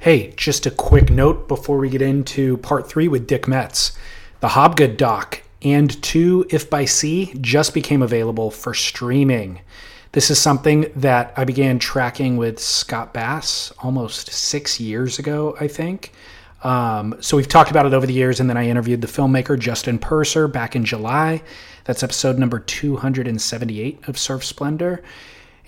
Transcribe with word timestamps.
Hey, 0.00 0.32
just 0.34 0.64
a 0.64 0.70
quick 0.70 1.10
note 1.10 1.46
before 1.46 1.76
we 1.76 1.90
get 1.90 2.00
into 2.00 2.56
part 2.56 2.88
three 2.88 3.06
with 3.06 3.26
Dick 3.26 3.46
Metz. 3.46 3.92
The 4.40 4.48
Hobgood 4.48 4.96
doc 4.96 5.42
and 5.60 6.02
two 6.02 6.46
If 6.48 6.70
by 6.70 6.86
Sea 6.86 7.34
just 7.38 7.74
became 7.74 8.00
available 8.00 8.50
for 8.50 8.72
streaming. 8.72 9.60
This 10.12 10.30
is 10.30 10.38
something 10.38 10.90
that 10.96 11.34
I 11.36 11.44
began 11.44 11.78
tracking 11.78 12.38
with 12.38 12.58
Scott 12.58 13.12
Bass 13.12 13.74
almost 13.80 14.32
six 14.32 14.80
years 14.80 15.18
ago, 15.18 15.54
I 15.60 15.68
think. 15.68 16.12
Um, 16.64 17.16
so 17.20 17.36
we've 17.36 17.46
talked 17.46 17.70
about 17.70 17.84
it 17.84 17.92
over 17.92 18.06
the 18.06 18.14
years, 18.14 18.40
and 18.40 18.48
then 18.48 18.56
I 18.56 18.68
interviewed 18.68 19.02
the 19.02 19.06
filmmaker 19.06 19.58
Justin 19.58 19.98
Purser 19.98 20.48
back 20.48 20.74
in 20.74 20.86
July. 20.86 21.42
That's 21.84 22.02
episode 22.02 22.38
number 22.38 22.58
278 22.58 24.08
of 24.08 24.16
Surf 24.18 24.46
Splendor, 24.46 25.02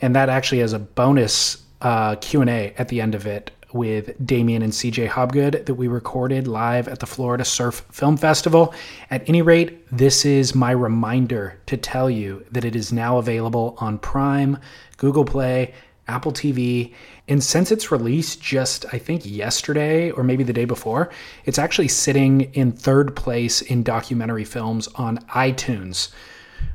and 0.00 0.16
that 0.16 0.30
actually 0.30 0.60
has 0.60 0.72
a 0.72 0.78
bonus 0.78 1.62
uh, 1.82 2.14
Q&A 2.14 2.72
at 2.78 2.88
the 2.88 3.02
end 3.02 3.14
of 3.14 3.26
it 3.26 3.50
with 3.72 4.14
Damien 4.24 4.62
and 4.62 4.72
CJ 4.72 5.08
Hobgood 5.08 5.66
that 5.66 5.74
we 5.74 5.88
recorded 5.88 6.46
live 6.46 6.88
at 6.88 7.00
the 7.00 7.06
Florida 7.06 7.44
Surf 7.44 7.84
Film 7.90 8.16
Festival. 8.16 8.74
At 9.10 9.28
any 9.28 9.42
rate, 9.42 9.86
this 9.90 10.24
is 10.24 10.54
my 10.54 10.70
reminder 10.70 11.58
to 11.66 11.76
tell 11.76 12.10
you 12.10 12.44
that 12.50 12.64
it 12.64 12.76
is 12.76 12.92
now 12.92 13.18
available 13.18 13.76
on 13.78 13.98
Prime, 13.98 14.58
Google 14.96 15.24
Play, 15.24 15.74
Apple 16.08 16.32
TV, 16.32 16.92
and 17.28 17.42
since 17.42 17.70
its 17.70 17.92
release 17.92 18.36
just, 18.36 18.84
I 18.92 18.98
think, 18.98 19.24
yesterday 19.24 20.10
or 20.10 20.24
maybe 20.24 20.44
the 20.44 20.52
day 20.52 20.64
before, 20.64 21.10
it's 21.44 21.58
actually 21.58 21.88
sitting 21.88 22.52
in 22.52 22.72
third 22.72 23.14
place 23.14 23.62
in 23.62 23.82
documentary 23.82 24.44
films 24.44 24.88
on 24.96 25.18
iTunes, 25.28 26.10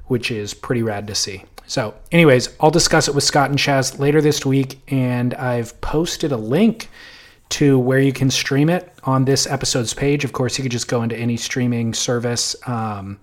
which 0.05 0.31
is 0.31 0.53
pretty 0.53 0.81
rad 0.81 1.07
to 1.07 1.15
see. 1.15 1.43
So, 1.67 1.93
anyways, 2.13 2.55
I'll 2.61 2.71
discuss 2.71 3.09
it 3.09 3.13
with 3.13 3.25
Scott 3.25 3.49
and 3.49 3.59
Chaz 3.59 3.99
later 3.99 4.21
this 4.21 4.45
week, 4.45 4.79
and 4.87 5.33
I've 5.33 5.79
posted 5.81 6.31
a 6.31 6.37
link 6.37 6.89
to 7.49 7.77
where 7.77 7.99
you 7.99 8.13
can 8.13 8.31
stream 8.31 8.69
it 8.69 8.93
on 9.03 9.25
this 9.25 9.45
episode's 9.45 9.93
page. 9.93 10.23
Of 10.23 10.31
course, 10.31 10.57
you 10.57 10.63
could 10.63 10.71
just 10.71 10.87
go 10.87 11.03
into 11.03 11.17
any 11.17 11.35
streaming 11.35 11.93
service 11.93 12.55
um, 12.67 13.19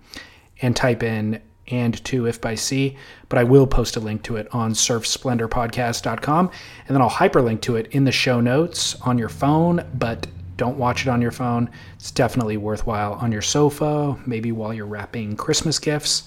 and 0.60 0.76
type 0.76 1.02
in 1.02 1.40
and 1.68 2.04
two 2.04 2.26
if 2.26 2.38
by 2.38 2.54
sea, 2.54 2.98
but 3.30 3.38
I 3.38 3.44
will 3.44 3.66
post 3.66 3.96
a 3.96 4.00
link 4.00 4.22
to 4.24 4.36
it 4.36 4.46
on 4.52 4.72
surfsplendorpodcast.com, 4.72 6.50
and 6.86 6.94
then 6.94 7.00
I'll 7.00 7.08
hyperlink 7.08 7.62
to 7.62 7.76
it 7.76 7.86
in 7.92 8.04
the 8.04 8.12
show 8.12 8.42
notes 8.42 9.00
on 9.00 9.16
your 9.16 9.30
phone, 9.30 9.82
but 9.94 10.26
don't 10.58 10.76
watch 10.76 11.06
it 11.06 11.08
on 11.08 11.22
your 11.22 11.32
phone. 11.32 11.70
It's 11.94 12.10
definitely 12.10 12.58
worthwhile 12.58 13.14
on 13.14 13.32
your 13.32 13.40
sofa, 13.40 14.18
maybe 14.26 14.52
while 14.52 14.74
you're 14.74 14.84
wrapping 14.84 15.34
Christmas 15.34 15.78
gifts 15.78 16.24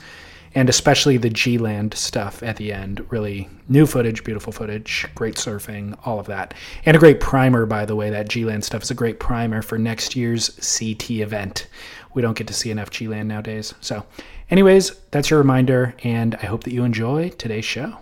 and 0.55 0.69
especially 0.69 1.17
the 1.17 1.29
G 1.29 1.57
Land 1.57 1.93
stuff 1.93 2.41
at 2.43 2.57
the 2.57 2.73
end. 2.73 3.05
Really 3.09 3.49
new 3.69 3.85
footage, 3.85 4.23
beautiful 4.23 4.53
footage, 4.53 5.05
great 5.15 5.35
surfing, 5.35 5.97
all 6.05 6.19
of 6.19 6.27
that. 6.27 6.53
And 6.85 6.95
a 6.95 6.99
great 6.99 7.19
primer, 7.19 7.65
by 7.65 7.85
the 7.85 7.95
way. 7.95 8.09
That 8.09 8.29
G 8.29 8.45
Land 8.45 8.63
stuff 8.63 8.83
is 8.83 8.91
a 8.91 8.95
great 8.95 9.19
primer 9.19 9.61
for 9.61 9.77
next 9.77 10.15
year's 10.15 10.49
CT 10.55 11.11
event. 11.11 11.67
We 12.13 12.21
don't 12.21 12.37
get 12.37 12.47
to 12.47 12.53
see 12.53 12.71
enough 12.71 12.89
G 12.89 13.07
Land 13.07 13.27
nowadays. 13.27 13.73
So, 13.81 14.05
anyways, 14.49 14.95
that's 15.11 15.29
your 15.29 15.39
reminder, 15.39 15.95
and 16.03 16.35
I 16.35 16.45
hope 16.45 16.63
that 16.63 16.73
you 16.73 16.83
enjoy 16.83 17.29
today's 17.29 17.65
show. 17.65 17.97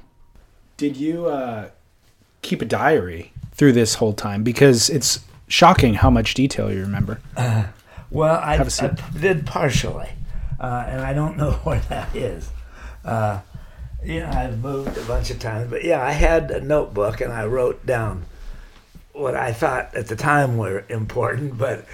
Did 0.77 0.97
you 0.97 1.27
uh, 1.27 1.69
keep 2.41 2.61
a 2.61 2.65
diary 2.65 3.31
through 3.53 3.73
this 3.73 3.95
whole 3.95 4.13
time? 4.13 4.43
Because 4.43 4.89
it's 4.89 5.19
shocking 5.47 5.95
how 5.95 6.09
much 6.09 6.33
detail 6.33 6.71
you 6.71 6.81
remember. 6.81 7.19
Uh, 7.35 7.65
well, 8.11 8.39
I, 8.41 8.55
Have 8.57 8.67
a 8.67 8.71
seat. 8.71 8.91
I 8.91 9.17
did 9.19 9.45
partially 9.45 10.09
uh, 10.59 10.85
and 10.87 11.01
I 11.01 11.13
don't 11.13 11.37
know 11.41 11.51
where 11.63 11.79
that 11.89 12.15
is. 12.15 12.49
Uh, 13.03 13.39
you 14.03 14.19
know, 14.19 14.29
I've 14.29 14.59
moved 14.59 14.97
a 14.97 15.03
bunch 15.03 15.31
of 15.31 15.39
times, 15.39 15.69
but 15.69 15.83
yeah, 15.83 16.03
I 16.03 16.11
had 16.11 16.51
a 16.51 16.61
notebook 16.61 17.21
and 17.21 17.33
I 17.33 17.45
wrote 17.45 17.85
down 17.85 18.25
what 19.13 19.35
I 19.35 19.53
thought 19.53 19.95
at 19.95 20.07
the 20.07 20.15
time 20.15 20.57
were 20.57 20.85
important, 20.89 21.57
but 21.57 21.85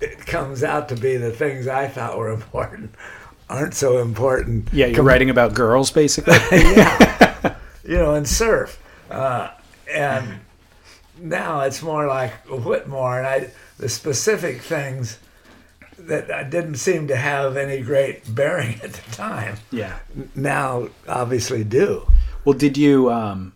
it 0.00 0.18
comes 0.26 0.62
out 0.62 0.88
to 0.90 0.96
be 0.96 1.16
the 1.16 1.30
things 1.32 1.66
I 1.66 1.88
thought 1.88 2.18
were 2.18 2.30
important 2.30 2.94
aren't 3.50 3.74
so 3.74 3.98
important. 3.98 4.68
Yeah, 4.72 4.86
you're 4.86 4.96
Com- 4.96 5.06
writing 5.06 5.30
about 5.30 5.54
girls, 5.54 5.90
basically. 5.90 6.34
yeah, 6.52 7.56
you 7.84 7.96
know, 7.96 8.14
and 8.14 8.28
surf, 8.28 8.78
uh, 9.10 9.50
and 9.90 10.40
now 11.18 11.60
it's 11.62 11.82
more 11.82 12.06
like 12.06 12.32
Whitmore, 12.46 13.18
and 13.18 13.26
I 13.26 13.50
the 13.78 13.88
specific 13.88 14.60
things 14.60 15.18
that 16.08 16.50
didn't 16.50 16.76
seem 16.76 17.08
to 17.08 17.16
have 17.16 17.56
any 17.56 17.80
great 17.80 18.34
bearing 18.34 18.80
at 18.82 18.92
the 18.92 19.10
time. 19.12 19.56
yeah. 19.70 19.98
Now, 20.34 20.88
obviously, 21.08 21.64
do. 21.64 22.06
Well, 22.44 22.56
did 22.58 22.76
you 22.76 23.10
um, 23.10 23.52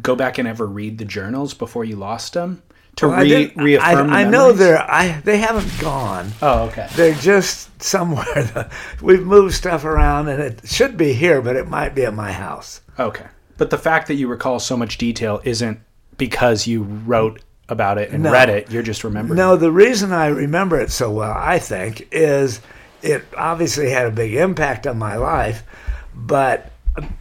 go 0.00 0.14
back 0.16 0.38
and 0.38 0.46
ever 0.48 0.66
read 0.66 0.98
the 0.98 1.04
journals 1.04 1.52
before 1.54 1.84
you 1.84 1.96
lost 1.96 2.34
them 2.34 2.62
to 2.96 3.08
Well, 3.08 3.20
re- 3.22 3.28
didn't- 3.28 3.62
reaffirm? 3.62 4.10
I, 4.10 4.20
I 4.22 4.24
know 4.24 4.52
they're 4.52 4.78
I 4.80 5.20
they 5.24 5.38
haven't 5.38 5.70
gone. 5.80 6.32
Oh, 6.40 6.64
okay. 6.68 6.88
They're 6.94 7.14
just 7.14 7.82
somewhere. 7.82 8.24
The, 8.34 8.70
we've 9.02 9.24
moved 9.26 9.54
stuff 9.54 9.84
around, 9.84 10.28
and 10.28 10.40
it 10.42 10.60
should 10.68 10.96
be 10.96 11.12
here, 11.12 11.42
but 11.42 11.56
it 11.56 11.68
might 11.68 11.94
be 11.94 12.04
at 12.04 12.14
my 12.14 12.32
house. 12.32 12.80
Okay. 12.98 13.26
But 13.58 13.70
the 13.70 13.78
fact 13.78 14.06
that 14.08 14.14
you 14.14 14.28
recall 14.28 14.58
so 14.60 14.76
much 14.76 14.98
detail 14.98 15.40
isn't 15.44 15.80
because 16.18 16.66
you 16.66 16.82
wrote 16.82 17.40
about 17.68 17.98
it 17.98 18.10
and 18.10 18.22
No. 18.22 18.32
read 18.32 18.48
it. 18.48 18.70
You're 18.70 18.82
just 18.82 19.02
remembering. 19.04 19.36
No, 19.36 19.56
the 19.56 19.72
reason 19.72 20.12
I 20.12 20.26
remember 20.28 20.78
it 20.80 20.90
so 20.90 21.10
well, 21.10 21.34
I 21.36 21.58
think, 21.58 22.06
is 22.12 22.60
it 23.02 23.24
obviously 23.36 23.90
had 23.90 24.06
a 24.06 24.10
big 24.10 24.34
impact 24.34 24.86
on 24.86 24.98
my 24.98 25.16
life, 25.16 25.62
but 26.14 26.70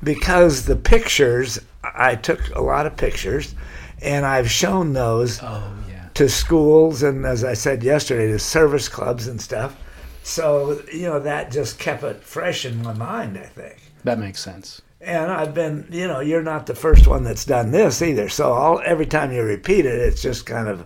because 0.03 0.65
the 0.65 0.75
pictures, 0.75 1.59
I 1.83 2.15
took 2.15 2.55
a 2.55 2.61
lot 2.61 2.85
of 2.85 2.95
pictures, 2.95 3.55
and 4.01 4.25
I've 4.25 4.49
shown 4.51 4.93
those 4.93 5.39
Oh, 5.41 5.63
yeah. 5.89 6.05
to 6.13 6.29
schools 6.29 7.01
and, 7.03 7.25
as 7.25 7.43
I 7.43 7.53
said 7.53 7.83
yesterday, 7.83 8.27
to 8.31 8.39
service 8.39 8.87
clubs 8.87 9.27
and 9.27 9.41
stuff. 9.41 9.75
So, 10.23 10.81
you 10.91 11.03
know, 11.03 11.19
that 11.19 11.51
just 11.51 11.77
kept 11.79 12.03
it 12.03 12.23
fresh 12.23 12.65
in 12.65 12.81
my 12.81 12.93
mind, 12.93 13.37
I 13.37 13.45
think. 13.47 13.77
That 14.03 14.19
makes 14.19 14.39
sense. 14.39 14.81
And 15.05 15.31
I've 15.31 15.53
been, 15.53 15.87
you 15.91 16.07
know, 16.07 16.19
you're 16.19 16.41
not 16.41 16.65
the 16.65 16.75
first 16.75 17.05
one 17.07 17.23
that's 17.23 17.45
done 17.45 17.71
this 17.71 18.01
either. 18.01 18.27
So 18.27 18.51
all 18.51 18.81
every 18.83 19.05
time 19.05 19.31
you 19.31 19.43
repeat 19.43 19.85
it, 19.85 19.99
it's 19.99 20.21
just 20.21 20.45
kind 20.45 20.67
of 20.67 20.85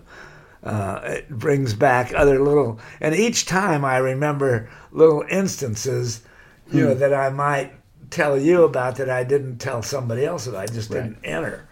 uh, 0.62 1.00
it 1.04 1.30
brings 1.30 1.72
back 1.72 2.12
other 2.14 2.38
little. 2.38 2.78
And 3.00 3.14
each 3.14 3.46
time 3.46 3.82
I 3.84 3.96
remember 3.96 4.68
little 4.92 5.24
instances, 5.30 6.22
you 6.70 6.84
know, 6.84 6.94
that 6.94 7.14
I 7.14 7.30
might 7.30 7.72
tell 8.10 8.38
you 8.38 8.64
about 8.64 8.96
that 8.96 9.08
I 9.08 9.24
didn't 9.24 9.58
tell 9.58 9.82
somebody 9.82 10.24
else 10.26 10.44
that 10.44 10.56
I 10.56 10.66
just 10.66 10.90
didn't 10.90 11.18
enter 11.24 11.66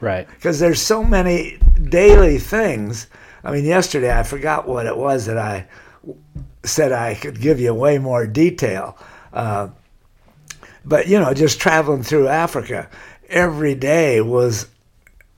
Right. 0.00 0.28
because 0.28 0.60
there's 0.60 0.80
so 0.82 1.02
many 1.02 1.58
daily 1.88 2.38
things. 2.38 3.06
I 3.44 3.52
mean, 3.52 3.64
yesterday 3.64 4.16
I 4.16 4.24
forgot 4.24 4.68
what 4.68 4.86
it 4.86 4.96
was 4.96 5.24
that 5.26 5.38
I 5.38 5.66
said 6.64 6.92
I 6.92 7.14
could 7.14 7.40
give 7.40 7.60
you 7.60 7.72
way 7.72 7.98
more 7.98 8.26
detail. 8.26 8.98
Uh, 9.32 9.68
but 10.84 11.08
you 11.08 11.18
know, 11.18 11.32
just 11.34 11.60
traveling 11.60 12.02
through 12.02 12.28
Africa, 12.28 12.88
every 13.28 13.74
day 13.74 14.20
was 14.20 14.66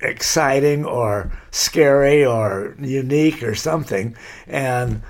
exciting 0.01 0.85
or 0.85 1.33
scary 1.51 2.25
or 2.25 2.77
unique 2.81 3.43
or 3.43 3.55
something. 3.55 4.15
And 4.47 5.03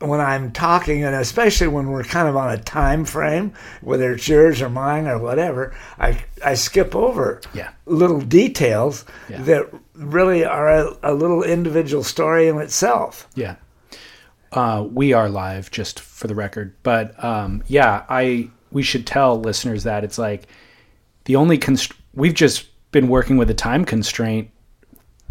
when 0.00 0.20
I'm 0.20 0.52
talking, 0.52 1.02
and 1.02 1.14
especially 1.16 1.66
when 1.68 1.88
we're 1.88 2.04
kind 2.04 2.28
of 2.28 2.36
on 2.36 2.50
a 2.52 2.58
time 2.58 3.04
frame, 3.04 3.52
whether 3.80 4.12
it's 4.12 4.28
yours 4.28 4.62
or 4.62 4.68
mine 4.68 5.08
or 5.08 5.18
whatever, 5.18 5.74
I 5.98 6.22
I 6.44 6.54
skip 6.54 6.94
over 6.94 7.40
Yeah. 7.54 7.70
little 7.86 8.20
details 8.20 9.04
Yeah. 9.28 9.42
that 9.42 9.66
really 9.94 10.44
are 10.44 10.68
a, 10.68 10.96
a 11.02 11.14
little 11.14 11.42
individual 11.42 12.04
story 12.04 12.46
in 12.48 12.58
itself. 12.58 13.26
Yeah. 13.34 13.56
Uh, 14.52 14.86
we 14.90 15.12
are 15.12 15.28
live, 15.28 15.70
just 15.70 15.98
for 16.00 16.26
the 16.26 16.34
record. 16.34 16.74
But 16.82 17.22
um, 17.22 17.62
yeah, 17.66 18.04
I 18.08 18.50
we 18.70 18.82
should 18.82 19.06
tell 19.06 19.40
listeners 19.40 19.84
that 19.84 20.04
it's 20.04 20.18
like 20.18 20.46
the 21.24 21.36
only 21.36 21.58
const- 21.58 21.92
we've 22.14 22.34
just 22.34 22.66
been 22.90 23.08
working 23.08 23.36
with 23.36 23.50
a 23.50 23.54
time 23.54 23.84
constraint 23.84 24.50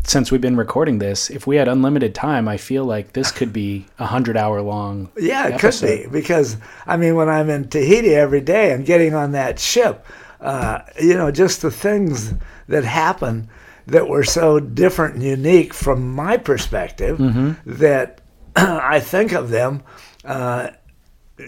since 0.03 0.31
we've 0.31 0.41
been 0.41 0.55
recording 0.55 0.99
this. 0.99 1.29
If 1.29 1.47
we 1.47 1.57
had 1.57 1.67
unlimited 1.67 2.15
time, 2.15 2.47
I 2.47 2.57
feel 2.57 2.85
like 2.85 3.13
this 3.13 3.31
could 3.31 3.51
be 3.51 3.85
a 3.99 4.05
hundred 4.05 4.37
hour 4.37 4.61
long. 4.61 5.09
Yeah, 5.17 5.47
it 5.47 5.53
episode. 5.55 5.87
could 5.87 6.03
be 6.03 6.19
because 6.19 6.57
I 6.85 6.97
mean, 6.97 7.15
when 7.15 7.29
I'm 7.29 7.49
in 7.49 7.67
Tahiti 7.67 8.15
every 8.15 8.41
day 8.41 8.71
and 8.71 8.85
getting 8.85 9.13
on 9.13 9.33
that 9.33 9.59
ship, 9.59 10.05
uh, 10.39 10.79
you 11.01 11.13
know, 11.15 11.31
just 11.31 11.61
the 11.61 11.71
things 11.71 12.33
that 12.67 12.83
happen 12.85 13.49
that 13.87 14.07
were 14.07 14.23
so 14.23 14.59
different 14.59 15.15
and 15.15 15.23
unique 15.23 15.73
from 15.73 16.13
my 16.13 16.37
perspective 16.37 17.17
that 17.65 18.21
I 18.55 18.99
think 18.99 19.31
of 19.33 19.49
them. 19.49 19.83
Uh, 20.23 20.69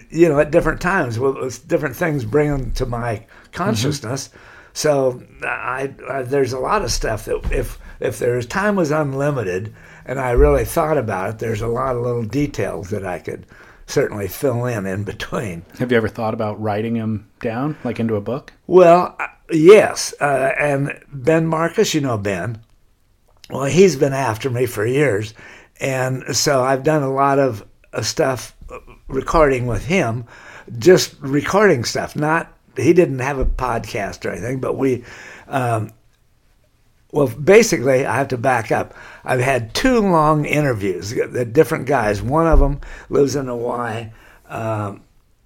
you 0.09 0.30
know, 0.30 0.39
at 0.39 0.51
different 0.51 0.81
times, 0.81 1.19
with, 1.19 1.36
with 1.38 1.68
different 1.68 1.95
things 1.95 2.25
bring 2.25 2.50
them 2.50 2.71
to 2.74 2.86
my 2.86 3.25
consciousness. 3.51 4.30
So 4.74 5.21
I, 5.44 5.94
I, 6.09 6.21
there's 6.21 6.53
a 6.53 6.59
lot 6.59 6.83
of 6.83 6.91
stuff 6.91 7.25
that 7.25 7.51
if 7.51 7.80
if 8.00 8.19
there's 8.19 8.45
time 8.45 8.75
was 8.75 8.91
unlimited, 8.91 9.74
and 10.06 10.19
I 10.19 10.31
really 10.31 10.63
thought 10.63 10.97
about 10.97 11.31
it, 11.31 11.39
there's 11.39 11.62
a 11.62 11.68
lot 11.68 11.95
of 11.95 12.01
little 12.01 12.24
details 12.24 12.89
that 12.91 13.06
I 13.06 13.19
could 13.19 13.45
certainly 13.88 14.27
fill 14.27 14.65
in 14.65 14.86
in 14.86 15.03
between. 15.03 15.65
Have 15.80 15.91
you 15.91 15.97
ever 15.97 16.07
thought 16.07 16.33
about 16.33 16.62
writing 16.62 16.94
them 16.94 17.27
down, 17.41 17.75
like 17.83 18.00
into 18.00 18.15
a 18.15 18.21
book? 18.21 18.53
Well, 18.68 19.15
uh, 19.19 19.27
yes, 19.51 20.13
uh, 20.21 20.53
and 20.57 20.97
Ben 21.12 21.47
Marcus, 21.47 21.94
you 21.94 22.01
know 22.01 22.18
Ben. 22.18 22.62
well, 23.50 23.65
he's 23.65 23.95
been 23.95 24.13
after 24.13 24.50
me 24.50 24.65
for 24.65 24.86
years, 24.86 25.33
and 25.81 26.36
so 26.36 26.63
I've 26.63 26.83
done 26.83 27.03
a 27.03 27.12
lot 27.12 27.39
of 27.39 27.65
uh, 27.91 28.01
stuff 28.01 28.56
recording 29.10 29.68
with 29.68 29.86
him, 29.86 30.26
just 30.78 31.16
recording 31.20 31.84
stuff. 31.84 32.16
Not 32.16 32.54
he 32.78 32.94
didn't 32.94 33.20
have 33.20 33.40
a 33.40 33.46
podcast 33.46 34.26
or 34.26 34.32
anything, 34.32 34.60
but 34.60 34.78
we. 34.78 35.04
Um, 35.48 35.92
well, 37.12 37.28
basically, 37.28 38.06
I 38.06 38.16
have 38.18 38.28
to 38.30 38.38
back 38.38 38.72
up. 38.72 38.94
I've 39.24 39.40
had 39.40 39.74
two 39.74 40.00
long 40.00 40.46
interviews, 40.46 41.10
the 41.10 41.44
different 41.44 41.88
guys. 41.88 42.22
One 42.22 42.46
of 42.46 42.60
them 42.60 42.82
lives 43.10 43.36
in 43.36 43.48
Hawaii. 43.48 44.12
Um, 44.48 45.02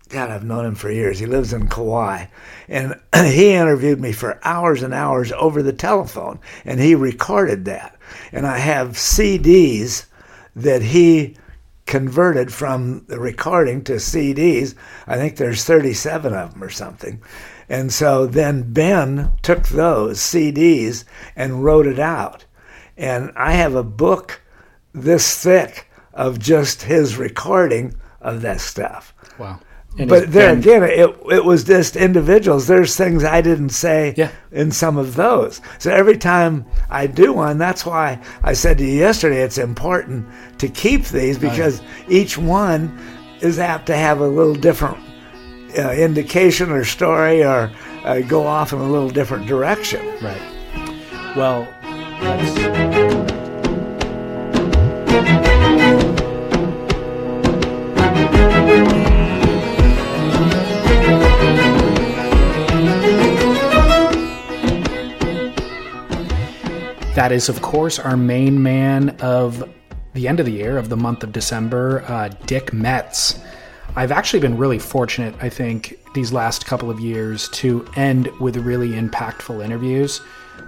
God, 0.10 0.30
I've 0.30 0.44
known 0.44 0.66
him 0.66 0.76
for 0.76 0.92
years. 0.92 1.20
He 1.20 1.26
lives 1.26 1.54
in 1.54 1.70
Kauai. 1.70 2.26
And 2.68 3.00
he 3.16 3.54
interviewed 3.54 4.02
me 4.02 4.12
for 4.12 4.40
hours 4.44 4.84
and 4.84 4.94
hours 4.94 5.32
over 5.32 5.64
the 5.64 5.74
telephone, 5.74 6.40
and 6.66 6.82
he 6.82 6.96
recorded 6.96 7.66
that. 7.66 7.98
And 8.34 8.46
I 8.46 8.58
have 8.58 8.90
CDs 8.90 10.06
that 10.58 10.82
he 10.82 11.38
converted 11.86 12.54
from 12.54 13.06
the 13.08 13.20
recording 13.20 13.84
to 13.84 13.94
CDs. 13.94 14.76
I 15.08 15.18
think 15.18 15.38
there's 15.38 15.66
37 15.66 16.34
of 16.34 16.54
them 16.54 16.64
or 16.64 16.70
something. 16.70 17.22
And 17.70 17.92
so 17.92 18.26
then 18.26 18.74
Ben 18.74 19.32
took 19.42 19.68
those 19.68 20.20
CDs 20.20 21.04
and 21.36 21.64
wrote 21.64 21.88
it 21.88 22.00
out. 22.00 22.46
And 22.98 23.32
I 23.36 23.54
have 23.54 23.76
a 23.76 23.84
book 23.84 24.42
this 24.94 25.42
thick 25.42 25.90
of 26.14 26.40
just 26.40 26.84
his 26.84 27.18
recording 27.18 27.96
of 28.22 28.42
that 28.42 28.62
stuff. 28.62 29.14
Wow. 29.38 29.60
And 29.98 30.10
but 30.10 30.32
there 30.32 30.54
again, 30.54 30.84
it 30.84 31.10
it 31.32 31.46
was 31.46 31.64
just 31.64 31.96
individuals. 31.96 32.66
There's 32.66 32.96
things 32.96 33.24
I 33.24 33.42
didn't 33.42 33.70
say 33.70 34.16
yeah. 34.18 34.32
in 34.52 34.72
some 34.72 34.98
of 34.98 35.16
those. 35.16 35.62
So 35.78 35.92
every 35.92 36.18
time 36.18 36.66
I 36.90 37.06
do 37.06 37.32
one, 37.32 37.60
that's 37.60 37.86
why 37.86 38.20
I 38.42 38.54
said 38.54 38.80
to 38.80 38.86
you 38.86 38.94
yesterday, 38.94 39.44
it's 39.44 39.60
important 39.60 40.28
to 40.60 40.68
keep 40.68 41.06
these 41.06 41.38
because 41.38 41.80
right. 41.80 42.10
each 42.10 42.38
one 42.38 42.98
is 43.42 43.60
apt 43.60 43.86
to 43.88 43.96
have 43.96 44.20
a 44.20 44.28
little 44.28 44.56
different 44.56 44.98
uh, 45.78 45.92
indication 45.92 46.72
or 46.72 46.84
story 46.84 47.44
or 47.44 47.72
uh, 48.04 48.22
go 48.22 48.48
off 48.48 48.74
in 48.74 48.80
a 48.80 48.90
little 48.90 49.10
different 49.10 49.46
direction. 49.46 50.04
Right. 50.22 50.42
Well, 51.36 51.68
That 67.24 67.32
is, 67.32 67.48
of 67.48 67.62
course, 67.62 68.00
our 68.00 68.18
main 68.18 68.62
man 68.62 69.12
of 69.22 69.64
the 70.14 70.28
end 70.28 70.42
of 70.42 70.46
the 70.46 70.52
year, 70.52 70.78
of 70.78 70.90
the 70.90 70.98
month 70.98 71.24
of 71.24 71.32
December, 71.32 72.04
uh, 72.10 72.28
Dick 72.48 72.74
Metz. 72.74 73.40
I've 73.96 74.12
actually 74.12 74.42
been 74.42 74.58
really 74.58 74.78
fortunate, 74.78 75.34
I 75.40 75.48
think, 75.48 75.98
these 76.14 76.34
last 76.34 76.66
couple 76.66 76.90
of 76.90 77.00
years 77.00 77.48
to 77.52 77.88
end 77.96 78.28
with 78.42 78.58
really 78.58 78.90
impactful 78.90 79.64
interviews. 79.64 80.20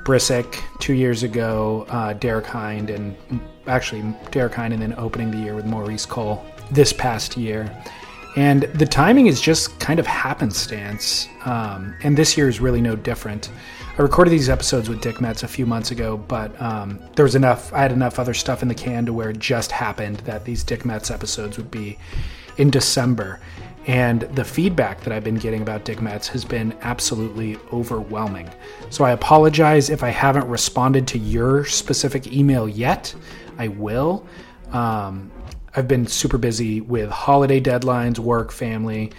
Brisick 0.06 0.64
two 0.80 0.94
years 0.94 1.24
ago, 1.24 1.86
uh, 1.90 2.14
Derek 2.14 2.46
Hynd, 2.46 2.90
and 2.90 3.18
actually 3.68 4.16
Derek 4.32 4.54
Hynd, 4.54 4.72
and 4.72 4.82
then 4.82 4.96
opening 4.98 5.32
the 5.32 5.38
year 5.40 5.56
with 5.56 5.66
Maurice 5.66 6.06
Cole 6.06 6.42
this 6.72 6.94
past 6.94 7.36
year. 7.36 7.70
And 8.38 8.64
the 8.64 8.86
timing 8.86 9.28
is 9.28 9.42
just 9.42 9.78
kind 9.82 10.00
of 10.00 10.08
happenstance. 10.08 11.28
Um, 11.44 11.98
and 12.02 12.16
this 12.16 12.38
year 12.38 12.48
is 12.48 12.62
really 12.62 12.80
no 12.80 12.96
different. 12.96 13.50
I 13.98 14.02
recorded 14.02 14.32
these 14.32 14.50
episodes 14.50 14.90
with 14.90 15.00
Dick 15.00 15.22
Metz 15.22 15.44
a 15.44 15.48
few 15.48 15.66
months 15.66 15.92
ago, 15.92 16.18
but 16.18 16.62
um, 16.62 17.00
there 17.16 17.24
was 17.24 17.34
enough, 17.34 17.72
I 17.72 17.82
had 17.82 17.94
enough 17.94 18.20
other 18.20 18.34
stuff 18.34 18.62
in 18.62 18.68
the 18.68 18.76
can 18.76 19.06
to 19.06 19.14
where 19.14 19.30
it 19.30 19.40
just 19.40 19.72
happened 19.72 20.18
that 20.26 20.44
these 20.44 20.66
Dick 20.66 20.84
Metz 20.84 21.10
episodes 21.10 21.56
would 21.56 21.72
be 21.72 21.98
in 22.58 22.70
December. 22.70 23.40
And 23.88 24.24
the 24.24 24.44
feedback 24.44 25.00
that 25.06 25.14
I've 25.14 25.24
been 25.24 25.38
getting 25.38 25.62
about 25.62 25.86
Dick 25.86 26.02
Metz 26.02 26.28
has 26.28 26.44
been 26.44 26.78
absolutely 26.82 27.58
overwhelming. 27.72 28.50
So 28.90 29.06
I 29.06 29.12
apologize 29.12 29.90
if 29.90 30.04
I 30.04 30.10
haven't 30.10 30.50
responded 30.50 31.08
to 31.10 31.18
your 31.18 31.64
specific 31.64 32.28
email 32.28 32.68
yet. 32.68 33.16
I 33.58 33.70
will. 33.70 34.28
Um, 34.74 35.32
I've 35.74 35.88
been 35.88 36.06
super 36.06 36.38
busy 36.38 36.82
with 36.82 37.10
holiday 37.10 37.62
deadlines, 37.62 38.20
work, 38.20 38.52
family, 38.52 39.14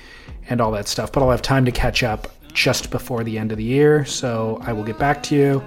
and 0.50 0.60
all 0.60 0.72
that 0.72 0.86
stuff, 0.86 1.12
but 1.12 1.22
I'll 1.22 1.30
have 1.30 1.40
time 1.40 1.64
to 1.64 1.72
catch 1.72 2.02
up 2.02 2.30
just 2.56 2.90
before 2.90 3.22
the 3.22 3.38
end 3.38 3.52
of 3.52 3.58
the 3.58 3.64
year. 3.64 4.04
So 4.06 4.58
I 4.62 4.72
will 4.72 4.82
get 4.82 4.98
back 4.98 5.22
to 5.24 5.36
you. 5.36 5.62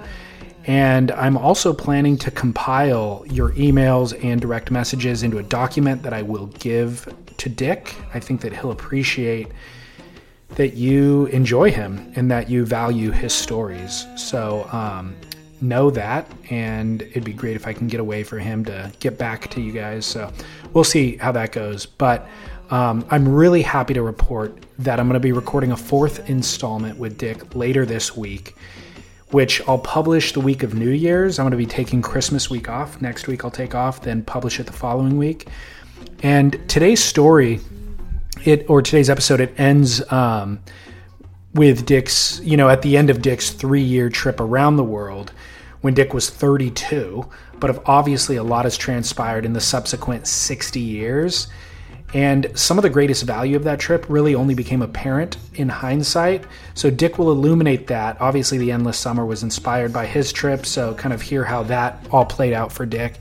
And 0.66 1.10
I'm 1.12 1.38
also 1.38 1.72
planning 1.72 2.18
to 2.18 2.30
compile 2.30 3.24
your 3.30 3.52
emails 3.52 4.12
and 4.22 4.40
direct 4.40 4.70
messages 4.70 5.22
into 5.22 5.38
a 5.38 5.42
document 5.42 6.02
that 6.02 6.12
I 6.12 6.20
will 6.20 6.46
give 6.46 7.08
to 7.38 7.48
Dick. 7.48 7.94
I 8.12 8.20
think 8.20 8.42
that 8.42 8.52
he'll 8.52 8.72
appreciate 8.72 9.48
that 10.56 10.74
you 10.74 11.26
enjoy 11.26 11.70
him 11.70 12.12
and 12.16 12.30
that 12.30 12.50
you 12.50 12.66
value 12.66 13.12
his 13.12 13.32
stories. 13.32 14.04
So 14.16 14.68
um, 14.72 15.14
know 15.60 15.90
that, 15.90 16.30
and 16.50 17.02
it'd 17.02 17.24
be 17.24 17.32
great 17.32 17.54
if 17.56 17.66
I 17.66 17.72
can 17.72 17.86
get 17.86 18.00
a 18.00 18.04
way 18.04 18.24
for 18.24 18.38
him 18.38 18.64
to 18.64 18.92
get 18.98 19.16
back 19.16 19.48
to 19.50 19.60
you 19.60 19.72
guys. 19.72 20.04
So 20.04 20.30
we'll 20.72 20.84
see 20.84 21.16
how 21.16 21.32
that 21.32 21.52
goes. 21.52 21.86
But 21.86 22.28
um, 22.70 23.04
I'm 23.10 23.28
really 23.28 23.62
happy 23.62 23.94
to 23.94 24.02
report 24.02 24.64
that 24.78 24.98
I'm 25.00 25.06
going 25.06 25.14
to 25.14 25.20
be 25.20 25.32
recording 25.32 25.72
a 25.72 25.76
fourth 25.76 26.30
installment 26.30 26.98
with 26.98 27.18
Dick 27.18 27.54
later 27.54 27.84
this 27.84 28.16
week 28.16 28.54
which 29.30 29.66
I'll 29.68 29.78
publish 29.78 30.32
the 30.32 30.40
week 30.40 30.62
of 30.62 30.74
New 30.74 30.90
Year's. 30.90 31.38
I'm 31.38 31.44
going 31.44 31.52
to 31.52 31.56
be 31.56 31.66
taking 31.66 32.02
Christmas 32.02 32.50
week 32.50 32.68
off. 32.68 33.00
Next 33.00 33.26
week 33.26 33.44
I'll 33.44 33.50
take 33.50 33.74
off, 33.74 34.02
then 34.02 34.22
publish 34.22 34.58
it 34.58 34.66
the 34.66 34.72
following 34.72 35.16
week. 35.16 35.48
And 36.22 36.60
today's 36.68 37.02
story, 37.02 37.60
it 38.44 38.68
or 38.68 38.82
today's 38.82 39.08
episode, 39.08 39.40
it 39.40 39.58
ends 39.58 40.10
um, 40.12 40.60
with 41.54 41.86
Dick's, 41.86 42.40
you 42.42 42.56
know, 42.56 42.68
at 42.68 42.82
the 42.82 42.96
end 42.96 43.10
of 43.10 43.22
Dick's 43.22 43.50
three-year 43.50 44.10
trip 44.10 44.40
around 44.40 44.76
the 44.76 44.84
world, 44.84 45.32
when 45.80 45.94
Dick 45.94 46.12
was 46.12 46.28
32. 46.28 47.28
But 47.58 47.82
obviously, 47.86 48.36
a 48.36 48.42
lot 48.42 48.64
has 48.64 48.76
transpired 48.76 49.44
in 49.44 49.52
the 49.52 49.60
subsequent 49.60 50.26
60 50.26 50.80
years. 50.80 51.48
And 52.12 52.50
some 52.58 52.76
of 52.76 52.82
the 52.82 52.90
greatest 52.90 53.22
value 53.22 53.56
of 53.56 53.64
that 53.64 53.78
trip 53.78 54.04
really 54.08 54.34
only 54.34 54.54
became 54.54 54.82
apparent 54.82 55.36
in 55.54 55.68
hindsight. 55.68 56.44
So 56.74 56.90
Dick 56.90 57.18
will 57.18 57.30
illuminate 57.30 57.86
that. 57.86 58.20
Obviously, 58.20 58.58
the 58.58 58.72
Endless 58.72 58.98
Summer 58.98 59.24
was 59.24 59.42
inspired 59.42 59.92
by 59.92 60.06
his 60.06 60.32
trip, 60.32 60.66
so 60.66 60.94
kind 60.94 61.12
of 61.12 61.22
hear 61.22 61.44
how 61.44 61.62
that 61.64 62.04
all 62.10 62.24
played 62.24 62.52
out 62.52 62.72
for 62.72 62.84
Dick. 62.84 63.18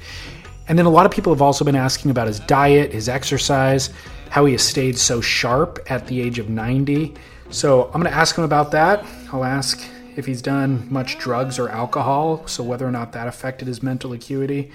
And 0.67 0.77
then 0.77 0.87
a 0.87 0.89
lot 0.89 1.05
of 1.05 1.11
people 1.11 1.33
have 1.33 1.41
also 1.41 1.63
been 1.63 1.75
asking 1.75 2.09
about 2.09 2.27
his 2.27 2.39
diet, 2.41 2.91
his 2.91 3.09
exercise, 3.09 3.91
how 4.29 4.45
he 4.45 4.53
has 4.53 4.63
stayed 4.63 4.97
so 4.97 5.21
sharp 5.21 5.79
at 5.89 6.07
the 6.07 6.21
age 6.21 6.39
of 6.39 6.49
90. 6.49 7.13
So 7.51 7.85
I'm 7.85 8.01
going 8.01 8.05
to 8.05 8.13
ask 8.13 8.37
him 8.37 8.43
about 8.43 8.71
that. 8.71 9.05
I'll 9.31 9.43
ask 9.43 9.83
if 10.15 10.25
he's 10.25 10.41
done 10.41 10.87
much 10.91 11.17
drugs 11.19 11.59
or 11.59 11.69
alcohol, 11.69 12.45
so 12.47 12.63
whether 12.63 12.87
or 12.87 12.91
not 12.91 13.13
that 13.13 13.27
affected 13.27 13.67
his 13.67 13.81
mental 13.81 14.13
acuity 14.13 14.71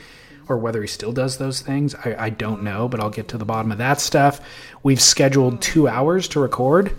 or 0.49 0.57
whether 0.59 0.81
he 0.81 0.89
still 0.89 1.13
does 1.13 1.39
those 1.39 1.61
things, 1.61 1.95
I, 1.95 2.17
I 2.19 2.31
don't 2.31 2.63
know, 2.63 2.89
but 2.89 3.01
I'll 3.01 3.11
get 3.11 3.29
to 3.29 3.39
the 3.39 3.45
bottom 3.45 3.73
of 3.73 3.79
that 3.79 4.01
stuff. 4.01 4.41
We've 4.83 5.01
scheduled 5.01 5.61
two 5.61 5.89
hours 5.89 6.29
to 6.29 6.41
record, 6.41 6.95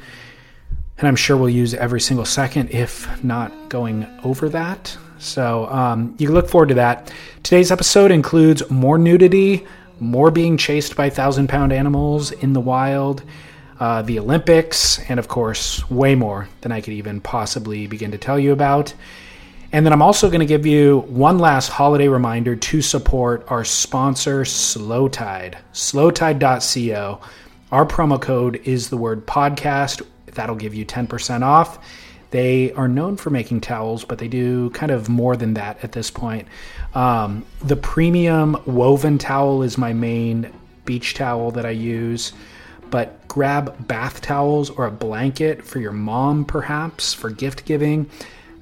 and 0.98 1.08
I'm 1.08 1.16
sure 1.16 1.38
we'll 1.38 1.50
use 1.50 1.74
every 1.74 2.02
single 2.02 2.26
second, 2.26 2.72
if 2.72 3.24
not 3.24 3.70
going 3.70 4.08
over 4.24 4.50
that. 4.50 4.98
So 5.18 5.68
um, 5.68 6.16
you 6.18 6.28
can 6.28 6.36
look 6.36 6.50
forward 6.50 6.70
to 6.70 6.76
that. 6.76 7.12
Today's 7.44 7.72
episode 7.72 8.12
includes 8.12 8.70
more 8.70 8.98
nudity, 8.98 9.66
more 10.00 10.32
being 10.32 10.58
chased 10.58 10.96
by 10.96 11.10
thousand 11.10 11.48
pound 11.48 11.72
animals 11.72 12.32
in 12.32 12.54
the 12.54 12.62
wild. 12.62 13.24
Uh, 13.78 14.02
the 14.02 14.18
Olympics, 14.20 15.00
and 15.10 15.20
of 15.20 15.28
course, 15.28 15.90
way 15.92 16.16
more 16.16 16.48
than 16.62 16.72
I 16.72 16.80
could 16.80 16.94
even 16.94 17.20
possibly 17.20 17.88
begin 17.88 18.12
to 18.12 18.18
tell 18.18 18.40
you 18.40 18.54
about. 18.54 18.94
And 19.72 19.86
then 19.86 19.94
I'm 19.94 20.02
also 20.02 20.30
going 20.30 20.40
to 20.40 20.46
give 20.46 20.66
you 20.66 21.00
one 21.08 21.40
last 21.40 21.70
holiday 21.70 22.08
reminder 22.08 22.56
to 22.56 22.82
support 22.82 23.46
our 23.50 23.66
sponsor, 23.66 24.46
Slow 24.46 24.86
Slowtide, 24.86 25.58
slowtide.co. 25.74 27.22
Our 27.72 27.86
promo 27.86 28.22
code 28.22 28.62
is 28.64 28.90
the 28.90 28.98
word 28.98 29.26
podcast. 29.26 30.02
That'll 30.28 30.56
give 30.56 30.74
you 30.74 30.86
10% 30.86 31.42
off. 31.42 31.80
They 32.32 32.72
are 32.74 32.88
known 32.88 33.18
for 33.18 33.30
making 33.30 33.62
towels, 33.62 34.04
but 34.04 34.18
they 34.18 34.28
do 34.28 34.70
kind 34.72 34.92
of 34.92 35.10
more 35.10 35.36
than 35.36 35.54
that 35.56 35.84
at 35.84 35.94
this 35.94 36.12
point. 36.12 36.48
Um, 36.94 37.46
the 37.64 37.76
premium 37.76 38.58
woven 38.66 39.18
towel 39.18 39.64
is 39.64 39.78
my 39.78 39.94
main 39.94 40.52
beach 40.86 41.14
towel 41.14 41.52
that 41.52 41.66
I 41.66 41.72
use, 41.72 42.34
but 42.90 43.28
grab 43.28 43.88
bath 43.88 44.22
towels 44.22 44.70
or 44.70 44.86
a 44.86 44.92
blanket 44.92 45.64
for 45.64 45.80
your 45.80 45.92
mom, 45.92 46.46
perhaps, 46.46 47.14
for 47.14 47.30
gift 47.30 47.66
giving. 47.66 48.10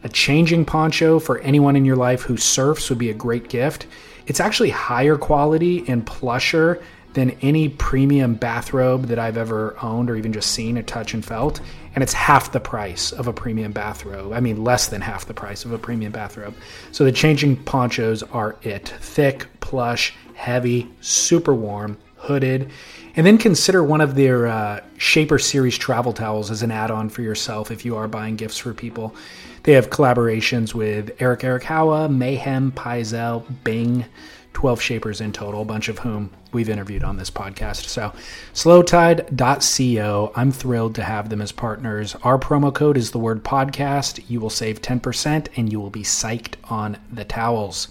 A 0.04 0.10
changing 0.10 0.66
poncho 0.66 1.20
for 1.20 1.40
anyone 1.40 1.76
in 1.76 1.86
your 1.86 1.96
life 1.96 2.24
who 2.24 2.38
surfs 2.38 2.90
would 2.90 3.00
be 3.00 3.10
a 3.10 3.14
great 3.14 3.50
gift. 3.50 3.88
It's 4.28 4.40
actually 4.40 4.70
higher 4.70 5.18
quality 5.18 5.86
and 5.88 6.06
plusher 6.06 6.82
than 7.14 7.32
any 7.42 7.70
premium 7.70 8.34
bathrobe 8.36 9.06
that 9.06 9.20
I've 9.20 9.38
ever 9.38 9.76
owned 9.82 10.10
or 10.10 10.16
even 10.16 10.34
just 10.34 10.52
seen 10.52 10.78
or 10.78 10.84
touch 10.84 11.14
and 11.14 11.24
felt. 11.24 11.62
And 11.96 12.04
it's 12.04 12.14
half 12.14 12.52
the 12.52 12.60
price 12.60 13.12
of 13.12 13.28
a 13.28 13.34
premium 13.34 13.72
bathrobe. 13.72 14.34
I 14.34 14.40
mean, 14.40 14.64
less 14.64 14.88
than 14.88 15.02
half 15.02 15.26
the 15.26 15.34
price 15.34 15.64
of 15.64 15.72
a 15.72 15.78
premium 15.78 16.12
bathrobe. 16.12 16.56
So 16.92 17.04
the 17.04 17.12
changing 17.12 17.58
ponchos 17.64 18.24
are 18.24 18.56
it 18.64 18.90
thick, 19.00 19.48
plush, 19.60 20.14
heavy, 20.34 20.90
super 21.02 21.54
warm, 21.54 21.98
hooded. 22.16 22.72
And 23.16 23.28
then 23.28 23.38
consider 23.38 23.84
one 23.84 24.02
of 24.02 24.16
their 24.16 24.48
uh, 24.48 24.80
Shaper 24.98 25.38
Series 25.38 25.78
travel 25.78 26.14
towels 26.14 26.50
as 26.50 26.64
an 26.64 26.72
add 26.72 26.90
on 26.90 27.10
for 27.10 27.22
yourself 27.22 27.70
if 27.70 27.86
you 27.86 27.96
are 27.96 28.08
buying 28.08 28.38
gifts 28.38 28.58
for 28.58 28.74
people. 28.74 29.16
They 29.64 29.74
have 29.74 29.90
collaborations 29.90 30.74
with 30.74 31.16
Eric 31.20 31.42
Arakawa, 31.42 32.14
Mayhem, 32.14 32.74
Pyzel, 32.74 33.46
Bing, 33.64 34.06
12 34.54 34.82
shapers 34.82 35.22
in 35.22 35.32
total, 35.32 35.62
a 35.62 35.66
bunch 35.66 35.88
of 35.88 36.00
whom 36.00 36.32
we've 36.52 36.70
interviewed 36.70 37.04
on 37.04 37.18
this 37.18 37.30
podcast. 37.30 37.88
So, 37.88 38.14
slowtide.co, 38.54 40.32
I'm 40.36 40.52
thrilled 40.52 40.96
to 40.96 41.04
have 41.04 41.30
them 41.30 41.42
as 41.42 41.52
partners. 41.52 42.16
Our 42.24 42.38
promo 42.38 42.74
code 42.74 42.98
is 42.98 43.12
the 43.12 43.20
word 43.20 43.44
podcast. 43.44 44.24
You 44.30 44.42
will 44.42 44.50
save 44.50 44.82
10% 44.82 45.48
and 45.56 45.72
you 45.72 45.80
will 45.80 45.90
be 45.90 46.04
psyched 46.04 46.56
on 46.66 46.98
the 47.12 47.26
towels. 47.26 47.88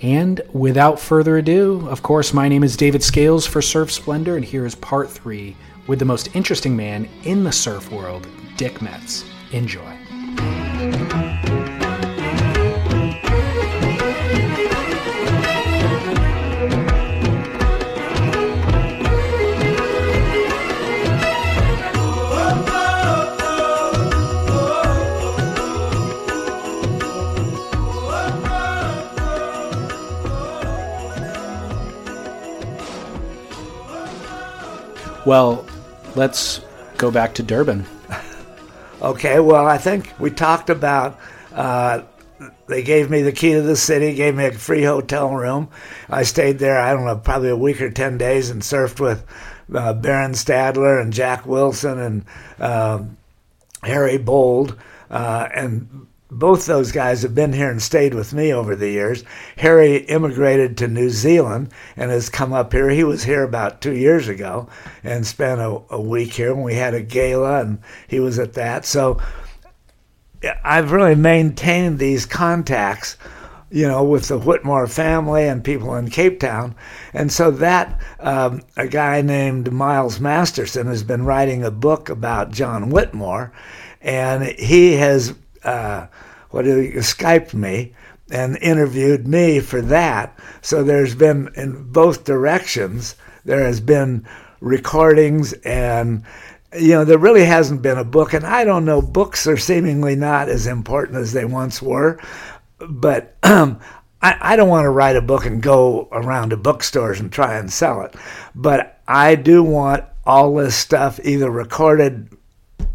And 0.00 0.40
without 0.52 1.00
further 1.00 1.38
ado, 1.38 1.88
of 1.88 2.04
course, 2.04 2.32
my 2.32 2.48
name 2.48 2.62
is 2.62 2.76
David 2.76 3.02
Scales 3.02 3.46
for 3.46 3.60
Surf 3.60 3.90
Splendor, 3.90 4.36
and 4.36 4.44
here 4.44 4.64
is 4.64 4.76
part 4.76 5.10
three 5.10 5.56
with 5.88 5.98
the 5.98 6.04
most 6.04 6.34
interesting 6.36 6.76
man 6.76 7.08
in 7.24 7.42
the 7.42 7.50
surf 7.50 7.90
world, 7.90 8.28
Dick 8.56 8.80
Metz. 8.80 9.24
Enjoy. 9.50 9.97
Well, 35.28 35.66
let's 36.16 36.62
go 36.96 37.10
back 37.10 37.34
to 37.34 37.42
Durban. 37.42 37.84
Okay, 39.02 39.40
well, 39.40 39.66
I 39.66 39.76
think 39.76 40.14
we 40.18 40.30
talked 40.30 40.70
about. 40.70 41.20
Uh, 41.52 42.00
they 42.66 42.82
gave 42.82 43.10
me 43.10 43.20
the 43.20 43.30
key 43.30 43.52
to 43.52 43.60
the 43.60 43.76
city, 43.76 44.14
gave 44.14 44.34
me 44.34 44.46
a 44.46 44.52
free 44.52 44.84
hotel 44.84 45.30
room. 45.30 45.68
I 46.08 46.22
stayed 46.22 46.58
there, 46.58 46.80
I 46.80 46.94
don't 46.94 47.04
know, 47.04 47.16
probably 47.16 47.50
a 47.50 47.56
week 47.56 47.82
or 47.82 47.90
10 47.90 48.16
days 48.16 48.48
and 48.48 48.62
surfed 48.62 49.00
with 49.00 49.22
uh, 49.74 49.92
Baron 49.92 50.32
Stadler 50.32 50.98
and 50.98 51.12
Jack 51.12 51.44
Wilson 51.44 51.98
and 51.98 52.24
uh, 52.58 53.02
Harry 53.82 54.16
Bold. 54.16 54.78
Uh, 55.10 55.46
and 55.54 56.06
both 56.30 56.66
those 56.66 56.92
guys 56.92 57.22
have 57.22 57.34
been 57.34 57.52
here 57.52 57.70
and 57.70 57.80
stayed 57.80 58.14
with 58.14 58.34
me 58.34 58.52
over 58.52 58.76
the 58.76 58.90
years. 58.90 59.24
Harry 59.56 59.96
immigrated 59.96 60.76
to 60.76 60.88
New 60.88 61.08
Zealand 61.08 61.70
and 61.96 62.10
has 62.10 62.28
come 62.28 62.52
up 62.52 62.72
here. 62.72 62.90
He 62.90 63.04
was 63.04 63.24
here 63.24 63.42
about 63.42 63.80
two 63.80 63.94
years 63.94 64.28
ago 64.28 64.68
and 65.02 65.26
spent 65.26 65.60
a, 65.60 65.80
a 65.90 66.00
week 66.00 66.34
here 66.34 66.54
when 66.54 66.64
we 66.64 66.74
had 66.74 66.94
a 66.94 67.00
gala, 67.02 67.62
and 67.62 67.78
he 68.08 68.20
was 68.20 68.38
at 68.38 68.52
that. 68.54 68.84
So 68.84 69.20
I've 70.62 70.92
really 70.92 71.14
maintained 71.14 71.98
these 71.98 72.26
contacts, 72.26 73.16
you 73.70 73.88
know, 73.88 74.04
with 74.04 74.28
the 74.28 74.38
Whitmore 74.38 74.86
family 74.86 75.48
and 75.48 75.64
people 75.64 75.94
in 75.96 76.10
Cape 76.10 76.40
Town. 76.40 76.74
And 77.14 77.32
so 77.32 77.50
that, 77.52 78.00
um, 78.20 78.60
a 78.76 78.86
guy 78.86 79.22
named 79.22 79.72
Miles 79.72 80.20
Masterson 80.20 80.86
has 80.88 81.02
been 81.02 81.24
writing 81.24 81.64
a 81.64 81.70
book 81.70 82.10
about 82.10 82.52
John 82.52 82.90
Whitmore, 82.90 83.52
and 84.02 84.44
he 84.44 84.92
has 84.92 85.34
uh, 85.64 86.06
what 86.50 86.64
he 86.64 86.92
Skyped 86.96 87.54
me 87.54 87.94
and 88.30 88.56
interviewed 88.58 89.26
me 89.26 89.60
for 89.60 89.80
that. 89.82 90.38
So 90.60 90.82
there's 90.82 91.14
been 91.14 91.50
in 91.56 91.90
both 91.92 92.24
directions. 92.24 93.16
There 93.44 93.64
has 93.64 93.80
been 93.80 94.26
recordings 94.60 95.52
and 95.64 96.24
you 96.76 96.90
know 96.90 97.04
there 97.04 97.18
really 97.18 97.44
hasn't 97.44 97.80
been 97.80 97.96
a 97.96 98.04
book 98.04 98.32
and 98.32 98.44
i 98.44 98.64
don't 98.64 98.84
know 98.84 99.00
books 99.00 99.46
are 99.46 99.56
seemingly 99.56 100.16
not 100.16 100.48
as 100.48 100.66
important 100.66 101.16
as 101.16 101.32
they 101.32 101.44
once 101.44 101.80
were 101.80 102.20
but 102.80 103.36
um, 103.44 103.78
I, 104.20 104.36
I 104.40 104.56
don't 104.56 104.68
want 104.68 104.84
to 104.84 104.90
write 104.90 105.16
a 105.16 105.22
book 105.22 105.46
and 105.46 105.62
go 105.62 106.08
around 106.10 106.50
to 106.50 106.56
bookstores 106.56 107.20
and 107.20 107.32
try 107.32 107.56
and 107.56 107.72
sell 107.72 108.02
it 108.02 108.14
but 108.54 109.00
i 109.06 109.34
do 109.34 109.62
want 109.62 110.04
all 110.26 110.56
this 110.56 110.76
stuff 110.76 111.20
either 111.22 111.50
recorded 111.50 112.36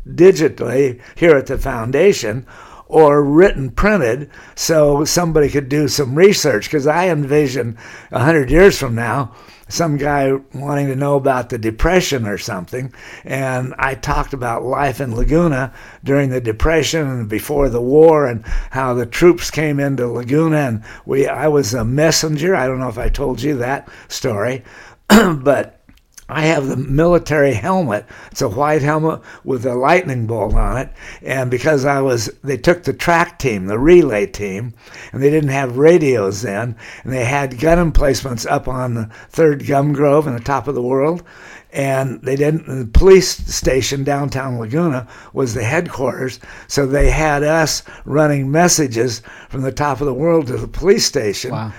digitally 0.08 1.02
here 1.16 1.36
at 1.36 1.48
the 1.48 1.58
foundation 1.58 2.46
or 2.88 3.24
written 3.24 3.72
printed 3.72 4.30
so 4.56 5.04
somebody 5.04 5.50
could 5.50 5.68
do 5.70 5.88
some 5.88 6.16
research. 6.16 6.66
Because 6.66 6.88
i 6.88 7.10
envision 7.10 7.78
100 8.10 8.52
years 8.52 8.78
from 8.78 8.96
now 8.96 9.34
some 9.70 9.98
guy 9.98 10.32
wanting 10.54 10.86
to 10.88 10.96
know 10.96 11.16
about 11.16 11.50
the 11.50 11.58
depression 11.58 12.28
or 12.28 12.38
something. 12.38 12.94
And 13.24 13.74
i 13.80 13.96
talked 13.96 14.34
about 14.34 14.64
life 14.64 15.02
in 15.02 15.16
laguna 15.16 15.74
during 16.04 16.30
the 16.30 16.42
depression 16.42 17.08
and 17.08 17.30
before 17.30 17.70
the 17.70 17.82
war 17.82 18.28
and 18.28 18.46
how 18.70 18.94
the 18.94 19.06
troops 19.06 19.50
came 19.50 19.80
into 19.80 20.08
laguna 20.08 20.58
and 20.58 20.84
we 21.06 21.28
i 21.28 21.48
was 21.48 21.74
a 21.74 21.86
messenger. 21.86 22.56
I 22.56 22.68
don't 22.68 22.80
know 22.80 22.90
if 22.90 23.00
i 23.00 23.10
told 23.10 23.42
you 23.42 23.58
that 23.58 23.90
story 24.08 24.64
but 25.08 25.83
I 26.30 26.42
have 26.46 26.68
the 26.68 26.78
military 26.78 27.54
helmet. 27.54 28.06
It's 28.32 28.42
a 28.42 28.48
white 28.48 28.82
helmet 28.82 29.22
with 29.44 29.66
a 29.66 29.76
lightning 29.76 30.26
bolt 30.26 30.54
on 30.54 30.78
it. 30.78 30.90
And 31.22 31.52
because 31.52 31.84
I 31.86 32.02
was, 32.02 32.28
they 32.44 32.58
took 32.58 32.84
the 32.84 32.94
track 32.94 33.40
team, 33.40 33.66
the 33.66 33.78
relay 33.78 34.26
team, 34.28 34.74
and 35.12 35.22
they 35.22 35.30
didn't 35.30 35.50
have 35.50 35.78
radios 35.78 36.42
then. 36.42 36.78
And 37.04 37.12
they 37.12 37.26
had 37.26 37.60
gun 37.60 37.78
emplacements 37.78 38.46
up 38.46 38.68
on 38.68 38.94
the 38.94 39.10
third 39.30 39.68
gum 39.68 39.92
grove 39.92 40.26
in 40.26 40.34
the 40.34 40.40
top 40.40 40.68
of 40.68 40.76
the 40.76 40.82
world. 40.82 41.24
And 41.74 42.22
they 42.22 42.36
didn't, 42.36 42.68
the 42.68 42.86
police 42.86 43.30
station 43.30 44.04
downtown 44.04 44.60
Laguna 44.60 45.08
was 45.34 45.54
the 45.54 45.64
headquarters. 45.64 46.40
So 46.68 46.86
they 46.86 47.10
had 47.10 47.44
us 47.44 47.84
running 48.06 48.50
messages 48.50 49.24
from 49.50 49.62
the 49.62 49.72
top 49.72 50.00
of 50.00 50.06
the 50.06 50.14
world 50.14 50.48
to 50.48 50.58
the 50.58 50.68
police 50.68 51.06
station. 51.06 51.52
Wow 51.52 51.74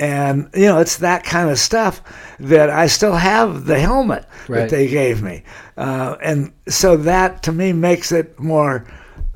and 0.00 0.48
you 0.54 0.64
know 0.64 0.78
it's 0.78 0.96
that 0.96 1.22
kind 1.24 1.50
of 1.50 1.58
stuff 1.58 2.02
that 2.40 2.70
I 2.70 2.86
still 2.86 3.14
have 3.14 3.66
the 3.66 3.78
helmet 3.78 4.24
right. 4.48 4.60
that 4.60 4.70
they 4.70 4.88
gave 4.88 5.22
me, 5.22 5.44
uh, 5.76 6.16
and 6.22 6.52
so 6.68 6.96
that 6.96 7.42
to 7.44 7.52
me 7.52 7.72
makes 7.72 8.10
it 8.10 8.40
more 8.40 8.86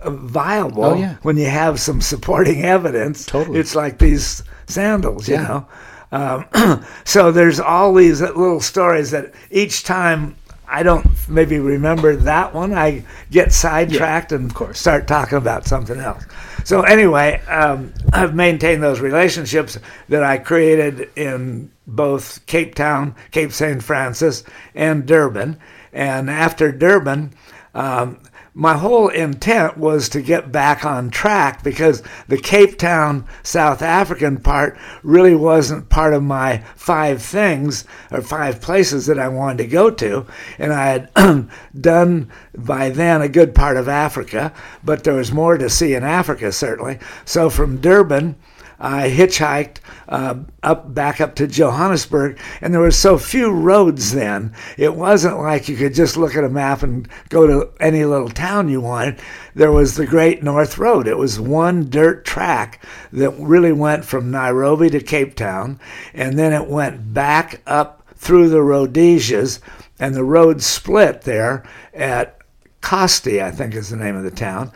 viable 0.07 0.85
oh, 0.85 0.95
yeah. 0.95 1.17
when 1.23 1.37
you 1.37 1.47
have 1.47 1.79
some 1.79 2.01
supporting 2.01 2.65
evidence. 2.65 3.27
Totally, 3.27 3.61
it's 3.61 3.77
like 3.77 3.99
these 3.99 4.43
sandals, 4.67 5.29
you 5.29 5.37
know. 5.37 5.69
Um, 6.13 6.47
so 7.05 7.31
there's 7.31 7.61
all 7.61 7.93
these 7.93 8.21
little 8.21 8.61
stories 8.61 9.11
that 9.11 9.35
each 9.51 9.85
time 9.85 10.37
I 10.67 10.83
don't 10.83 11.07
maybe 11.29 11.59
remember 11.59 12.17
that 12.17 12.55
one. 12.55 12.73
I 12.73 13.05
get 13.31 13.53
sidetracked 13.53 14.33
yeah, 14.33 14.39
and 14.39 14.51
of 14.51 14.55
course. 14.57 14.79
start 14.79 15.07
talking 15.07 15.39
about 15.39 15.67
something 15.67 16.01
else. 16.01 16.25
So 16.65 16.81
anyway, 16.83 17.41
um, 17.47 17.93
I've 18.13 18.35
maintained 18.35 18.83
those 18.83 19.01
relationships 19.01 19.79
that 20.09 20.23
I 20.25 20.39
created 20.39 21.11
in 21.15 21.71
both 21.87 22.45
Cape 22.47 22.75
Town, 22.75 23.15
Cape 23.31 23.53
St. 23.53 23.83
Francis, 23.83 24.45
and 24.75 25.05
Durban. 25.05 25.59
And 25.93 26.31
after 26.31 26.73
Durban, 26.73 27.35
um, 27.75 28.19
my 28.57 28.75
whole 28.77 29.09
intent 29.09 29.77
was 29.77 30.09
to 30.09 30.23
get 30.23 30.53
back 30.53 30.85
on 30.85 31.11
track 31.11 31.65
because 31.65 32.05
the 32.29 32.39
Cape 32.39 32.79
Town 32.79 33.27
South 33.43 33.83
African 33.83 34.39
part 34.39 34.79
really 35.03 35.35
wasn't 35.35 35.89
part 35.89 36.15
of 36.15 36.23
my 36.23 36.59
five 36.77 37.21
things 37.21 37.85
or 38.13 38.23
five 38.23 38.61
places 38.61 39.07
that 39.07 39.19
I 39.19 39.27
wanted 39.27 39.59
to 39.59 39.67
go 39.67 39.91
to. 39.91 40.25
And 40.57 40.73
I 40.73 40.87
had 40.87 41.51
done 41.81 42.31
by 42.57 42.91
then 42.91 43.23
a 43.23 43.29
good 43.29 43.57
part 43.57 43.77
of 43.77 43.89
Africa, 43.89 44.53
but 44.85 45.03
there 45.03 45.15
was 45.15 45.33
more 45.33 45.59
to 45.59 45.69
see 45.69 45.95
in 45.95 46.05
Africa, 46.05 46.53
certainly. 46.53 47.01
So 47.25 47.51
from 47.51 47.81
Durban, 47.81 48.37
I 48.79 49.09
hitchhiked 49.09 49.79
uh, 50.09 50.37
up 50.63 50.95
back 50.95 51.21
up 51.21 51.35
to 51.37 51.47
Johannesburg, 51.47 52.39
and 52.61 52.73
there 52.73 52.81
were 52.81 52.91
so 52.91 53.19
few 53.19 53.51
roads 53.51 54.13
then. 54.13 54.53
It 54.77 54.95
wasn't 54.95 55.39
like 55.39 55.69
you 55.69 55.77
could 55.77 55.95
just 55.95 56.17
look 56.17 56.35
at 56.35 56.45
a 56.45 56.49
map 56.49 56.83
and 56.83 57.09
go 57.29 57.47
to 57.47 57.71
any 57.81 58.05
little 58.05 58.29
town 58.29 58.69
you 58.69 58.81
wanted. 58.81 59.21
There 59.55 59.73
was 59.73 59.95
the 59.95 60.07
Great 60.07 60.43
North 60.43 60.79
Road. 60.79 61.07
It 61.07 61.19
was 61.19 61.39
one 61.39 61.89
dirt 61.89 62.25
track 62.25 62.85
that 63.13 63.31
really 63.39 63.73
went 63.73 64.05
from 64.05 64.31
Nairobi 64.31 64.91
to 64.91 65.01
Cape 65.01 65.35
Town, 65.37 65.79
and 66.13 66.39
then 66.39 66.53
it 66.53 66.69
went 66.69 67.15
back 67.15 67.61
up 67.67 68.03
through 68.17 68.49
the 68.49 68.63
Rhodesias, 68.63 69.61
and 69.99 70.15
the 70.15 70.25
road 70.25 70.63
split 70.63 71.23
there 71.23 71.63
at 71.93 72.39
Kosti, 72.81 73.43
I 73.43 73.51
think 73.51 73.75
is 73.75 73.91
the 73.91 73.97
name 73.97 74.17
of 74.17 74.25
the 74.25 74.31
town 74.31 74.73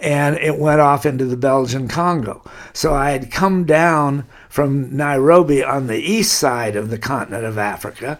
and 0.00 0.36
it 0.38 0.58
went 0.58 0.80
off 0.80 1.06
into 1.06 1.24
the 1.24 1.36
Belgian 1.36 1.88
Congo. 1.88 2.42
So 2.72 2.94
I 2.94 3.10
had 3.10 3.30
come 3.30 3.64
down 3.64 4.24
from 4.48 4.96
Nairobi 4.96 5.62
on 5.62 5.86
the 5.86 5.98
east 5.98 6.34
side 6.34 6.76
of 6.76 6.90
the 6.90 6.98
continent 6.98 7.44
of 7.44 7.58
Africa, 7.58 8.18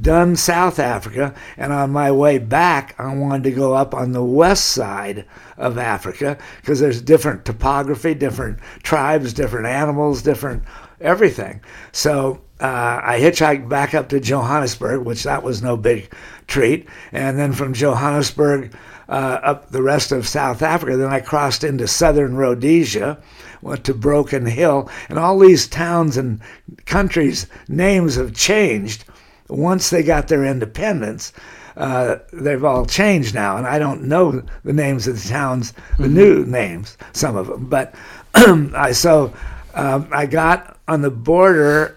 done 0.00 0.36
South 0.36 0.78
Africa, 0.78 1.34
and 1.56 1.72
on 1.72 1.90
my 1.90 2.10
way 2.10 2.38
back, 2.38 2.94
I 2.98 3.14
wanted 3.14 3.44
to 3.44 3.52
go 3.52 3.74
up 3.74 3.94
on 3.94 4.12
the 4.12 4.24
west 4.24 4.66
side 4.66 5.24
of 5.56 5.78
Africa 5.78 6.36
because 6.60 6.80
there's 6.80 7.00
different 7.00 7.44
topography, 7.44 8.14
different 8.14 8.58
tribes, 8.82 9.32
different 9.32 9.66
animals, 9.66 10.22
different 10.22 10.62
everything. 11.00 11.60
So 11.92 12.40
uh, 12.60 13.00
I 13.02 13.20
hitchhiked 13.20 13.68
back 13.68 13.94
up 13.94 14.08
to 14.10 14.20
Johannesburg, 14.20 15.04
which 15.04 15.22
that 15.24 15.42
was 15.42 15.62
no 15.62 15.76
big 15.76 16.12
treat, 16.46 16.88
and 17.12 17.38
then 17.38 17.52
from 17.52 17.72
Johannesburg 17.72 18.74
uh, 19.08 19.40
up 19.42 19.70
the 19.70 19.82
rest 19.82 20.12
of 20.12 20.28
South 20.28 20.62
Africa. 20.62 20.96
Then 20.96 21.10
I 21.10 21.20
crossed 21.20 21.64
into 21.64 21.86
southern 21.86 22.36
Rhodesia, 22.36 23.18
went 23.62 23.84
to 23.84 23.94
Broken 23.94 24.46
Hill, 24.46 24.90
and 25.08 25.18
all 25.18 25.38
these 25.38 25.66
towns 25.66 26.16
and 26.16 26.40
countries' 26.86 27.46
names 27.68 28.16
have 28.16 28.34
changed 28.34 29.04
once 29.48 29.90
they 29.90 30.02
got 30.02 30.28
their 30.28 30.44
independence. 30.44 31.32
Uh, 31.76 32.16
they've 32.32 32.64
all 32.64 32.84
changed 32.84 33.34
now, 33.34 33.56
and 33.56 33.66
I 33.66 33.78
don't 33.78 34.02
know 34.04 34.42
the 34.64 34.72
names 34.72 35.06
of 35.06 35.22
the 35.22 35.28
towns, 35.28 35.72
the 35.96 36.04
mm-hmm. 36.04 36.14
new 36.14 36.44
names, 36.44 36.98
some 37.12 37.36
of 37.36 37.46
them. 37.46 37.66
But 37.66 37.94
I 38.34 38.92
so 38.92 39.32
um, 39.74 40.08
I 40.10 40.26
got 40.26 40.76
on 40.88 41.02
the 41.02 41.10
border 41.10 41.96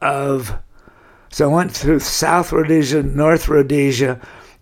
of, 0.00 0.52
so 1.30 1.48
I 1.48 1.54
went 1.54 1.70
through 1.70 2.00
South 2.00 2.52
Rhodesia, 2.52 3.04
North 3.04 3.46
Rhodesia, 3.48 4.20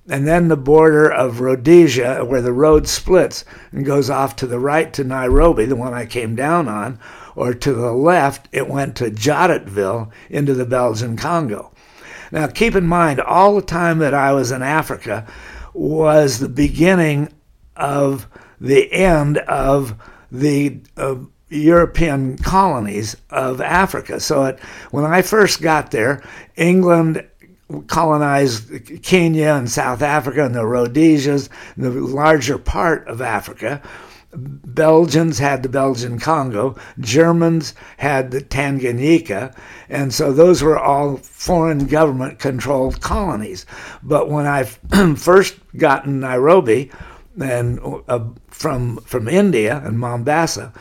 and 0.08 0.26
then 0.26 0.48
the 0.48 0.56
border 0.56 1.10
of 1.10 1.40
Rhodesia, 1.40 2.24
where 2.24 2.40
the 2.40 2.52
road 2.52 2.88
splits 2.88 3.44
and 3.72 3.84
goes 3.84 4.08
off 4.08 4.36
to 4.36 4.46
the 4.46 4.58
right 4.58 4.92
to 4.94 5.04
Nairobi, 5.04 5.66
the 5.66 5.76
one 5.76 5.92
I 5.92 6.06
came 6.06 6.34
down 6.34 6.66
on, 6.66 6.98
or 7.36 7.52
to 7.52 7.72
the 7.72 7.92
left, 7.92 8.48
it 8.50 8.68
went 8.68 8.96
to 8.96 9.10
Jadotville 9.10 10.10
into 10.30 10.54
the 10.54 10.64
Belgian 10.64 11.16
Congo. 11.16 11.72
Now, 12.32 12.46
keep 12.46 12.74
in 12.74 12.86
mind, 12.86 13.20
all 13.20 13.54
the 13.54 13.62
time 13.62 13.98
that 13.98 14.14
I 14.14 14.32
was 14.32 14.50
in 14.50 14.62
Africa 14.62 15.26
was 15.74 16.38
the 16.38 16.48
beginning 16.48 17.28
of 17.76 18.26
the 18.60 18.90
end 18.92 19.38
of 19.38 19.94
the 20.32 20.80
uh, 20.96 21.16
European 21.48 22.36
colonies 22.38 23.16
of 23.30 23.60
Africa. 23.60 24.20
So, 24.20 24.46
it, 24.46 24.60
when 24.90 25.04
I 25.04 25.22
first 25.22 25.62
got 25.62 25.90
there, 25.90 26.22
England 26.56 27.27
colonized 27.87 29.02
Kenya 29.02 29.50
and 29.50 29.70
South 29.70 30.02
Africa 30.02 30.44
and 30.44 30.54
the 30.54 30.64
Rhodesias, 30.64 31.48
the 31.76 31.90
larger 31.90 32.58
part 32.58 33.06
of 33.08 33.20
Africa. 33.20 33.82
Belgians 34.34 35.38
had 35.38 35.62
the 35.62 35.68
Belgian 35.68 36.18
Congo, 36.18 36.76
Germans 37.00 37.75
had 37.96 38.30
the 38.30 38.42
Tanganyika, 38.42 39.54
and 39.88 40.12
so 40.12 40.32
those 40.32 40.62
were 40.62 40.78
all 40.78 41.16
foreign 41.16 41.87
government 41.87 42.38
controlled 42.38 43.00
colonies. 43.00 43.64
But 44.02 44.28
when 44.28 44.46
I 44.46 44.64
first 45.16 45.56
got 45.76 46.04
in 46.04 46.20
Nairobi 46.20 46.90
and 47.40 47.80
uh, 48.08 48.25
from 48.48 48.98
from 48.98 49.28
India 49.28 49.80
and 49.84 49.98
Mombasa, 49.98 50.72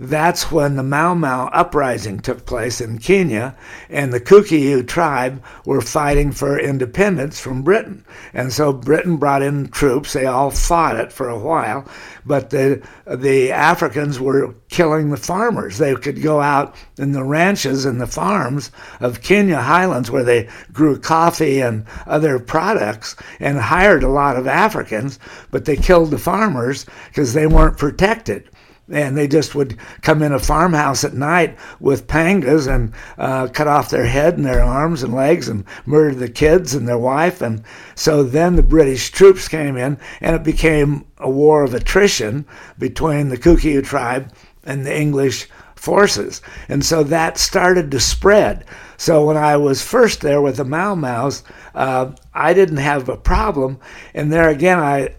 that's 0.00 0.50
when 0.50 0.74
the 0.74 0.82
Mau 0.82 1.14
Mau 1.14 1.46
uprising 1.52 2.18
took 2.18 2.46
place 2.46 2.80
in 2.80 2.98
Kenya, 2.98 3.56
and 3.88 4.12
the 4.12 4.20
Kikuyu 4.20 4.86
tribe 4.88 5.40
were 5.64 5.80
fighting 5.80 6.32
for 6.32 6.58
independence 6.58 7.38
from 7.38 7.62
Britain. 7.62 8.04
And 8.32 8.52
so 8.52 8.72
Britain 8.72 9.18
brought 9.18 9.42
in 9.42 9.68
troops. 9.68 10.12
They 10.12 10.26
all 10.26 10.50
fought 10.50 10.96
it 10.96 11.12
for 11.12 11.28
a 11.28 11.38
while, 11.38 11.86
but 12.26 12.50
the 12.50 12.82
the 13.06 13.52
Africans 13.52 14.18
were 14.18 14.56
killing 14.68 15.10
the 15.10 15.16
farmers. 15.16 15.78
They 15.78 15.94
could 15.94 16.20
go 16.22 16.40
out 16.40 16.74
in 16.98 17.12
the 17.12 17.22
ranches 17.22 17.84
and 17.84 18.00
the 18.00 18.08
farms 18.08 18.72
of 18.98 19.22
Kenya 19.22 19.60
highlands 19.60 20.10
where 20.10 20.24
they 20.24 20.48
grew 20.72 20.98
coffee 20.98 21.60
and 21.60 21.86
other 22.08 22.40
products 22.40 23.14
and 23.38 23.58
hired 23.58 24.02
a 24.02 24.08
lot 24.08 24.36
of 24.36 24.48
Africans, 24.48 25.20
but 25.52 25.66
they 25.66 25.76
killed 25.76 26.10
the 26.10 26.18
farmers 26.18 26.84
because 27.10 27.32
they 27.32 27.46
weren't 27.46 27.78
protected 27.78 28.50
and 28.90 29.16
they 29.16 29.26
just 29.26 29.54
would 29.54 29.78
come 30.02 30.22
in 30.22 30.32
a 30.32 30.38
farmhouse 30.38 31.04
at 31.04 31.14
night 31.14 31.56
with 31.80 32.06
pangas 32.06 32.72
and 32.72 32.92
uh, 33.16 33.48
cut 33.48 33.66
off 33.66 33.90
their 33.90 34.04
head 34.04 34.36
and 34.36 34.44
their 34.44 34.62
arms 34.62 35.02
and 35.02 35.14
legs 35.14 35.48
and 35.48 35.64
murder 35.86 36.14
the 36.14 36.28
kids 36.28 36.74
and 36.74 36.86
their 36.86 36.98
wife. 36.98 37.40
And 37.40 37.62
so 37.94 38.22
then 38.22 38.56
the 38.56 38.62
British 38.62 39.10
troops 39.10 39.48
came 39.48 39.76
in, 39.76 39.98
and 40.20 40.36
it 40.36 40.44
became 40.44 41.06
a 41.18 41.30
war 41.30 41.64
of 41.64 41.74
attrition 41.74 42.44
between 42.78 43.28
the 43.28 43.38
Kikuyu 43.38 43.82
tribe 43.82 44.32
and 44.64 44.84
the 44.84 44.96
English 44.96 45.48
forces. 45.74 46.40
And 46.68 46.84
so 46.84 47.02
that 47.04 47.38
started 47.38 47.90
to 47.90 48.00
spread. 48.00 48.64
So 48.96 49.24
when 49.24 49.36
I 49.36 49.56
was 49.56 49.82
first 49.82 50.20
there 50.20 50.40
with 50.40 50.56
the 50.56 50.64
Mau 50.64 50.94
Mau's, 50.94 51.42
uh, 51.74 52.12
I 52.32 52.54
didn't 52.54 52.78
have 52.78 53.08
a 53.08 53.16
problem. 53.16 53.78
And 54.14 54.32
there 54.32 54.48
again, 54.48 54.78
I 54.78 55.14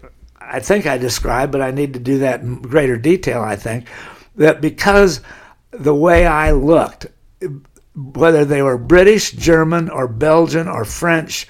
I 0.48 0.60
think 0.60 0.86
I 0.86 0.98
described, 0.98 1.52
but 1.52 1.62
I 1.62 1.70
need 1.70 1.94
to 1.94 2.00
do 2.00 2.18
that 2.18 2.40
in 2.40 2.62
greater 2.62 2.96
detail, 2.96 3.42
I 3.42 3.56
think, 3.56 3.88
that 4.36 4.60
because 4.60 5.20
the 5.70 5.94
way 5.94 6.26
I 6.26 6.52
looked, 6.52 7.06
whether 7.94 8.44
they 8.44 8.62
were 8.62 8.78
British, 8.78 9.32
German, 9.32 9.90
or 9.90 10.06
Belgian, 10.08 10.68
or 10.68 10.84
French 10.84 11.46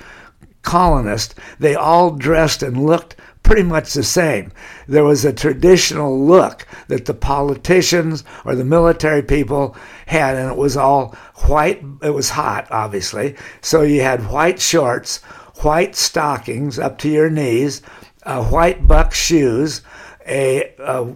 colonists, 0.62 1.34
they 1.58 1.74
all 1.74 2.10
dressed 2.10 2.62
and 2.62 2.84
looked 2.84 3.16
pretty 3.42 3.62
much 3.62 3.92
the 3.92 4.02
same. 4.02 4.52
There 4.88 5.04
was 5.04 5.24
a 5.24 5.32
traditional 5.32 6.18
look 6.18 6.66
that 6.88 7.06
the 7.06 7.14
politicians 7.14 8.24
or 8.44 8.56
the 8.56 8.64
military 8.64 9.22
people 9.22 9.76
had, 10.06 10.36
and 10.36 10.50
it 10.50 10.56
was 10.56 10.76
all 10.76 11.14
white. 11.46 11.82
It 12.02 12.10
was 12.10 12.30
hot, 12.30 12.66
obviously. 12.70 13.36
So 13.60 13.82
you 13.82 14.02
had 14.02 14.30
white 14.30 14.60
shorts, 14.60 15.22
white 15.62 15.94
stockings 15.94 16.78
up 16.78 16.98
to 16.98 17.08
your 17.08 17.30
knees, 17.30 17.82
uh, 18.26 18.44
white 18.44 18.86
buck 18.86 19.14
shoes, 19.14 19.82
a, 20.26 20.74
a 20.78 21.14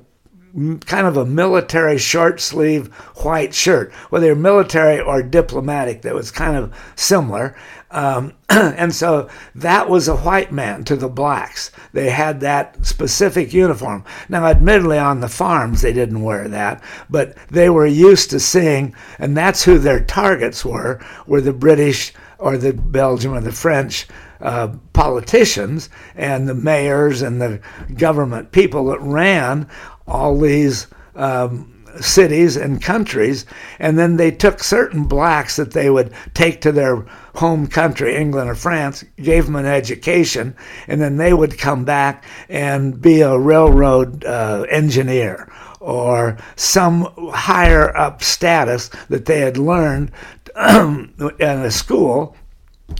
kind 0.87 1.07
of 1.07 1.17
a 1.17 1.25
military 1.25 1.99
short 1.99 2.41
sleeve 2.41 2.89
white 3.23 3.55
shirt, 3.55 3.93
whether 4.11 4.35
military 4.35 5.01
or 5.01 5.23
diplomatic, 5.23 6.03
that 6.03 6.15
was 6.15 6.31
kind 6.31 6.57
of 6.57 6.75
similar. 6.97 7.57
Um, 7.91 8.35
and 8.49 8.95
so 8.95 9.29
that 9.57 9.89
was 9.89 10.09
a 10.09 10.17
white 10.17 10.53
man 10.53 10.85
to 10.85 10.97
the 10.97 11.09
blacks. 11.09 11.71
They 11.93 12.11
had 12.11 12.41
that 12.41 12.85
specific 12.85 13.53
uniform. 13.53 14.05
Now, 14.29 14.47
admittedly, 14.47 14.99
on 14.99 15.21
the 15.21 15.29
farms, 15.29 15.83
they 15.83 15.93
didn't 15.93 16.23
wear 16.23 16.49
that, 16.49 16.83
but 17.09 17.37
they 17.49 17.71
were 17.71 17.87
used 17.87 18.31
to 18.31 18.41
seeing, 18.41 18.95
and 19.19 19.37
that's 19.37 19.65
who 19.65 19.79
their 19.79 20.01
targets 20.01 20.65
were, 20.65 21.05
were 21.27 21.41
the 21.41 21.53
British 21.53 22.13
or 22.39 22.57
the 22.57 22.73
Belgian 22.73 23.33
or 23.33 23.41
the 23.41 23.53
French 23.53 24.07
uh, 24.41 24.69
politicians 24.93 25.91
and 26.15 26.49
the 26.49 26.55
mayors 26.55 27.23
and 27.23 27.41
the 27.41 27.61
government 27.95 28.53
people 28.53 28.87
that 28.87 29.01
ran 29.01 29.69
all 30.07 30.39
these 30.39 30.87
um, 31.15 31.81
cities 32.01 32.57
and 32.57 32.83
countries. 32.83 33.47
And 33.79 33.99
then 33.99 34.17
they 34.17 34.31
took 34.31 34.63
certain 34.63 35.05
blacks 35.05 35.57
that 35.57 35.73
they 35.73 35.91
would 35.91 36.13
take 36.35 36.61
to 36.63 36.73
their 36.73 37.07
home 37.35 37.67
country, 37.67 38.17
England 38.17 38.51
or 38.51 38.55
France, 38.55 39.05
gave 39.17 39.47
them 39.47 39.57
an 39.57 39.67
education, 39.67 40.57
and 40.89 41.01
then 41.01 41.17
they 41.17 41.33
would 41.33 41.59
come 41.59 41.85
back 41.85 42.25
and 42.49 43.01
be 43.01 43.21
a 43.21 43.39
railroad 43.39 44.25
uh, 44.25 44.67
engineer 44.71 45.51
or 45.81 46.37
some 46.57 47.09
higher 47.33 47.97
up 47.97 48.23
status 48.23 48.91
that 49.09 49.25
they 49.25 49.41
had 49.41 49.57
learned 49.57 50.13
in 50.57 51.11
a 51.41 51.71
school 51.71 52.37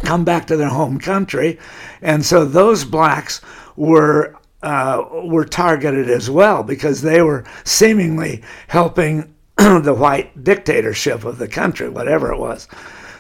come 0.01 0.25
back 0.25 0.47
to 0.47 0.57
their 0.57 0.69
home 0.69 0.99
country. 0.99 1.59
And 2.03 2.25
so 2.25 2.45
those 2.45 2.85
blacks 2.85 3.41
were 3.77 4.37
uh, 4.63 5.03
were 5.25 5.45
targeted 5.45 6.11
as 6.11 6.29
well 6.29 6.63
because 6.63 7.01
they 7.01 7.23
were 7.23 7.45
seemingly 7.65 8.43
helping 8.69 9.35
the 9.57 9.95
white 9.95 10.45
dictatorship 10.45 11.25
of 11.25 11.39
the 11.39 11.49
country, 11.49 11.89
whatever 11.89 12.31
it 12.31 12.39
was. 12.39 12.69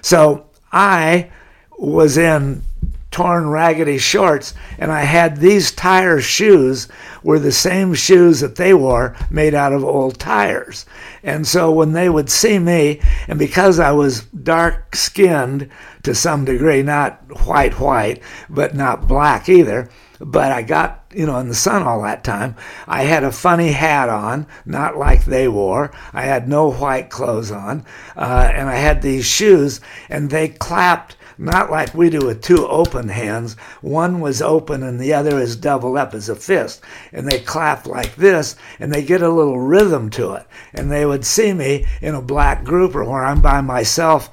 So 0.02 0.46
I 0.70 1.30
was 1.78 2.18
in 2.18 2.62
torn, 3.10 3.48
raggedy 3.48 3.98
shorts, 3.98 4.54
and 4.78 4.92
I 4.92 5.00
had 5.00 5.36
these 5.36 5.72
tire 5.72 6.20
shoes 6.20 6.88
were 7.22 7.38
the 7.38 7.52
same 7.52 7.92
shoes 7.94 8.40
that 8.40 8.56
they 8.56 8.72
wore, 8.72 9.16
made 9.30 9.54
out 9.54 9.72
of 9.72 9.84
old 9.84 10.18
tires. 10.18 10.86
And 11.22 11.46
so 11.46 11.72
when 11.72 11.92
they 11.92 12.08
would 12.08 12.30
see 12.30 12.58
me, 12.58 13.00
and 13.26 13.38
because 13.38 13.78
I 13.78 13.92
was 13.92 14.22
dark 14.24 14.94
skinned 14.94 15.68
to 16.02 16.14
some 16.14 16.44
degree, 16.44 16.82
not 16.82 17.46
white 17.46 17.78
white, 17.78 18.22
but 18.48 18.74
not 18.74 19.08
black 19.08 19.48
either, 19.48 19.88
but 20.20 20.52
I 20.52 20.62
got 20.62 21.00
you 21.12 21.26
know, 21.26 21.38
in 21.38 21.48
the 21.48 21.54
sun 21.54 21.82
all 21.82 22.02
that 22.02 22.22
time. 22.22 22.54
I 22.86 23.02
had 23.02 23.24
a 23.24 23.32
funny 23.32 23.72
hat 23.72 24.08
on, 24.08 24.46
not 24.64 24.96
like 24.96 25.24
they 25.24 25.48
wore. 25.48 25.90
I 26.12 26.22
had 26.22 26.48
no 26.48 26.70
white 26.70 27.10
clothes 27.10 27.50
on, 27.50 27.84
uh, 28.16 28.50
and 28.54 28.68
I 28.68 28.76
had 28.76 29.02
these 29.02 29.26
shoes, 29.26 29.80
and 30.08 30.30
they 30.30 30.48
clapped 30.48 31.16
not 31.36 31.70
like 31.70 31.94
we 31.94 32.10
do 32.10 32.26
with 32.26 32.42
two 32.42 32.66
open 32.68 33.08
hands. 33.08 33.54
One 33.80 34.20
was 34.20 34.42
open 34.42 34.82
and 34.82 35.00
the 35.00 35.14
other 35.14 35.38
is 35.38 35.56
doubled 35.56 35.96
up 35.96 36.12
as 36.12 36.28
a 36.28 36.36
fist. 36.36 36.82
And 37.14 37.26
they 37.26 37.38
clap 37.38 37.86
like 37.86 38.14
this 38.16 38.56
and 38.78 38.92
they 38.92 39.02
get 39.02 39.22
a 39.22 39.30
little 39.30 39.58
rhythm 39.58 40.10
to 40.10 40.34
it. 40.34 40.46
And 40.74 40.92
they 40.92 41.06
would 41.06 41.24
see 41.24 41.54
me 41.54 41.86
in 42.02 42.14
a 42.14 42.20
black 42.20 42.62
group 42.62 42.94
or 42.94 43.04
where 43.04 43.24
I'm 43.24 43.40
by 43.40 43.62
myself 43.62 44.28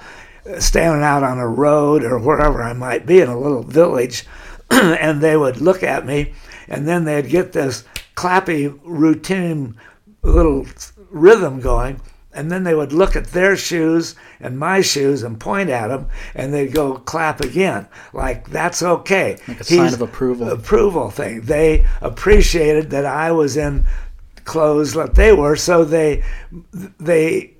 standing 0.59 1.03
out 1.03 1.23
on 1.23 1.39
a 1.39 1.47
road 1.47 2.03
or 2.03 2.19
wherever 2.19 2.63
I 2.63 2.73
might 2.73 3.05
be 3.05 3.19
in 3.21 3.29
a 3.29 3.39
little 3.39 3.63
village. 3.63 4.25
and 4.71 5.21
they 5.21 5.37
would 5.37 5.61
look 5.61 5.83
at 5.83 6.05
me 6.05 6.33
and 6.67 6.87
then 6.87 7.05
they'd 7.05 7.29
get 7.29 7.53
this 7.53 7.85
clappy 8.15 8.77
routine 8.83 9.75
little 10.23 10.65
rhythm 11.09 11.61
going 11.61 12.01
and 12.37 12.51
then 12.51 12.63
they 12.63 12.75
would 12.75 12.93
look 12.93 13.15
at 13.15 13.25
their 13.27 13.57
shoes 13.57 14.15
and 14.39 14.59
my 14.59 14.79
shoes 14.81 15.23
and 15.23 15.39
point 15.39 15.71
at 15.71 15.87
them, 15.87 16.07
and 16.35 16.53
they'd 16.53 16.71
go 16.71 16.93
clap 16.93 17.41
again, 17.41 17.87
like 18.13 18.47
that's 18.51 18.83
okay. 18.83 19.37
Like 19.47 19.61
a 19.61 19.63
sign 19.63 19.91
of 19.91 20.03
approval. 20.03 20.49
Approval 20.49 21.09
thing. 21.09 21.41
They 21.41 21.87
appreciated 21.99 22.91
that 22.91 23.05
I 23.05 23.31
was 23.31 23.57
in 23.57 23.87
clothes 24.45 24.95
like 24.95 25.15
they 25.15 25.33
were, 25.33 25.55
so 25.55 25.83
they 25.83 26.23
they 26.99 27.55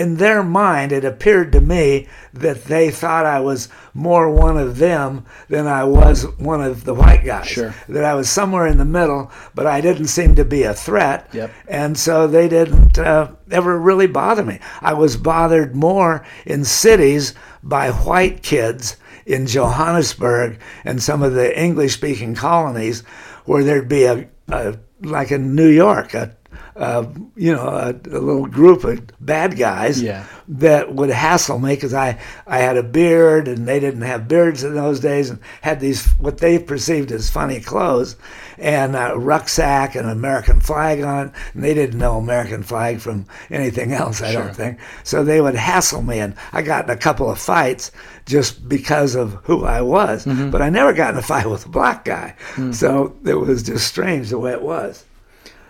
in 0.00 0.16
their 0.16 0.42
mind, 0.42 0.92
it 0.92 1.04
appeared 1.04 1.52
to 1.52 1.60
me 1.60 2.08
that 2.32 2.64
they 2.64 2.90
thought 2.90 3.26
I 3.26 3.40
was 3.40 3.68
more 3.92 4.30
one 4.30 4.56
of 4.56 4.78
them 4.78 5.26
than 5.50 5.66
I 5.66 5.84
was 5.84 6.22
one 6.38 6.62
of 6.62 6.84
the 6.84 6.94
white 6.94 7.22
guys. 7.22 7.48
Sure. 7.48 7.74
That 7.86 8.04
I 8.04 8.14
was 8.14 8.30
somewhere 8.30 8.66
in 8.66 8.78
the 8.78 8.86
middle, 8.86 9.30
but 9.54 9.66
I 9.66 9.82
didn't 9.82 10.06
seem 10.06 10.36
to 10.36 10.44
be 10.44 10.62
a 10.62 10.72
threat. 10.72 11.28
Yep. 11.34 11.50
And 11.68 11.98
so 11.98 12.26
they 12.26 12.48
didn't 12.48 12.98
uh, 12.98 13.32
ever 13.50 13.78
really 13.78 14.06
bother 14.06 14.42
me. 14.42 14.60
I 14.80 14.94
was 14.94 15.18
bothered 15.18 15.76
more 15.76 16.24
in 16.46 16.64
cities 16.64 17.34
by 17.62 17.90
white 17.90 18.42
kids 18.42 18.96
in 19.26 19.46
Johannesburg 19.46 20.58
and 20.82 21.02
some 21.02 21.22
of 21.22 21.34
the 21.34 21.62
English 21.62 21.92
speaking 21.92 22.34
colonies 22.34 23.02
where 23.44 23.64
there'd 23.64 23.86
be 23.86 24.04
a, 24.04 24.26
a 24.48 24.78
like 25.02 25.30
in 25.30 25.54
New 25.54 25.68
York, 25.68 26.14
a 26.14 26.34
uh, 26.80 27.06
you 27.36 27.52
know, 27.52 27.68
a, 27.68 27.90
a, 27.90 28.18
little 28.18 28.46
group 28.46 28.84
of 28.84 29.02
bad 29.20 29.58
guys 29.58 30.00
yeah. 30.00 30.24
that 30.48 30.94
would 30.94 31.10
hassle 31.10 31.58
me 31.58 31.74
because 31.74 31.92
I, 31.92 32.18
I 32.46 32.60
had 32.60 32.78
a 32.78 32.82
beard 32.82 33.48
and 33.48 33.68
they 33.68 33.78
didn't 33.78 34.00
have 34.00 34.26
beards 34.26 34.64
in 34.64 34.74
those 34.74 34.98
days 34.98 35.28
and 35.28 35.38
had 35.60 35.78
these, 35.78 36.06
what 36.12 36.38
they 36.38 36.58
perceived 36.58 37.12
as 37.12 37.28
funny 37.28 37.60
clothes 37.60 38.16
and 38.56 38.96
a 38.96 39.12
rucksack 39.14 39.94
and 39.94 40.06
an 40.06 40.12
American 40.12 40.58
flag 40.58 41.02
on. 41.02 41.34
And 41.52 41.62
they 41.62 41.74
didn't 41.74 41.98
know 41.98 42.16
American 42.16 42.62
flag 42.62 43.00
from 43.00 43.26
anything 43.50 43.92
else, 43.92 44.22
I 44.22 44.32
sure. 44.32 44.44
don't 44.44 44.56
think. 44.56 44.78
So 45.04 45.22
they 45.22 45.42
would 45.42 45.56
hassle 45.56 46.00
me. 46.00 46.18
And 46.20 46.34
I 46.50 46.62
got 46.62 46.84
in 46.84 46.90
a 46.90 46.96
couple 46.96 47.30
of 47.30 47.38
fights 47.38 47.92
just 48.24 48.66
because 48.66 49.14
of 49.16 49.34
who 49.44 49.66
I 49.66 49.82
was. 49.82 50.24
Mm-hmm. 50.24 50.48
But 50.48 50.62
I 50.62 50.70
never 50.70 50.94
got 50.94 51.12
in 51.12 51.18
a 51.18 51.22
fight 51.22 51.44
with 51.44 51.66
a 51.66 51.68
black 51.68 52.06
guy. 52.06 52.36
Mm-hmm. 52.52 52.72
So 52.72 53.14
it 53.26 53.34
was 53.34 53.64
just 53.64 53.86
strange 53.86 54.30
the 54.30 54.38
way 54.38 54.52
it 54.52 54.62
was. 54.62 55.04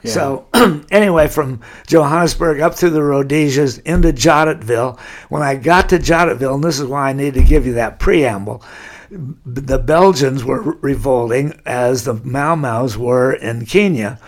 So 0.05 0.47
anyway, 0.91 1.29
from 1.29 1.61
Johannesburg 1.87 2.61
up 2.61 2.75
through 2.75 2.91
the 2.91 3.03
Rhodesias 3.03 3.79
into 3.79 4.13
Jadotville. 4.13 4.99
When 5.29 5.43
I 5.43 5.57
got 5.57 5.89
to 5.91 5.99
Jadotville, 5.99 6.55
and 6.55 6.65
this 6.65 6.79
is 6.79 6.87
why 6.87 7.11
I 7.11 7.13
need 7.13 7.35
to 7.35 7.43
give 7.43 7.67
you 7.67 7.75
that 7.75 7.99
preamble, 7.99 8.65
the 9.11 9.79
Belgians 9.79 10.45
were 10.45 10.63
revolting 10.81 11.61
as 11.67 12.05
the 12.05 12.15
Mau 12.15 12.55
Mau's 12.55 12.97
were 12.97 13.33
in 13.33 13.67
Kenya. 13.67 14.19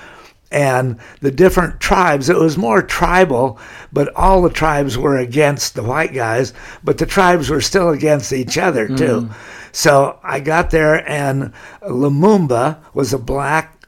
And 0.50 0.98
the 1.20 1.30
different 1.30 1.80
tribes, 1.80 2.28
it 2.28 2.36
was 2.36 2.58
more 2.58 2.82
tribal, 2.82 3.58
but 3.90 4.14
all 4.14 4.42
the 4.42 4.50
tribes 4.50 4.98
were 4.98 5.16
against 5.16 5.74
the 5.74 5.82
white 5.82 6.12
guys, 6.12 6.52
but 6.84 6.98
the 6.98 7.06
tribes 7.06 7.48
were 7.48 7.62
still 7.62 7.88
against 7.88 8.34
each 8.34 8.58
other 8.58 8.86
too. 8.86 9.22
Mm. 9.22 9.34
So 9.72 10.18
I 10.22 10.40
got 10.40 10.70
there, 10.70 11.08
and 11.08 11.54
Lumumba 11.80 12.84
was 12.92 13.14
a 13.14 13.18
black 13.18 13.81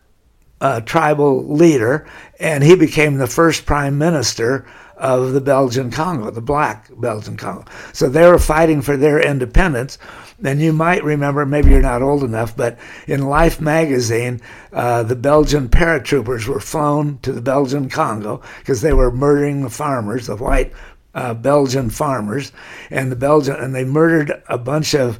uh, 0.60 0.80
tribal 0.80 1.46
leader, 1.46 2.06
and 2.40 2.64
he 2.64 2.76
became 2.76 3.16
the 3.16 3.26
first 3.26 3.66
prime 3.66 3.98
minister 3.98 4.66
of 4.96 5.32
the 5.32 5.40
Belgian 5.40 5.90
Congo, 5.90 6.30
the 6.30 6.40
black 6.40 6.88
Belgian 6.96 7.36
Congo. 7.36 7.64
So 7.92 8.08
they 8.08 8.26
were 8.26 8.38
fighting 8.38 8.80
for 8.80 8.96
their 8.96 9.20
independence. 9.20 9.98
And 10.42 10.60
you 10.60 10.72
might 10.72 11.04
remember, 11.04 11.46
maybe 11.46 11.70
you're 11.70 11.80
not 11.80 12.02
old 12.02 12.22
enough, 12.22 12.56
but 12.56 12.78
in 13.06 13.26
Life 13.26 13.60
magazine, 13.60 14.40
uh, 14.72 15.02
the 15.02 15.16
Belgian 15.16 15.68
paratroopers 15.68 16.46
were 16.46 16.60
flown 16.60 17.18
to 17.22 17.32
the 17.32 17.40
Belgian 17.40 17.88
Congo 17.88 18.42
because 18.58 18.80
they 18.80 18.92
were 18.92 19.12
murdering 19.12 19.62
the 19.62 19.70
farmers, 19.70 20.26
the 20.26 20.36
white 20.36 20.72
uh, 21.14 21.34
Belgian 21.34 21.90
farmers, 21.90 22.52
and 22.90 23.10
the 23.10 23.16
Belgian, 23.16 23.56
and 23.56 23.74
they 23.74 23.84
murdered 23.84 24.42
a 24.48 24.58
bunch 24.58 24.94
of 24.94 25.16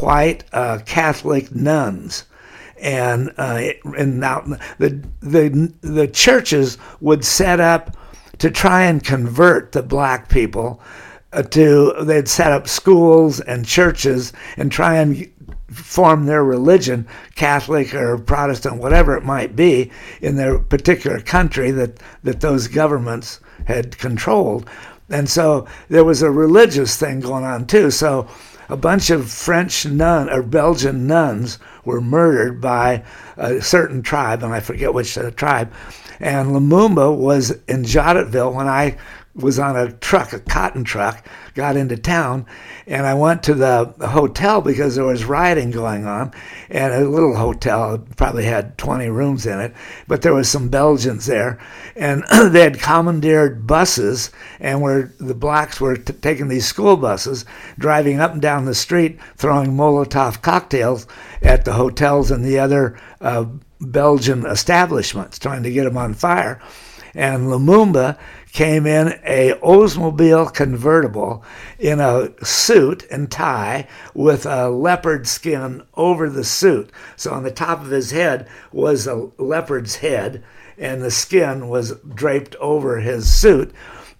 white 0.00 0.44
uh, 0.52 0.78
Catholic 0.86 1.54
nuns 1.54 2.24
and 2.80 3.32
uh, 3.38 3.68
and 3.96 4.20
now 4.20 4.40
the 4.78 5.02
the 5.20 5.72
the 5.80 6.08
churches 6.08 6.78
would 7.00 7.24
set 7.24 7.60
up 7.60 7.96
to 8.38 8.50
try 8.50 8.84
and 8.84 9.04
convert 9.04 9.72
the 9.72 9.82
black 9.82 10.28
people 10.28 10.80
uh, 11.32 11.42
to 11.42 11.94
they'd 12.02 12.28
set 12.28 12.52
up 12.52 12.68
schools 12.68 13.40
and 13.40 13.66
churches 13.66 14.32
and 14.56 14.70
try 14.72 14.96
and 14.96 15.30
form 15.70 16.26
their 16.26 16.44
religion 16.44 17.06
catholic 17.34 17.94
or 17.94 18.16
protestant 18.16 18.76
whatever 18.76 19.16
it 19.16 19.24
might 19.24 19.56
be 19.56 19.90
in 20.20 20.36
their 20.36 20.58
particular 20.58 21.20
country 21.20 21.70
that 21.70 22.00
that 22.22 22.40
those 22.40 22.68
governments 22.68 23.40
had 23.64 23.96
controlled. 23.98 24.68
And 25.10 25.28
so 25.28 25.66
there 25.88 26.04
was 26.04 26.22
a 26.22 26.30
religious 26.30 26.96
thing 26.96 27.20
going 27.20 27.44
on 27.44 27.66
too. 27.66 27.90
So 27.90 28.26
a 28.68 28.76
bunch 28.76 29.10
of 29.10 29.30
French 29.30 29.84
nun 29.86 30.30
or 30.30 30.42
Belgian 30.42 31.06
nuns 31.06 31.58
were 31.84 32.00
murdered 32.00 32.60
by 32.60 33.04
a 33.36 33.60
certain 33.60 34.02
tribe, 34.02 34.42
and 34.42 34.52
I 34.52 34.60
forget 34.60 34.94
which 34.94 35.16
uh, 35.18 35.30
tribe. 35.32 35.72
And 36.20 36.50
Lumumba 36.50 37.16
was 37.16 37.50
in 37.68 37.82
Jodhetville 37.82 38.54
when 38.54 38.68
I 38.68 38.96
was 39.34 39.58
on 39.58 39.76
a 39.76 39.90
truck, 39.90 40.32
a 40.32 40.38
cotton 40.38 40.84
truck, 40.84 41.26
got 41.54 41.76
into 41.76 41.96
town, 41.96 42.46
and 42.86 43.04
I 43.04 43.14
went 43.14 43.42
to 43.44 43.54
the 43.54 43.92
hotel 44.00 44.60
because 44.60 44.94
there 44.94 45.04
was 45.04 45.24
rioting 45.24 45.72
going 45.72 46.06
on, 46.06 46.32
and 46.70 46.94
a 46.94 47.08
little 47.08 47.34
hotel 47.34 47.98
probably 48.16 48.44
had 48.44 48.78
20 48.78 49.08
rooms 49.08 49.44
in 49.44 49.58
it, 49.58 49.74
but 50.06 50.22
there 50.22 50.34
was 50.34 50.48
some 50.48 50.68
Belgians 50.68 51.26
there, 51.26 51.58
and 51.96 52.22
they 52.50 52.62
had 52.62 52.80
commandeered 52.80 53.66
buses, 53.66 54.30
and 54.60 54.80
where 54.80 55.12
the 55.18 55.34
blacks 55.34 55.80
were 55.80 55.96
t- 55.96 56.12
taking 56.12 56.48
these 56.48 56.66
school 56.66 56.96
buses, 56.96 57.44
driving 57.76 58.20
up 58.20 58.32
and 58.32 58.42
down 58.42 58.66
the 58.66 58.74
street, 58.74 59.18
throwing 59.36 59.72
Molotov 59.72 60.42
cocktails 60.42 61.08
at 61.42 61.64
the 61.64 61.72
hotels 61.72 62.30
and 62.30 62.44
the 62.44 62.60
other 62.60 62.96
uh, 63.20 63.46
Belgian 63.80 64.46
establishments, 64.46 65.38
trying 65.38 65.64
to 65.64 65.72
get 65.72 65.84
them 65.84 65.96
on 65.96 66.14
fire. 66.14 66.60
And 67.14 67.46
Lumumba 67.46 68.18
came 68.54 68.86
in 68.86 69.08
a 69.24 69.52
Oldsmobile 69.54 70.54
convertible 70.54 71.44
in 71.78 71.98
a 71.98 72.30
suit 72.44 73.04
and 73.10 73.30
tie 73.30 73.86
with 74.14 74.46
a 74.46 74.70
leopard 74.70 75.26
skin 75.26 75.82
over 75.94 76.30
the 76.30 76.44
suit. 76.44 76.88
So 77.16 77.32
on 77.32 77.42
the 77.42 77.50
top 77.50 77.80
of 77.80 77.90
his 77.90 78.12
head 78.12 78.48
was 78.72 79.08
a 79.08 79.28
leopard's 79.38 79.96
head, 79.96 80.44
and 80.78 81.02
the 81.02 81.10
skin 81.10 81.68
was 81.68 81.98
draped 82.14 82.54
over 82.56 83.00
his 83.00 83.30
suit 83.30 83.74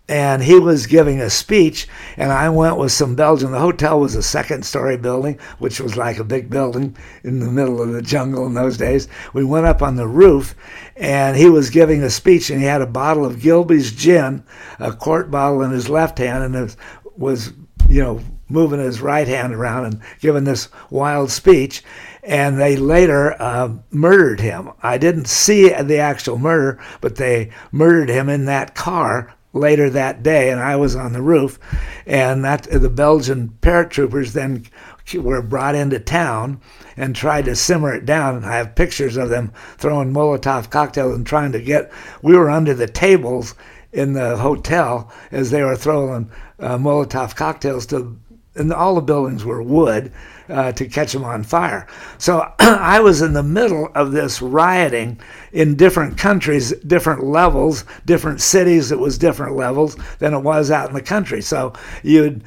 and 0.09 0.43
he 0.43 0.59
was 0.59 0.87
giving 0.87 1.21
a 1.21 1.31
speech 1.31 1.89
and 2.19 2.31
i 2.31 2.49
went 2.49 2.77
with 2.77 2.93
some 2.93 3.15
belgian. 3.15 3.53
The 3.53 3.59
hotel 3.59 4.01
was 4.01 4.15
a 4.15 4.23
second 4.23 4.65
story 4.65 4.97
building 4.97 5.39
which 5.59 5.81
was 5.81 5.97
like 5.97 6.19
a 6.19 6.25
big 6.25 6.51
building 6.51 6.97
in 7.23 7.41
the 7.41 7.51
middle 7.51 7.81
of 7.81 7.93
the 7.93 8.03
jungle 8.03 8.47
in 8.47 8.55
those 8.55 8.77
days. 8.77 9.09
We 9.33 9.45
went 9.45 9.67
up 9.67 9.81
on 9.81 9.97
the 9.97 10.07
roof 10.07 10.55
and 10.97 11.37
he 11.37 11.49
was 11.49 11.71
giving 11.71 12.03
a 12.03 12.11
speech 12.11 12.51
and 12.51 12.61
he 12.61 12.67
had 12.67 12.83
a 12.83 12.87
bottle 12.87 13.25
of 13.25 13.41
gilbey's 13.41 13.93
gin 13.93 14.45
a 14.79 14.93
quart 14.93 15.31
bottle 15.31 15.63
in 15.63 15.71
his 15.71 15.89
left 15.89 16.19
hand 16.19 16.45
and 16.45 16.55
it 16.55 16.77
was 17.17 17.53
you 17.89 18.03
know 18.03 18.21
moving 18.49 18.81
his 18.81 19.01
right 19.01 19.27
hand 19.27 19.55
around 19.55 19.87
and 19.87 20.03
giving 20.21 20.45
this 20.45 20.69
wild 20.91 21.31
speech. 21.31 21.83
And 22.23 22.59
they 22.59 22.77
later 22.77 23.41
uh, 23.41 23.75
murdered 23.91 24.41
him. 24.41 24.71
I 24.83 24.97
didn't 24.97 25.27
see 25.27 25.69
the 25.69 25.99
actual 25.99 26.39
murder, 26.39 26.83
but 27.01 27.17
they 27.17 27.51
murdered 27.71 28.09
him 28.09 28.29
in 28.29 28.47
that 28.47 28.75
car 28.75 29.35
later 29.55 29.89
that 29.91 30.23
day, 30.23 30.51
and 30.51 30.61
I 30.61 30.77
was 30.77 30.95
on 30.95 31.13
the 31.13 31.23
roof, 31.23 31.59
and 32.07 32.45
that 32.45 32.65
the 32.65 32.91
Belgian 32.91 33.57
paratroopers 33.63 34.33
then 34.33 34.67
were 35.15 35.43
brought 35.43 35.75
into 35.75 35.99
town 35.99 36.61
and 36.97 37.15
tried 37.15 37.45
to 37.47 37.57
simmer 37.57 37.95
it 37.95 38.05
down. 38.05 38.37
And 38.37 38.47
I 38.47 38.57
have 38.57 38.75
pictures 38.75 39.17
of 39.17 39.29
them 39.29 39.53
throwing 39.79 40.13
Molotov 40.13 40.71
cocktails 40.71 41.15
and 41.15 41.27
trying 41.27 41.53
to 41.53 41.61
get. 41.61 41.93
We 42.23 42.37
were 42.37 42.51
under 42.51 42.75
the 42.75 42.87
tables 42.87 43.55
in 43.93 44.13
the 44.13 44.37
hotel 44.37 45.13
as 45.31 45.51
they 45.51 45.63
were 45.63 45.77
throwing 45.77 46.31
uh, 46.59 46.77
Molotov 46.79 47.37
cocktails 47.37 47.87
to 47.87 48.19
and 48.57 48.73
all 48.73 48.95
the 48.95 49.01
buildings 49.01 49.45
were 49.45 49.63
wood 49.63 50.13
uh, 50.49 50.73
to 50.73 50.87
catch 50.87 51.13
them 51.13 51.25
on 51.25 51.43
fire. 51.43 51.87
So 52.19 52.47
I 52.59 53.01
was 53.01 53.23
in 53.23 53.33
the 53.33 53.43
middle 53.43 53.91
of 53.95 54.13
this 54.13 54.43
rioting 54.43 55.21
in 55.53 55.77
different 55.77 56.19
countries, 56.19 56.73
different 56.87 57.25
levels, 57.25 57.85
different 58.05 58.41
cities. 58.41 58.93
It 58.93 58.99
was 58.99 59.19
different 59.19 59.57
levels 59.57 59.97
than 60.19 60.35
it 60.35 60.41
was 60.41 60.71
out 60.71 60.89
in 60.89 60.95
the 60.95 61.03
country. 61.03 61.43
So 61.43 61.73
you'd 62.03 62.45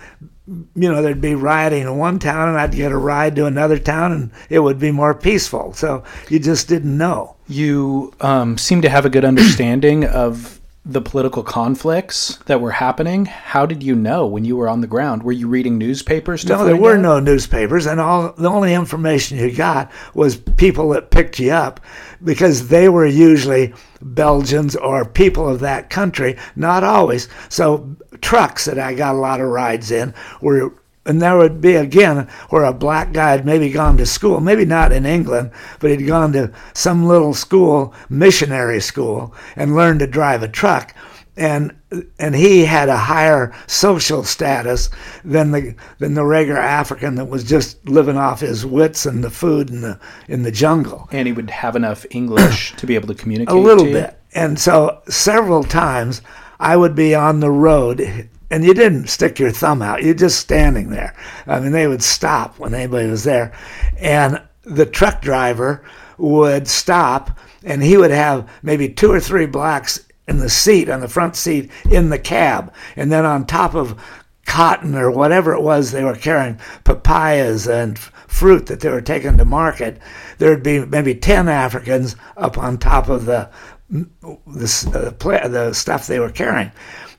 you 0.47 0.89
know, 0.89 1.01
there'd 1.01 1.19
be 1.19 1.35
rioting 1.35 1.81
in 1.81 1.97
one 1.97 2.19
town, 2.19 2.47
and 2.47 2.57
I'd 2.57 2.71
get 2.71 2.93
a 2.93 2.97
ride 2.97 3.35
to 3.35 3.47
another 3.47 3.77
town, 3.77 4.13
and 4.13 4.31
it 4.49 4.59
would 4.59 4.79
be 4.79 4.91
more 4.91 5.13
peaceful. 5.13 5.73
So 5.73 6.03
you 6.29 6.39
just 6.39 6.69
didn't 6.69 6.97
know. 6.97 7.35
You 7.49 8.13
um, 8.21 8.57
seem 8.57 8.81
to 8.81 8.89
have 8.89 9.05
a 9.05 9.09
good 9.09 9.25
understanding 9.25 10.05
of 10.05 10.56
the 10.87 11.01
political 11.01 11.43
conflicts 11.43 12.37
that 12.45 12.61
were 12.61 12.71
happening. 12.71 13.25
How 13.25 13.65
did 13.65 13.83
you 13.83 13.93
know 13.93 14.25
when 14.25 14.45
you 14.45 14.55
were 14.55 14.69
on 14.69 14.79
the 14.79 14.87
ground? 14.87 15.21
Were 15.21 15.33
you 15.33 15.49
reading 15.49 15.77
newspapers? 15.77 16.45
no, 16.45 16.63
there 16.63 16.77
were 16.77 16.95
out? 16.95 17.01
no 17.01 17.19
newspapers, 17.19 17.85
and 17.85 17.99
all 17.99 18.31
the 18.31 18.47
only 18.47 18.73
information 18.73 19.37
you 19.37 19.51
got 19.51 19.91
was 20.13 20.37
people 20.37 20.89
that 20.89 21.11
picked 21.11 21.39
you 21.39 21.51
up 21.51 21.81
because 22.23 22.69
they 22.69 22.87
were 22.87 23.05
usually 23.05 23.73
Belgians 24.01 24.75
or 24.77 25.03
people 25.03 25.49
of 25.49 25.59
that 25.59 25.89
country, 25.89 26.37
not 26.55 26.83
always. 26.83 27.27
So 27.49 27.95
trucks 28.21 28.65
that 28.65 28.79
I 28.79 28.93
got 28.93 29.15
a 29.15 29.19
lot 29.19 29.41
of 29.41 29.47
rides 29.47 29.91
in 29.91 30.13
were 30.41 30.73
and 31.07 31.21
there 31.21 31.37
would 31.37 31.61
be 31.61 31.75
again 31.75 32.27
where 32.49 32.65
a 32.65 32.73
black 32.73 33.13
guy 33.13 33.31
had 33.31 33.45
maybe 33.45 33.71
gone 33.71 33.97
to 33.97 34.05
school, 34.05 34.39
maybe 34.39 34.65
not 34.65 34.91
in 34.91 35.05
England, 35.05 35.51
but 35.79 35.89
he'd 35.89 36.05
gone 36.05 36.33
to 36.33 36.51
some 36.73 37.07
little 37.07 37.33
school, 37.33 37.93
missionary 38.09 38.81
school, 38.81 39.33
and 39.55 39.75
learned 39.75 40.01
to 40.01 40.07
drive 40.07 40.43
a 40.43 40.47
truck. 40.47 40.93
And 41.37 41.75
and 42.19 42.35
he 42.35 42.65
had 42.65 42.89
a 42.89 42.97
higher 42.97 43.53
social 43.67 44.23
status 44.23 44.89
than 45.23 45.51
the 45.51 45.75
than 45.99 46.15
the 46.15 46.25
regular 46.25 46.59
African 46.59 47.15
that 47.15 47.25
was 47.25 47.43
just 47.43 47.87
living 47.87 48.17
off 48.17 48.41
his 48.41 48.65
wits 48.65 49.05
and 49.05 49.23
the 49.23 49.29
food 49.29 49.69
in 49.69 49.81
the 49.81 49.99
in 50.27 50.43
the 50.43 50.51
jungle. 50.51 51.07
And 51.11 51.27
he 51.27 51.33
would 51.33 51.49
have 51.51 51.75
enough 51.75 52.05
English 52.09 52.75
to 52.77 52.87
be 52.87 52.95
able 52.95 53.07
to 53.07 53.15
communicate. 53.15 53.55
A 53.55 53.59
little 53.59 53.85
bit. 53.85 54.19
And 54.33 54.59
so 54.59 55.01
several 55.07 55.63
times 55.63 56.21
I 56.59 56.75
would 56.75 56.95
be 56.95 57.13
on 57.13 57.39
the 57.39 57.51
road 57.51 58.29
and 58.49 58.63
you 58.63 58.73
didn't 58.73 59.07
stick 59.07 59.39
your 59.39 59.51
thumb 59.51 59.81
out. 59.81 60.03
You're 60.03 60.13
just 60.13 60.39
standing 60.39 60.89
there. 60.89 61.15
I 61.45 61.59
mean, 61.59 61.71
they 61.71 61.87
would 61.87 62.03
stop 62.03 62.59
when 62.59 62.73
anybody 62.73 63.09
was 63.09 63.23
there. 63.23 63.53
And 63.97 64.41
the 64.63 64.85
truck 64.85 65.21
driver 65.21 65.83
would 66.17 66.67
stop 66.67 67.37
and 67.63 67.83
he 67.83 67.97
would 67.97 68.11
have 68.11 68.49
maybe 68.63 68.89
two 68.89 69.11
or 69.11 69.19
three 69.19 69.45
blacks 69.45 70.05
in 70.27 70.39
the 70.39 70.49
seat, 70.49 70.89
on 70.89 71.01
the 71.01 71.07
front 71.07 71.35
seat 71.35 71.71
in 71.89 72.09
the 72.09 72.19
cab. 72.19 72.73
And 72.95 73.11
then 73.11 73.25
on 73.25 73.45
top 73.45 73.75
of 73.75 74.01
cotton 74.45 74.95
or 74.95 75.11
whatever 75.11 75.53
it 75.53 75.61
was 75.61 75.91
they 75.91 76.03
were 76.03 76.15
carrying, 76.15 76.59
papayas 76.83 77.67
and 77.67 77.99
fruit 77.99 78.67
that 78.67 78.79
they 78.79 78.89
were 78.89 79.01
taking 79.01 79.37
to 79.37 79.45
market, 79.45 79.99
there'd 80.37 80.63
be 80.63 80.85
maybe 80.85 81.15
10 81.15 81.49
Africans 81.49 82.15
up 82.37 82.57
on 82.57 82.77
top 82.77 83.09
of 83.09 83.25
the, 83.25 83.49
the, 83.89 85.39
uh, 85.43 85.47
the 85.47 85.73
stuff 85.73 86.07
they 86.07 86.19
were 86.19 86.31
carrying. 86.31 86.71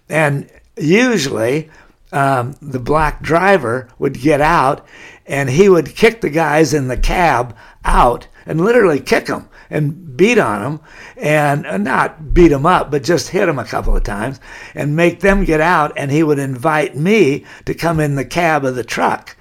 And 0.09 0.51
usually 0.81 1.71
um, 2.13 2.55
the 2.63 2.79
black 2.79 3.23
driver 3.23 3.89
would 3.99 4.15
get 4.15 4.41
out 4.41 4.87
and 5.27 5.51
he 5.51 5.69
would 5.69 5.95
kick 5.95 6.21
the 6.21 6.31
guys 6.31 6.73
in 6.73 6.89
the 6.89 6.97
cab 6.97 7.55
out 7.85 8.29
and 8.47 8.61
literally 8.61 9.01
kick 9.01 9.27
them 9.27 9.49
and 9.71 10.17
beat 10.17 10.39
on 10.39 10.63
them 10.63 10.81
and 11.17 11.67
uh, 11.67 11.77
not 11.77 12.33
beat 12.33 12.49
them 12.49 12.65
up, 12.65 12.91
but 12.91 13.05
just 13.05 13.29
hit 13.29 13.47
them 13.47 13.59
a 13.59 13.65
couple 13.65 13.95
of 13.95 14.03
times 14.03 14.41
and 14.75 14.97
make 14.97 15.21
them 15.21 15.45
get 15.45 15.61
out. 15.61 15.93
And 15.97 16.11
he 16.11 16.23
would 16.23 16.39
invite 16.39 16.97
me 16.97 17.45
to 17.67 17.75
come 17.75 18.01
in 18.01 18.15
the 18.15 18.25
cab 18.25 18.65
of 18.65 18.75
the 18.75 18.85
truck. 18.85 19.37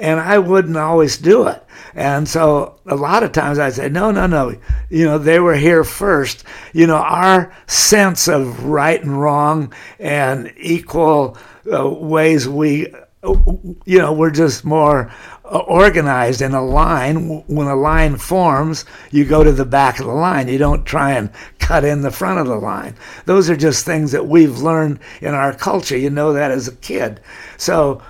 And 0.00 0.18
I 0.18 0.38
wouldn't 0.38 0.78
always 0.78 1.18
do 1.18 1.46
it. 1.46 1.62
And 1.94 2.26
so 2.26 2.80
a 2.86 2.96
lot 2.96 3.22
of 3.22 3.32
times 3.32 3.58
I'd 3.58 3.74
say, 3.74 3.88
no, 3.88 4.10
no, 4.10 4.26
no. 4.26 4.58
You 4.88 5.04
know, 5.04 5.18
they 5.18 5.40
were 5.40 5.56
here 5.56 5.84
first. 5.84 6.44
You 6.72 6.86
know, 6.86 6.96
our 6.96 7.54
sense 7.66 8.26
of 8.26 8.64
right 8.64 9.00
and 9.00 9.20
wrong 9.20 9.74
and 9.98 10.52
equal 10.56 11.36
uh, 11.70 11.88
ways 11.88 12.48
we, 12.48 12.92
you 13.22 13.98
know, 13.98 14.12
we're 14.14 14.30
just 14.30 14.64
more 14.64 15.12
uh, 15.44 15.58
organized 15.58 16.40
in 16.40 16.54
a 16.54 16.64
line. 16.64 17.42
When 17.46 17.66
a 17.66 17.76
line 17.76 18.16
forms, 18.16 18.86
you 19.10 19.24
go 19.26 19.44
to 19.44 19.52
the 19.52 19.66
back 19.66 20.00
of 20.00 20.06
the 20.06 20.12
line. 20.12 20.48
You 20.48 20.58
don't 20.58 20.86
try 20.86 21.12
and 21.12 21.30
cut 21.58 21.84
in 21.84 22.00
the 22.00 22.10
front 22.10 22.40
of 22.40 22.46
the 22.46 22.56
line. 22.56 22.94
Those 23.26 23.50
are 23.50 23.56
just 23.56 23.84
things 23.84 24.12
that 24.12 24.26
we've 24.26 24.58
learned 24.58 25.00
in 25.20 25.34
our 25.34 25.52
culture. 25.52 25.98
You 25.98 26.08
know 26.08 26.32
that 26.32 26.50
as 26.50 26.68
a 26.68 26.76
kid. 26.76 27.20
So 27.58 28.00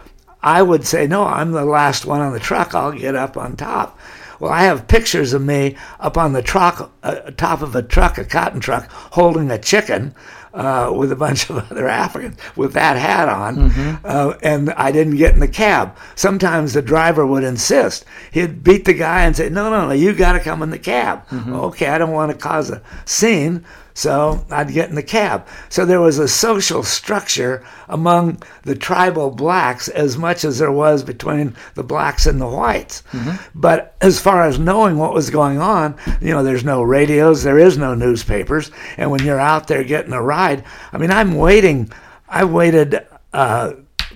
I 0.42 0.62
would 0.62 0.86
say, 0.86 1.06
no, 1.06 1.24
I'm 1.24 1.52
the 1.52 1.64
last 1.64 2.06
one 2.06 2.20
on 2.20 2.32
the 2.32 2.40
truck. 2.40 2.74
I'll 2.74 2.92
get 2.92 3.14
up 3.14 3.36
on 3.36 3.56
top. 3.56 3.98
Well, 4.38 4.50
I 4.50 4.62
have 4.62 4.88
pictures 4.88 5.34
of 5.34 5.42
me 5.42 5.76
up 5.98 6.16
on 6.16 6.32
the 6.32 6.40
truck, 6.40 6.90
uh, 7.02 7.30
top 7.32 7.60
of 7.60 7.76
a 7.76 7.82
truck, 7.82 8.16
a 8.16 8.24
cotton 8.24 8.60
truck, 8.60 8.90
holding 8.90 9.50
a 9.50 9.58
chicken 9.58 10.14
uh, 10.54 10.92
with 10.94 11.12
a 11.12 11.16
bunch 11.16 11.50
of 11.50 11.58
other 11.70 11.88
Africans 11.88 12.38
with 12.56 12.72
that 12.72 12.96
hat 12.96 13.28
on, 13.28 13.70
mm-hmm. 13.70 14.04
uh, 14.04 14.34
and 14.42 14.70
I 14.70 14.92
didn't 14.92 15.16
get 15.16 15.34
in 15.34 15.40
the 15.40 15.48
cab. 15.48 15.96
Sometimes 16.14 16.72
the 16.72 16.82
driver 16.82 17.26
would 17.26 17.44
insist. 17.44 18.04
He'd 18.32 18.64
beat 18.64 18.86
the 18.86 18.94
guy 18.94 19.24
and 19.24 19.36
say, 19.36 19.48
"No, 19.48 19.70
no, 19.70 19.86
no, 19.86 19.92
you 19.92 20.14
got 20.14 20.32
to 20.32 20.40
come 20.40 20.62
in 20.62 20.70
the 20.70 20.78
cab." 20.78 21.26
Mm-hmm. 21.28 21.54
Okay, 21.54 21.88
I 21.88 21.98
don't 21.98 22.12
want 22.12 22.32
to 22.32 22.38
cause 22.38 22.70
a 22.70 22.82
scene, 23.04 23.64
so 24.00 24.42
I'd 24.50 24.72
get 24.72 24.88
in 24.88 24.94
the 24.94 25.02
cab. 25.02 25.46
So 25.68 25.84
there 25.84 26.00
was 26.00 26.18
a 26.18 26.26
social 26.26 26.82
structure 26.82 27.62
among 27.86 28.42
the 28.62 28.74
tribal 28.74 29.30
blacks 29.30 29.88
as 29.88 30.16
much 30.16 30.42
as 30.42 30.58
there 30.58 30.72
was 30.72 31.04
between 31.04 31.54
the 31.74 31.82
blacks 31.82 32.24
and 32.24 32.40
the 32.40 32.48
whites. 32.48 33.02
Mm-hmm. 33.12 33.36
But 33.54 33.94
as 34.00 34.18
far 34.18 34.44
as 34.44 34.58
knowing 34.58 34.96
what 34.96 35.12
was 35.12 35.28
going 35.28 35.58
on, 35.58 35.98
you 36.22 36.30
know, 36.30 36.42
there's 36.42 36.64
no 36.64 36.82
radios, 36.82 37.42
there 37.42 37.58
is 37.58 37.76
no 37.76 37.94
newspapers. 37.94 38.70
And 38.96 39.10
when 39.10 39.22
you're 39.22 39.38
out 39.38 39.68
there 39.68 39.84
getting 39.84 40.14
a 40.14 40.22
ride, 40.22 40.64
I 40.94 40.96
mean, 40.96 41.10
I'm 41.10 41.34
waiting, 41.34 41.92
I 42.26 42.44
waited. 42.44 43.06
Uh, 43.34 43.74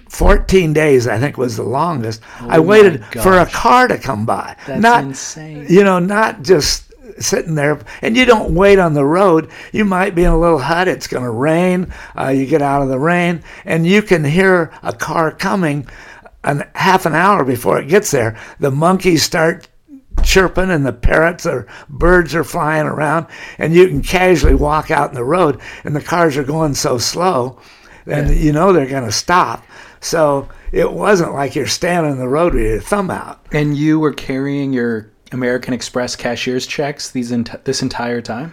14 0.08 0.72
days, 0.72 1.08
I 1.08 1.18
think, 1.18 1.36
was 1.36 1.56
the 1.56 1.64
longest. 1.64 2.22
Oh 2.40 2.48
I 2.48 2.60
waited 2.60 3.04
for 3.04 3.38
a 3.38 3.46
car 3.46 3.88
to 3.88 3.98
come 3.98 4.24
by. 4.24 4.56
That's 4.66 4.80
not, 4.80 5.02
insane. 5.02 5.66
You 5.68 5.82
know, 5.82 5.98
not 5.98 6.42
just 6.42 6.93
sitting 7.18 7.54
there 7.54 7.80
and 8.02 8.16
you 8.16 8.24
don't 8.24 8.54
wait 8.54 8.78
on 8.78 8.94
the 8.94 9.04
road. 9.04 9.50
You 9.72 9.84
might 9.84 10.14
be 10.14 10.24
in 10.24 10.32
a 10.32 10.38
little 10.38 10.58
hut. 10.58 10.88
It's 10.88 11.06
going 11.06 11.24
to 11.24 11.30
rain. 11.30 11.92
Uh, 12.18 12.28
you 12.28 12.46
get 12.46 12.62
out 12.62 12.82
of 12.82 12.88
the 12.88 12.98
rain 12.98 13.42
and 13.64 13.86
you 13.86 14.02
can 14.02 14.24
hear 14.24 14.72
a 14.82 14.92
car 14.92 15.32
coming 15.32 15.86
and 16.42 16.66
half 16.74 17.06
an 17.06 17.14
hour 17.14 17.44
before 17.44 17.78
it 17.80 17.88
gets 17.88 18.10
there. 18.10 18.38
The 18.60 18.70
monkeys 18.70 19.22
start 19.22 19.68
chirping 20.22 20.70
and 20.70 20.86
the 20.86 20.92
parrots 20.92 21.44
or 21.44 21.66
birds 21.88 22.34
are 22.34 22.44
flying 22.44 22.86
around 22.86 23.26
and 23.58 23.74
you 23.74 23.88
can 23.88 24.00
casually 24.00 24.54
walk 24.54 24.90
out 24.90 25.10
in 25.10 25.14
the 25.14 25.24
road 25.24 25.60
and 25.82 25.94
the 25.94 26.00
cars 26.00 26.36
are 26.36 26.44
going 26.44 26.74
so 26.74 26.98
slow 26.98 27.58
and 28.06 28.28
yeah. 28.28 28.34
you 28.36 28.52
know 28.52 28.72
they're 28.72 28.86
going 28.86 29.04
to 29.04 29.12
stop. 29.12 29.64
So 30.00 30.48
it 30.70 30.92
wasn't 30.92 31.32
like 31.32 31.54
you're 31.54 31.66
standing 31.66 32.12
in 32.12 32.18
the 32.18 32.28
road 32.28 32.54
with 32.54 32.64
your 32.64 32.80
thumb 32.80 33.10
out. 33.10 33.46
And 33.52 33.76
you 33.76 33.98
were 33.98 34.12
carrying 34.12 34.72
your 34.72 35.10
American 35.32 35.74
Express 35.74 36.16
cashier's 36.16 36.66
checks 36.66 37.10
these 37.10 37.32
ent- 37.32 37.64
this 37.64 37.82
entire 37.82 38.20
time? 38.20 38.52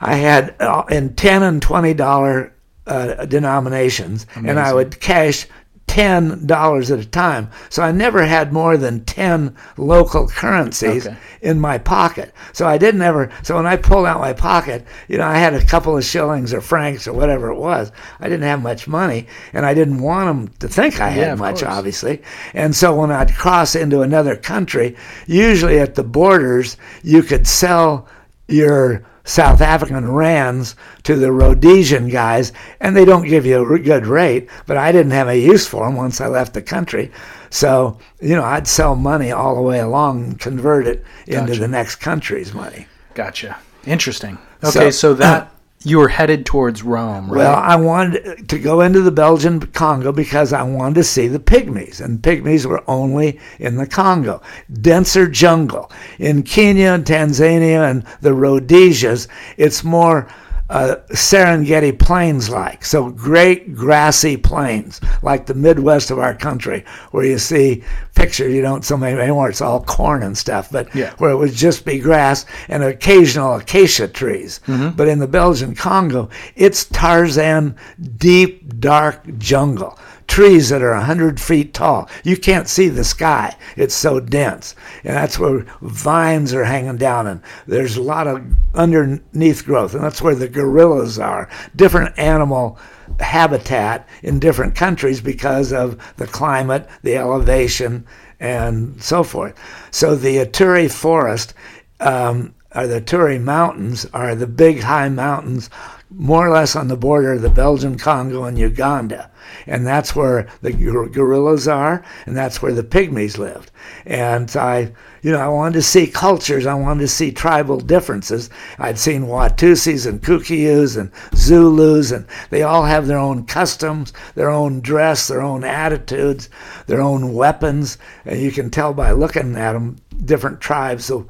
I 0.00 0.14
had 0.16 0.54
uh, 0.60 0.84
in 0.90 1.14
ten 1.14 1.42
and 1.42 1.60
twenty 1.60 1.94
dollar 1.94 2.52
uh, 2.86 3.24
denominations, 3.26 4.26
Amazing. 4.34 4.50
and 4.50 4.60
I 4.60 4.72
would 4.72 5.00
cash 5.00 5.46
ten 5.88 6.46
dollars 6.46 6.90
at 6.92 7.00
a 7.00 7.04
time. 7.04 7.50
So 7.70 7.82
I 7.82 7.90
never 7.90 8.24
had 8.24 8.52
more 8.52 8.76
than 8.76 9.04
ten 9.04 9.56
local 9.76 10.28
currencies 10.28 11.06
okay. 11.06 11.16
in 11.42 11.58
my 11.58 11.78
pocket. 11.78 12.32
So 12.52 12.66
I 12.66 12.78
didn't 12.78 13.02
ever. 13.02 13.30
So 13.42 13.56
when 13.56 13.66
I 13.66 13.76
pulled 13.76 14.06
out 14.06 14.20
my 14.20 14.34
pocket, 14.34 14.86
you 15.08 15.18
know, 15.18 15.26
I 15.26 15.38
had 15.38 15.54
a 15.54 15.64
couple 15.64 15.96
of 15.96 16.04
shillings 16.04 16.54
or 16.54 16.60
francs 16.60 17.08
or 17.08 17.12
whatever 17.12 17.50
it 17.50 17.58
was. 17.58 17.90
I 18.20 18.28
didn't 18.28 18.42
have 18.42 18.62
much 18.62 18.86
money, 18.86 19.26
and 19.52 19.66
I 19.66 19.74
didn't 19.74 20.00
want 20.00 20.26
them 20.28 20.54
to 20.60 20.68
think 20.68 21.00
I 21.00 21.08
had 21.08 21.26
yeah, 21.26 21.34
much, 21.34 21.60
course. 21.60 21.76
obviously. 21.76 22.22
And 22.54 22.76
so 22.76 22.94
when 22.94 23.10
I'd 23.10 23.34
cross 23.34 23.74
into 23.74 24.02
another 24.02 24.36
country, 24.36 24.96
usually 25.26 25.78
at 25.78 25.94
the 25.94 26.04
borders, 26.04 26.76
you 27.02 27.22
could 27.22 27.46
sell 27.46 28.06
your 28.46 29.04
South 29.28 29.60
African 29.60 30.10
rands 30.10 30.74
to 31.02 31.14
the 31.14 31.30
Rhodesian 31.30 32.08
guys, 32.08 32.52
and 32.80 32.96
they 32.96 33.04
don't 33.04 33.28
give 33.28 33.44
you 33.44 33.74
a 33.74 33.78
good 33.78 34.06
rate. 34.06 34.48
But 34.66 34.78
I 34.78 34.90
didn't 34.90 35.12
have 35.12 35.28
a 35.28 35.38
use 35.38 35.66
for 35.66 35.84
them 35.84 35.96
once 35.96 36.20
I 36.20 36.28
left 36.28 36.54
the 36.54 36.62
country. 36.62 37.12
So, 37.50 37.98
you 38.20 38.34
know, 38.34 38.44
I'd 38.44 38.66
sell 38.66 38.94
money 38.94 39.30
all 39.30 39.54
the 39.54 39.62
way 39.62 39.80
along 39.80 40.24
and 40.24 40.40
convert 40.40 40.86
it 40.86 41.04
into 41.26 41.56
the 41.56 41.68
next 41.68 41.96
country's 41.96 42.54
money. 42.54 42.86
Gotcha. 43.12 43.58
Interesting. 43.84 44.38
Okay, 44.64 44.90
so, 44.90 44.90
so 44.90 45.14
that 45.14 45.52
you 45.84 45.98
were 45.98 46.08
headed 46.08 46.44
towards 46.44 46.82
Rome, 46.82 47.30
right? 47.30 47.38
Well, 47.38 47.54
I 47.54 47.76
wanted 47.76 48.48
to 48.48 48.58
go 48.58 48.80
into 48.80 49.00
the 49.00 49.12
Belgian 49.12 49.60
Congo 49.60 50.10
because 50.10 50.52
I 50.52 50.62
wanted 50.62 50.96
to 50.96 51.04
see 51.04 51.28
the 51.28 51.38
pygmies, 51.38 52.00
and 52.00 52.20
pygmies 52.20 52.66
were 52.66 52.82
only 52.88 53.38
in 53.58 53.76
the 53.76 53.86
Congo. 53.86 54.42
Denser 54.80 55.28
jungle. 55.28 55.90
In 56.18 56.42
Kenya 56.42 56.92
and 56.92 57.04
Tanzania 57.04 57.88
and 57.90 58.04
the 58.20 58.34
Rhodesias, 58.34 59.28
it's 59.56 59.84
more 59.84 60.28
uh, 60.70 60.96
Serengeti 61.12 61.98
plains 61.98 62.50
like. 62.50 62.84
So 62.84 63.08
great 63.10 63.74
grassy 63.74 64.36
plains, 64.36 65.00
like 65.22 65.46
the 65.46 65.54
Midwest 65.54 66.10
of 66.10 66.18
our 66.18 66.34
country, 66.34 66.84
where 67.10 67.24
you 67.24 67.38
see 67.38 67.82
pictures, 68.14 68.52
you 68.52 68.60
don't 68.62 68.84
so 68.84 68.96
many 68.96 69.18
anymore, 69.18 69.48
it's 69.48 69.60
all 69.60 69.82
corn 69.82 70.22
and 70.22 70.36
stuff, 70.36 70.70
but 70.70 70.94
Yeah. 70.94 71.12
where 71.18 71.30
it 71.30 71.36
would 71.36 71.52
just 71.54 71.84
be 71.84 71.98
grass 71.98 72.44
and 72.68 72.82
occasional 72.82 73.54
acacia 73.54 74.08
trees. 74.08 74.60
But 74.66 75.08
in 75.08 75.18
the 75.20 75.26
Belgian 75.28 75.74
Congo, 75.74 76.28
it's 76.56 76.84
Tarzan 76.86 77.74
deep, 78.18 78.78
dark 78.80 79.20
jungle. 79.38 79.98
Trees 80.28 80.68
that 80.68 80.82
are 80.82 80.92
100 80.92 81.40
feet 81.40 81.74
tall. 81.74 82.08
You 82.22 82.36
can't 82.36 82.68
see 82.68 82.88
the 82.88 83.02
sky. 83.02 83.56
It's 83.76 83.94
so 83.94 84.20
dense. 84.20 84.76
And 85.02 85.16
that's 85.16 85.38
where 85.38 85.66
vines 85.80 86.54
are 86.54 86.64
hanging 86.64 86.98
down, 86.98 87.26
and 87.26 87.42
there's 87.66 87.96
a 87.96 88.02
lot 88.02 88.28
of 88.28 88.44
underneath 88.74 89.64
growth. 89.64 89.94
And 89.94 90.04
that's 90.04 90.22
where 90.22 90.36
the 90.36 90.48
gorillas 90.48 91.18
are. 91.18 91.48
Different 91.74 92.16
animal 92.18 92.78
habitat 93.18 94.08
in 94.22 94.38
different 94.38 94.74
countries 94.76 95.20
because 95.20 95.72
of 95.72 95.98
the 96.18 96.26
climate, 96.26 96.88
the 97.02 97.16
elevation, 97.16 98.06
and 98.38 99.02
so 99.02 99.24
forth. 99.24 99.58
So 99.90 100.14
the 100.14 100.36
Ituri 100.36 100.90
forest 100.90 101.54
um, 102.00 102.54
or 102.74 102.86
the 102.86 103.00
Turi 103.00 103.40
Mountains 103.40 104.06
are 104.12 104.34
the 104.34 104.46
big 104.46 104.82
high 104.82 105.08
mountains 105.08 105.70
more 106.10 106.46
or 106.46 106.50
less 106.50 106.74
on 106.74 106.88
the 106.88 106.96
border 106.96 107.34
of 107.34 107.42
the 107.42 107.50
Belgian 107.50 107.98
Congo 107.98 108.44
and 108.44 108.58
Uganda. 108.58 109.30
And 109.66 109.86
that's 109.86 110.14
where 110.14 110.48
the 110.62 110.72
gorillas 110.72 111.68
are, 111.68 112.04
and 112.26 112.36
that's 112.36 112.60
where 112.60 112.72
the 112.72 112.82
pygmies 112.82 113.38
lived. 113.38 113.70
And 114.04 114.54
I, 114.56 114.92
you 115.22 115.32
know, 115.32 115.38
I 115.38 115.48
wanted 115.48 115.74
to 115.74 115.82
see 115.82 116.06
cultures, 116.06 116.66
I 116.66 116.74
wanted 116.74 117.00
to 117.00 117.08
see 117.08 117.32
tribal 117.32 117.80
differences. 117.80 118.50
I'd 118.78 118.98
seen 118.98 119.22
Watusis 119.24 120.06
and 120.06 120.22
Kikuyus 120.22 120.98
and 120.98 121.10
Zulus, 121.34 122.12
and 122.12 122.26
they 122.50 122.62
all 122.62 122.84
have 122.84 123.06
their 123.06 123.18
own 123.18 123.46
customs, 123.46 124.12
their 124.34 124.50
own 124.50 124.80
dress, 124.80 125.28
their 125.28 125.42
own 125.42 125.64
attitudes, 125.64 126.50
their 126.86 127.00
own 127.00 127.32
weapons. 127.32 127.98
And 128.24 128.40
you 128.40 128.52
can 128.52 128.70
tell 128.70 128.92
by 128.92 129.12
looking 129.12 129.56
at 129.56 129.72
them, 129.72 129.96
different 130.24 130.60
tribes, 130.60 131.06
the 131.08 131.24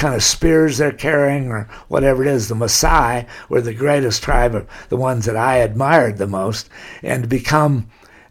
kind 0.00 0.14
of 0.14 0.22
spears 0.22 0.78
they're 0.78 0.92
carrying 0.92 1.50
or 1.50 1.68
whatever 1.88 2.22
it 2.22 2.28
is. 2.28 2.48
The 2.48 2.54
Maasai 2.54 3.26
were 3.48 3.60
the 3.60 3.74
greatest 3.74 4.22
tribe 4.22 4.54
of 4.54 4.66
the 4.88 4.96
ones 4.96 5.26
that 5.26 5.36
I 5.36 5.58
admired 5.58 6.16
the 6.16 6.26
most. 6.26 6.70
And 7.02 7.22
to 7.22 7.28
become 7.28 7.88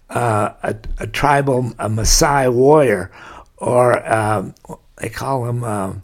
uh, 0.10 0.54
a, 0.64 0.76
a 0.98 1.08
tribal, 1.08 1.68
a 1.78 1.88
Maasai 1.88 2.52
warrior, 2.52 3.12
or 3.58 4.12
um, 4.12 4.56
they 4.98 5.10
call 5.10 5.46
them 5.46 5.64
um, 5.64 6.04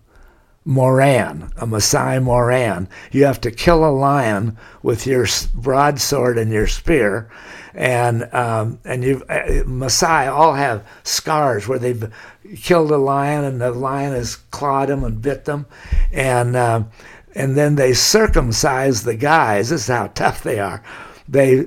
Moran, 0.65 1.51
a 1.57 1.65
Maasai 1.65 2.21
Moran. 2.21 2.87
You 3.11 3.25
have 3.25 3.41
to 3.41 3.51
kill 3.51 3.83
a 3.83 3.89
lion 3.89 4.57
with 4.83 5.07
your 5.07 5.25
broadsword 5.55 6.37
and 6.37 6.51
your 6.51 6.67
spear, 6.67 7.29
and 7.75 8.33
um, 8.33 8.79
and 8.85 9.03
you 9.03 9.23
uh, 9.29 9.63
Maasai 9.65 10.31
all 10.31 10.53
have 10.53 10.87
scars 11.03 11.67
where 11.67 11.77
they've 11.77 12.11
killed 12.57 12.91
a 12.91 12.97
lion 12.97 13.43
and 13.43 13.59
the 13.59 13.71
lion 13.71 14.13
has 14.13 14.37
clawed 14.37 14.89
them 14.89 15.03
and 15.03 15.21
bit 15.21 15.45
them, 15.45 15.65
and 16.11 16.55
uh, 16.55 16.83
and 17.35 17.55
then 17.57 17.75
they 17.75 17.93
circumcise 17.93 19.03
the 19.03 19.15
guys. 19.15 19.69
This 19.69 19.81
is 19.81 19.87
how 19.87 20.07
tough 20.07 20.41
they 20.41 20.59
are. 20.59 20.81
They 21.27 21.65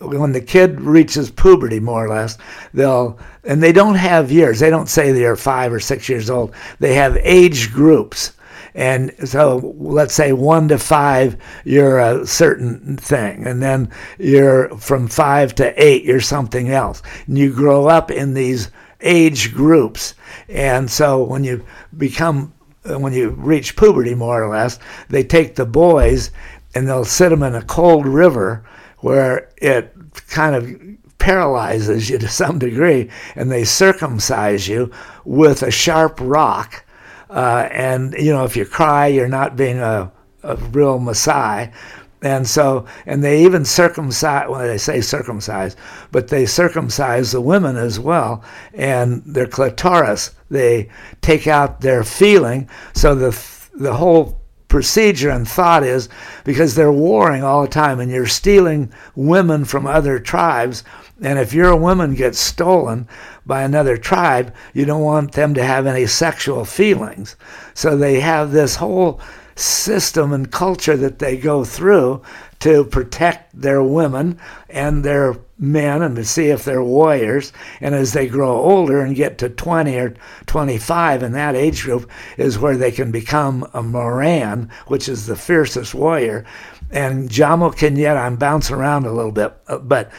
when 0.00 0.32
the 0.32 0.40
kid 0.40 0.80
reaches 0.80 1.30
puberty, 1.30 1.80
more 1.80 2.06
or 2.06 2.08
less, 2.08 2.38
they'll 2.72 3.18
and 3.44 3.62
they 3.62 3.72
don't 3.72 3.96
have 3.96 4.30
years. 4.30 4.60
They 4.60 4.70
don't 4.70 4.88
say 4.88 5.10
they're 5.10 5.36
five 5.36 5.72
or 5.72 5.80
six 5.80 6.08
years 6.08 6.30
old. 6.30 6.54
They 6.78 6.94
have 6.94 7.16
age 7.22 7.72
groups. 7.72 8.32
And 8.74 9.12
so, 9.28 9.74
let's 9.78 10.14
say 10.14 10.32
one 10.32 10.68
to 10.68 10.78
five, 10.78 11.36
you're 11.64 11.98
a 11.98 12.26
certain 12.26 12.96
thing, 12.96 13.46
and 13.46 13.62
then 13.62 13.90
you're 14.18 14.68
from 14.78 15.08
five 15.08 15.54
to 15.56 15.82
eight, 15.82 16.04
you're 16.04 16.20
something 16.20 16.70
else. 16.70 17.02
And 17.26 17.38
you 17.38 17.52
grow 17.52 17.86
up 17.86 18.10
in 18.10 18.34
these 18.34 18.70
age 19.00 19.54
groups, 19.54 20.14
and 20.48 20.90
so 20.90 21.22
when 21.22 21.44
you 21.44 21.64
become 21.96 22.52
when 22.84 23.12
you 23.12 23.30
reach 23.30 23.76
puberty, 23.76 24.14
more 24.14 24.42
or 24.42 24.48
less, 24.48 24.78
they 25.08 25.22
take 25.22 25.54
the 25.54 25.66
boys 25.66 26.30
and 26.74 26.88
they'll 26.88 27.04
sit 27.04 27.28
them 27.30 27.42
in 27.42 27.54
a 27.54 27.62
cold 27.62 28.06
river 28.06 28.64
where 28.98 29.50
it 29.58 29.94
kind 30.28 30.54
of 30.54 30.98
paralyzes 31.18 32.08
you 32.08 32.18
to 32.18 32.28
some 32.28 32.58
degree, 32.58 33.10
and 33.34 33.50
they 33.50 33.64
circumcise 33.64 34.68
you 34.68 34.90
with 35.24 35.62
a 35.62 35.70
sharp 35.70 36.18
rock. 36.20 36.84
Uh, 37.30 37.68
and 37.70 38.14
you 38.18 38.32
know, 38.32 38.44
if 38.44 38.56
you 38.56 38.64
cry, 38.64 39.06
you're 39.06 39.28
not 39.28 39.56
being 39.56 39.78
a, 39.78 40.10
a 40.42 40.56
real 40.56 40.98
Maasai. 40.98 41.72
And 42.20 42.48
so, 42.48 42.84
and 43.06 43.22
they 43.22 43.44
even 43.44 43.64
circumcise, 43.64 44.48
well, 44.48 44.66
they 44.66 44.78
say 44.78 45.00
circumcise, 45.00 45.76
but 46.10 46.28
they 46.28 46.46
circumcise 46.46 47.30
the 47.30 47.40
women 47.40 47.76
as 47.76 48.00
well, 48.00 48.42
and 48.74 49.22
their 49.24 49.46
clitoris. 49.46 50.34
They 50.50 50.88
take 51.20 51.46
out 51.46 51.80
their 51.80 52.02
feeling. 52.02 52.68
So 52.92 53.14
the, 53.14 53.40
the 53.74 53.94
whole 53.94 54.40
procedure 54.66 55.30
and 55.30 55.48
thought 55.48 55.82
is 55.82 56.08
because 56.44 56.74
they're 56.74 56.92
warring 56.92 57.42
all 57.42 57.62
the 57.62 57.68
time 57.68 58.00
and 58.00 58.10
you're 58.10 58.26
stealing 58.26 58.92
women 59.14 59.64
from 59.64 59.86
other 59.86 60.18
tribes. 60.18 60.84
And 61.22 61.38
if 61.38 61.52
your 61.52 61.74
woman 61.74 62.14
gets 62.14 62.38
stolen 62.38 63.08
by 63.48 63.62
another 63.62 63.96
tribe, 63.96 64.54
you 64.74 64.84
don't 64.84 65.02
want 65.02 65.32
them 65.32 65.54
to 65.54 65.64
have 65.64 65.86
any 65.86 66.06
sexual 66.06 66.64
feelings. 66.64 67.34
So 67.74 67.96
they 67.96 68.20
have 68.20 68.52
this 68.52 68.76
whole 68.76 69.20
system 69.56 70.32
and 70.32 70.52
culture 70.52 70.96
that 70.96 71.18
they 71.18 71.36
go 71.36 71.64
through 71.64 72.22
to 72.60 72.84
protect 72.84 73.60
their 73.60 73.82
women 73.82 74.38
and 74.68 75.04
their 75.04 75.34
men 75.58 76.02
and 76.02 76.14
to 76.16 76.24
see 76.24 76.46
if 76.50 76.64
they're 76.64 76.82
warriors. 76.82 77.52
And 77.80 77.94
as 77.94 78.12
they 78.12 78.28
grow 78.28 78.56
older 78.56 79.00
and 79.00 79.16
get 79.16 79.38
to 79.38 79.48
20 79.48 79.96
or 79.96 80.14
25 80.46 81.22
in 81.22 81.32
that 81.32 81.56
age 81.56 81.82
group 81.82 82.08
is 82.36 82.58
where 82.58 82.76
they 82.76 82.92
can 82.92 83.10
become 83.10 83.68
a 83.74 83.82
Moran, 83.82 84.70
which 84.86 85.08
is 85.08 85.26
the 85.26 85.36
fiercest 85.36 85.94
warrior. 85.94 86.44
And 86.90 87.28
Jomo 87.28 87.74
Kenyatta, 87.74 88.20
I'm 88.20 88.36
bouncing 88.36 88.76
around 88.76 89.06
a 89.06 89.12
little 89.12 89.32
bit, 89.32 89.54
uh, 89.66 89.78
but 89.78 90.10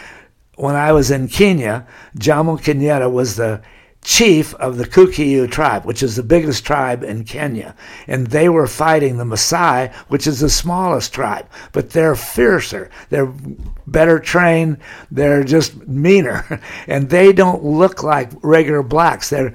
when 0.59 0.75
I 0.75 0.91
was 0.91 1.09
in 1.09 1.27
Kenya, 1.29 1.87
Jomo 2.17 2.59
Kenyatta 2.59 3.09
was 3.11 3.37
the 3.37 3.61
chief 4.01 4.53
of 4.55 4.77
the 4.77 4.85
Kikuyu 4.85 5.49
tribe, 5.49 5.85
which 5.85 6.01
is 6.01 6.15
the 6.15 6.23
biggest 6.23 6.65
tribe 6.65 7.03
in 7.03 7.23
Kenya. 7.23 7.75
And 8.07 8.27
they 8.27 8.49
were 8.49 8.67
fighting 8.67 9.17
the 9.17 9.23
Maasai, 9.23 9.93
which 10.07 10.25
is 10.25 10.39
the 10.39 10.49
smallest 10.49 11.13
tribe, 11.13 11.47
but 11.71 11.91
they're 11.91 12.15
fiercer. 12.15 12.89
They're 13.09 13.31
better 13.87 14.19
trained. 14.19 14.77
They're 15.11 15.43
just 15.43 15.87
meaner. 15.87 16.61
And 16.87 17.09
they 17.09 17.33
don't 17.33 17.63
look 17.63 18.03
like 18.03 18.31
regular 18.41 18.83
blacks. 18.83 19.29
They're 19.29 19.53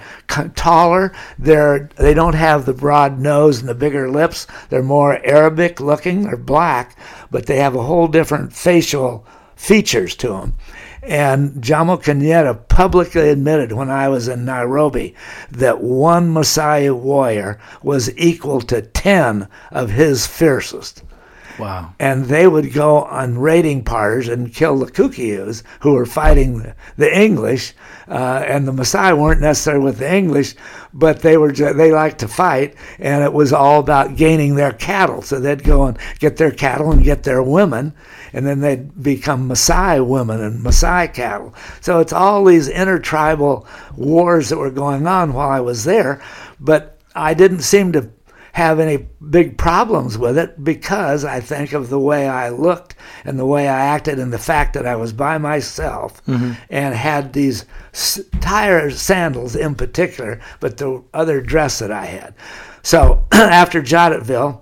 taller. 0.55 1.13
They're, 1.39 1.91
they 1.97 2.15
don't 2.15 2.35
have 2.35 2.65
the 2.65 2.73
broad 2.73 3.19
nose 3.19 3.61
and 3.61 3.69
the 3.69 3.75
bigger 3.75 4.09
lips. 4.09 4.47
They're 4.69 4.83
more 4.83 5.25
Arabic 5.27 5.81
looking. 5.81 6.23
They're 6.23 6.37
black, 6.37 6.97
but 7.31 7.47
they 7.47 7.57
have 7.57 7.75
a 7.75 7.83
whole 7.83 8.09
different 8.09 8.53
facial 8.53 9.27
features 9.57 10.15
to 10.17 10.29
them. 10.29 10.55
And 11.07 11.63
Jomo 11.63 12.03
Kenyatta 12.03 12.69
publicly 12.69 13.29
admitted 13.29 13.73
when 13.73 13.91
I 13.91 14.09
was 14.09 14.27
in 14.27 14.45
Nairobi 14.45 15.15
that 15.51 15.83
one 15.83 16.33
Maasai 16.33 16.95
warrior 16.95 17.59
was 17.83 18.17
equal 18.17 18.61
to 18.63 18.83
10 18.83 19.47
of 19.71 19.91
his 19.91 20.27
fiercest. 20.27 21.03
Wow. 21.59 21.95
And 22.01 22.25
they 22.25 22.49
would 22.49 22.73
go 22.73 23.05
on 23.05 23.39
raiding 23.39 23.85
parties 23.85 24.29
and 24.29 24.53
kill 24.53 24.79
the 24.79 24.91
Kikuyus 24.91 25.63
who 25.81 25.93
were 25.93 26.07
fighting 26.07 26.59
the, 26.59 26.75
the 26.97 27.17
English. 27.17 27.75
Uh, 28.09 28.45
and 28.47 28.67
the 28.67 28.73
Maasai 28.73 29.17
weren't 29.17 29.41
necessarily 29.41 29.85
with 29.85 29.99
the 29.99 30.13
English, 30.13 30.55
but 30.93 31.21
they 31.21 31.37
were 31.37 31.53
ju- 31.53 31.73
they 31.73 31.91
liked 31.91 32.19
to 32.21 32.29
fight, 32.29 32.75
and 32.99 33.25
it 33.25 33.33
was 33.33 33.53
all 33.53 33.81
about 33.81 34.17
gaining 34.17 34.57
their 34.57 34.73
cattle. 34.73 35.23
So 35.23 35.41
they'd 35.41 35.65
go 35.65 35.85
and 35.85 35.99
get 36.19 36.37
their 36.37 36.51
cattle 36.51 36.93
and 36.93 37.03
get 37.03 37.23
their 37.23 37.43
women, 37.43 37.95
and 38.35 38.47
then 38.47 38.61
they'd 38.61 39.03
become 39.03 39.49
Maasai 39.49 40.05
women 40.05 40.41
and 40.41 40.63
Maasai 40.63 41.15
cattle. 41.15 41.55
So 41.81 42.01
it's 42.01 42.13
all 42.13 42.45
these 42.45 42.69
intertribal 42.69 43.67
wars 43.97 44.49
that 44.49 44.59
were 44.59 44.71
going 44.71 45.07
on 45.07 45.33
while 45.33 45.49
I 45.49 45.61
was 45.61 45.85
there, 45.85 46.21
but 46.61 46.99
I 47.15 47.33
didn't 47.33 47.61
seem 47.61 47.93
to 47.93 48.11
have 48.53 48.79
any 48.79 48.97
big 49.31 49.57
problems 49.57 50.19
with 50.19 50.37
it 50.39 50.63
because 50.63 51.25
I 51.25 51.41
think 51.41 51.73
of 51.73 51.91
the 51.91 51.99
way 51.99 52.29
I 52.29 52.51
looked 52.51 52.95
and 53.25 53.39
the 53.39 53.47
way 53.47 53.69
I 53.69 53.87
acted 53.87 54.19
and 54.19 54.33
the 54.33 54.39
fact 54.39 54.75
that 54.75 54.87
I 54.87 54.95
was 54.95 55.13
by 55.13 55.39
myself 55.39 56.25
mm-hmm. 56.27 56.53
and 56.71 56.95
had 56.95 57.33
these 57.33 57.65
tire 58.41 58.91
sandals 58.91 59.57
in 59.57 59.75
particular, 59.75 60.41
but 60.61 60.77
the 60.77 61.03
other 61.13 61.41
dress 61.41 61.81
that 61.81 61.91
I 61.91 62.07
had. 62.07 62.35
So 62.83 63.25
after 63.33 63.83
Jadotville, 63.83 64.61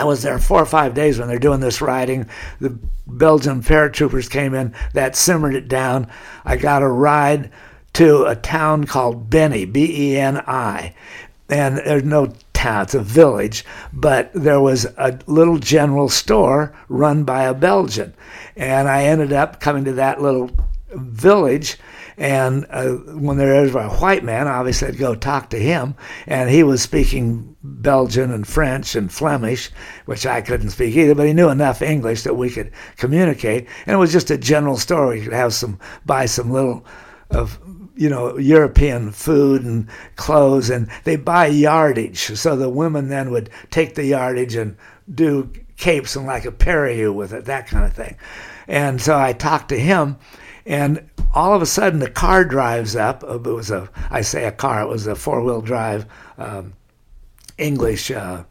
I 0.00 0.04
was 0.04 0.22
there 0.22 0.38
four 0.38 0.62
or 0.62 0.66
five 0.66 0.94
days 0.94 1.18
when 1.18 1.28
they're 1.28 1.38
doing 1.38 1.60
this 1.60 1.82
riding. 1.82 2.26
The 2.58 2.76
Belgian 3.18 3.62
paratroopers 3.62 4.30
came 4.30 4.54
in, 4.54 4.74
that 4.94 5.16
simmered 5.16 5.54
it 5.54 5.68
down. 5.68 6.10
I 6.44 6.56
got 6.56 6.82
a 6.82 6.88
ride 6.88 7.50
to 7.94 8.24
a 8.24 8.36
town 8.36 8.84
called 8.84 9.30
Beni, 9.30 9.64
B 9.64 10.12
E 10.12 10.16
N 10.16 10.38
I. 10.46 10.94
And 11.48 11.78
there's 11.78 12.04
no 12.04 12.32
town, 12.52 12.82
it's 12.82 12.94
a 12.94 13.00
village, 13.00 13.64
but 13.92 14.30
there 14.34 14.60
was 14.60 14.84
a 14.96 15.18
little 15.26 15.58
general 15.58 16.08
store 16.08 16.72
run 16.88 17.24
by 17.24 17.44
a 17.44 17.54
Belgian. 17.54 18.14
And 18.56 18.88
I 18.88 19.04
ended 19.04 19.32
up 19.32 19.60
coming 19.60 19.84
to 19.86 19.92
that 19.94 20.22
little 20.22 20.50
village. 20.92 21.78
And 22.20 22.66
uh, 22.68 22.90
when 23.16 23.38
there 23.38 23.62
was 23.62 23.74
a 23.74 23.88
white 23.88 24.22
man, 24.22 24.46
obviously 24.46 24.88
I'd 24.88 24.98
go 24.98 25.14
talk 25.14 25.48
to 25.50 25.58
him. 25.58 25.94
And 26.26 26.50
he 26.50 26.62
was 26.62 26.82
speaking 26.82 27.56
Belgian 27.62 28.30
and 28.30 28.46
French 28.46 28.94
and 28.94 29.10
Flemish, 29.10 29.70
which 30.04 30.26
I 30.26 30.42
couldn't 30.42 30.70
speak 30.70 30.94
either, 30.96 31.14
but 31.14 31.26
he 31.26 31.32
knew 31.32 31.48
enough 31.48 31.80
English 31.80 32.24
that 32.24 32.36
we 32.36 32.50
could 32.50 32.72
communicate. 32.98 33.66
And 33.86 33.94
it 33.94 33.98
was 33.98 34.12
just 34.12 34.30
a 34.30 34.36
general 34.36 34.76
store. 34.76 35.08
We 35.08 35.22
could 35.22 35.32
have 35.32 35.54
some, 35.54 35.78
buy 36.04 36.26
some 36.26 36.50
little 36.50 36.84
of 37.30 37.58
you 37.96 38.08
know, 38.08 38.38
European 38.38 39.12
food 39.12 39.62
and 39.62 39.88
clothes, 40.16 40.70
and 40.70 40.88
they 41.04 41.16
buy 41.16 41.46
yardage. 41.46 42.18
So 42.38 42.56
the 42.56 42.70
women 42.70 43.08
then 43.08 43.30
would 43.30 43.50
take 43.70 43.94
the 43.94 44.04
yardage 44.04 44.54
and 44.54 44.76
do 45.14 45.50
capes 45.76 46.16
and 46.16 46.26
like 46.26 46.44
a 46.44 46.52
periu 46.52 47.12
with 47.12 47.32
it, 47.32 47.46
that 47.46 47.66
kind 47.66 47.84
of 47.84 47.92
thing. 47.92 48.16
And 48.68 49.00
so 49.02 49.18
I 49.18 49.32
talked 49.32 49.70
to 49.70 49.78
him, 49.78 50.16
and 50.64 51.09
all 51.34 51.54
of 51.54 51.62
a 51.62 51.66
sudden 51.66 52.00
the 52.00 52.10
car 52.10 52.44
drives 52.44 52.96
up. 52.96 53.22
It 53.22 53.42
was 53.42 53.70
a, 53.70 53.88
I 54.10 54.20
say 54.22 54.44
a 54.44 54.52
car, 54.52 54.82
it 54.82 54.88
was 54.88 55.06
a 55.06 55.14
four 55.14 55.42
wheel 55.42 55.60
drive 55.60 56.06
um, 56.38 56.74
English, 57.58 58.10
uh, 58.10 58.44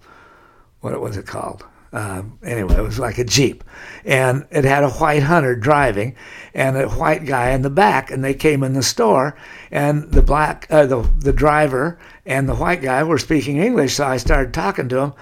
what 0.81 0.99
was 1.01 1.17
it 1.17 1.25
called? 1.25 1.65
Um, 1.91 2.37
anyway, 2.43 2.75
it 2.75 2.83
was 2.83 2.99
like 2.99 3.17
a 3.17 3.23
Jeep. 3.23 3.63
And 4.05 4.47
it 4.51 4.63
had 4.63 4.83
a 4.83 4.89
white 4.89 5.23
hunter 5.23 5.55
driving 5.55 6.15
and 6.53 6.77
a 6.77 6.87
white 6.87 7.25
guy 7.25 7.51
in 7.51 7.63
the 7.63 7.69
back. 7.69 8.11
And 8.11 8.23
they 8.23 8.33
came 8.33 8.63
in 8.63 8.73
the 8.73 8.83
store, 8.83 9.35
and 9.71 10.11
the 10.11 10.21
black, 10.21 10.67
uh, 10.69 10.85
the, 10.85 11.01
the 11.17 11.33
driver 11.33 11.97
and 12.25 12.47
the 12.47 12.55
white 12.55 12.81
guy 12.81 13.03
were 13.03 13.17
speaking 13.17 13.57
English. 13.57 13.95
So 13.95 14.05
I 14.05 14.17
started 14.17 14.53
talking 14.53 14.87
to 14.89 14.99
him. 14.99 15.13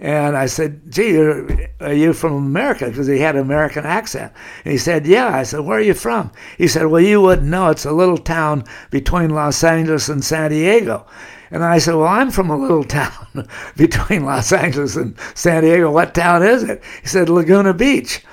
And 0.00 0.36
I 0.36 0.46
said, 0.46 0.80
gee, 0.90 1.16
are 1.16 1.92
you 1.92 2.12
from 2.12 2.34
America? 2.34 2.86
Because 2.86 3.08
he 3.08 3.18
had 3.18 3.34
an 3.34 3.42
American 3.42 3.84
accent. 3.84 4.32
And 4.64 4.72
he 4.72 4.78
said, 4.78 5.06
yeah. 5.06 5.36
I 5.36 5.42
said, 5.42 5.60
where 5.60 5.78
are 5.78 5.82
you 5.82 5.94
from? 5.94 6.30
He 6.56 6.68
said, 6.68 6.86
well, 6.86 7.00
you 7.00 7.20
wouldn't 7.20 7.48
know. 7.48 7.70
It's 7.70 7.84
a 7.84 7.92
little 7.92 8.18
town 8.18 8.64
between 8.90 9.30
Los 9.30 9.64
Angeles 9.64 10.08
and 10.08 10.24
San 10.24 10.50
Diego. 10.50 11.04
And 11.50 11.64
I 11.64 11.78
said, 11.78 11.94
Well, 11.94 12.08
I'm 12.08 12.30
from 12.30 12.50
a 12.50 12.56
little 12.56 12.84
town 13.00 13.26
between 13.76 14.24
Los 14.24 14.52
Angeles 14.52 14.96
and 14.96 15.18
San 15.34 15.62
Diego. 15.62 15.90
What 15.90 16.14
town 16.14 16.42
is 16.42 16.62
it? 16.62 16.82
He 17.02 17.08
said, 17.08 17.28
Laguna 17.28 17.74
Beach. 17.74 18.24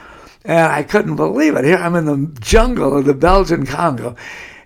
And 0.43 0.71
I 0.71 0.83
couldn't 0.83 1.15
believe 1.15 1.55
it. 1.55 1.65
Here 1.65 1.77
I'm 1.77 1.95
in 1.95 2.05
the 2.05 2.39
jungle 2.39 2.97
of 2.97 3.05
the 3.05 3.15
Belgian 3.15 3.65
Congo. 3.65 4.15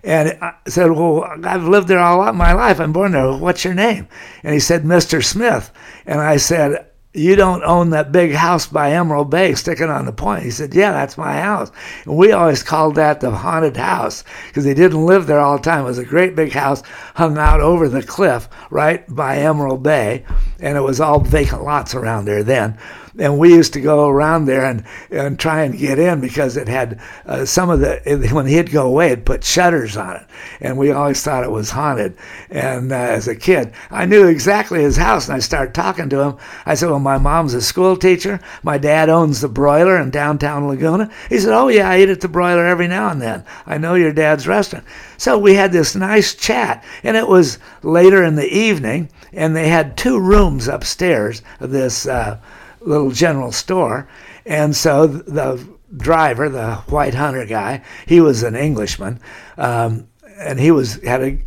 And 0.02 0.36
I 0.42 0.54
said, 0.66 0.90
Well, 0.90 1.24
I've 1.44 1.64
lived 1.64 1.88
there 1.88 2.00
all 2.00 2.32
my 2.32 2.52
life. 2.52 2.80
I'm 2.80 2.92
born 2.92 3.12
there. 3.12 3.32
What's 3.32 3.64
your 3.64 3.74
name? 3.74 4.08
And 4.42 4.52
he 4.52 4.60
said, 4.60 4.82
Mr. 4.82 5.24
Smith. 5.24 5.70
And 6.06 6.20
I 6.20 6.36
said, 6.36 6.89
you 7.12 7.34
don't 7.34 7.64
own 7.64 7.90
that 7.90 8.12
big 8.12 8.32
house 8.32 8.68
by 8.68 8.92
Emerald 8.92 9.30
Bay 9.30 9.54
sticking 9.54 9.88
on 9.88 10.06
the 10.06 10.12
point. 10.12 10.44
He 10.44 10.50
said, 10.50 10.74
Yeah, 10.74 10.92
that's 10.92 11.18
my 11.18 11.40
house. 11.40 11.72
And 12.04 12.16
we 12.16 12.30
always 12.30 12.62
called 12.62 12.94
that 12.94 13.20
the 13.20 13.30
haunted 13.30 13.76
house 13.76 14.22
because 14.48 14.64
he 14.64 14.74
didn't 14.74 15.06
live 15.06 15.26
there 15.26 15.40
all 15.40 15.56
the 15.56 15.62
time. 15.62 15.82
It 15.82 15.88
was 15.88 15.98
a 15.98 16.04
great 16.04 16.36
big 16.36 16.52
house 16.52 16.82
hung 17.14 17.36
out 17.36 17.60
over 17.60 17.88
the 17.88 18.02
cliff 18.02 18.48
right 18.70 19.04
by 19.12 19.38
Emerald 19.38 19.82
Bay, 19.82 20.24
and 20.60 20.76
it 20.76 20.82
was 20.82 21.00
all 21.00 21.18
vacant 21.18 21.64
lots 21.64 21.94
around 21.94 22.26
there 22.26 22.44
then 22.44 22.78
and 23.18 23.38
we 23.38 23.52
used 23.52 23.72
to 23.72 23.80
go 23.80 24.08
around 24.08 24.44
there 24.44 24.64
and, 24.64 24.84
and 25.10 25.38
try 25.38 25.62
and 25.62 25.76
get 25.76 25.98
in 25.98 26.20
because 26.20 26.56
it 26.56 26.68
had 26.68 27.00
uh, 27.26 27.44
some 27.44 27.68
of 27.68 27.80
the 27.80 28.28
when 28.32 28.46
he'd 28.46 28.70
go 28.70 28.86
away 28.86 29.10
it 29.10 29.24
put 29.24 29.42
shutters 29.42 29.96
on 29.96 30.16
it. 30.16 30.26
And 30.60 30.78
we 30.78 30.92
always 30.92 31.22
thought 31.22 31.44
it 31.44 31.50
was 31.50 31.70
haunted. 31.70 32.16
And 32.50 32.92
uh, 32.92 32.96
as 32.96 33.26
a 33.28 33.34
kid 33.34 33.72
i 33.90 34.06
knew 34.06 34.26
exactly 34.26 34.82
his 34.82 34.96
house 34.96 35.28
and 35.28 35.36
i 35.36 35.40
started 35.40 35.74
talking 35.74 36.08
to 36.10 36.20
him. 36.20 36.36
I 36.66 36.74
said 36.74 36.90
well 36.90 37.00
my 37.00 37.18
mom's 37.18 37.54
a 37.54 37.62
school 37.62 37.96
teacher. 37.96 38.40
My 38.62 38.78
dad 38.78 39.08
owns 39.08 39.40
the 39.40 39.48
broiler 39.48 40.00
in 40.00 40.10
downtown 40.10 40.68
laguna. 40.68 41.10
He 41.28 41.38
said 41.38 41.52
oh 41.52 41.68
yeah 41.68 41.90
i 41.90 42.00
eat 42.00 42.08
at 42.08 42.20
the 42.20 42.28
broiler 42.28 42.64
every 42.64 42.88
now 42.88 43.10
and 43.10 43.20
then. 43.20 43.44
I 43.66 43.78
know 43.78 43.94
your 43.94 44.12
dad's 44.12 44.46
restaurant. 44.46 44.84
So 45.16 45.36
we 45.38 45.54
had 45.54 45.72
this 45.72 45.96
nice 45.96 46.34
chat 46.34 46.84
and 47.02 47.16
it 47.16 47.26
was 47.26 47.58
later 47.82 48.22
in 48.22 48.36
the 48.36 48.48
evening 48.48 49.08
and 49.32 49.54
they 49.54 49.68
had 49.68 49.96
two 49.96 50.18
rooms 50.18 50.68
upstairs 50.68 51.42
this 51.60 52.06
uh, 52.06 52.38
little 52.80 53.10
general 53.10 53.52
store. 53.52 54.08
And 54.46 54.74
so 54.74 55.06
the 55.06 55.66
driver, 55.96 56.48
the 56.48 56.76
white 56.88 57.14
hunter 57.14 57.44
guy, 57.44 57.82
he 58.06 58.20
was 58.20 58.42
an 58.42 58.56
Englishman. 58.56 59.20
Um, 59.56 60.08
and 60.40 60.58
he 60.58 60.70
was 60.70 60.94
had 61.02 61.22
a 61.22 61.38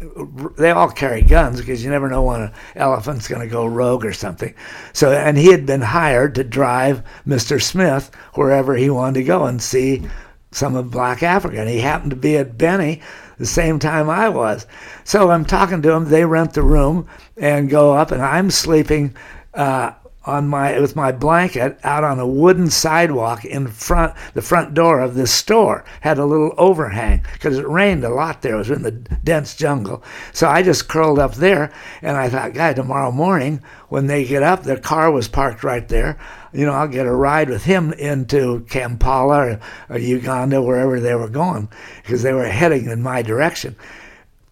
they 0.56 0.70
all 0.70 0.90
carry 0.90 1.22
guns 1.24 1.60
because 1.60 1.84
you 1.84 1.90
never 1.90 2.10
know 2.10 2.22
when 2.24 2.42
an 2.42 2.52
elephant's 2.76 3.28
going 3.28 3.42
to 3.42 3.52
go 3.52 3.66
rogue 3.66 4.06
or 4.06 4.14
something 4.14 4.54
so 4.94 5.12
and 5.12 5.38
he 5.38 5.48
had 5.48 5.66
been 5.66 5.82
hired 5.82 6.36
to 6.36 6.44
drive 6.44 7.04
mr 7.26 7.62
smith 7.62 8.14
wherever 8.36 8.76
he 8.76 8.92
wanted 8.92 9.16
to 9.16 9.24
go 9.24 9.46
and 9.46 9.62
see 9.62 10.04
some 10.52 10.76
of 10.76 10.92
black 10.92 11.24
africa 11.24 11.60
and 11.60 11.70
he 11.70 11.80
happened 11.80 12.12
to 12.12 12.16
be 12.16 12.38
at 12.38 12.58
beni 12.58 13.02
the 13.40 13.46
same 13.46 13.80
time 13.80 14.10
i 14.12 14.30
was 14.30 14.68
so 15.04 15.32
i'm 15.32 15.46
talking 15.46 15.82
to 15.82 15.92
him 15.92 16.06
they 16.06 16.24
rent 16.24 16.54
the 16.54 16.62
room 16.62 17.08
and 17.36 17.72
go 17.72 17.94
up 17.94 18.12
and 18.12 18.22
i'm 18.22 18.52
sleeping 18.52 19.16
uh, 19.56 19.92
on 20.26 20.48
my 20.48 20.80
with 20.80 20.96
my 20.96 21.12
blanket 21.12 21.78
out 21.84 22.04
on 22.04 22.20
a 22.20 22.28
wooden 22.28 22.70
sidewalk 22.70 23.44
in 23.44 23.68
front 23.68 24.14
the 24.34 24.42
front 24.42 24.74
door 24.74 25.00
of 25.00 25.16
this 25.16 25.34
store. 25.34 25.84
Had 26.02 26.18
a 26.18 26.26
little 26.26 26.54
overhang 26.58 27.26
because 27.34 27.58
it 27.58 27.68
rained 27.68 28.04
a 28.04 28.10
lot 28.10 28.42
there. 28.42 28.56
It 28.56 28.60
was 28.60 28.72
in 28.72 28.84
the 28.84 28.92
dense 28.92 29.56
jungle. 29.56 30.04
So 30.32 30.48
i 30.48 30.64
just 30.64 30.88
curled 30.88 31.20
up 31.20 31.36
there 31.36 31.72
and 32.02 32.18
i 32.18 32.30
thought 32.30 32.54
guy 32.54 32.74
tomorrow 32.74 33.12
morning 33.12 33.62
when 33.90 34.08
they 34.08 34.26
get 34.26 34.44
up 34.44 34.64
their 34.64 34.80
car 34.80 35.12
was 35.12 35.28
parked 35.28 35.64
right 35.64 35.88
there. 35.88 36.18
You 36.54 36.66
know 36.66 36.74
i'll 36.74 36.88
get 36.88 37.06
a 37.06 37.12
ride 37.12 37.50
with 37.50 37.64
him 37.66 37.94
into 37.94 38.62
kampala 38.70 39.38
or, 39.38 39.60
or 39.90 39.98
uganda 39.98 40.62
wherever 40.62 41.00
they 41.00 41.16
were 41.16 41.30
going 41.30 41.68
because 42.02 42.24
they 42.24 42.34
were 42.34 42.46
heading 42.46 42.86
in 42.86 43.02
my 43.02 43.22
direction 43.22 43.76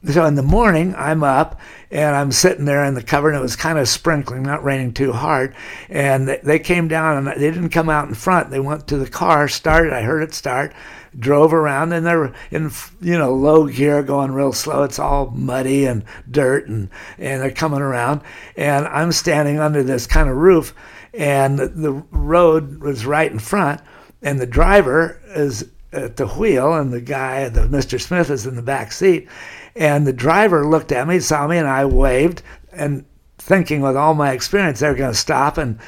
so 0.08 0.26
in 0.26 0.34
the 0.34 0.42
morning, 0.42 0.96
I'm 0.96 1.24
up 1.24 1.60
and 1.92 2.16
I'm 2.16 2.32
sitting 2.32 2.66
there 2.66 2.84
in 2.86 2.96
the 2.96 3.04
cover, 3.04 3.30
and 3.30 3.38
it 3.38 3.42
was 3.42 3.56
kind 3.56 3.78
of 3.78 3.88
sprinkling, 3.88 4.42
not 4.42 4.64
raining 4.64 4.94
too 4.94 5.12
hard. 5.12 5.54
And 5.90 6.28
they 6.28 6.58
came 6.58 6.88
down, 6.88 7.18
and 7.18 7.28
they 7.28 7.52
didn't 7.52 7.70
come 7.70 7.90
out 7.90 8.08
in 8.08 8.16
front. 8.16 8.50
They 8.50 8.60
went 8.60 8.88
to 8.88 8.98
the 8.98 9.10
car, 9.10 9.48
started. 9.48 9.94
I 9.94 10.02
heard 10.02 10.24
it 10.24 10.34
start, 10.34 10.74
drove 11.20 11.54
around, 11.54 11.94
and 11.94 12.06
they're 12.06 12.34
in 12.50 12.72
you 13.00 13.18
know 13.18 13.34
low 13.34 13.68
gear, 13.68 14.02
going 14.02 14.32
real 14.32 14.54
slow. 14.54 14.84
It's 14.84 15.00
all 15.00 15.30
muddy 15.32 15.86
and 15.86 16.04
dirt, 16.30 16.68
and 16.68 16.90
and 17.20 17.42
they're 17.42 17.52
coming 17.52 17.82
around, 17.82 18.22
and 18.56 18.88
I'm 18.88 19.12
standing 19.12 19.60
under 19.60 19.84
this 19.84 20.08
kind 20.08 20.30
of 20.30 20.38
roof, 20.38 20.74
and 21.14 21.60
the 21.60 22.04
road 22.10 22.80
was 22.80 23.06
right 23.06 23.32
in 23.32 23.40
front, 23.40 23.82
and 24.24 24.40
the 24.40 24.48
driver 24.48 25.22
is 25.28 25.70
at 25.94 26.16
the 26.16 26.28
wheel, 26.28 26.74
and 26.74 26.94
the 26.94 27.02
guy, 27.02 27.50
the 27.50 27.68
Mr. 27.68 28.00
Smith, 28.00 28.30
is 28.30 28.48
in 28.48 28.56
the 28.56 28.62
back 28.62 28.94
seat 28.94 29.28
and 29.76 30.06
the 30.06 30.14
driver 30.14 30.66
looked 30.66 30.92
at 30.92 31.08
me, 31.08 31.20
saw 31.20 31.48
me, 31.48 31.58
and 31.58 31.68
I 31.68 31.86
waved, 31.86 32.42
and 32.72 33.06
thinking 33.38 33.82
with 33.82 33.98
all 33.98 34.14
my 34.14 34.32
experience 34.32 34.80
they're 34.80 34.94
going 34.94 35.12
to 35.12 35.18
stop 35.18 35.58
and 35.58 35.80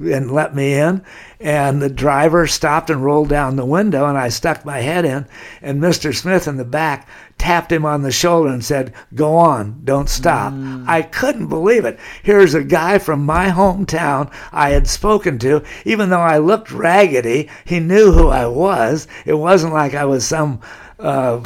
and 0.00 0.30
let 0.30 0.54
me 0.54 0.74
in. 0.74 1.04
And 1.38 1.82
the 1.82 1.90
driver 1.90 2.46
stopped 2.46 2.88
and 2.88 3.04
rolled 3.04 3.28
down 3.28 3.56
the 3.56 3.66
window, 3.66 4.06
and 4.06 4.16
I 4.16 4.28
stuck 4.28 4.64
my 4.64 4.78
head 4.78 5.04
in. 5.04 5.26
And 5.60 5.82
Mr. 5.82 6.14
Smith 6.14 6.46
in 6.46 6.56
the 6.56 6.64
back 6.64 7.08
tapped 7.36 7.72
him 7.72 7.84
on 7.84 8.02
the 8.02 8.12
shoulder 8.12 8.48
and 8.48 8.64
said, 8.64 8.94
Go 9.14 9.36
on, 9.36 9.80
don't 9.84 10.08
stop. 10.08 10.52
Mm. 10.52 10.88
I 10.88 11.02
couldn't 11.02 11.48
believe 11.48 11.84
it. 11.84 11.98
Here's 12.22 12.54
a 12.54 12.62
guy 12.62 12.98
from 12.98 13.26
my 13.26 13.48
hometown 13.48 14.32
I 14.52 14.70
had 14.70 14.86
spoken 14.86 15.38
to. 15.40 15.62
Even 15.84 16.10
though 16.10 16.20
I 16.20 16.38
looked 16.38 16.70
raggedy, 16.70 17.50
he 17.64 17.80
knew 17.80 18.12
who 18.12 18.28
I 18.28 18.46
was. 18.46 19.08
It 19.26 19.34
wasn't 19.34 19.74
like 19.74 19.94
I 19.94 20.04
was 20.04 20.24
some 20.24 20.60
uh, 21.02 21.42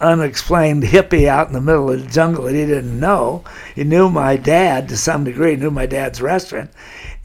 unexplained 0.00 0.82
hippie 0.82 1.26
out 1.26 1.48
in 1.48 1.54
the 1.54 1.60
middle 1.60 1.90
of 1.90 2.04
the 2.04 2.10
jungle 2.10 2.44
that 2.44 2.54
he 2.54 2.66
didn't 2.66 3.00
know. 3.00 3.42
He 3.74 3.84
knew 3.84 4.10
my 4.10 4.36
dad 4.36 4.88
to 4.88 4.96
some 4.96 5.24
degree, 5.24 5.56
knew 5.56 5.70
my 5.70 5.86
dad's 5.86 6.20
restaurant. 6.20 6.70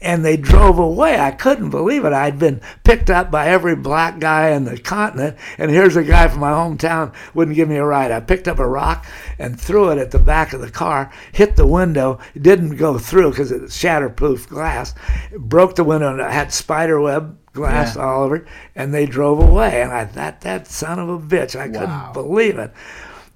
And 0.04 0.24
they 0.24 0.36
drove 0.36 0.78
away. 0.78 1.18
I 1.18 1.30
couldn't 1.30 1.70
believe 1.70 2.04
it. 2.04 2.12
I'd 2.12 2.38
been 2.38 2.60
picked 2.84 3.10
up 3.10 3.30
by 3.30 3.48
every 3.48 3.74
black 3.74 4.18
guy 4.18 4.50
in 4.50 4.64
the 4.64 4.78
continent, 4.78 5.36
and 5.58 5.70
here's 5.70 5.96
a 5.96 6.04
guy 6.04 6.28
from 6.28 6.40
my 6.40 6.50
hometown 6.50 7.14
wouldn't 7.32 7.56
give 7.56 7.68
me 7.68 7.76
a 7.76 7.84
ride. 7.84 8.12
I 8.12 8.20
picked 8.20 8.46
up 8.46 8.58
a 8.58 8.68
rock 8.68 9.06
and 9.38 9.58
threw 9.58 9.90
it 9.90 9.98
at 9.98 10.10
the 10.10 10.18
back 10.18 10.52
of 10.52 10.60
the 10.60 10.70
car, 10.70 11.10
hit 11.32 11.56
the 11.56 11.66
window, 11.66 12.18
it 12.34 12.42
didn't 12.42 12.76
go 12.76 12.98
through 12.98 13.30
because 13.30 13.50
it's 13.50 13.76
shatterproof 13.76 14.48
glass, 14.48 14.94
it 15.32 15.40
broke 15.40 15.74
the 15.74 15.84
window, 15.84 16.10
and 16.10 16.20
it 16.20 16.30
had 16.30 16.52
spider 16.52 17.00
web 17.00 17.38
glass 17.54 17.96
yeah. 17.96 18.02
all 18.02 18.24
over 18.24 18.36
it, 18.36 18.46
and 18.74 18.92
they 18.92 19.06
drove 19.06 19.38
away. 19.40 19.80
And 19.80 19.90
I 19.92 20.04
thought, 20.04 20.42
that 20.42 20.66
son 20.66 20.98
of 20.98 21.08
a 21.08 21.18
bitch, 21.18 21.58
I 21.58 21.68
couldn't 21.68 22.12
believe 22.12 22.58
it. 22.58 22.72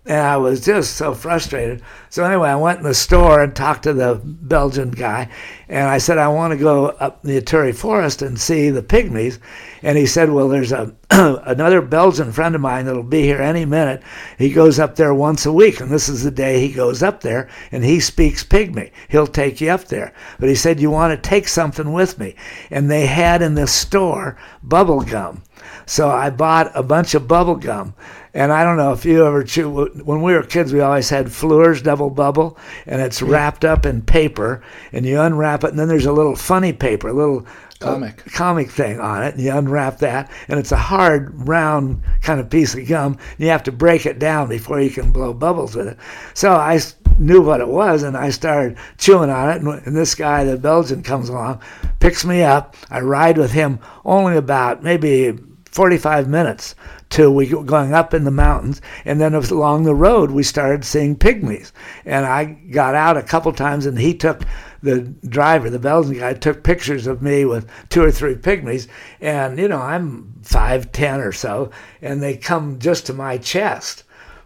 And 0.06 0.20
I 0.20 0.38
was 0.38 0.64
just 0.64 0.96
so 0.96 1.12
frustrated. 1.12 1.82
So 2.08 2.24
anyway, 2.24 2.48
I 2.48 2.56
went 2.56 2.78
in 2.78 2.84
the 2.84 2.94
store 2.94 3.42
and 3.42 3.54
talked 3.54 3.82
to 3.82 3.92
the 3.92 4.20
Belgian 4.24 4.90
guy, 4.90 5.28
and 5.68 5.86
I 5.86 5.98
said 5.98 6.16
I 6.16 6.28
want 6.28 6.52
to 6.52 6.58
go 6.58 6.86
up 6.86 7.22
the 7.22 7.40
Ituri 7.40 7.74
forest 7.74 8.22
and 8.22 8.40
see 8.40 8.70
the 8.70 8.82
pygmies. 8.82 9.38
And 9.82 9.98
he 9.98 10.06
said, 10.06 10.30
"Well, 10.30 10.48
there's 10.48 10.72
a 10.72 10.94
another 11.10 11.80
Belgian 11.80 12.32
friend 12.32 12.54
of 12.54 12.60
mine 12.60 12.84
that'll 12.84 13.02
be 13.02 13.22
here 13.22 13.40
any 13.40 13.64
minute. 13.64 14.02
He 14.36 14.50
goes 14.50 14.78
up 14.78 14.96
there 14.96 15.14
once 15.14 15.46
a 15.46 15.52
week, 15.52 15.80
and 15.80 15.90
this 15.90 16.08
is 16.08 16.22
the 16.22 16.30
day 16.30 16.60
he 16.60 16.72
goes 16.72 17.02
up 17.02 17.22
there, 17.22 17.48
and 17.72 17.82
he 17.82 17.98
speaks 17.98 18.44
Pygmy. 18.44 18.90
He'll 19.08 19.26
take 19.26 19.60
you 19.60 19.70
up 19.70 19.84
there. 19.84 20.12
But 20.38 20.50
he 20.50 20.54
said, 20.54 20.80
You 20.80 20.90
want 20.90 21.10
to 21.14 21.28
take 21.28 21.48
something 21.48 21.92
with 21.92 22.18
me. 22.18 22.34
And 22.70 22.90
they 22.90 23.06
had 23.06 23.40
in 23.40 23.54
the 23.54 23.66
store 23.66 24.36
bubble 24.62 25.00
gum. 25.00 25.42
So 25.86 26.08
I 26.08 26.30
bought 26.30 26.70
a 26.74 26.82
bunch 26.82 27.14
of 27.14 27.28
bubble 27.28 27.56
gum. 27.56 27.94
And 28.34 28.52
I 28.52 28.62
don't 28.62 28.76
know 28.76 28.92
if 28.92 29.04
you 29.04 29.26
ever 29.26 29.42
chew. 29.42 29.86
When 30.04 30.22
we 30.22 30.34
were 30.34 30.42
kids, 30.42 30.72
we 30.72 30.80
always 30.80 31.08
had 31.08 31.32
Fleer's 31.32 31.82
double 31.82 32.10
bubble, 32.10 32.58
and 32.86 33.00
it's 33.00 33.22
wrapped 33.22 33.64
up 33.64 33.86
in 33.86 34.02
paper, 34.02 34.62
and 34.92 35.06
you 35.06 35.20
unwrap 35.20 35.64
it, 35.64 35.70
and 35.70 35.78
then 35.78 35.88
there's 35.88 36.06
a 36.06 36.12
little 36.12 36.36
funny 36.36 36.72
paper, 36.72 37.08
a 37.08 37.12
little 37.12 37.46
uh, 37.80 37.92
Comic. 37.94 38.24
comic 38.32 38.70
thing 38.70 39.00
on 39.00 39.24
it, 39.24 39.34
and 39.34 39.42
you 39.42 39.50
unwrap 39.52 39.98
that, 39.98 40.30
and 40.46 40.60
it's 40.60 40.72
a 40.72 40.76
hard, 40.76 41.48
round 41.48 42.02
kind 42.22 42.38
of 42.38 42.50
piece 42.50 42.74
of 42.74 42.86
gum. 42.86 43.12
And 43.14 43.40
you 43.40 43.48
have 43.48 43.62
to 43.64 43.72
break 43.72 44.04
it 44.04 44.18
down 44.18 44.48
before 44.48 44.80
you 44.80 44.90
can 44.90 45.10
blow 45.10 45.32
bubbles 45.32 45.74
with 45.74 45.88
it. 45.88 45.98
So 46.34 46.52
I 46.52 46.80
knew 47.18 47.40
what 47.40 47.60
it 47.60 47.68
was, 47.68 48.02
and 48.02 48.16
I 48.16 48.30
started 48.30 48.76
chewing 48.98 49.30
on 49.30 49.50
it. 49.50 49.62
And, 49.62 49.86
and 49.86 49.96
this 49.96 50.14
guy, 50.14 50.44
the 50.44 50.56
Belgian, 50.56 51.02
comes 51.02 51.28
along, 51.28 51.60
picks 51.98 52.24
me 52.24 52.42
up. 52.42 52.76
I 52.90 53.00
ride 53.00 53.38
with 53.38 53.52
him 53.52 53.80
only 54.04 54.36
about 54.36 54.82
maybe 54.82 55.38
45 55.78 56.28
minutes 56.28 56.74
till 57.08 57.32
we 57.32 57.46
go 57.46 57.62
going 57.62 57.94
up 57.94 58.12
in 58.12 58.24
the 58.24 58.32
mountains. 58.32 58.82
And 59.04 59.20
then 59.20 59.32
along 59.32 59.84
the 59.84 59.94
road 59.94 60.32
we 60.32 60.42
started 60.42 60.84
seeing 60.84 61.14
pygmies. 61.14 61.70
And 62.04 62.26
i 62.26 62.46
got 62.46 62.96
out 62.96 63.16
a 63.16 63.22
couple 63.22 63.52
times 63.52 63.86
and 63.86 63.96
he 63.96 64.12
took 64.12 64.42
the 64.82 65.02
driver 65.28 65.70
the 65.70 65.78
belgian 65.78 66.18
guy 66.18 66.34
took 66.34 66.64
pictures 66.64 67.06
of 67.06 67.22
me 67.22 67.44
with 67.44 67.70
two 67.90 68.02
or 68.02 68.10
three 68.10 68.34
pygmies. 68.34 68.88
And 69.20 69.56
you 69.56 69.68
know 69.68 69.80
i'm 69.80 70.34
five 70.42 70.90
ten 70.90 71.20
or 71.20 71.30
so 71.30 71.70
and 72.02 72.20
they 72.20 72.36
come 72.36 72.80
just 72.80 73.06
to 73.06 73.12
my 73.12 73.38
chest. 73.38 74.02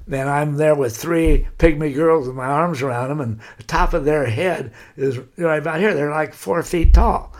And 0.06 0.28
I'm 0.28 0.58
there 0.58 0.74
with 0.74 0.94
three 0.94 1.48
pygmy 1.58 1.94
girls 1.94 2.26
with 2.26 2.36
my 2.36 2.44
arms 2.44 2.82
around 2.82 3.08
them, 3.08 3.20
and 3.20 3.40
the 3.56 3.62
top 3.62 3.94
of 3.94 4.04
their 4.04 4.26
head 4.26 4.72
is 4.96 5.18
right 5.38 5.60
about 5.60 5.78
here. 5.78 5.94
They're 5.94 6.10
like 6.10 6.34
four 6.34 6.62
feet 6.64 6.92
tall. 6.92 7.32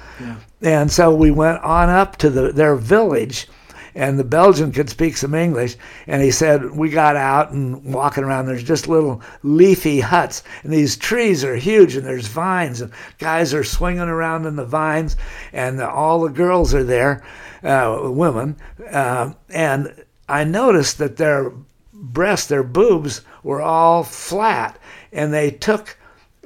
And 0.61 0.90
so 0.90 1.12
we 1.12 1.30
went 1.30 1.61
on 1.62 1.88
up 1.88 2.16
to 2.18 2.30
the, 2.30 2.53
their 2.53 2.76
village, 2.76 3.49
and 3.95 4.18
the 4.18 4.24
Belgian 4.24 4.72
could 4.72 4.88
speak 4.88 5.16
some 5.16 5.34
English, 5.34 5.76
and 6.07 6.22
he 6.22 6.30
said 6.30 6.70
we 6.70 6.90
got 6.90 7.16
out 7.16 7.53
and 7.53 7.84
walking 7.93 8.24
around. 8.24 8.47
There's 8.47 8.62
just 8.62 8.88
little 8.88 9.22
leafy 9.43 10.01
huts, 10.01 10.43
and 10.62 10.72
these 10.72 10.97
trees 10.97 11.45
are 11.45 11.57
huge, 11.57 11.97
and 11.97 12.07
there's 12.07 12.28
vines, 12.28 12.80
and 12.80 12.93
guys 13.18 13.55
are 13.55 13.64
swinging 13.64 14.01
around 14.01 14.47
in 14.47 14.57
the 14.57 14.64
vines, 14.64 15.16
and 15.53 15.80
all 15.80 16.20
the 16.20 16.30
girls 16.30 16.74
are 16.74 16.84
there, 16.84 17.24
uh, 17.62 17.99
women, 18.03 18.57
uh, 18.90 19.32
and 19.51 19.95
I 20.28 20.45
noticed 20.45 20.99
that 20.99 21.16
their 21.16 21.53
breasts, 21.93 22.49
their 22.49 22.62
boobs, 22.62 23.22
were 23.43 23.61
all 23.61 24.03
flat, 24.03 24.78
and 25.12 25.32
they 25.32 25.51
took 25.51 25.97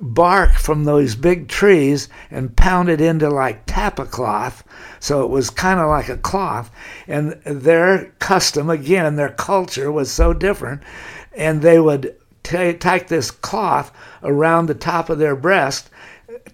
bark 0.01 0.53
from 0.53 0.85
those 0.85 1.15
big 1.15 1.49
trees 1.49 2.09
and 2.31 2.55
pounded 2.57 3.01
into 3.01 3.31
like 3.31 3.65
tapa 3.67 4.05
cloth. 4.07 4.63
So 5.01 5.25
it 5.25 5.31
was 5.31 5.51
kind 5.51 5.81
of 5.81 5.89
like 5.89 6.09
a 6.09 6.19
cloth. 6.19 6.71
And 7.07 7.33
their 7.45 8.13
custom 8.19 8.69
again 8.69 9.17
their 9.17 9.31
culture 9.31 9.91
was 9.91 10.11
so 10.11 10.33
different. 10.33 10.83
And 11.33 11.63
they 11.63 11.81
would 11.81 12.15
t- 12.43 12.75
take 12.75 13.09
this 13.09 13.31
cloth 13.31 13.91
around 14.23 14.67
the 14.67 14.75
top 14.75 15.09
of 15.09 15.19
their 15.19 15.37
breast 15.37 15.91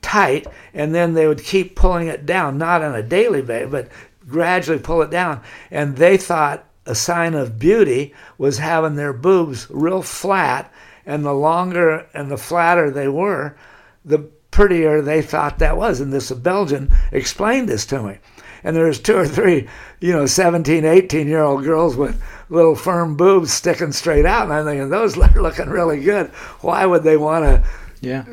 tight 0.01 0.47
and 0.75 0.95
then 0.95 1.15
they 1.15 1.27
would 1.27 1.43
keep 1.43 1.77
pulling 1.77 2.09
it 2.09 2.27
down 2.27 2.59
not 2.59 2.83
on 2.83 2.95
a 2.95 3.03
daily 3.03 3.43
basis 3.43 3.71
but 3.71 3.89
gradually 4.29 4.79
pull 4.79 5.03
it 5.03 5.11
down. 5.11 5.41
And 5.71 5.97
they 5.97 6.17
thought 6.17 6.65
a 6.87 6.95
sign 6.95 7.35
of 7.35 7.59
beauty 7.59 8.15
was 8.39 8.59
having 8.59 8.95
their 8.95 9.13
boobs 9.13 9.67
real 9.71 10.03
flat 10.03 10.73
and 11.07 11.25
the 11.25 11.33
longer 11.33 12.07
and 12.15 12.31
the 12.31 12.37
flatter 12.37 12.91
they 12.91 13.09
were, 13.09 13.57
the 14.05 14.19
prettier 14.51 15.01
they 15.01 15.23
thought 15.23 15.59
that 15.59 15.77
was. 15.77 16.01
And 16.01 16.13
this 16.13 16.31
Belgian 16.31 16.93
explained 17.11 17.69
this 17.69 17.87
to 17.87 18.03
me. 18.03 18.19
And 18.65 18.77
there's 18.77 19.01
two 19.01 19.17
or 19.17 19.27
three, 19.27 19.69
you 20.01 20.13
know, 20.13 20.27
17, 20.27 20.85
18 20.85 21.27
year 21.27 21.43
old 21.43 21.65
girls 21.65 21.97
with 21.97 22.23
little 22.49 22.77
firm 22.77 23.17
boobs 23.17 23.53
sticking 23.53 23.91
straight 23.93 24.25
out. 24.27 24.45
And 24.45 24.53
I'm 24.53 24.65
thinking, 24.65 24.89
those 24.89 25.19
are 25.19 25.43
looking 25.43 25.69
really 25.69 26.01
good. 26.01 26.29
Why 26.61 26.87
would 26.87 27.03
they 27.03 27.17
want 27.17 27.45
to 27.45 27.65
Yeah. 28.01 28.25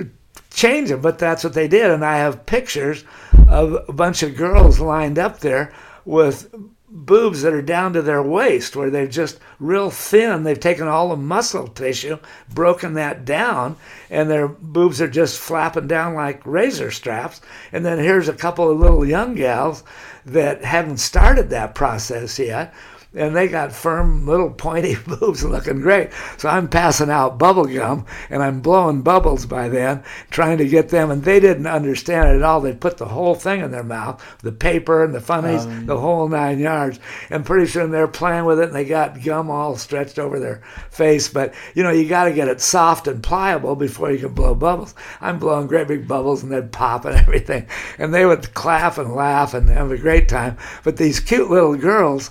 change 0.52 0.90
them? 0.90 1.02
But 1.02 1.18
that's 1.18 1.44
what 1.44 1.54
they 1.54 1.68
did. 1.68 1.90
And 1.90 2.06
I 2.06 2.18
have 2.18 2.46
pictures 2.46 3.04
of 3.48 3.84
a 3.88 3.94
bunch 3.94 4.22
of 4.22 4.36
girls 4.36 4.80
lined 4.80 5.18
up 5.18 5.40
there 5.40 5.74
with 6.06 6.54
boobs 6.92 7.44
that 7.44 7.54
are 7.54 7.62
down 7.62 7.94
to 7.94 8.02
their 8.02 8.24
waist 8.24 8.76
where 8.76 8.90
they're 8.90 9.08
just 9.08 9.40
real 9.60 9.90
thin. 9.90 10.44
They've 10.44 10.60
taken 10.60 10.88
all 10.88 11.10
the 11.10 11.16
muscle 11.16 11.68
tissue 11.68 12.18
broken 12.50 12.96
that 12.96 13.26
down 13.26 13.76
and 14.10 14.30
their 14.30 14.48
boobs 14.48 15.02
are 15.02 15.10
just 15.10 15.40
flapping 15.40 15.88
down 15.88 16.16
like 16.16 16.46
razor 16.46 16.92
straps. 16.92 17.42
And 17.72 17.86
then 17.86 18.00
here's 18.00 18.28
a 18.28 18.34
couple 18.34 18.70
of 18.70 18.80
little 18.80 19.06
young 19.06 19.36
gals 19.36 19.84
that 20.26 20.64
haven't 20.64 20.98
started 20.98 21.50
that 21.50 21.76
process 21.76 22.40
yet 22.40 22.74
and 23.16 23.36
they 23.36 23.48
got 23.48 23.72
firm 23.74 24.28
little 24.28 24.52
pointy 24.52 24.96
boobs 25.08 25.44
looking 25.44 25.82
great. 25.82 26.12
So 26.38 26.48
I'm 26.48 26.68
passing 26.68 27.10
out 27.10 27.40
bubble 27.40 27.66
gum 27.66 28.06
and 28.30 28.44
I'm 28.44 28.62
blowing 28.62 29.02
bubbles 29.02 29.48
by 29.48 29.68
then, 29.68 30.04
trying 30.30 30.60
to 30.60 30.68
get 30.68 30.90
them. 30.90 31.10
And 31.10 31.24
they 31.24 31.40
didn't 31.40 31.66
understand 31.66 32.30
it 32.30 32.36
at 32.36 32.44
all. 32.44 32.62
They 32.62 32.74
put 32.74 32.98
the 32.98 33.08
whole 33.08 33.34
thing 33.34 33.62
in 33.62 33.72
their 33.72 33.84
mouth, 33.84 34.24
the 34.44 34.52
paper 34.52 35.04
and 35.04 35.14
the 35.14 35.22
funnies, 35.22 35.66
Um. 35.66 35.88
the 35.88 35.98
whole 35.98 36.28
nine 36.28 36.60
yards. 36.60 37.00
And 37.32 37.46
pretty 37.46 37.66
soon 37.66 37.90
they're 37.90 38.08
playing 38.08 38.46
with 38.46 38.60
it 38.60 38.68
and 38.68 38.76
they 38.76 38.86
got 38.86 39.24
gum 39.24 39.50
all 39.50 39.76
stretched 39.76 40.20
over 40.20 40.40
their 40.40 40.62
face. 40.92 41.28
But 41.30 41.56
you 41.74 41.82
know, 41.82 41.92
you 41.92 42.08
got 42.08 42.26
to 42.26 42.34
get 42.34 42.48
it 42.48 42.62
soft 42.62 43.08
and 43.08 43.24
pliable 43.24 43.76
before 43.76 44.12
you 44.12 44.20
can 44.20 44.34
blow 44.34 44.54
bubbles. 44.54 44.94
I'm 45.20 45.40
blowing 45.40 45.66
great 45.68 45.88
big 45.88 46.08
bubbles 46.08 46.44
and 46.44 46.52
they'd 46.52 46.72
pop 46.72 47.06
and 47.06 47.16
everything. 47.28 47.66
And 47.98 48.14
they 48.14 48.26
would 48.28 48.54
clap 48.54 49.00
and 49.00 49.16
laugh 49.16 49.56
and 49.56 49.68
have 49.70 49.92
a 49.92 49.98
great 49.98 50.30
time. 50.30 50.58
But 50.84 50.98
these 50.98 51.20
cute 51.20 51.50
little 51.50 51.76
girls, 51.76 52.30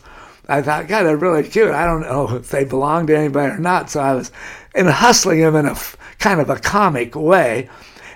I 0.49 0.62
thought, 0.62 0.88
God, 0.88 1.03
they're 1.03 1.16
really 1.16 1.46
cute. 1.46 1.72
I 1.72 1.84
don't 1.84 2.01
know 2.01 2.36
if 2.36 2.49
they 2.49 2.64
belong 2.64 3.07
to 3.09 3.16
anybody 3.16 3.53
or 3.53 3.59
not. 3.59 3.90
So 3.90 4.01
I 4.01 4.14
was 4.14 4.32
and 4.74 4.88
hustling 4.88 5.40
them 5.40 5.57
in 5.57 5.66
a 5.66 5.76
kind 6.18 6.40
of 6.40 6.49
a 6.49 6.57
comic 6.57 7.14
way. 7.14 7.68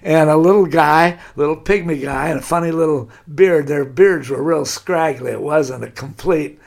And 0.05 0.31
a 0.31 0.37
little 0.37 0.67
guy, 0.67 1.21
little 1.37 1.57
pygmy 1.57 2.03
guy, 2.03 2.29
and 2.29 2.41
a 2.41 2.43
funny 2.43 2.73
little 2.73 3.09
beard. 3.33 3.69
Their 3.69 3.85
beards 3.85 4.31
were 4.31 4.43
real 4.43 4.65
scraggly. 4.65 5.31
It 5.31 5.41
wasn't 5.41 5.85
a 5.85 5.91
complete 5.91 6.59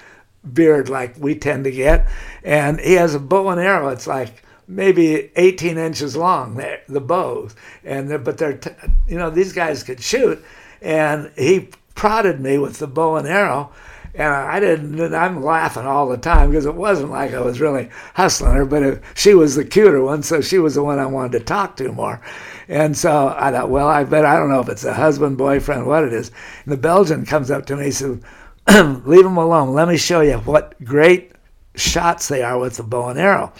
beard 0.53 0.87
like 0.87 1.15
we 1.17 1.35
tend 1.35 1.65
to 1.65 1.71
get. 1.71 2.07
And 2.43 2.79
he 2.79 2.93
has 2.93 3.13
a 3.13 3.19
bow 3.19 3.49
and 3.49 3.59
arrow. 3.59 3.89
It's 3.89 4.07
like 4.07 4.43
maybe 4.67 5.31
18 5.35 5.77
inches 5.77 6.15
long, 6.15 6.55
the 6.55 6.79
the 6.87 7.01
bows. 7.01 7.55
And 7.83 8.09
they're, 8.09 8.19
but 8.19 8.37
they're, 8.37 8.57
t- 8.57 8.71
you 9.07 9.17
know, 9.17 9.29
these 9.29 9.51
guys 9.51 9.83
could 9.83 10.01
shoot. 10.01 10.43
And 10.81 11.31
he 11.37 11.69
prodded 11.93 12.39
me 12.39 12.57
with 12.57 12.79
the 12.79 12.87
bow 12.87 13.17
and 13.17 13.27
arrow. 13.27 13.71
And 14.15 14.33
I 14.33 14.61
didn't, 14.61 15.13
I'm 15.13 15.43
laughing 15.43 15.85
all 15.85 16.07
the 16.07 16.17
time 16.17 16.49
because 16.49 16.65
it 16.65 16.73
wasn't 16.73 17.11
like 17.11 17.33
I 17.33 17.41
was 17.41 17.59
really 17.59 17.89
hustling 18.13 18.53
her, 18.53 18.65
but 18.65 18.81
it, 18.81 19.03
she 19.13 19.33
was 19.33 19.55
the 19.55 19.65
cuter 19.65 20.01
one, 20.01 20.23
so 20.23 20.39
she 20.39 20.57
was 20.57 20.75
the 20.75 20.83
one 20.83 20.99
I 20.99 21.05
wanted 21.05 21.33
to 21.33 21.43
talk 21.43 21.75
to 21.77 21.91
more. 21.91 22.21
And 22.69 22.97
so 22.97 23.35
I 23.37 23.51
thought, 23.51 23.69
well, 23.69 23.87
I 23.87 24.05
bet, 24.05 24.25
I 24.25 24.37
don't 24.37 24.49
know 24.49 24.61
if 24.61 24.69
it's 24.69 24.85
a 24.85 24.93
husband, 24.93 25.37
boyfriend, 25.37 25.85
what 25.85 26.05
it 26.05 26.13
is. 26.13 26.31
And 26.63 26.71
the 26.71 26.77
Belgian 26.77 27.25
comes 27.25 27.51
up 27.51 27.65
to 27.65 27.75
me 27.75 27.85
and 27.85 27.93
says, 27.93 28.19
leave 29.05 29.25
him 29.25 29.37
alone. 29.37 29.73
Let 29.73 29.89
me 29.89 29.97
show 29.97 30.21
you 30.21 30.37
what 30.39 30.81
great 30.83 31.33
shots 31.75 32.29
they 32.29 32.41
are 32.41 32.57
with 32.57 32.77
the 32.77 32.83
bow 32.83 33.09
and 33.09 33.19
arrow. 33.19 33.51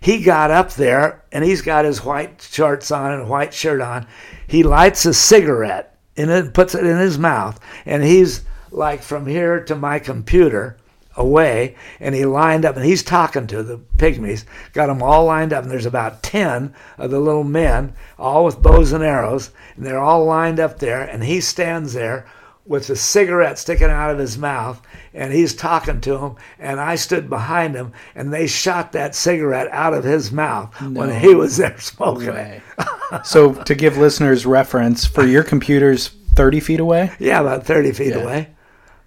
He 0.00 0.22
got 0.22 0.50
up 0.50 0.72
there 0.72 1.22
and 1.32 1.44
he's 1.44 1.62
got 1.62 1.84
his 1.84 2.04
white 2.04 2.42
shorts 2.42 2.90
on 2.90 3.12
and 3.12 3.28
white 3.28 3.54
shirt 3.54 3.80
on. 3.80 4.06
He 4.46 4.62
lights 4.62 5.06
a 5.06 5.14
cigarette 5.14 5.96
and 6.16 6.30
it 6.30 6.52
puts 6.52 6.74
it 6.74 6.84
in 6.84 6.98
his 6.98 7.18
mouth 7.18 7.58
and 7.86 8.02
he's 8.02 8.42
like 8.74 9.02
from 9.02 9.26
here 9.26 9.62
to 9.64 9.74
my 9.74 9.98
computer 9.98 10.76
away 11.16 11.76
and 12.00 12.12
he 12.14 12.24
lined 12.24 12.64
up 12.64 12.76
and 12.76 12.84
he's 12.84 13.02
talking 13.04 13.46
to 13.46 13.62
the 13.62 13.78
pygmies 13.98 14.44
got 14.72 14.88
them 14.88 15.00
all 15.00 15.24
lined 15.24 15.52
up 15.52 15.62
and 15.62 15.70
there's 15.70 15.86
about 15.86 16.22
10 16.24 16.74
of 16.98 17.10
the 17.12 17.20
little 17.20 17.44
men 17.44 17.94
all 18.18 18.44
with 18.44 18.60
bows 18.60 18.90
and 18.92 19.04
arrows 19.04 19.50
and 19.76 19.86
they're 19.86 20.00
all 20.00 20.24
lined 20.24 20.58
up 20.58 20.80
there 20.80 21.02
and 21.02 21.22
he 21.22 21.40
stands 21.40 21.92
there 21.92 22.26
with 22.66 22.90
a 22.90 22.96
cigarette 22.96 23.58
sticking 23.58 23.90
out 23.90 24.10
of 24.10 24.18
his 24.18 24.36
mouth 24.36 24.82
and 25.12 25.32
he's 25.32 25.54
talking 25.54 26.00
to 26.00 26.18
them 26.18 26.34
and 26.58 26.80
i 26.80 26.96
stood 26.96 27.30
behind 27.30 27.76
him 27.76 27.92
and 28.16 28.32
they 28.34 28.48
shot 28.48 28.90
that 28.90 29.14
cigarette 29.14 29.68
out 29.70 29.94
of 29.94 30.02
his 30.02 30.32
mouth 30.32 30.74
when 30.80 31.20
he 31.20 31.32
was 31.32 31.58
there 31.58 31.78
smoking 31.78 32.30
it 32.30 32.60
so 33.24 33.52
to 33.54 33.76
give 33.76 33.96
listeners 33.96 34.44
reference, 34.46 35.04
for 35.06 35.24
your 35.24 35.44
computers 35.44 36.08
30 36.34 36.58
feet 36.58 36.80
away? 36.80 37.12
Yeah, 37.20 37.40
about 37.40 37.64
30 37.64 37.92
feet 37.92 38.08
Yeah. 38.08 38.22
away. 38.22 38.48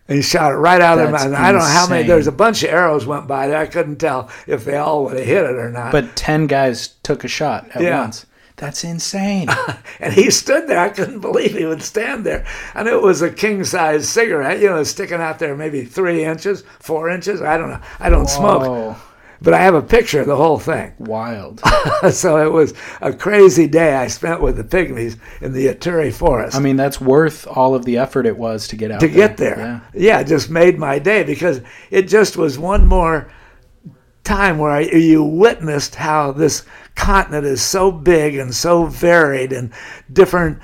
And 0.07 0.15
he 0.15 0.21
shot 0.21 0.53
it 0.53 0.55
right 0.55 0.79
out 0.81 0.99
of 0.99 1.11
That's 1.11 1.25
my. 1.25 1.37
I 1.47 1.51
don't 1.51 1.59
know 1.61 1.67
how 1.67 1.87
many. 1.87 2.01
insane. 2.01 2.07
There's 2.07 2.27
a 2.27 2.31
bunch 2.31 2.63
of 2.63 2.69
arrows 2.69 3.05
went 3.05 3.27
by 3.27 3.47
there. 3.47 3.57
I 3.57 3.65
couldn't 3.67 3.97
tell 3.97 4.29
if 4.47 4.63
they 4.63 4.77
all 4.77 5.03
would 5.05 5.17
have 5.17 5.25
hit 5.25 5.43
it 5.43 5.55
or 5.55 5.69
not. 5.69 5.91
But 5.91 6.15
10 6.15 6.47
guys 6.47 6.89
took 7.03 7.23
a 7.23 7.27
shot 7.27 7.67
at 7.73 7.81
Yeah. 7.81 8.01
once. 8.01 8.25
That's 8.55 8.83
insane. 8.83 9.49
and 9.99 10.13
he 10.13 10.31
stood 10.31 10.67
there. 10.67 10.79
I 10.79 10.89
couldn't 10.89 11.19
believe 11.19 11.51
he 11.55 11.65
would 11.65 11.83
stand 11.83 12.25
there. 12.25 12.45
And 12.73 12.87
it 12.87 12.99
was 13.01 13.21
a 13.21 13.29
king 13.29 13.63
size 13.63 14.09
cigarette, 14.09 14.59
you 14.59 14.67
know, 14.69 14.81
sticking 14.83 15.21
out 15.21 15.37
there 15.39 15.55
maybe 15.55 15.83
three 15.85 16.23
inches, 16.23 16.63
four 16.79 17.09
inches. 17.09 17.41
I 17.41 17.57
don't 17.57 17.69
know. 17.69 17.81
I 17.99 18.09
don't 18.09 18.27
smoke. 18.29 18.97
But 19.41 19.53
I 19.53 19.61
have 19.61 19.75
a 19.75 19.81
picture 19.81 20.21
of 20.21 20.27
the 20.27 20.35
whole 20.35 20.59
thing. 20.59 20.93
Wild. 20.99 21.61
so 22.11 22.37
it 22.45 22.51
was 22.51 22.73
a 23.01 23.13
crazy 23.13 23.67
day 23.67 23.95
I 23.95 24.07
spent 24.07 24.41
with 24.41 24.57
the 24.57 24.63
pygmies 24.63 25.17
in 25.41 25.53
the 25.53 25.67
Ituri 25.67 26.13
forest. 26.13 26.55
I 26.55 26.59
mean, 26.59 26.75
that's 26.75 26.99
worth 26.99 27.45
all 27.47 27.75
of 27.75 27.85
the 27.85 27.97
effort 27.97 28.25
it 28.25 28.37
was 28.37 28.67
to 28.69 28.75
get 28.75 28.91
out 28.91 28.99
to 29.01 29.07
there. 29.07 29.15
get 29.15 29.37
there. 29.37 29.57
Yeah. 29.57 29.79
Yeah. 29.93 30.19
it 30.21 30.27
just 30.27 30.49
made 30.49 30.77
my 30.79 30.99
day 30.99 31.23
because 31.23 31.61
it 31.91 32.03
just 32.03 32.37
was 32.37 32.57
one 32.57 32.85
more 32.85 33.31
time 34.23 34.57
where 34.57 34.71
I, 34.71 34.81
you 34.81 35.23
witnessed 35.23 35.95
how 35.95 36.33
this 36.33 36.65
continent 36.95 37.45
is 37.45 37.61
so 37.61 37.91
big 37.91 38.35
and 38.35 38.53
so 38.53 38.85
varied 38.85 39.53
and 39.53 39.71
different 40.11 40.59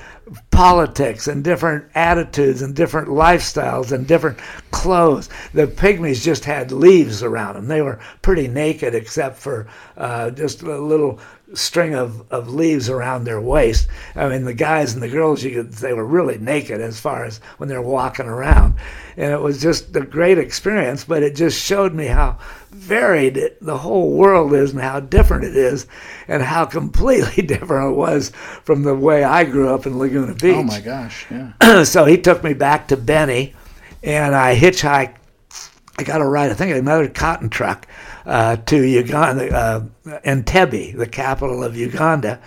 politics 0.52 1.28
and 1.28 1.44
different 1.44 1.86
attitudes 1.96 2.62
and 2.62 2.76
different 2.76 3.10
lifestyles 3.10 3.92
and 3.92 4.08
different 4.08 4.40
clothes. 4.72 5.30
The 5.54 5.68
pygmies 5.68 6.24
just 6.24 6.46
had 6.46 6.72
leaves 6.72 7.24
around 7.24 7.56
them. 7.56 7.68
They 7.68 7.82
were 7.82 8.00
pretty 8.22 8.48
naked 8.48 8.96
except 8.96 9.38
for 9.38 9.68
uh, 9.98 10.32
just 10.32 10.62
a 10.62 10.78
little 10.78 11.20
string 11.54 11.94
of, 11.94 12.30
of 12.32 12.54
leaves 12.54 12.90
around 12.90 13.24
their 13.24 13.40
waist. 13.40 13.88
I 14.16 14.28
mean, 14.28 14.44
the 14.44 14.54
guys 14.54 14.94
and 14.94 15.04
the 15.04 15.10
girls, 15.10 15.44
you 15.44 15.52
could, 15.52 15.74
they 15.74 15.94
were 15.94 16.06
really 16.06 16.38
naked 16.38 16.82
as 16.82 17.00
far 17.00 17.26
as 17.26 17.40
when 17.58 17.70
they're 17.70 17.82
walking 17.82 18.26
around. 18.26 18.76
And 19.18 19.32
it 19.32 19.42
was 19.42 19.62
just 19.62 19.96
a 19.96 20.02
great 20.02 20.38
experience, 20.38 21.04
but 21.04 21.24
it 21.24 21.36
just 21.36 21.64
showed 21.64 21.94
me 21.94 22.08
how 22.08 22.40
varied 22.72 23.38
it, 23.38 23.64
the 23.64 23.78
whole 23.78 24.12
world 24.12 24.54
is 24.54 24.72
and 24.72 24.82
how 24.82 25.00
different 25.00 25.46
it 25.46 25.56
is 25.56 25.86
and 26.28 26.42
how 26.42 26.66
completely 26.66 27.44
different 27.46 27.94
it 27.94 27.98
was 27.98 28.32
from 28.64 28.84
the 28.84 28.96
way 28.96 29.24
I 29.24 29.44
grew 29.44 29.74
up 29.74 29.86
in 29.86 30.00
Laguna 30.00 30.32
oh, 30.32 30.36
Beach. 30.36 30.56
Oh 30.56 30.64
my 30.64 30.80
gosh. 30.80 31.28
Yeah. 31.30 31.84
so 31.84 32.06
he 32.06 32.18
took 32.18 32.44
me 32.44 32.54
back 32.54 32.88
to 32.88 32.98
Beni, 32.98 33.54
and 34.02 34.36
I 34.36 34.58
hitchhiked. 34.58 35.18
I 35.96 36.04
got 36.04 36.22
a 36.22 36.26
ride, 36.26 36.50
I 36.50 36.56
think, 36.56 36.76
another 36.76 37.08
cotton 37.08 37.50
truck 37.50 37.88
uh, 38.26 38.58
to 38.58 38.84
Uganda, 38.84 39.56
uh, 39.56 39.86
Entebbe, 40.26 40.98
the 40.98 41.08
capital 41.08 41.64
of 41.64 41.76
Uganda. 41.76 42.40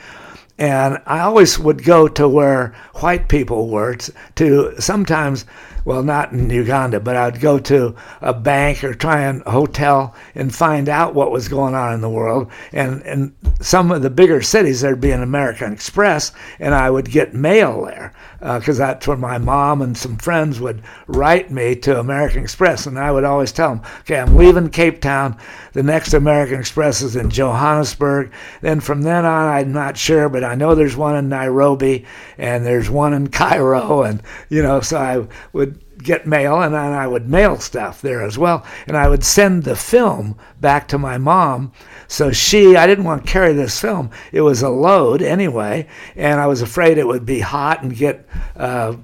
And 0.58 1.00
I 1.06 1.20
always 1.20 1.58
would 1.58 1.84
go 1.84 2.08
to 2.08 2.28
where 2.28 2.74
white 2.94 3.28
people 3.28 3.68
were 3.68 3.96
to 4.36 4.74
sometimes, 4.80 5.44
well, 5.86 6.02
not 6.02 6.32
in 6.32 6.50
Uganda, 6.50 6.98
but 6.98 7.14
I'd 7.14 7.40
go 7.40 7.60
to 7.60 7.94
a 8.20 8.34
bank 8.34 8.82
or 8.82 8.92
try 8.92 9.20
a 9.22 9.48
hotel 9.48 10.16
and 10.34 10.52
find 10.52 10.88
out 10.88 11.14
what 11.14 11.30
was 11.30 11.46
going 11.46 11.76
on 11.76 11.94
in 11.94 12.00
the 12.00 12.10
world. 12.10 12.50
And 12.72 13.02
in 13.02 13.36
some 13.60 13.92
of 13.92 14.02
the 14.02 14.10
bigger 14.10 14.42
cities, 14.42 14.80
there'd 14.80 15.00
be 15.00 15.12
an 15.12 15.22
American 15.22 15.72
Express, 15.72 16.32
and 16.58 16.74
I 16.74 16.90
would 16.90 17.08
get 17.08 17.34
mail 17.34 17.84
there 17.84 18.12
uh, 18.42 18.58
because 18.58 18.78
that's 18.78 19.06
where 19.06 19.16
my 19.16 19.38
mom 19.38 19.80
and 19.80 19.96
some 19.96 20.16
friends 20.16 20.60
would 20.60 20.82
write 21.06 21.52
me 21.52 21.76
to 21.76 22.00
American 22.00 22.42
Express. 22.42 22.86
And 22.86 22.98
I 22.98 23.12
would 23.12 23.24
always 23.24 23.52
tell 23.52 23.76
them, 23.76 23.82
okay, 24.00 24.18
I'm 24.18 24.36
leaving 24.36 24.70
Cape 24.70 25.00
Town. 25.00 25.38
The 25.72 25.84
next 25.84 26.14
American 26.14 26.58
Express 26.58 27.00
is 27.00 27.14
in 27.14 27.30
Johannesburg. 27.30 28.32
Then 28.60 28.80
from 28.80 29.02
then 29.02 29.24
on, 29.24 29.48
I'm 29.48 29.72
not 29.72 29.96
sure, 29.96 30.28
but 30.28 30.42
I 30.42 30.56
know 30.56 30.74
there's 30.74 30.96
one 30.96 31.14
in 31.14 31.28
Nairobi 31.28 32.04
and 32.38 32.66
there's 32.66 32.90
one 32.90 33.14
in 33.14 33.28
Cairo. 33.28 34.02
And, 34.02 34.20
you 34.48 34.62
know, 34.62 34.80
so 34.80 34.96
I 34.96 35.26
would 35.52 35.75
get 35.98 36.26
mail 36.26 36.60
and 36.62 36.76
I 36.76 37.06
would 37.06 37.28
mail 37.28 37.58
stuff 37.58 38.02
there 38.02 38.22
as 38.22 38.38
well. 38.38 38.64
And 38.86 38.96
I 38.96 39.08
would 39.08 39.24
send 39.24 39.64
the 39.64 39.76
film 39.76 40.36
back 40.60 40.88
to 40.88 40.98
my 40.98 41.18
mom. 41.18 41.72
So 42.08 42.32
she, 42.32 42.76
I 42.76 42.86
didn't 42.86 43.04
want 43.04 43.24
to 43.24 43.32
carry 43.32 43.52
this 43.52 43.80
film. 43.80 44.10
It 44.32 44.42
was 44.42 44.62
a 44.62 44.68
load 44.68 45.22
anyway. 45.22 45.88
And 46.14 46.40
I 46.40 46.46
was 46.46 46.62
afraid 46.62 46.98
it 46.98 47.06
would 47.06 47.26
be 47.26 47.40
hot 47.40 47.82
and 47.82 47.96
get, 47.96 48.26
uh, 48.56 48.96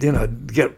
you 0.00 0.12
know, 0.12 0.26
get 0.26 0.76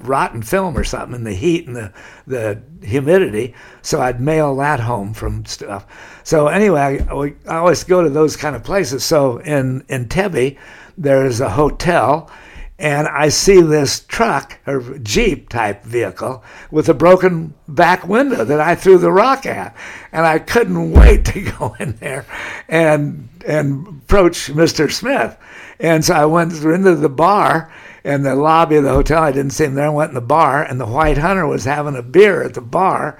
rotten 0.00 0.42
film 0.42 0.76
or 0.76 0.84
something 0.84 1.14
in 1.14 1.24
the 1.24 1.34
heat 1.34 1.66
and 1.66 1.76
the, 1.76 1.92
the 2.26 2.62
humidity. 2.82 3.54
So 3.82 4.00
I'd 4.00 4.20
mail 4.20 4.56
that 4.56 4.80
home 4.80 5.12
from 5.12 5.44
stuff. 5.44 5.86
So 6.24 6.48
anyway, 6.48 7.04
I, 7.10 7.34
I 7.46 7.56
always 7.56 7.84
go 7.84 8.02
to 8.02 8.10
those 8.10 8.36
kind 8.36 8.56
of 8.56 8.64
places. 8.64 9.04
So 9.04 9.38
in, 9.38 9.84
in 9.88 10.06
Entebbe, 10.06 10.56
there's 10.96 11.40
a 11.40 11.50
hotel 11.50 12.30
and 12.78 13.08
I 13.08 13.28
see 13.28 13.60
this 13.60 14.00
truck 14.00 14.58
or 14.66 14.98
Jeep 14.98 15.48
type 15.48 15.82
vehicle 15.82 16.44
with 16.70 16.88
a 16.88 16.94
broken 16.94 17.54
back 17.66 18.06
window 18.06 18.44
that 18.44 18.60
I 18.60 18.76
threw 18.76 18.98
the 18.98 19.10
rock 19.10 19.46
at. 19.46 19.76
And 20.12 20.24
I 20.24 20.38
couldn't 20.38 20.92
wait 20.92 21.24
to 21.26 21.40
go 21.40 21.74
in 21.80 21.92
there 21.96 22.24
and 22.68 23.28
and 23.46 23.86
approach 23.88 24.48
Mr. 24.52 24.90
Smith. 24.92 25.36
And 25.80 26.04
so 26.04 26.14
I 26.14 26.26
went 26.26 26.52
into 26.52 26.94
the 26.94 27.08
bar 27.08 27.72
in 28.04 28.22
the 28.22 28.34
lobby 28.34 28.76
of 28.76 28.84
the 28.84 28.90
hotel. 28.90 29.22
I 29.22 29.32
didn't 29.32 29.52
see 29.52 29.64
him 29.64 29.74
there. 29.74 29.86
I 29.86 29.90
went 29.90 30.10
in 30.10 30.14
the 30.14 30.20
bar, 30.20 30.62
and 30.62 30.80
the 30.80 30.86
White 30.86 31.18
Hunter 31.18 31.46
was 31.46 31.64
having 31.64 31.96
a 31.96 32.02
beer 32.02 32.42
at 32.42 32.54
the 32.54 32.60
bar. 32.60 33.18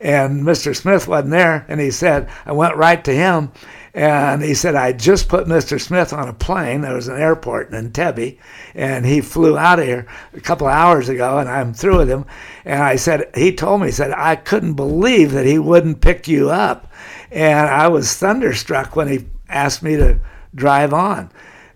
And 0.00 0.42
Mr. 0.42 0.74
Smith 0.74 1.06
wasn't 1.06 1.30
there. 1.30 1.66
And 1.68 1.80
he 1.80 1.90
said, 1.90 2.28
I 2.46 2.52
went 2.52 2.76
right 2.76 3.02
to 3.04 3.12
him. 3.12 3.52
And 3.92 4.42
he 4.42 4.54
said, 4.54 4.76
I 4.76 4.92
just 4.92 5.28
put 5.28 5.46
Mr. 5.46 5.80
Smith 5.80 6.12
on 6.12 6.28
a 6.28 6.32
plane. 6.32 6.82
There 6.82 6.94
was 6.94 7.08
an 7.08 7.20
airport 7.20 7.72
in 7.72 7.90
Entebbe, 7.90 8.38
and 8.74 9.04
he 9.04 9.20
flew 9.20 9.58
out 9.58 9.80
of 9.80 9.86
here 9.86 10.06
a 10.32 10.40
couple 10.40 10.68
of 10.68 10.72
hours 10.72 11.08
ago, 11.08 11.38
and 11.38 11.48
I'm 11.48 11.74
through 11.74 11.98
with 11.98 12.08
him. 12.08 12.24
And 12.64 12.82
I 12.82 12.96
said, 12.96 13.30
he 13.34 13.52
told 13.52 13.80
me, 13.80 13.88
he 13.88 13.92
said, 13.92 14.12
I 14.12 14.36
couldn't 14.36 14.74
believe 14.74 15.32
that 15.32 15.46
he 15.46 15.58
wouldn't 15.58 16.00
pick 16.00 16.28
you 16.28 16.50
up. 16.50 16.92
And 17.32 17.68
I 17.68 17.88
was 17.88 18.16
thunderstruck 18.16 18.94
when 18.94 19.08
he 19.08 19.26
asked 19.48 19.82
me 19.82 19.96
to 19.96 20.20
drive 20.54 20.92
on. 20.92 21.30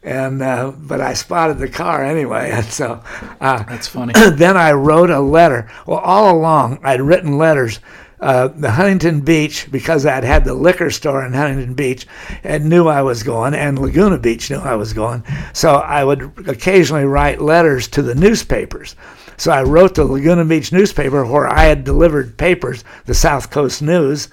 And 0.05 0.43
uh, 0.43 0.73
but 0.77 1.01
I 1.01 1.15
spotted 1.15 1.59
the 1.59 1.69
car 1.69 2.05
anyway, 2.05 2.51
and 2.53 2.67
so 2.67 3.03
uh, 3.41 3.63
That's 3.63 3.89
funny. 3.89 4.13
then 4.33 4.57
I 4.57 4.73
wrote 4.73 5.11
a 5.11 5.21
letter. 5.21 5.71
Well, 5.87 5.99
all 5.99 6.37
along 6.37 6.81
I'd 6.85 7.01
written 7.01 7.39
letters. 7.39 7.81
Uh, 8.25 8.49
the 8.49 8.71
Huntington 8.71 9.21
Beach, 9.21 9.71
because 9.71 10.07
I'd 10.07 10.25
had 10.25 10.47
the 10.47 10.55
liquor 10.55 10.91
store 10.91 11.27
in 11.27 11.35
Huntington 11.35 11.75
Beach, 11.75 12.07
and 12.43 12.71
knew 12.71 12.89
I 12.89 13.03
was 13.03 13.23
going, 13.23 13.53
and 13.53 13.79
Laguna 13.79 14.17
Beach 14.17 14.51
knew 14.51 14.57
I 14.57 14.77
was 14.77 14.95
going. 14.95 15.23
So 15.53 15.75
I 15.75 16.05
would 16.05 16.49
occasionally 16.49 17.05
write 17.05 17.43
letters 17.43 17.87
to 17.89 18.01
the 18.01 18.15
newspapers. 18.15 18.97
So 19.37 19.53
I 19.53 19.63
wrote 19.63 19.95
the 19.95 20.07
Laguna 20.07 20.47
Beach 20.47 20.73
newspaper 20.73 21.27
where 21.27 21.53
I 21.53 21.65
had 21.65 21.85
delivered 21.85 22.39
papers, 22.39 22.83
the 23.05 23.13
South 23.13 23.51
Coast 23.51 23.83
News, 23.83 24.29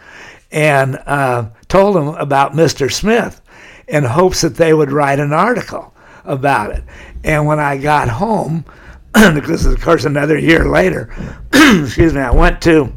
and 0.54 0.96
uh, 1.06 1.50
told 1.68 1.98
them 1.98 2.08
about 2.16 2.54
Mr. 2.54 2.90
Smith 2.90 3.42
in 3.90 4.06
hopes 4.06 4.40
that 4.40 4.56
they 4.56 4.74
would 4.74 4.94
write 4.94 5.20
an 5.20 5.34
article 5.34 5.94
about 6.24 6.72
it. 6.72 6.86
And 7.26 7.46
when 7.46 7.60
I 7.60 7.76
got 7.76 8.08
home, 8.08 8.64
this 9.14 9.66
is 9.66 9.74
of 9.74 9.82
course 9.82 10.06
another 10.06 10.38
year 10.38 10.70
later, 10.70 11.14
excuse 11.54 12.14
me, 12.14 12.22
I 12.22 12.32
went 12.32 12.62
to 12.62 12.94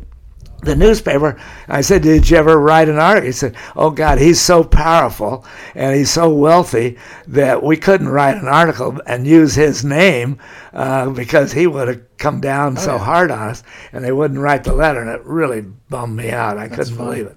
the 0.65 0.77
newspaper. 0.77 1.41
I 1.69 1.81
said, 1.81 2.03
Did 2.03 2.29
you 2.29 2.37
ever 2.37 2.59
write 2.59 2.89
an 2.89 2.99
article? 2.99 3.27
He 3.27 3.33
said, 3.33 3.57
Oh 3.77 3.91
God, 3.91 4.19
he's 4.19 4.41
so 4.41 4.65
powerful 4.65 5.45
and 5.75 5.97
he's 5.97 6.11
so 6.11 6.33
wealthy 6.33 6.99
that 7.29 7.63
we 7.63 7.77
couldn't 7.77 8.09
write 8.09 8.37
an 8.37 8.49
article 8.49 9.01
and 9.07 9.27
use 9.27 9.55
his 9.55 9.85
name 9.85 10.39
uh, 10.73 11.11
because 11.11 11.53
he 11.53 11.67
would 11.67 11.89
have 11.89 12.19
come 12.19 12.41
down 12.41 12.77
so 12.77 12.99
hard 12.99 13.31
on 13.31 13.51
us 13.51 13.63
and 13.93 14.05
they 14.05 14.13
wouldn't 14.13 14.41
write 14.41 14.65
the 14.65 14.75
letter. 14.75 15.01
And 15.01 15.11
it 15.11 15.25
really 15.25 15.61
bummed 15.61 16.17
me 16.17 16.31
out. 16.31 16.59
I 16.59 16.69
couldn't 16.69 16.97
funny. 16.97 17.23
believe 17.23 17.27
it. 17.27 17.37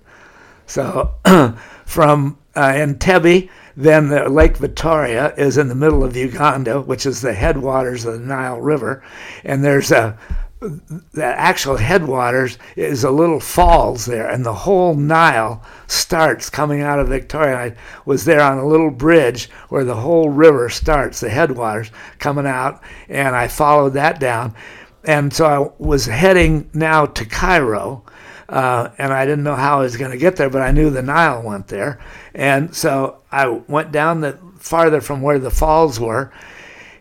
So 0.66 1.16
from 1.86 2.38
uh, 2.56 2.74
Entebbe, 2.74 3.50
then 3.78 4.10
the 4.10 4.28
Lake 4.28 4.58
Victoria 4.58 5.34
is 5.36 5.58
in 5.58 5.68
the 5.68 5.76
middle 5.76 6.04
of 6.04 6.16
Uganda, 6.16 6.82
which 6.82 7.06
is 7.06 7.22
the 7.22 7.34
headwaters 7.34 8.06
of 8.06 8.14
the 8.14 8.26
Nile 8.26 8.60
River, 8.60 9.04
and 9.44 9.64
there's 9.64 9.92
a 9.92 10.18
the 10.60 11.24
actual 11.24 11.78
headwaters 11.78 12.58
is 12.76 13.04
a 13.04 13.12
little 13.12 13.40
falls 13.40 14.06
there, 14.06 14.28
and 14.28 14.44
the 14.44 14.54
whole 14.54 14.96
Nile 14.96 15.64
starts 15.86 16.50
coming 16.50 16.82
out 16.82 17.00
of 17.00 17.10
Victoria. 17.10 17.58
I 17.58 17.76
was 18.06 18.26
there 18.26 18.42
on 18.42 18.58
a 18.58 18.68
little 18.68 18.90
bridge 18.90 19.50
where 19.70 19.84
the 19.84 19.96
whole 19.96 20.30
river 20.30 20.70
starts, 20.70 21.20
the 21.20 21.30
headwaters 21.30 21.92
coming 22.18 22.48
out, 22.48 22.82
and 23.08 23.36
I 23.36 23.48
followed 23.48 23.94
that 23.94 24.20
down. 24.20 24.56
And 25.04 25.32
so 25.32 25.46
I 25.46 25.84
was 25.84 26.06
heading 26.06 26.70
now 26.74 27.06
to 27.06 27.26
Cairo, 27.26 28.04
uh, 28.50 28.90
and 28.98 29.14
I 29.14 29.26
didn't 29.26 29.44
know 29.44 29.56
how 29.56 29.80
I 29.80 29.84
was 29.84 29.96
going 29.96 30.12
to 30.12 30.18
get 30.18 30.38
there, 30.38 30.50
but 30.50 30.62
I 30.62 30.72
knew 30.72 30.90
the 30.90 31.04
Nile 31.04 31.44
went 31.44 31.68
there. 31.68 32.00
And 32.34 32.76
so 32.76 33.20
I 33.32 33.48
went 33.48 33.92
down 33.92 34.22
the 34.22 34.40
farther 34.58 35.02
from 35.02 35.22
where 35.22 35.40
the 35.40 35.52
falls 35.52 36.00
were, 36.00 36.34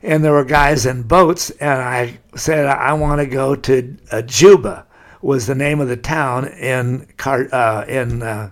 and 0.02 0.24
there 0.24 0.32
were 0.32 0.44
guys 0.44 0.86
in 0.86 1.02
boats, 1.02 1.50
and 1.50 1.80
I 1.82 2.18
said 2.36 2.66
I 2.66 2.92
want 2.94 3.20
to 3.20 3.26
go 3.26 3.54
to 3.54 3.96
uh, 4.10 4.22
Juba, 4.22 4.86
was 5.22 5.46
the 5.46 5.54
name 5.54 5.80
of 5.80 5.88
the 5.88 5.96
town 5.96 6.46
in 6.48 7.06
Car- 7.16 7.48
uh, 7.52 7.84
in 7.86 8.22
uh, 8.22 8.50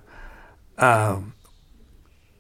um, 0.79 1.35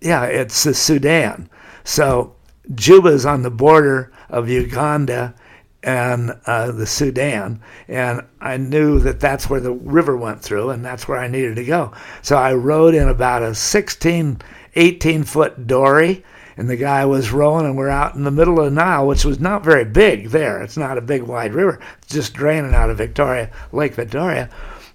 yeah, 0.00 0.24
it's 0.24 0.55
Sudan. 0.55 1.48
So 1.84 2.34
Juba 2.74 3.09
is 3.09 3.26
on 3.26 3.42
the 3.42 3.50
border 3.50 4.12
of 4.28 4.48
Uganda 4.48 5.34
and 5.82 6.32
uh, 6.46 6.72
the 6.72 6.86
Sudan, 6.86 7.61
and 7.88 8.22
I 8.40 8.57
knew 8.57 8.98
that 9.00 9.20
that's 9.20 9.50
where 9.50 9.61
the 9.61 9.72
river 9.72 10.16
went 10.16 10.40
through, 10.40 10.70
and 10.70 10.84
that's 10.84 11.07
where 11.07 11.18
I 11.18 11.28
needed 11.28 11.57
to 11.57 11.64
go. 11.64 11.92
So 12.22 12.36
I 12.36 12.55
rode 12.55 12.94
in 12.94 13.09
about 13.09 13.42
a 13.42 13.55
16, 13.55 14.40
18 14.76 15.24
foot 15.24 15.66
dory, 15.66 16.24
and 16.57 16.68
the 16.68 16.76
guy 16.76 17.05
was 17.05 17.32
rowing, 17.32 17.66
and 17.66 17.76
we're 17.76 17.88
out 17.88 18.14
in 18.14 18.24
the 18.24 18.30
middle 18.30 18.59
of 18.59 18.66
the 18.66 18.70
Nile, 18.70 19.07
which 19.07 19.24
was 19.24 19.40
not 19.40 19.64
very 19.64 19.84
big 19.84 20.28
there. 20.30 20.62
It's 20.62 20.76
not 20.76 20.98
a 20.98 21.02
big, 21.02 21.22
wide 21.22 21.55
river, 21.55 21.80
it's 22.02 22.12
just 22.12 22.34
draining 22.34 22.74
out 22.74 22.90
of 22.90 22.98
Victoria, 22.98 23.50
Lake 23.72 23.94
Victoria. 23.94 24.50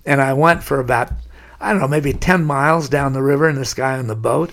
And 0.05 0.22
I 0.22 0.34
went 0.34 0.64
for 0.64 0.80
about, 0.80 1.12
I 1.60 1.72
don't 1.72 1.82
know, 1.82 1.88
maybe 1.88 2.14
10 2.14 2.43
miles 2.43 2.89
down 2.89 3.14
the 3.14 3.22
river, 3.22 3.47
and 3.47 3.57
this 3.57 3.74
guy 3.74 3.97
on 3.97 4.07
the 4.07 4.16
boat, 4.16 4.51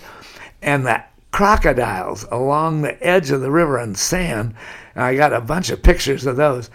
and 0.61 0.85
the 0.85 1.03
crocodiles 1.31 2.25
along 2.31 2.81
the 2.81 3.01
edge 3.05 3.31
of 3.31 3.41
the 3.41 3.51
river 3.51 3.79
in 3.79 3.95
sand. 3.95 4.55
And 4.95 5.03
I 5.03 5.15
got 5.15 5.33
a 5.33 5.41
bunch 5.41 5.69
of 5.69 5.83
pictures 5.83 6.25
of 6.25 6.35
those. 6.35 6.69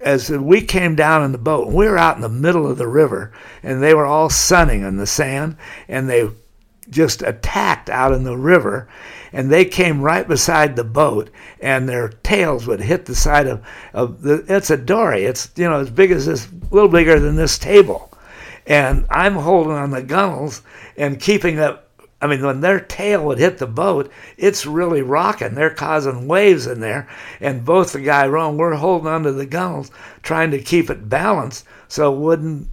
As 0.00 0.30
we 0.30 0.60
came 0.60 0.94
down 0.94 1.24
in 1.24 1.32
the 1.32 1.38
boat, 1.38 1.68
we 1.68 1.86
were 1.88 1.98
out 1.98 2.16
in 2.16 2.22
the 2.22 2.28
middle 2.28 2.70
of 2.70 2.78
the 2.78 2.86
river, 2.86 3.32
and 3.62 3.82
they 3.82 3.94
were 3.94 4.06
all 4.06 4.30
sunning 4.30 4.82
in 4.82 4.96
the 4.96 5.06
sand, 5.06 5.56
and 5.88 6.08
they 6.08 6.28
just 6.90 7.22
attacked 7.22 7.90
out 7.90 8.12
in 8.12 8.24
the 8.24 8.36
river 8.36 8.88
and 9.32 9.50
they 9.50 9.64
came 9.64 10.00
right 10.00 10.26
beside 10.26 10.76
the 10.76 10.84
boat 10.84 11.30
and 11.60 11.88
their 11.88 12.08
tails 12.08 12.66
would 12.66 12.80
hit 12.80 13.06
the 13.06 13.14
side 13.14 13.46
of, 13.46 13.64
of 13.92 14.22
the 14.22 14.44
it's 14.48 14.70
a 14.70 14.76
dory 14.76 15.24
it's 15.24 15.50
you 15.56 15.68
know 15.68 15.80
as 15.80 15.90
big 15.90 16.10
as 16.10 16.26
this 16.26 16.46
a 16.48 16.74
little 16.74 16.88
bigger 16.88 17.18
than 17.18 17.36
this 17.36 17.58
table 17.58 18.10
and 18.66 19.06
i'm 19.10 19.34
holding 19.34 19.72
on 19.72 19.90
the 19.90 20.02
gunnels 20.02 20.62
and 20.96 21.20
keeping 21.20 21.58
up 21.58 21.88
I 22.20 22.26
mean, 22.26 22.44
when 22.44 22.60
their 22.60 22.80
tail 22.80 23.24
would 23.26 23.38
hit 23.38 23.58
the 23.58 23.66
boat, 23.66 24.10
it's 24.36 24.66
really 24.66 25.02
rocking. 25.02 25.54
They're 25.54 25.70
causing 25.70 26.26
waves 26.26 26.66
in 26.66 26.80
there. 26.80 27.08
And 27.40 27.64
both 27.64 27.92
the 27.92 28.00
guy 28.00 28.26
rowing, 28.26 28.56
we're 28.56 28.74
holding 28.74 29.06
onto 29.06 29.30
the 29.30 29.46
gunnels, 29.46 29.92
trying 30.22 30.50
to 30.50 30.60
keep 30.60 30.90
it 30.90 31.08
balanced 31.08 31.64
so 31.86 32.12
it 32.12 32.18
wouldn't 32.18 32.68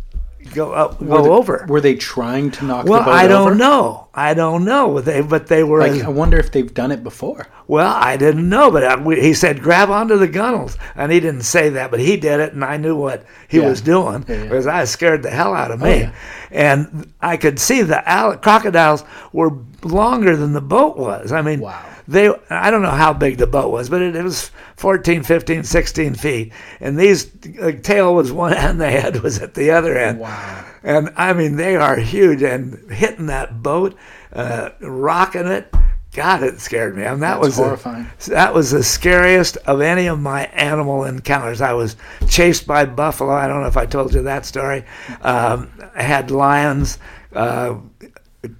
go 0.53 0.71
up, 0.73 0.99
go 0.99 1.23
they, 1.23 1.29
over. 1.29 1.65
Were 1.67 1.81
they 1.81 1.95
trying 1.95 2.51
to 2.51 2.65
knock 2.65 2.85
well, 2.85 2.99
the 2.99 3.05
boat 3.05 3.13
I 3.13 3.27
don't 3.27 3.47
over? 3.47 3.55
know. 3.55 4.07
I 4.13 4.33
don't 4.33 4.63
know. 4.63 5.01
They, 5.01 5.21
but 5.21 5.47
they 5.47 5.63
were. 5.63 5.79
Like, 5.79 6.03
I 6.03 6.09
wonder 6.09 6.37
if 6.37 6.51
they've 6.51 6.73
done 6.73 6.91
it 6.91 7.03
before. 7.03 7.47
Well, 7.67 7.91
I 7.93 8.15
didn't 8.15 8.47
know, 8.47 8.69
but 8.71 8.83
I, 8.83 8.95
we, 9.01 9.19
he 9.19 9.33
said 9.33 9.61
grab 9.61 9.89
onto 9.89 10.17
the 10.17 10.27
gunnels, 10.27 10.77
and 10.95 11.11
he 11.11 11.19
didn't 11.19 11.41
say 11.43 11.69
that, 11.69 11.91
but 11.91 11.99
he 11.99 12.15
did 12.15 12.39
it, 12.39 12.53
and 12.53 12.63
I 12.63 12.77
knew 12.77 12.95
what 12.95 13.25
he 13.47 13.57
Yeah. 13.57 13.69
was 13.69 13.81
doing 13.81 14.23
Yeah, 14.27 14.35
yeah. 14.35 14.43
because 14.43 14.67
I 14.67 14.83
scared 14.85 15.23
the 15.23 15.31
hell 15.31 15.53
out 15.53 15.71
of 15.71 15.81
oh, 15.81 15.85
me, 15.85 16.01
yeah. 16.01 16.11
and 16.51 17.11
I 17.21 17.37
could 17.37 17.59
see 17.59 17.81
the 17.81 18.03
crocodiles 18.41 19.03
were 19.33 19.51
longer 19.83 20.35
than 20.35 20.53
the 20.53 20.61
boat 20.61 20.97
was. 20.97 21.31
I 21.31 21.41
mean, 21.41 21.59
Wow. 21.61 21.83
They 22.07 22.29
I 22.49 22.71
don't 22.71 22.81
know 22.81 22.89
how 22.91 23.13
big 23.13 23.37
the 23.37 23.47
boat 23.47 23.71
was, 23.71 23.89
but 23.89 24.01
it, 24.01 24.15
it 24.15 24.23
was 24.23 24.51
14, 24.77 25.23
15, 25.23 25.63
16 25.63 26.15
feet, 26.15 26.53
and 26.79 26.97
these 26.97 27.31
the 27.31 27.73
tail 27.81 28.13
was 28.13 28.31
one 28.31 28.53
end, 28.57 28.79
the 28.79 28.89
head 28.89 29.21
was 29.21 29.39
at 29.39 29.53
the 29.53 29.71
other 29.71 29.97
end. 29.97 30.19
Wow. 30.19 30.65
And 30.83 31.11
I 31.15 31.33
mean, 31.33 31.55
they 31.55 31.75
are 31.75 31.97
huge 31.97 32.43
and 32.43 32.91
hitting 32.91 33.25
that 33.27 33.63
boat, 33.63 33.97
uh, 34.33 34.69
rocking 34.81 35.47
it. 35.47 35.73
God, 36.13 36.43
it 36.43 36.61
scared 36.61 36.95
me. 36.95 37.03
Mean, 37.03 37.19
that 37.19 37.35
That's 37.35 37.39
was 37.45 37.55
horrifying. 37.57 38.07
that 38.27 38.53
was 38.53 38.71
the 38.71 38.83
scariest 38.83 39.57
of 39.65 39.81
any 39.81 40.07
of 40.07 40.17
my 40.19 40.45
animal 40.45 41.03
encounters. 41.03 41.59
I 41.59 41.73
was 41.73 41.97
chased 42.29 42.65
by 42.65 42.85
buffalo. 42.85 43.33
I 43.33 43.47
don't 43.47 43.61
know 43.61 43.67
if 43.67 43.75
I 43.75 43.85
told 43.85 44.13
you 44.13 44.21
that 44.21 44.45
story. 44.45 44.85
Um, 45.21 45.69
I 45.93 46.03
had 46.03 46.31
lions 46.31 46.99
uh, 47.33 47.75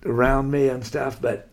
around 0.05 0.51
me 0.51 0.67
and 0.67 0.85
stuff, 0.85 1.21
but 1.21 1.47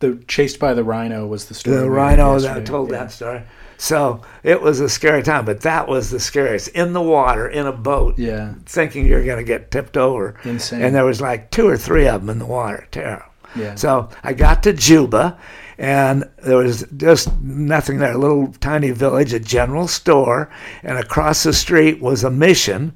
The 0.00 0.18
chased 0.26 0.58
by 0.58 0.74
the 0.74 0.84
rhino 0.84 1.26
was 1.26 1.44
the 1.46 1.54
story. 1.54 1.76
the 1.76 1.90
rhino 1.90 2.38
that 2.40 2.66
told 2.66 2.90
Yeah. 2.90 2.98
that 2.98 3.12
story. 3.12 3.42
So 3.76 4.20
it 4.42 4.60
was 4.60 4.80
a 4.80 4.88
scary 4.90 5.22
time, 5.22 5.44
but 5.46 5.60
that 5.62 5.88
was 5.88 6.10
the 6.10 6.20
scariest. 6.20 6.68
In 6.68 6.92
the 6.92 7.00
water, 7.00 7.48
in 7.48 7.66
a 7.66 7.72
boat, 7.72 8.18
Yeah. 8.18 8.52
thinking 8.66 9.06
you're 9.06 9.24
going 9.24 9.38
to 9.38 9.42
get 9.44 9.70
tipped 9.70 9.96
over. 9.96 10.34
Insane. 10.44 10.82
And 10.82 10.94
there 10.94 11.04
was 11.06 11.20
like 11.22 11.50
two 11.50 11.66
or 11.66 11.76
three 11.78 12.06
of 12.06 12.20
them 12.20 12.30
in 12.30 12.38
the 12.38 12.46
water. 12.46 12.86
Terrible. 12.90 13.24
Yeah. 13.56 13.74
So 13.76 14.08
I 14.22 14.32
got 14.34 14.62
to 14.64 14.72
Juba, 14.72 15.36
and 15.78 16.24
there 16.44 16.58
was 16.58 16.84
just 16.96 17.30
nothing 17.42 17.98
there. 17.98 18.12
A 18.12 18.18
little 18.18 18.54
tiny 18.60 18.90
village, 18.90 19.32
a 19.32 19.40
general 19.40 19.88
store, 19.88 20.50
and 20.82 20.98
across 20.98 21.42
the 21.42 21.52
street 21.54 22.00
was 22.02 22.22
a 22.22 22.30
mission 22.30 22.92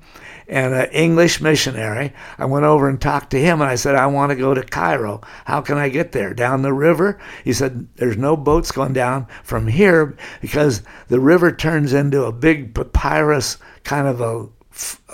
and 0.49 0.74
an 0.74 0.90
English 0.90 1.40
missionary. 1.40 2.12
I 2.38 2.45
went 2.45 2.64
over 2.64 2.88
and 2.88 3.01
talked 3.01 3.30
to 3.30 3.40
him, 3.40 3.61
and 3.61 3.70
I 3.70 3.74
said, 3.76 3.95
I 3.95 4.07
want 4.07 4.30
to 4.30 4.36
go 4.36 4.55
to 4.55 4.62
Cairo. 4.62 5.20
How 5.45 5.61
can 5.61 5.78
I 5.78 5.88
get 5.88 6.12
there? 6.12 6.34
Down 6.34 6.62
the 6.62 6.72
river? 6.72 7.18
He 7.45 7.53
said, 7.53 7.88
There's 7.97 8.16
no 8.16 8.36
boats 8.36 8.72
going 8.72 8.92
down 8.92 9.26
from 9.42 9.66
here 9.66 10.16
because 10.40 10.82
the 11.09 11.20
river 11.20 11.53
turns 11.53 11.92
into 11.92 12.24
a 12.24 12.32
big 12.32 12.74
papyrus 12.74 13.59
kind 13.84 14.07
of 14.07 14.20
a, 14.20 14.49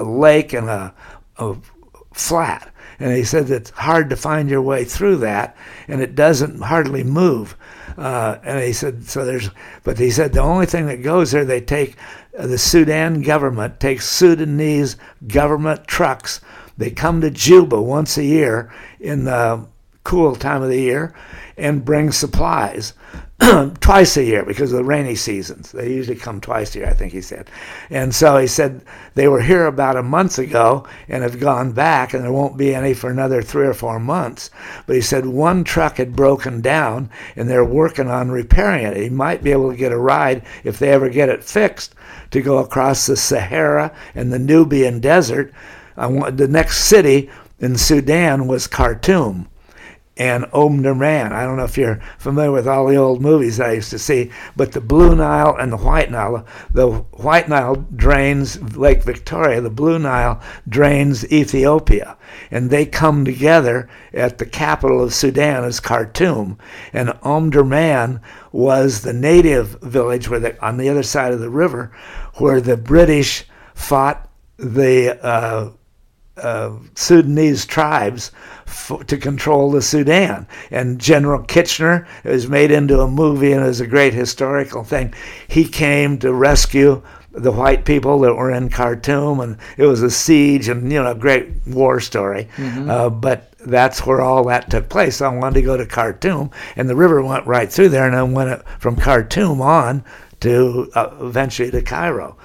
a 0.03 0.05
lake 0.05 0.53
and 0.53 0.69
a, 0.69 0.95
a 1.39 1.57
flat. 2.13 2.73
And 3.01 3.13
he 3.17 3.25
said 3.25 3.51
it's 3.51 3.71
hard 3.71 4.11
to 4.11 4.17
find 4.17 4.49
your 4.51 4.63
way 4.63 4.85
through 4.85 5.17
that, 5.19 5.57
and 5.89 6.01
it 6.01 6.15
doesn't 6.15 6.61
hardly 6.61 7.03
move. 7.03 7.57
Uh, 7.97 8.39
and 8.45 8.63
he 8.63 8.73
said, 8.73 9.09
so 9.09 9.25
there's, 9.25 9.51
but 9.83 9.99
he 9.99 10.11
said 10.11 10.33
the 10.33 10.41
only 10.41 10.67
thing 10.67 10.87
that 10.87 11.03
goes 11.03 11.33
there, 11.33 11.45
they 11.45 11.61
take 11.61 11.97
uh, 12.39 12.47
the 12.47 12.59
Sudan 12.59 13.23
government 13.23 13.81
takes 13.81 14.09
Sudanese 14.09 14.97
government 15.27 15.87
trucks. 15.87 16.41
They 16.79 16.91
come 16.91 17.21
to 17.23 17.31
Juba 17.31 17.81
once 17.81 18.17
a 18.17 18.25
year 18.25 18.73
in 19.01 19.25
the 19.25 19.67
cool 20.05 20.35
time 20.35 20.63
of 20.63 20.69
the 20.69 20.81
year 20.81 21.15
and 21.57 21.85
bring 21.85 22.11
supplies 22.11 22.95
twice 23.81 24.17
a 24.17 24.25
year 24.25 24.45
because 24.45 24.73
of 24.73 24.79
the 24.79 24.85
rainy 24.85 25.15
seasons. 25.15 25.73
They 25.73 25.93
usually 25.93 26.17
come 26.17 26.41
twice 26.41 26.75
a 26.75 26.81
year, 26.81 26.89
I 26.89 26.95
think 26.95 27.13
he 27.13 27.23
said. 27.23 27.51
And 27.89 28.15
so 28.15 28.37
he 28.37 28.47
said 28.47 28.83
they 29.15 29.29
were 29.29 29.41
here 29.41 29.67
about 29.67 29.97
a 29.97 30.03
month 30.03 30.39
ago 30.39 30.87
and 31.09 31.23
have 31.23 31.41
gone 31.41 31.73
back, 31.73 32.13
and 32.13 32.23
there 32.23 32.33
won't 32.33 32.59
be 32.59 32.75
any 32.75 32.93
for 32.93 33.11
another 33.11 33.41
three 33.41 33.67
or 33.67 33.75
four 33.75 33.99
months. 33.99 34.51
But 34.87 34.97
he 34.97 35.03
said 35.03 35.27
one 35.27 35.65
truck 35.65 35.97
had 35.97 36.17
broken 36.17 36.61
down 36.61 37.11
and 37.37 37.49
they're 37.49 37.65
working 37.65 38.09
on 38.09 38.31
repairing 38.31 38.85
it. 38.85 38.97
He 38.97 39.09
might 39.09 39.43
be 39.43 39.53
able 39.53 39.71
to 39.71 39.77
get 39.77 39.93
a 39.93 39.99
ride 39.99 40.45
if 40.65 40.79
they 40.79 40.91
ever 40.91 41.09
get 41.09 41.29
it 41.29 41.45
fixed 41.45 41.95
to 42.33 42.43
go 42.43 42.59
across 42.59 43.07
the 43.07 43.17
Sahara 43.17 43.95
and 44.15 44.33
the 44.33 44.39
Nubian 44.39 45.01
desert. 45.01 45.53
The 45.97 46.49
next 46.51 46.85
city 46.85 47.31
in 47.59 47.77
Sudan 47.77 48.47
was 48.47 48.67
Khartoum 48.67 49.49
and 50.21 50.45
Omdurman. 50.53 51.33
I 51.33 51.45
don't 51.45 51.57
know 51.57 51.65
if 51.65 51.79
you're 51.79 51.99
familiar 52.19 52.53
with 52.53 52.69
all 52.69 52.87
the 52.87 52.97
old 52.97 53.23
movies 53.23 53.59
I 53.59 53.73
used 53.73 53.89
to 53.89 53.99
see, 53.99 54.31
but 54.55 54.73
the 54.73 54.81
Blue 54.83 55.17
Nile 55.17 55.57
and 55.59 55.73
the 55.73 55.79
White 55.79 56.11
Nile. 56.11 56.47
The 56.71 56.91
White 56.91 57.49
Nile 57.49 57.77
drains 57.97 58.77
Lake 58.77 59.03
Victoria, 59.03 59.63
the 59.63 59.71
Blue 59.71 59.99
Nile 59.99 60.39
drains 60.69 61.25
Ethiopia, 61.33 62.19
and 62.51 62.69
they 62.69 62.85
come 62.85 63.25
together 63.25 63.89
at 64.13 64.37
the 64.37 64.45
capital 64.45 65.03
of 65.03 65.15
Sudan 65.15 65.65
is 65.65 65.81
Khartoum, 65.81 66.59
and 66.93 67.09
Omdurman 67.23 68.21
was 68.53 69.01
the 69.01 69.15
native 69.15 69.81
village 69.81 70.29
where 70.29 70.41
the, 70.41 70.63
on 70.63 70.77
the 70.77 70.91
other 70.91 71.03
side 71.03 71.33
of 71.33 71.41
the 71.41 71.49
river 71.49 71.93
where 72.35 72.61
the 72.61 72.77
British 72.77 73.47
fought 73.75 74.29
the 74.59 75.19
uh, 75.25 75.71
uh, 76.37 76.77
Sudanese 76.95 77.65
tribes 77.65 78.33
f- 78.71 79.07
to 79.07 79.17
control 79.17 79.71
the 79.71 79.83
Sudan. 79.83 80.47
And 80.71 80.99
General 80.99 81.43
Kitchener 81.43 82.07
it 82.25 82.31
was 82.31 82.49
made 82.49 82.71
into 82.71 83.01
a 83.01 83.09
movie 83.09 83.53
and 83.53 83.65
is 83.67 83.81
a 83.81 83.87
great 83.87 84.15
historical 84.15 84.85
thing. 84.85 85.13
He 85.49 85.65
came 85.67 86.19
to 86.19 86.33
rescue 86.33 87.03
the 87.33 87.53
white 87.53 87.85
people 87.85 88.19
that 88.21 88.35
were 88.35 88.51
in 88.51 88.69
Khartoum, 88.71 89.39
and 89.41 89.57
it 89.77 89.87
was 89.87 90.03
a 90.03 90.11
siege 90.11 90.69
and 90.69 90.91
you 90.93 91.01
know 91.03 91.11
a 91.11 91.15
great 91.15 91.49
war 91.67 92.01
story. 92.01 92.49
Uh, 92.91 93.09
but 93.11 93.53
that's 93.61 94.05
where 94.07 94.21
all 94.21 94.45
that 94.45 94.71
took 94.71 94.89
place. 94.89 95.17
So 95.19 95.27
I 95.27 95.35
wanted 95.37 95.55
to 95.61 95.63
go 95.63 95.77
to 95.77 95.87
Khartoum, 95.87 96.51
and 96.77 96.89
the 96.89 96.97
river 96.97 97.23
went 97.23 97.47
right 97.47 97.71
through 97.71 97.91
there, 97.91 98.07
and 98.07 98.15
then 98.15 98.33
went 98.33 98.63
from 98.81 98.97
Khartoum 98.97 99.61
on 99.61 100.03
to 100.41 100.91
uh, 100.95 101.11
eventually 101.21 101.71
to 101.71 101.83
Cairo. 101.83 102.37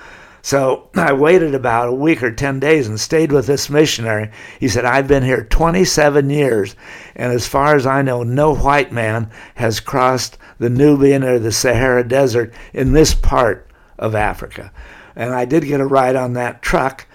So 0.45 0.89
I 0.93 1.11
waited 1.11 1.55
about 1.55 1.87
a 1.87 1.91
week 1.91 2.21
or 2.21 2.31
10 2.31 2.59
days 2.59 2.87
and 2.87 2.99
stayed 2.99 3.31
with 3.31 3.47
this 3.47 3.67
missionary. 3.67 4.29
He 4.59 4.67
said, 4.67 4.85
I've 4.85 5.07
been 5.07 5.23
here 5.23 5.43
27 5.43 6.29
years, 6.29 6.75
and 7.15 7.33
as 7.33 7.47
far 7.47 7.75
as 7.75 7.87
I 7.87 8.03
know, 8.03 8.21
no 8.21 8.53
white 8.53 8.91
man 8.91 9.31
has 9.55 9.79
crossed 9.79 10.37
the 10.59 10.69
Nubian 10.69 11.23
or 11.23 11.39
the 11.39 11.51
Sahara 11.51 12.07
Desert 12.07 12.53
in 12.75 12.91
this 12.91 13.15
part 13.15 13.67
of 13.97 14.13
Africa. 14.13 14.71
And 15.15 15.33
I 15.33 15.45
did 15.45 15.65
get 15.65 15.79
a 15.79 15.85
ride 15.87 16.15
on 16.15 16.33
that 16.33 16.61
truck, 16.61 17.07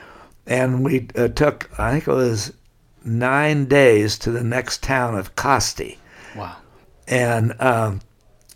and 0.45 0.85
we 0.85 1.07
uh, 1.15 1.29
took, 1.29 1.71
I 1.79 1.93
think 1.93 2.09
it 2.09 2.13
was 2.13 2.53
nine 3.05 3.67
days 3.67 4.19
to 4.19 4.33
the 4.33 4.43
next 4.43 4.83
town 4.83 5.17
of 5.17 5.37
Kosti. 5.37 5.99
Wow. 6.35 6.57
and 7.07 7.55
um, 7.61 8.01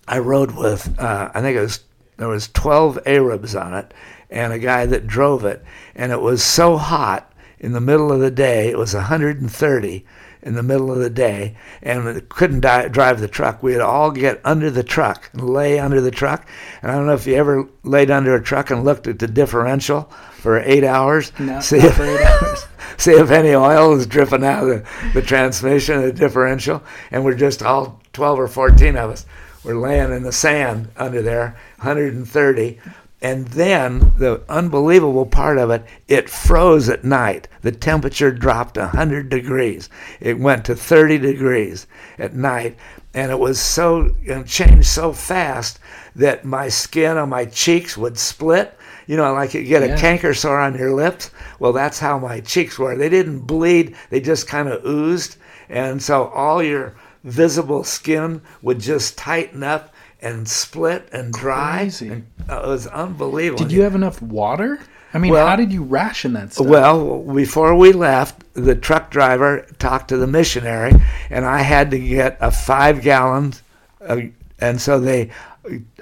I 0.08 0.18
rode 0.18 0.56
with 0.56 0.98
uh, 0.98 1.30
I 1.32 1.40
think 1.42 1.56
it 1.56 1.60
was 1.60 1.78
there 2.16 2.28
was 2.28 2.48
12 2.48 3.00
Arabs 3.06 3.54
on 3.54 3.74
it 3.74 3.92
and 4.34 4.52
a 4.52 4.58
guy 4.58 4.84
that 4.84 5.06
drove 5.06 5.44
it 5.44 5.64
and 5.94 6.12
it 6.12 6.20
was 6.20 6.42
so 6.42 6.76
hot 6.76 7.32
in 7.60 7.72
the 7.72 7.80
middle 7.80 8.12
of 8.12 8.20
the 8.20 8.30
day 8.30 8.68
it 8.68 8.76
was 8.76 8.92
130 8.92 10.04
in 10.42 10.54
the 10.54 10.62
middle 10.62 10.92
of 10.92 10.98
the 10.98 11.08
day 11.08 11.56
and 11.82 12.04
we 12.04 12.20
couldn't 12.20 12.60
di- 12.60 12.88
drive 12.88 13.20
the 13.20 13.28
truck. 13.28 13.62
We'd 13.62 13.80
all 13.80 14.10
get 14.10 14.40
under 14.44 14.70
the 14.70 14.82
truck 14.82 15.30
and 15.32 15.48
lay 15.48 15.78
under 15.78 16.02
the 16.02 16.10
truck. 16.10 16.46
And 16.82 16.90
I 16.90 16.96
don't 16.96 17.06
know 17.06 17.14
if 17.14 17.26
you 17.26 17.36
ever 17.36 17.66
laid 17.82 18.10
under 18.10 18.34
a 18.34 18.42
truck 18.42 18.70
and 18.70 18.84
looked 18.84 19.06
at 19.06 19.18
the 19.18 19.26
differential 19.26 20.02
for 20.34 20.58
eight 20.60 20.84
hours. 20.84 21.32
No, 21.38 21.60
see 21.60 21.78
if, 21.78 21.98
eight 21.98 22.20
hours. 22.42 22.66
see 22.98 23.12
if 23.12 23.30
any 23.30 23.54
oil 23.54 23.94
is 23.94 24.06
dripping 24.06 24.44
out 24.44 24.64
of 24.64 24.68
the, 24.68 25.10
the 25.14 25.22
transmission, 25.22 26.02
the 26.02 26.12
differential. 26.12 26.82
And 27.10 27.24
we're 27.24 27.34
just 27.36 27.62
all 27.62 28.02
12 28.12 28.38
or 28.38 28.48
14 28.48 28.96
of 28.96 29.10
us. 29.10 29.24
We're 29.64 29.80
laying 29.80 30.12
in 30.12 30.24
the 30.24 30.32
sand 30.32 30.90
under 30.98 31.22
there, 31.22 31.56
130. 31.78 32.80
And 33.24 33.48
then 33.48 34.12
the 34.18 34.42
unbelievable 34.50 35.24
part 35.24 35.56
of 35.56 35.70
it, 35.70 35.82
it 36.08 36.28
froze 36.28 36.90
at 36.90 37.04
night. 37.04 37.48
The 37.62 37.72
temperature 37.72 38.30
dropped 38.30 38.76
100 38.76 39.30
degrees. 39.30 39.88
It 40.20 40.38
went 40.38 40.66
to 40.66 40.76
30 40.76 41.16
degrees 41.16 41.86
at 42.18 42.34
night. 42.34 42.76
And 43.14 43.32
it 43.32 43.38
was 43.38 43.58
so, 43.58 44.14
it 44.22 44.46
changed 44.46 44.88
so 44.88 45.14
fast 45.14 45.78
that 46.14 46.44
my 46.44 46.68
skin 46.68 47.16
on 47.16 47.30
my 47.30 47.46
cheeks 47.46 47.96
would 47.96 48.18
split. 48.18 48.76
You 49.06 49.16
know, 49.16 49.32
like 49.32 49.54
you 49.54 49.62
get 49.64 49.82
a 49.82 49.88
Yeah. 49.88 49.96
canker 49.96 50.34
sore 50.34 50.60
on 50.60 50.76
your 50.76 50.92
lips. 50.92 51.30
Well, 51.58 51.72
that's 51.72 51.98
how 52.00 52.18
my 52.18 52.40
cheeks 52.40 52.78
were. 52.78 52.94
They 52.94 53.08
didn't 53.08 53.46
bleed, 53.46 53.94
they 54.10 54.20
just 54.20 54.46
kind 54.46 54.68
of 54.68 54.84
oozed. 54.84 55.36
And 55.70 56.02
so 56.02 56.24
all 56.24 56.62
your 56.62 56.92
visible 57.24 57.84
skin 57.84 58.42
would 58.60 58.80
just 58.80 59.16
tighten 59.16 59.62
up 59.62 59.93
and 60.24 60.48
split 60.48 61.08
and 61.12 61.32
dry. 61.32 61.78
Crazy. 61.80 62.08
And, 62.08 62.26
uh, 62.48 62.62
it 62.64 62.68
was 62.68 62.86
unbelievable. 62.86 63.62
Did 63.62 63.72
you 63.72 63.82
have 63.82 63.94
enough 63.94 64.20
water? 64.22 64.80
I 65.12 65.18
mean, 65.18 65.32
Well- 65.32 65.46
how 65.46 65.54
did 65.54 65.72
you 65.72 65.84
ration 65.84 66.32
that 66.32 66.54
stuff? 66.54 66.66
Well, 66.66 67.22
before 67.22 67.76
we 67.76 67.92
left, 67.92 68.42
the 68.54 68.74
truck 68.74 69.10
driver 69.10 69.66
talked 69.78 70.08
to 70.08 70.16
the 70.16 70.26
missionary, 70.26 70.92
and 71.30 71.44
I 71.44 71.60
had 71.60 71.90
to 71.92 71.98
get 71.98 72.36
a 72.40 72.50
five 72.50 73.02
gallons. 73.02 73.62
Uh, 74.04 74.22
and 74.60 74.80
so 74.80 74.98
they 74.98 75.30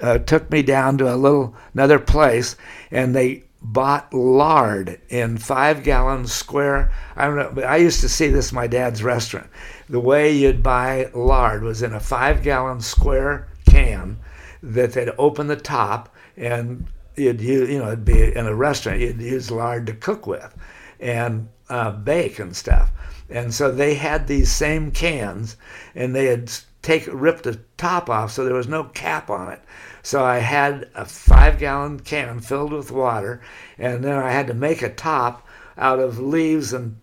uh, 0.01 0.17
took 0.19 0.49
me 0.51 0.61
down 0.63 0.97
to 0.97 1.13
a 1.13 1.15
little 1.15 1.55
another 1.73 1.99
place, 1.99 2.55
and 2.91 3.15
they 3.15 3.43
bought 3.61 4.13
lard 4.13 4.99
in 5.09 5.37
five 5.37 5.83
gallon 5.83 6.27
square. 6.27 6.91
I 7.15 7.27
don't 7.27 7.37
know, 7.37 7.51
but 7.53 7.63
I 7.65 7.77
used 7.77 8.01
to 8.01 8.09
see 8.09 8.27
this 8.27 8.51
in 8.51 8.55
my 8.55 8.67
dad's 8.67 9.03
restaurant. 9.03 9.47
The 9.89 9.99
way 9.99 10.33
you'd 10.33 10.63
buy 10.63 11.09
lard 11.13 11.63
was 11.63 11.81
in 11.81 11.93
a 11.93 11.99
five 11.99 12.41
gallon 12.43 12.81
square 12.81 13.47
can 13.73 14.17
that 14.61 14.93
they'd 14.93 15.11
open 15.17 15.47
the 15.47 15.55
top 15.55 16.13
and 16.37 16.87
you'd 17.15 17.41
you 17.41 17.79
know, 17.79 17.87
it'd 17.87 18.05
be 18.05 18.35
in 18.35 18.45
a 18.45 18.55
restaurant, 18.55 18.99
you'd 18.99 19.21
use 19.21 19.51
lard 19.51 19.85
to 19.87 19.93
cook 19.93 20.25
with 20.27 20.55
and 20.99 21.49
uh, 21.69 21.91
bake 21.91 22.39
and 22.39 22.55
stuff. 22.55 22.91
And 23.29 23.53
so 23.53 23.71
they 23.71 23.95
had 23.95 24.27
these 24.27 24.51
same 24.51 24.91
cans 24.91 25.57
and 25.95 26.15
they 26.15 26.25
had 26.25 26.51
take 26.81 27.07
ripped 27.11 27.43
the 27.43 27.59
top 27.77 28.09
off 28.09 28.31
so 28.31 28.43
there 28.43 28.53
was 28.53 28.67
no 28.67 28.83
cap 28.85 29.29
on 29.29 29.51
it. 29.51 29.61
So 30.01 30.23
I 30.23 30.39
had 30.39 30.89
a 30.95 31.05
five 31.05 31.57
gallon 31.57 31.99
can 31.99 32.39
filled 32.39 32.73
with 32.73 32.91
water 32.91 33.41
and 33.77 34.03
then 34.03 34.17
I 34.17 34.31
had 34.31 34.47
to 34.47 34.53
make 34.53 34.81
a 34.81 34.89
top 34.89 35.47
out 35.77 35.99
of 35.99 36.19
leaves 36.19 36.73
and 36.73 36.97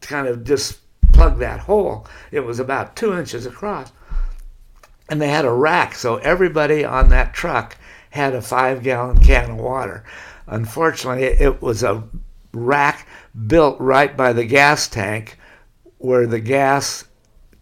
kind 0.00 0.26
of 0.26 0.44
just 0.44 0.80
plug 1.12 1.38
that 1.38 1.60
hole. 1.60 2.06
It 2.30 2.40
was 2.40 2.58
about 2.58 2.96
two 2.96 3.16
inches 3.16 3.46
across 3.46 3.92
and 5.08 5.20
they 5.20 5.28
had 5.28 5.44
a 5.44 5.52
rack 5.52 5.94
so 5.94 6.16
everybody 6.16 6.84
on 6.84 7.08
that 7.10 7.34
truck 7.34 7.76
had 8.10 8.34
a 8.34 8.42
five 8.42 8.82
gallon 8.82 9.18
can 9.18 9.52
of 9.52 9.56
water. 9.56 10.04
Unfortunately 10.46 11.24
it 11.24 11.60
was 11.60 11.82
a 11.82 12.04
rack 12.52 13.06
built 13.46 13.78
right 13.80 14.16
by 14.16 14.32
the 14.32 14.44
gas 14.44 14.88
tank 14.88 15.38
where 15.98 16.26
the 16.26 16.40
gas 16.40 17.04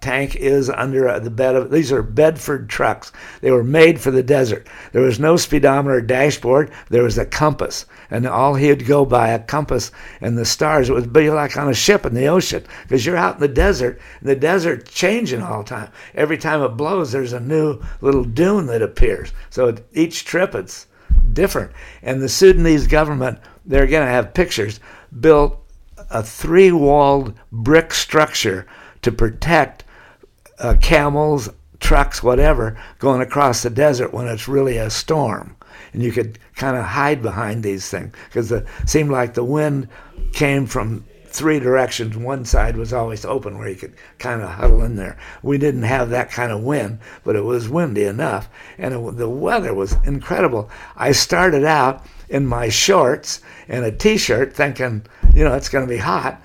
tank 0.05 0.37
is 0.37 0.69
under 0.69 1.09
uh, 1.09 1.19
the 1.19 1.31
bed 1.31 1.57
of 1.57 1.71
these 1.71 1.91
are 1.91 2.03
bedford 2.03 2.69
trucks. 2.69 3.11
They 3.41 3.51
were 3.51 3.65
made 3.65 3.99
for 3.99 4.11
the 4.11 4.23
desert. 4.23 4.69
There 4.93 5.01
was 5.01 5.19
no 5.19 5.39
speedometer 5.39 6.03
dashboard. 6.03 6.71
There 6.91 7.03
was 7.03 7.17
a 7.17 7.25
compass. 7.25 7.87
And 8.11 8.27
all 8.27 8.55
he'd 8.55 8.87
go 8.87 9.07
by 9.07 9.29
a 9.29 9.39
compass 9.39 9.91
and 10.21 10.37
the 10.37 10.45
stars 10.45 10.91
it 10.91 10.93
would 10.93 11.11
be 11.11 11.31
like 11.31 11.57
on 11.57 11.71
a 11.71 11.75
ship 11.75 12.05
in 12.05 12.13
the 12.13 12.27
ocean. 12.27 12.63
Because 12.83 13.07
you're 13.07 13.17
out 13.17 13.37
in 13.37 13.41
the 13.41 13.49
desert 13.49 13.99
and 14.21 14.29
the 14.29 14.37
desert 14.37 14.87
changing 14.87 15.41
all 15.41 15.63
the 15.63 15.71
time. 15.71 15.91
Every 16.15 16.37
time 16.37 16.61
it 16.61 16.77
blows 16.77 17.11
there's 17.11 17.33
a 17.33 17.41
new 17.41 17.81
little 18.03 18.25
dune 18.25 18.67
that 18.67 18.83
appears. 18.83 19.33
So 19.49 19.75
each 19.95 20.27
trip 20.27 20.55
it's 20.55 20.87
different. 21.33 21.73
And 22.03 22.21
the 22.21 22.29
sudanese 22.29 22.87
government 22.87 23.39
they're 23.65 23.87
going 23.87 24.05
to 24.05 24.13
have 24.13 24.35
pictures 24.35 24.81
built 25.19 25.59
a 26.11 26.23
three-walled 26.23 27.33
brick 27.51 27.95
structure 27.95 28.67
to 29.01 29.11
protect 29.11 29.84
uh, 30.59 30.75
camels, 30.81 31.49
trucks, 31.81 32.23
whatever, 32.23 32.79
going 32.99 33.21
across 33.21 33.63
the 33.63 33.71
desert 33.71 34.13
when 34.13 34.27
it's 34.27 34.49
really 34.49 34.79
a 34.79 34.91
storm. 34.91 35.57
And 35.93 36.03
you 36.03 36.13
could 36.13 36.39
kind 36.57 36.77
of 36.77 36.85
hide 36.85 37.23
behind 37.23 37.63
these 37.63 37.89
things 37.89 38.13
because 38.29 38.51
it 38.51 38.67
seemed 38.87 39.11
like 39.11 39.35
the 39.35 39.45
wind 39.45 39.89
came 40.33 40.67
from 40.67 41.05
three 41.27 41.59
directions. 41.59 42.17
One 42.17 42.45
side 42.45 42.77
was 42.77 42.93
always 42.93 43.25
open 43.25 43.59
where 43.59 43.69
you 43.69 43.75
could 43.75 43.95
kind 44.19 44.41
of 44.41 44.51
huddle 44.51 44.85
in 44.85 44.95
there. 44.95 45.19
We 45.43 45.59
didn't 45.59 45.83
have 45.83 46.11
that 46.11 46.31
kind 46.31 46.53
of 46.53 46.63
wind, 46.63 47.01
but 47.25 47.35
it 47.35 47.43
was 47.43 47.69
windy 47.69 48.05
enough. 48.05 48.49
And 48.79 48.95
it, 48.95 49.17
the 49.17 49.29
weather 49.29 49.75
was 49.75 49.97
incredible. 50.05 50.71
I 50.97 51.11
started 51.11 51.65
out 51.65 52.07
in 52.29 52.47
my 52.47 52.69
shorts 52.69 53.41
and 53.69 53.85
a 53.85 53.91
t 53.91 54.17
shirt 54.17 54.55
thinking, 54.55 55.05
you 55.35 55.43
know, 55.43 55.55
it's 55.55 55.69
going 55.69 55.85
to 55.87 55.93
be 55.93 55.99
hot 55.99 56.41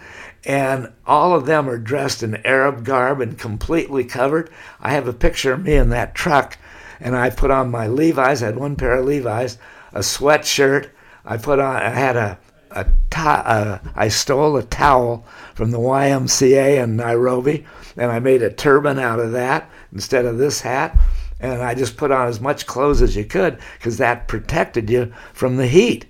and 0.46 0.92
all 1.06 1.36
of 1.36 1.46
them 1.46 1.70
are 1.70 1.78
dressed 1.78 2.24
in 2.24 2.46
Arab 2.46 2.86
garb 2.86 3.22
and 3.22 3.38
completely 3.38 4.04
covered. 4.04 4.50
I 4.80 4.92
have 4.92 5.08
a 5.08 5.14
picture 5.14 5.54
of 5.54 5.64
me 5.64 5.76
in 5.76 5.90
that 5.90 6.16
truck, 6.16 6.58
and 7.00 7.16
I 7.16 7.30
put 7.30 7.52
on 7.52 7.72
my 7.72 7.88
Levi's. 7.88 8.42
I 8.42 8.48
had 8.48 8.58
one 8.58 8.76
pair 8.76 8.94
of 8.94 9.06
Levi's, 9.06 9.58
a 9.94 10.00
sweatshirt. 10.00 10.90
I 11.26 11.38
put 11.38 11.60
on. 11.60 11.76
I 11.76 11.90
had 11.90 12.16
a 12.16 12.38
a 12.72 12.86
to- 13.10 13.20
uh, 13.20 13.80
I 13.96 14.10
stole 14.10 14.56
a 14.56 14.64
towel 14.64 15.26
from 15.56 15.72
the 15.72 15.80
YMCA 15.80 16.84
in 16.84 16.96
Nairobi, 16.96 17.66
and 17.98 18.12
I 18.12 18.20
made 18.20 18.44
a 18.44 18.52
turban 18.52 19.00
out 19.00 19.20
of 19.20 19.32
that 19.32 19.70
instead 19.92 20.26
of 20.26 20.38
this 20.38 20.62
hat. 20.62 20.96
And 21.40 21.64
I 21.64 21.74
just 21.74 21.98
put 21.98 22.12
on 22.12 22.28
as 22.28 22.40
much 22.40 22.68
clothes 22.68 23.02
as 23.02 23.16
you 23.16 23.26
could 23.26 23.58
because 23.78 23.98
that 23.98 24.28
protected 24.28 24.90
you 24.90 25.12
from 25.34 25.58
the 25.58 25.68
heat. 25.68 26.06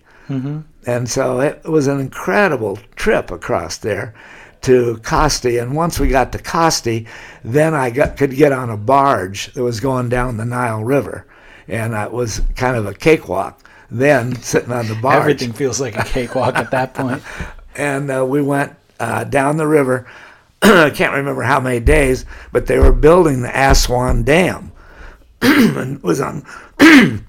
And 0.86 1.10
so 1.10 1.40
it 1.42 1.64
was 1.66 1.88
an 1.88 2.00
incredible 2.00 2.80
trip 2.96 3.32
across 3.32 3.78
there 3.78 4.14
to 4.62 5.00
Kosti. 5.04 5.62
And 5.62 5.76
once 5.76 6.00
we 6.00 6.08
got 6.08 6.32
to 6.32 6.38
Kosti, 6.38 7.08
then 7.44 7.74
I 7.74 7.90
got, 7.90 8.18
could 8.18 8.36
get 8.36 8.52
on 8.52 8.70
a 8.70 8.78
barge 8.78 9.54
that 9.54 9.64
was 9.64 9.80
going 9.80 10.10
down 10.10 10.38
the 10.38 10.46
Nile 10.46 10.84
River. 10.84 11.26
And 11.68 11.94
it 11.94 12.12
was 12.12 12.42
kind 12.56 12.76
of 12.76 12.86
a 12.86 12.94
cakewalk 12.94 13.64
then 13.92 14.36
sitting 14.36 14.72
on 14.72 14.88
the 14.88 14.96
barge. 14.96 15.20
Everything 15.20 15.54
feels 15.54 15.82
like 15.82 15.98
a 15.98 16.04
cakewalk 16.04 16.56
at 16.56 16.72
that 16.72 16.94
point. 16.94 17.24
And 17.76 18.12
uh, 18.12 18.26
we 18.26 18.42
went 18.42 18.76
uh, 19.00 19.24
down 19.24 19.56
the 19.56 19.68
river. 19.68 20.06
I 20.62 20.90
can't 20.90 21.14
remember 21.14 21.44
how 21.44 21.62
many 21.62 21.80
days, 21.80 22.26
but 22.52 22.66
they 22.66 22.78
were 22.78 22.92
building 22.92 23.42
the 23.42 23.58
Aswan 23.58 24.24
Dam. 24.24 24.74
and 25.42 25.98
it 25.98 26.04
was 26.04 26.20
on 26.20 26.46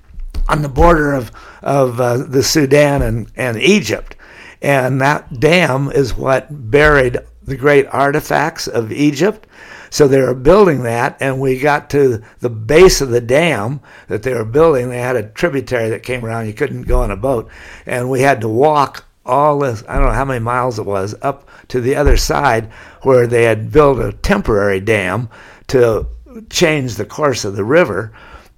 on 0.50 0.62
the 0.62 0.68
border 0.68 1.12
of 1.12 1.30
of 1.62 2.00
uh, 2.00 2.16
the 2.16 2.42
Sudan 2.42 3.02
and, 3.02 3.30
and 3.36 3.58
Egypt, 3.58 4.16
and 4.60 5.00
that 5.00 5.40
dam 5.40 5.90
is 5.90 6.16
what 6.16 6.70
buried 6.70 7.18
the 7.42 7.56
great 7.56 7.86
artifacts 7.86 8.66
of 8.66 8.92
Egypt. 8.92 9.46
So 9.90 10.06
they 10.06 10.20
were 10.20 10.34
building 10.34 10.84
that, 10.84 11.16
and 11.20 11.40
we 11.40 11.58
got 11.58 11.90
to 11.90 12.22
the 12.38 12.50
base 12.50 13.00
of 13.00 13.10
the 13.10 13.20
dam 13.20 13.80
that 14.08 14.22
they 14.22 14.32
were 14.32 14.44
building. 14.44 14.88
They 14.88 14.98
had 14.98 15.16
a 15.16 15.28
tributary 15.28 15.90
that 15.90 16.04
came 16.04 16.24
around. 16.24 16.46
You 16.46 16.52
couldn't 16.52 16.82
go 16.82 17.02
on 17.02 17.10
a 17.10 17.16
boat, 17.16 17.50
and 17.86 18.08
we 18.08 18.20
had 18.20 18.40
to 18.42 18.48
walk 18.48 19.04
all 19.26 19.58
this. 19.58 19.82
I 19.88 19.96
don't 19.96 20.06
know 20.06 20.12
how 20.12 20.24
many 20.24 20.40
miles 20.40 20.78
it 20.78 20.86
was 20.86 21.14
up 21.22 21.48
to 21.68 21.80
the 21.80 21.96
other 21.96 22.16
side 22.16 22.70
where 23.02 23.26
they 23.26 23.44
had 23.44 23.72
built 23.72 23.98
a 23.98 24.12
temporary 24.12 24.80
dam 24.80 25.28
to 25.68 26.06
change 26.48 26.94
the 26.94 27.04
course 27.04 27.44
of 27.44 27.56
the 27.56 27.64
river. 27.64 28.12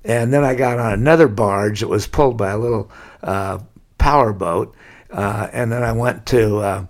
And 0.04 0.32
then 0.32 0.44
I 0.44 0.54
got 0.54 0.78
on 0.78 0.92
another 0.92 1.28
barge 1.28 1.80
that 1.80 1.88
was 1.88 2.06
pulled 2.06 2.36
by 2.36 2.50
a 2.50 2.58
little 2.58 2.90
uh, 3.22 3.58
power 3.98 4.32
boat, 4.32 4.74
uh, 5.10 5.48
and 5.52 5.70
then 5.70 5.82
I 5.82 5.92
went 5.92 6.26
to 6.26 6.58
uh, 6.58 6.86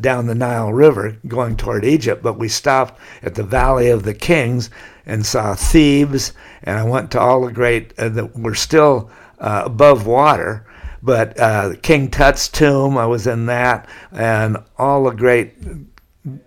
down 0.00 0.26
the 0.26 0.34
Nile 0.34 0.72
River 0.72 1.18
going 1.26 1.56
toward 1.56 1.84
Egypt. 1.84 2.22
But 2.22 2.38
we 2.38 2.48
stopped 2.48 2.98
at 3.22 3.34
the 3.34 3.42
Valley 3.42 3.90
of 3.90 4.04
the 4.04 4.14
Kings 4.14 4.70
and 5.04 5.24
saw 5.26 5.54
Thebes, 5.54 6.32
and 6.62 6.78
I 6.78 6.84
went 6.84 7.10
to 7.10 7.20
all 7.20 7.44
the 7.44 7.52
great 7.52 7.92
uh, 7.98 8.08
that 8.10 8.38
were 8.38 8.54
still 8.54 9.10
uh, 9.38 9.62
above 9.66 10.06
water. 10.06 10.66
But 11.02 11.38
uh, 11.38 11.74
King 11.82 12.10
Tut's 12.10 12.48
tomb, 12.48 12.96
I 12.96 13.04
was 13.04 13.26
in 13.26 13.44
that, 13.46 13.86
and 14.10 14.56
all 14.78 15.04
the 15.04 15.10
great 15.10 15.52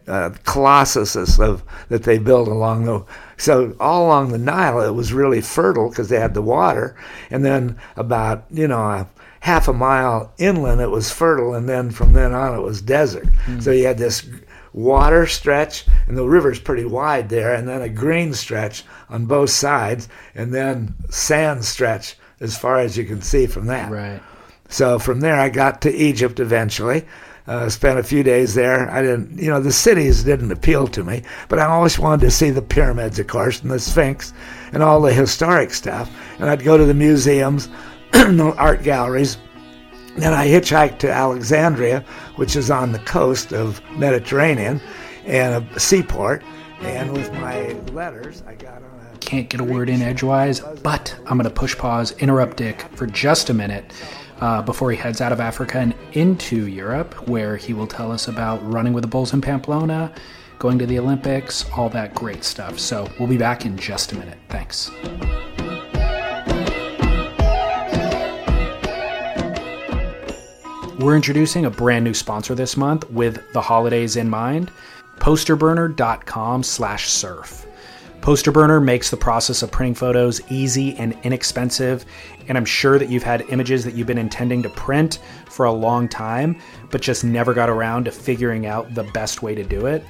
uh, 0.07 0.32
colossuses 0.43 1.39
of 1.39 1.63
that 1.89 2.03
they 2.03 2.17
built 2.17 2.47
along 2.47 2.86
the 2.86 3.05
so 3.38 3.75
all 3.80 4.07
along 4.07 4.32
the 4.32 4.38
Nile 4.38 4.82
it 4.82 4.95
was 4.95 5.13
really 5.13 5.41
fertile 5.41 5.89
because 5.89 6.09
they 6.09 6.19
had 6.19 6.34
the 6.34 6.41
water 6.41 6.95
and 7.30 7.45
then 7.45 7.78
about 7.95 8.45
you 8.49 8.67
know 8.67 8.80
a 8.80 9.07
half 9.41 9.67
a 9.67 9.73
mile 9.73 10.34
inland 10.39 10.82
it 10.82 10.89
was 10.89 11.11
fertile 11.11 11.53
and 11.53 11.69
then 11.69 11.91
from 11.91 12.13
then 12.13 12.34
on 12.34 12.57
it 12.57 12.61
was 12.61 12.82
desert 12.82 13.28
so 13.59 13.69
you 13.71 13.86
had 13.86 13.99
this 13.99 14.28
water 14.78 15.25
stretch, 15.25 15.86
and 16.07 16.15
the 16.15 16.25
river's 16.25 16.59
pretty 16.59 16.86
wide 16.86 17.30
there, 17.30 17.53
and 17.55 17.67
then 17.67 17.82
a 17.82 17.89
green 17.89 18.34
stretch 18.34 18.84
on 19.09 19.25
both 19.25 19.49
sides, 19.49 20.07
and 20.36 20.53
then 20.53 20.93
sand 21.09 21.65
stretch 21.65 22.15
as 22.39 22.57
far 22.57 22.80
as 22.80 22.95
you 22.95 23.03
can 23.03 23.21
see 23.21 23.47
from 23.47 23.65
that. 23.65 23.91
Right. 23.91 24.21
So 24.69 24.99
from 24.99 25.21
there, 25.21 25.39
I 25.39 25.49
got 25.49 25.82
to 25.82 25.93
Egypt 25.93 26.39
eventually. 26.39 27.05
Uh, 27.47 27.69
spent 27.69 27.97
a 27.97 28.03
few 28.03 28.23
days 28.23 28.55
there. 28.55 28.91
I 28.91 29.01
didn't, 29.01 29.39
you 29.39 29.49
know, 29.49 29.61
the 29.61 29.71
cities 29.71 30.25
didn't 30.25 30.51
appeal 30.51 30.85
to 30.87 31.01
me, 31.01 31.23
but 31.47 31.59
I 31.59 31.65
always 31.65 31.97
wanted 31.97 32.25
to 32.25 32.31
see 32.31 32.49
the 32.49 32.61
pyramids, 32.61 33.19
of 33.19 33.27
course, 33.27 33.61
and 33.61 33.71
the 33.71 33.79
Sphinx, 33.79 34.33
and 34.73 34.83
all 34.83 34.99
the 34.99 35.13
historic 35.13 35.71
stuff. 35.71 36.11
And 36.39 36.49
I'd 36.49 36.65
go 36.65 36.77
to 36.77 36.83
the 36.83 36.93
museums, 36.93 37.69
the 38.11 38.53
art 38.57 38.83
galleries. 38.83 39.37
Then 40.17 40.33
I 40.33 40.45
hitchhiked 40.45 40.99
to 40.99 41.11
Alexandria, 41.11 42.03
which 42.35 42.57
is 42.57 42.69
on 42.69 42.91
the 42.91 42.99
coast 42.99 43.53
of 43.53 43.81
Mediterranean, 43.91 44.81
and 45.25 45.63
a 45.63 45.79
seaport. 45.79 46.43
And 46.81 47.13
with 47.13 47.31
my 47.33 47.73
letters, 47.93 48.43
I 48.45 48.55
got 48.55 48.83
on 48.83 49.07
a 49.13 49.17
Can't 49.19 49.47
get 49.47 49.61
a 49.61 49.63
word 49.63 49.89
in 49.89 50.01
edgewise, 50.01 50.59
but 50.83 51.15
I'm 51.25 51.37
going 51.37 51.43
to 51.43 51.49
push 51.49 51.77
pause, 51.77 52.11
interrupt 52.19 52.57
Dick 52.57 52.81
for 52.93 53.07
just 53.07 53.49
a 53.49 53.53
minute 53.53 53.93
uh, 54.39 54.61
before 54.61 54.91
he 54.91 54.97
heads 54.97 55.21
out 55.21 55.31
of 55.31 55.39
Africa 55.39 55.79
and 55.79 55.95
into 56.13 56.67
Europe, 56.67 57.27
where 57.27 57.57
he 57.57 57.73
will 57.73 57.88
tell 57.88 58.11
us 58.11 58.27
about 58.27 58.57
running 58.69 58.93
with 58.93 59.03
the 59.03 59.07
Bulls 59.07 59.33
in 59.33 59.41
Pamplona, 59.41 60.11
going 60.59 60.79
to 60.79 60.85
the 60.85 60.97
Olympics, 60.99 61.69
all 61.71 61.89
that 61.89 62.15
great 62.15 62.43
stuff. 62.43 62.79
So 62.79 63.07
we'll 63.19 63.27
be 63.27 63.38
back 63.38 63.65
in 63.65 63.77
just 63.77 64.11
a 64.11 64.17
minute. 64.17 64.38
Thanks. 64.49 64.91
We're 70.99 71.15
introducing 71.15 71.65
a 71.65 71.69
brand 71.69 72.03
new 72.05 72.15
sponsor 72.15 72.55
this 72.55 72.75
month 72.75 73.07
with 73.11 73.53
the 73.53 73.61
holidays 73.61 74.15
in 74.15 74.29
mind 74.29 74.71
posterburner.com 75.19 76.63
slash 76.63 77.09
surf 77.09 77.66
posterburner 78.22 78.84
makes 78.84 79.09
the 79.09 79.18
process 79.18 79.61
of 79.61 79.72
printing 79.72 79.95
photos 79.95 80.41
easy 80.51 80.95
and 80.97 81.18
inexpensive 81.24 82.05
and 82.47 82.57
i'm 82.57 82.65
sure 82.65 82.99
that 82.99 83.09
you've 83.09 83.24
had 83.24 83.41
images 83.49 83.84
that 83.84 83.93
you've 83.93 84.07
been 84.07 84.18
intending 84.18 84.61
to 84.61 84.70
print 84.70 85.20
for 85.45 85.65
a 85.65 85.72
long 85.72 86.07
time 86.07 86.59
but 86.89 87.01
just 87.01 87.24
never 87.24 87.53
got 87.53 87.70
around 87.70 88.05
to 88.05 88.11
figuring 88.11 88.65
out 88.65 88.93
the 88.95 89.03
best 89.05 89.41
way 89.41 89.55
to 89.55 89.63
do 89.63 89.86
it 89.86 90.03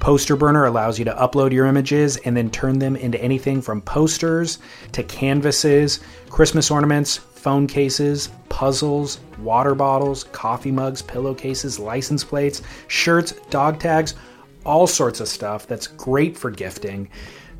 Posterburner 0.00 0.68
allows 0.68 0.96
you 0.98 1.04
to 1.04 1.14
upload 1.14 1.52
your 1.52 1.66
images 1.66 2.18
and 2.18 2.36
then 2.36 2.50
turn 2.50 2.78
them 2.78 2.94
into 2.94 3.20
anything 3.20 3.60
from 3.60 3.80
posters 3.80 4.60
to 4.92 5.02
canvases, 5.02 5.98
Christmas 6.30 6.70
ornaments, 6.70 7.16
phone 7.16 7.66
cases, 7.66 8.28
puzzles, 8.48 9.18
water 9.38 9.74
bottles, 9.74 10.24
coffee 10.24 10.70
mugs, 10.70 11.02
pillowcases, 11.02 11.78
license 11.78 12.22
plates, 12.22 12.62
shirts, 12.86 13.32
dog 13.50 13.80
tags, 13.80 14.14
all 14.64 14.86
sorts 14.86 15.20
of 15.20 15.28
stuff 15.28 15.66
that's 15.66 15.86
great 15.86 16.36
for 16.36 16.50
gifting. 16.50 17.08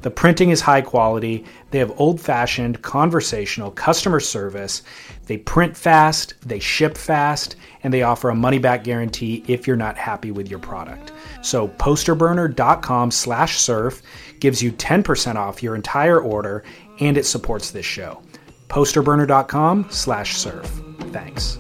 The 0.02 0.10
printing 0.10 0.50
is 0.50 0.60
high 0.60 0.80
quality. 0.80 1.44
They 1.70 1.78
have 1.78 1.98
old 2.00 2.20
fashioned, 2.20 2.82
conversational 2.82 3.72
customer 3.72 4.20
service. 4.20 4.82
They 5.26 5.38
print 5.38 5.76
fast, 5.76 6.34
they 6.46 6.60
ship 6.60 6.96
fast, 6.96 7.56
and 7.82 7.92
they 7.92 8.02
offer 8.02 8.30
a 8.30 8.34
money 8.34 8.58
back 8.58 8.84
guarantee 8.84 9.44
if 9.48 9.66
you're 9.66 9.76
not 9.76 9.96
happy 9.96 10.30
with 10.30 10.48
your 10.48 10.60
product. 10.60 11.12
So 11.42 11.68
posterburner.com 11.68 13.10
slash 13.10 13.58
surf 13.58 14.02
gives 14.40 14.62
you 14.62 14.72
10% 14.72 15.34
off 15.34 15.62
your 15.62 15.74
entire 15.74 16.20
order 16.20 16.62
and 17.00 17.16
it 17.16 17.26
supports 17.26 17.70
this 17.70 17.86
show. 17.86 18.22
Posterburner.com 18.68 19.86
slash 19.90 20.36
surf. 20.36 20.66
Thanks. 21.10 21.58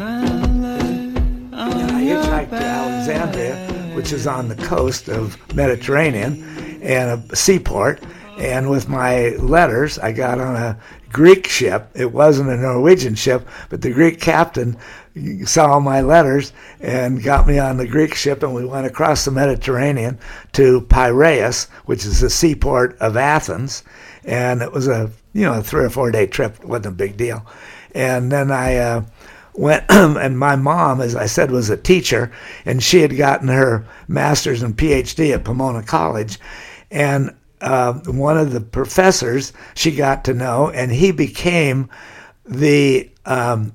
And 0.00 1.54
I 1.54 2.02
hitchhiked 2.02 2.50
to 2.50 2.56
Alexandria, 2.56 3.56
which 3.94 4.12
is 4.12 4.26
on 4.26 4.48
the 4.48 4.56
coast 4.56 5.08
of 5.08 5.36
Mediterranean, 5.54 6.44
and 6.82 7.30
a 7.30 7.36
seaport. 7.36 8.02
And 8.38 8.70
with 8.70 8.88
my 8.88 9.30
letters, 9.30 9.98
I 9.98 10.12
got 10.12 10.40
on 10.40 10.54
a 10.54 10.78
Greek 11.12 11.48
ship. 11.48 11.90
It 11.94 12.12
wasn't 12.12 12.50
a 12.50 12.56
Norwegian 12.56 13.14
ship, 13.14 13.48
but 13.68 13.82
the 13.82 13.90
Greek 13.90 14.20
captain 14.20 14.76
saw 15.44 15.80
my 15.80 16.00
letters 16.00 16.52
and 16.80 17.22
got 17.22 17.46
me 17.46 17.58
on 17.58 17.76
the 17.76 17.86
Greek 17.86 18.14
ship, 18.14 18.42
and 18.42 18.54
we 18.54 18.64
went 18.64 18.86
across 18.86 19.24
the 19.24 19.30
Mediterranean 19.30 20.18
to 20.52 20.82
Piraeus, 20.82 21.68
which 21.86 22.04
is 22.04 22.20
the 22.20 22.30
seaport 22.30 22.96
of 22.98 23.16
Athens. 23.16 23.82
And 24.24 24.62
it 24.62 24.72
was 24.72 24.86
a 24.86 25.10
you 25.32 25.42
know 25.42 25.54
a 25.54 25.62
three 25.62 25.84
or 25.84 25.90
four 25.90 26.10
day 26.10 26.26
trip. 26.26 26.56
It 26.60 26.68
wasn't 26.68 26.86
a 26.86 26.90
big 26.92 27.16
deal. 27.16 27.44
And 27.94 28.30
then 28.30 28.50
I. 28.50 28.76
Uh, 28.76 29.02
went 29.54 29.84
and 29.88 30.38
my 30.38 30.54
mom 30.54 31.00
as 31.00 31.16
i 31.16 31.26
said 31.26 31.50
was 31.50 31.68
a 31.68 31.76
teacher 31.76 32.30
and 32.64 32.80
she 32.80 33.00
had 33.00 33.16
gotten 33.16 33.48
her 33.48 33.84
master's 34.06 34.62
and 34.62 34.76
phd 34.78 35.34
at 35.34 35.42
pomona 35.42 35.82
college 35.82 36.38
and 36.90 37.34
uh, 37.60 37.94
one 38.06 38.38
of 38.38 38.52
the 38.52 38.60
professors 38.60 39.52
she 39.74 39.90
got 39.90 40.24
to 40.24 40.34
know 40.34 40.70
and 40.70 40.92
he 40.92 41.10
became 41.10 41.88
the 42.44 43.10
um, 43.26 43.74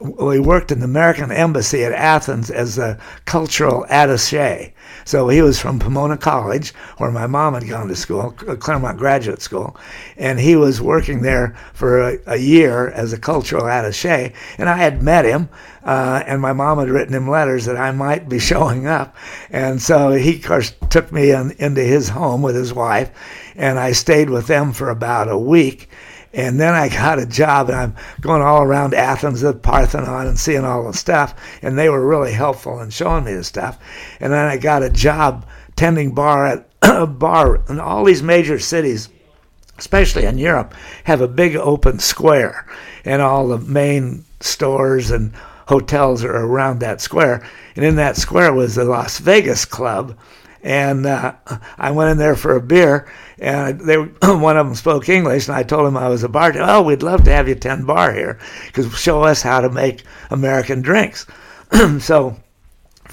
he 0.00 0.38
worked 0.38 0.70
in 0.70 0.80
the 0.80 0.84
American 0.84 1.30
Embassy 1.32 1.84
at 1.84 1.92
Athens 1.92 2.50
as 2.50 2.76
a 2.76 2.98
cultural 3.24 3.86
attaché. 3.88 4.72
So 5.04 5.28
he 5.28 5.42
was 5.42 5.60
from 5.60 5.78
Pomona 5.78 6.16
College, 6.16 6.72
where 6.98 7.10
my 7.10 7.26
mom 7.26 7.54
had 7.54 7.68
gone 7.68 7.88
to 7.88 7.96
school, 7.96 8.32
Claremont 8.32 8.98
Graduate 8.98 9.42
School, 9.42 9.76
and 10.16 10.40
he 10.40 10.56
was 10.56 10.80
working 10.80 11.22
there 11.22 11.54
for 11.74 12.00
a, 12.00 12.18
a 12.26 12.36
year 12.36 12.88
as 12.88 13.12
a 13.12 13.18
cultural 13.18 13.64
attaché. 13.64 14.32
And 14.58 14.68
I 14.68 14.76
had 14.76 15.02
met 15.02 15.24
him, 15.24 15.48
uh, 15.84 16.22
and 16.26 16.40
my 16.40 16.52
mom 16.52 16.78
had 16.78 16.88
written 16.88 17.14
him 17.14 17.28
letters 17.28 17.66
that 17.66 17.76
I 17.76 17.90
might 17.92 18.28
be 18.28 18.38
showing 18.50 18.86
up. 18.86 19.16
And 19.50 19.80
so 19.80 20.12
he, 20.12 20.36
of 20.36 20.44
course, 20.44 20.72
took 20.90 21.12
me 21.12 21.32
in, 21.32 21.52
into 21.58 21.82
his 21.82 22.08
home 22.08 22.42
with 22.42 22.56
his 22.56 22.72
wife, 22.72 23.10
and 23.54 23.78
I 23.78 23.92
stayed 23.92 24.30
with 24.30 24.46
them 24.46 24.72
for 24.72 24.88
about 24.88 25.28
a 25.28 25.38
week. 25.38 25.88
And 26.34 26.58
then 26.58 26.74
I 26.74 26.88
got 26.88 27.20
a 27.20 27.26
job, 27.26 27.70
and 27.70 27.78
I'm 27.78 27.96
going 28.20 28.42
all 28.42 28.62
around 28.62 28.92
Athens, 28.92 29.40
the 29.40 29.54
Parthenon, 29.54 30.26
and 30.26 30.38
seeing 30.38 30.64
all 30.64 30.84
the 30.84 30.92
stuff. 30.92 31.34
And 31.62 31.78
they 31.78 31.88
were 31.88 32.04
really 32.04 32.32
helpful 32.32 32.80
in 32.80 32.90
showing 32.90 33.24
me 33.24 33.34
the 33.34 33.44
stuff. 33.44 33.78
And 34.18 34.32
then 34.32 34.44
I 34.46 34.56
got 34.56 34.82
a 34.82 34.90
job 34.90 35.46
tending 35.76 36.12
bar 36.12 36.44
at 36.44 36.68
a 36.82 37.06
bar 37.06 37.62
in 37.68 37.78
all 37.78 38.04
these 38.04 38.22
major 38.22 38.58
cities, 38.58 39.08
especially 39.78 40.24
in 40.24 40.38
Europe, 40.38 40.74
have 41.04 41.20
a 41.20 41.28
big 41.28 41.54
open 41.54 42.00
square, 42.00 42.66
and 43.04 43.22
all 43.22 43.46
the 43.46 43.58
main 43.58 44.24
stores 44.40 45.12
and 45.12 45.32
hotels 45.68 46.24
are 46.24 46.34
around 46.34 46.80
that 46.80 47.00
square. 47.00 47.46
And 47.76 47.84
in 47.84 47.94
that 47.96 48.16
square 48.16 48.52
was 48.52 48.74
the 48.74 48.84
Las 48.84 49.18
Vegas 49.18 49.64
Club 49.64 50.16
and 50.64 51.04
uh, 51.04 51.34
I 51.76 51.90
went 51.90 52.10
in 52.10 52.16
there 52.16 52.34
for 52.34 52.56
a 52.56 52.60
beer, 52.60 53.06
and 53.44 53.80
they 53.80 53.96
one 54.22 54.56
of 54.56 54.66
them 54.66 54.74
spoke 54.74 55.08
English, 55.08 55.48
and 55.48 55.56
I 55.56 55.62
told 55.62 55.86
him 55.86 55.96
I 55.96 56.08
was 56.08 56.22
a 56.22 56.28
bartender. 56.28 56.66
Oh, 56.68 56.82
we'd 56.82 57.02
love 57.02 57.24
to 57.24 57.32
have 57.32 57.48
you 57.48 57.54
tend 57.54 57.86
bar 57.86 58.12
here, 58.12 58.38
because 58.66 58.92
show 58.98 59.22
us 59.22 59.42
how 59.42 59.60
to 59.60 59.70
make 59.70 60.02
American 60.30 60.82
drinks. 60.82 61.26
so 62.00 62.36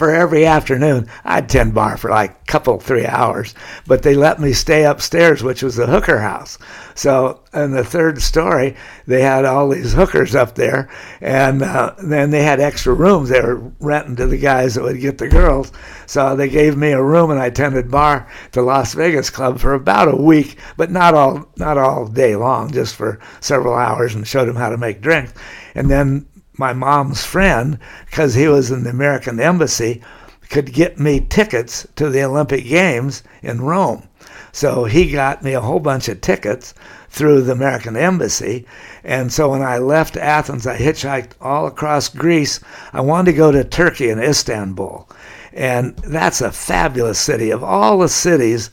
for 0.01 0.09
every 0.09 0.47
afternoon, 0.47 1.07
I'd 1.23 1.47
tend 1.47 1.75
bar 1.75 1.95
for 1.95 2.09
like 2.09 2.31
a 2.31 2.45
couple, 2.45 2.79
three 2.79 3.05
hours, 3.05 3.53
but 3.85 4.01
they 4.01 4.15
let 4.15 4.39
me 4.39 4.51
stay 4.51 4.83
upstairs, 4.83 5.43
which 5.43 5.61
was 5.61 5.75
the 5.75 5.85
hooker 5.85 6.17
house. 6.17 6.57
So 6.95 7.43
in 7.53 7.69
the 7.69 7.83
third 7.83 8.19
story, 8.19 8.75
they 9.05 9.21
had 9.21 9.45
all 9.45 9.69
these 9.69 9.93
hookers 9.93 10.33
up 10.33 10.55
there, 10.55 10.89
and 11.21 11.61
uh, 11.61 11.93
then 12.03 12.31
they 12.31 12.41
had 12.41 12.59
extra 12.59 12.95
rooms 12.95 13.29
they 13.29 13.41
were 13.41 13.71
renting 13.79 14.15
to 14.15 14.25
the 14.25 14.39
guys 14.39 14.73
that 14.73 14.81
would 14.83 14.99
get 14.99 15.19
the 15.19 15.27
girls. 15.27 15.71
So 16.07 16.35
they 16.35 16.49
gave 16.49 16.75
me 16.75 16.93
a 16.93 17.03
room, 17.03 17.29
and 17.29 17.39
I 17.39 17.51
tended 17.51 17.91
bar 17.91 18.27
the 18.53 18.63
Las 18.63 18.95
Vegas 18.95 19.29
Club 19.29 19.59
for 19.59 19.75
about 19.75 20.11
a 20.11 20.15
week, 20.15 20.57
but 20.77 20.89
not 20.89 21.13
all 21.13 21.47
not 21.57 21.77
all 21.77 22.07
day 22.07 22.35
long, 22.35 22.71
just 22.71 22.95
for 22.95 23.19
several 23.39 23.75
hours, 23.75 24.15
and 24.15 24.27
showed 24.27 24.47
them 24.47 24.55
how 24.55 24.69
to 24.69 24.77
make 24.77 24.99
drinks. 24.99 25.33
And 25.75 25.91
then 25.91 26.25
my 26.57 26.73
mom's 26.73 27.23
friend, 27.23 27.79
because 28.05 28.33
he 28.33 28.47
was 28.47 28.71
in 28.71 28.83
the 28.83 28.89
American 28.89 29.39
Embassy, 29.39 30.01
could 30.49 30.73
get 30.73 30.99
me 30.99 31.19
tickets 31.21 31.87
to 31.95 32.09
the 32.09 32.23
Olympic 32.23 32.65
Games 32.65 33.23
in 33.41 33.61
Rome. 33.61 34.03
So 34.51 34.83
he 34.83 35.11
got 35.11 35.43
me 35.43 35.53
a 35.53 35.61
whole 35.61 35.79
bunch 35.79 36.09
of 36.09 36.19
tickets 36.19 36.73
through 37.09 37.41
the 37.41 37.53
American 37.53 37.95
Embassy. 37.95 38.65
And 39.03 39.31
so 39.31 39.49
when 39.49 39.61
I 39.61 39.77
left 39.77 40.17
Athens, 40.17 40.67
I 40.67 40.77
hitchhiked 40.77 41.31
all 41.39 41.67
across 41.67 42.09
Greece. 42.09 42.59
I 42.91 43.01
wanted 43.01 43.31
to 43.31 43.37
go 43.37 43.51
to 43.51 43.63
Turkey 43.63 44.09
and 44.09 44.21
Istanbul. 44.21 45.09
And 45.53 45.95
that's 45.97 46.41
a 46.41 46.51
fabulous 46.51 47.19
city. 47.19 47.49
Of 47.49 47.63
all 47.63 47.99
the 47.99 48.09
cities, 48.09 48.71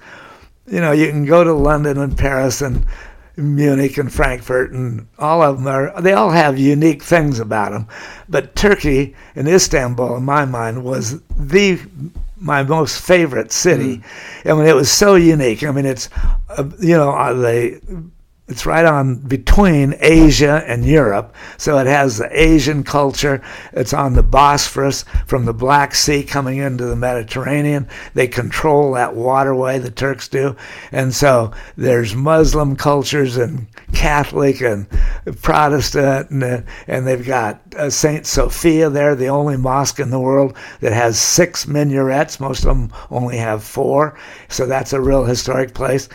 you 0.66 0.80
know, 0.80 0.92
you 0.92 1.08
can 1.08 1.24
go 1.24 1.44
to 1.44 1.52
London 1.52 1.98
and 1.98 2.16
Paris 2.16 2.60
and 2.60 2.84
Munich 3.38 3.96
and 3.98 4.12
Frankfurt, 4.12 4.72
and 4.72 5.06
all 5.18 5.42
of 5.42 5.58
them 5.58 5.68
are, 5.68 6.00
they 6.00 6.12
all 6.12 6.30
have 6.30 6.58
unique 6.58 7.02
things 7.02 7.38
about 7.38 7.72
them. 7.72 7.86
But 8.28 8.56
Turkey 8.56 9.14
and 9.36 9.48
Istanbul, 9.48 10.16
in 10.16 10.24
my 10.24 10.44
mind, 10.44 10.84
was 10.84 11.20
the 11.36 11.78
my 12.40 12.62
most 12.62 13.00
favorite 13.00 13.50
city. 13.50 13.98
Mm. 14.44 14.50
I 14.50 14.54
mean, 14.54 14.66
it 14.66 14.74
was 14.74 14.90
so 14.90 15.14
unique. 15.16 15.64
I 15.64 15.72
mean, 15.72 15.86
it's, 15.86 16.08
uh, 16.50 16.68
you 16.80 16.96
know, 16.96 17.10
uh, 17.10 17.32
the 17.32 17.80
it's 18.48 18.64
right 18.64 18.86
on 18.86 19.16
between 19.16 19.94
Asia 20.00 20.64
and 20.66 20.82
Europe. 20.82 21.34
So 21.58 21.76
it 21.78 21.86
has 21.86 22.16
the 22.16 22.30
Asian 22.32 22.82
culture. 22.82 23.42
It's 23.74 23.92
on 23.92 24.14
the 24.14 24.22
Bosphorus 24.22 25.04
from 25.26 25.44
the 25.44 25.52
Black 25.52 25.94
Sea 25.94 26.22
coming 26.22 26.56
into 26.56 26.86
the 26.86 26.96
Mediterranean. 26.96 27.86
They 28.14 28.26
control 28.26 28.92
that 28.92 29.14
waterway, 29.14 29.78
the 29.78 29.90
Turks 29.90 30.28
do. 30.28 30.56
And 30.92 31.14
so 31.14 31.52
there's 31.76 32.14
Muslim 32.14 32.74
cultures 32.74 33.36
and 33.36 33.66
Catholic 33.92 34.62
and 34.62 34.86
Protestant. 35.42 36.30
And, 36.30 36.64
and 36.86 37.06
they've 37.06 37.26
got 37.26 37.60
uh, 37.76 37.90
St. 37.90 38.26
Sophia 38.26 38.88
there, 38.88 39.14
the 39.14 39.28
only 39.28 39.58
mosque 39.58 40.00
in 40.00 40.08
the 40.08 40.20
world 40.20 40.56
that 40.80 40.94
has 40.94 41.20
six 41.20 41.66
minarets. 41.66 42.40
Most 42.40 42.64
of 42.64 42.68
them 42.68 42.92
only 43.10 43.36
have 43.36 43.62
four. 43.62 44.18
So 44.48 44.64
that's 44.64 44.94
a 44.94 45.00
real 45.02 45.24
historic 45.24 45.74
place 45.74 46.08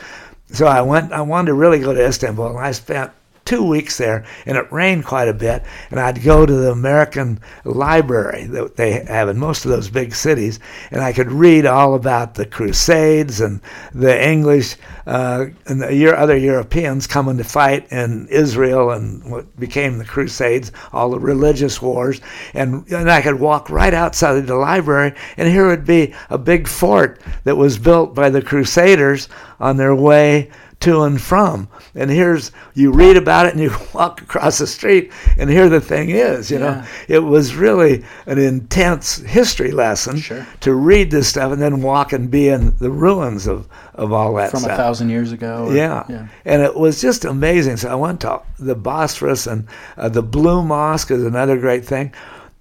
so 0.54 0.68
I 0.68 0.82
went. 0.82 1.12
I 1.12 1.22
wanted 1.22 1.48
to 1.48 1.54
really 1.56 1.80
go 1.80 1.94
to 1.94 2.08
Istanbul, 2.08 2.48
and 2.48 2.60
I 2.60 2.72
spent 2.72 3.12
two 3.46 3.64
weeks 3.64 3.98
there, 3.98 4.26
and 4.46 4.58
it 4.58 4.72
rained 4.72 5.06
quite 5.06 5.28
a 5.28 5.34
bit. 5.34 5.64
And 5.92 6.00
I'd 6.00 6.24
go 6.24 6.46
to 6.46 6.54
the 6.54 6.72
American 6.72 7.40
Library 7.64 8.46
that 8.46 8.76
they 8.76 9.04
have 9.06 9.30
in 9.30 9.38
most 9.38 9.66
of 9.66 9.72
those 9.72 9.90
big 9.90 10.16
cities, 10.16 10.60
and 10.92 11.02
I 11.02 11.14
could 11.14 11.32
read 11.32 11.66
all 11.66 11.96
about 11.96 12.36
the 12.36 12.46
Crusades 12.46 13.42
and 13.42 13.62
the 13.94 14.28
English 14.28 14.76
uh, 15.06 15.46
and 15.66 15.82
the 15.82 16.18
other 16.18 16.38
Europeans 16.38 17.08
coming 17.08 17.38
to 17.38 17.44
fight 17.44 17.92
in 17.92 18.28
Israel 18.30 18.92
and 18.92 19.30
what 19.30 19.60
became 19.60 19.98
the 19.98 20.06
Crusades, 20.06 20.72
all 20.94 21.10
the 21.10 21.20
religious 21.20 21.82
wars. 21.82 22.22
And, 22.54 22.88
and 22.92 23.12
I 23.12 23.22
could 23.22 23.40
walk 23.40 23.70
right 23.70 23.94
outside 23.94 24.38
of 24.38 24.48
the 24.48 24.56
library, 24.56 25.14
and 25.38 25.50
here 25.50 25.68
would 25.68 25.86
be 25.86 26.14
a 26.30 26.38
big 26.38 26.68
fort 26.68 27.22
that 27.44 27.56
was 27.56 27.78
built 27.78 28.16
by 28.16 28.30
the 28.30 28.42
Crusaders 28.42 29.28
on 29.60 29.78
their 29.78 29.96
way 29.96 30.50
to 30.82 31.04
and 31.04 31.22
from. 31.22 31.68
And 31.96 32.10
here's 32.10 32.52
you 32.74 32.92
read 32.92 33.18
about 33.18 33.46
it 33.46 33.54
and 33.54 33.62
you 33.62 33.72
walk 33.94 34.22
across 34.22 34.58
the 34.58 34.68
street 34.68 35.12
and 35.38 35.50
here 35.50 35.70
the 35.70 35.82
thing 35.82 36.10
is, 36.10 36.52
you 36.52 36.60
yeah. 36.60 36.66
know. 36.66 36.86
It 37.08 37.20
was 37.20 37.56
really 37.56 38.04
an 38.26 38.38
intense 38.38 39.18
history 39.18 39.72
lesson 39.72 40.18
sure. 40.18 40.46
to 40.62 40.74
read 40.74 41.12
this 41.12 41.28
stuff 41.28 41.52
and 41.52 41.62
then 41.62 41.82
walk 41.82 42.14
and 42.14 42.30
be 42.30 42.50
in 42.50 42.76
the 42.78 42.92
ruins 42.92 43.48
of, 43.48 43.68
of 43.94 44.12
all 44.12 44.34
that 44.36 44.52
from 44.52 44.62
stuff. 44.62 44.74
a 44.74 44.78
thousand 44.78 45.10
years 45.10 45.32
ago. 45.32 45.68
Or, 45.68 45.76
yeah. 45.76 46.06
yeah. 46.10 46.28
And 46.46 46.62
it 46.62 46.76
was 46.76 47.02
just 47.02 47.26
amazing. 47.26 47.78
So 47.78 47.90
I 47.90 47.96
went 47.96 48.22
to 48.22 48.42
the 48.60 48.76
Bosphorus 48.76 49.48
and 49.48 49.68
uh, 49.98 50.10
the 50.10 50.24
Blue 50.24 50.64
Mosque 50.64 51.12
is 51.12 51.24
another 51.24 51.58
great 51.58 51.86
thing. 51.86 52.14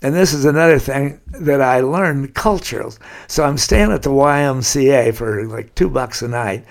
And 0.03 0.15
this 0.15 0.33
is 0.33 0.45
another 0.45 0.81
thing 0.81 1.21
that 1.29 1.61
I 1.61 1.81
learned 1.81 2.35
cultures. 2.35 2.99
So 3.29 3.45
I'm 3.45 3.57
staying 3.57 3.93
at 3.93 4.03
the 4.03 4.11
YMCA 4.11 5.15
for 5.15 5.47
like 5.47 5.75
two 5.77 5.89
bucks 5.89 6.23
a 6.23 6.29
night 6.29 6.65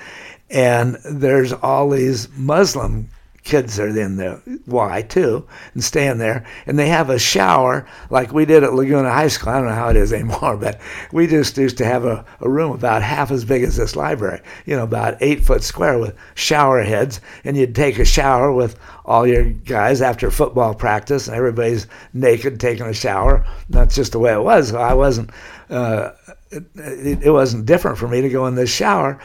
and 0.51 0.97
there's 1.05 1.53
all 1.53 1.89
these 1.89 2.27
Muslim 2.35 3.09
kids 3.43 3.77
that 3.77 3.87
are 3.87 3.99
in 3.99 4.17
there, 4.17 4.35
why 4.65 5.01
too 5.01 5.47
and 5.73 5.83
staying 5.83 6.19
there. 6.19 6.45
And 6.67 6.77
they 6.77 6.89
have 6.89 7.09
a 7.09 7.17
shower 7.17 7.87
like 8.09 8.31
we 8.33 8.45
did 8.45 8.63
at 8.63 8.73
Laguna 8.73 9.11
High 9.11 9.29
School. 9.29 9.49
I 9.49 9.57
don't 9.57 9.67
know 9.67 9.73
how 9.73 9.89
it 9.89 9.95
is 9.95 10.13
anymore, 10.13 10.57
but 10.61 10.79
we 11.11 11.25
just 11.27 11.57
used 11.57 11.77
to 11.79 11.85
have 11.85 12.05
a, 12.05 12.23
a 12.39 12.49
room 12.49 12.71
about 12.71 13.01
half 13.01 13.31
as 13.31 13.43
big 13.43 13.63
as 13.63 13.77
this 13.77 13.95
library, 13.95 14.41
you 14.65 14.75
know, 14.75 14.83
about 14.83 15.17
eight 15.21 15.43
foot 15.43 15.63
square 15.63 15.97
with 15.97 16.15
shower 16.35 16.83
heads. 16.83 17.19
And 17.43 17.57
you'd 17.57 17.75
take 17.75 17.97
a 17.97 18.05
shower 18.05 18.51
with 18.51 18.77
all 19.05 19.25
your 19.25 19.45
guys 19.45 20.01
after 20.01 20.29
football 20.29 20.75
practice, 20.75 21.27
and 21.27 21.35
everybody's 21.35 21.87
naked 22.13 22.59
taking 22.59 22.85
a 22.85 22.93
shower. 22.93 23.45
That's 23.69 23.95
just 23.95 24.11
the 24.11 24.19
way 24.19 24.33
it 24.33 24.43
was. 24.43 24.73
I 24.73 24.93
wasn't. 24.93 25.31
Uh, 25.69 26.11
it, 26.51 27.23
it 27.23 27.31
wasn't 27.31 27.65
different 27.65 27.97
for 27.97 28.09
me 28.09 28.21
to 28.21 28.29
go 28.29 28.45
in 28.45 28.55
this 28.55 28.73
shower 28.73 29.19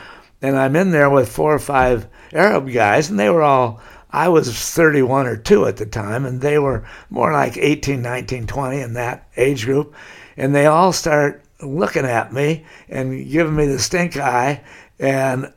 and 0.47 0.57
I'm 0.57 0.77
in 0.77 0.93
there 0.93 1.11
with 1.11 1.29
four 1.29 1.53
or 1.53 1.59
five 1.59 2.07
Arab 2.33 2.73
guys, 2.73 3.11
and 3.11 3.19
they 3.19 3.29
were 3.31 3.43
all, 3.43 3.81
I 4.11 4.29
was 4.29 4.49
31 4.49 5.27
or 5.27 5.37
2 5.37 5.67
at 5.67 5.77
the 5.77 5.87
time, 5.87 6.25
and 6.25 6.41
they 6.41 6.59
were 6.59 6.87
more 7.11 7.33
like 7.33 7.57
18, 7.57 8.01
19, 8.01 8.47
20 8.47 8.81
in 8.81 8.95
that 8.95 9.29
age 9.37 9.65
group. 9.65 9.95
And 10.37 10.55
they 10.55 10.67
all 10.67 10.93
start 10.93 11.43
looking 11.61 12.05
at 12.05 12.33
me 12.33 12.65
and 12.89 13.29
giving 13.29 13.57
me 13.57 13.67
the 13.67 13.79
stink 13.79 14.17
eye. 14.17 14.63
And 15.01 15.53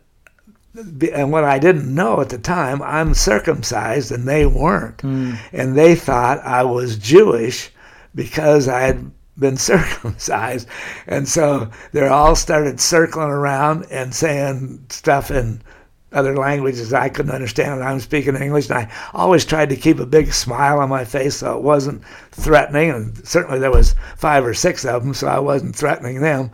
and 1.13 1.31
what 1.31 1.43
I 1.43 1.59
didn't 1.59 1.93
know 1.93 2.21
at 2.21 2.29
the 2.29 2.37
time, 2.37 2.81
I'm 2.81 3.13
circumcised 3.13 4.11
and 4.11 4.27
they 4.27 4.45
weren't. 4.45 4.99
Mm. 4.99 5.37
And 5.51 5.77
they 5.77 5.95
thought 5.95 6.39
I 6.39 6.63
was 6.63 6.97
Jewish 6.97 7.71
because 8.15 8.67
I 8.67 8.81
had 8.81 9.11
been 9.39 9.57
circumcised. 9.71 10.67
And 11.07 11.27
so 11.27 11.69
they 11.91 12.07
all 12.07 12.35
started 12.35 12.79
circling 12.79 13.29
around 13.29 13.85
and 13.91 14.13
saying 14.13 14.85
stuff 14.89 15.31
in 15.31 15.61
other 16.11 16.35
languages 16.35 16.93
I 16.93 17.09
couldn't 17.09 17.33
understand, 17.33 17.73
and 17.73 17.83
I'm 17.83 17.99
speaking 17.99 18.35
English. 18.35 18.69
And 18.69 18.79
I 18.79 18.91
always 19.13 19.45
tried 19.45 19.69
to 19.69 19.75
keep 19.75 19.99
a 19.99 20.05
big 20.05 20.33
smile 20.33 20.79
on 20.79 20.89
my 20.89 21.05
face 21.05 21.37
so 21.37 21.55
it 21.57 21.63
wasn't 21.63 22.03
threatening. 22.31 22.89
And 22.89 23.27
certainly 23.27 23.59
there 23.59 23.71
was 23.71 23.95
five 24.17 24.45
or 24.45 24.53
six 24.53 24.85
of 24.85 25.03
them, 25.03 25.13
so 25.13 25.27
I 25.27 25.39
wasn't 25.39 25.75
threatening 25.75 26.21
them. 26.21 26.51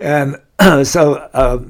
And 0.00 0.36
so 0.86 1.14
uh, 1.34 1.62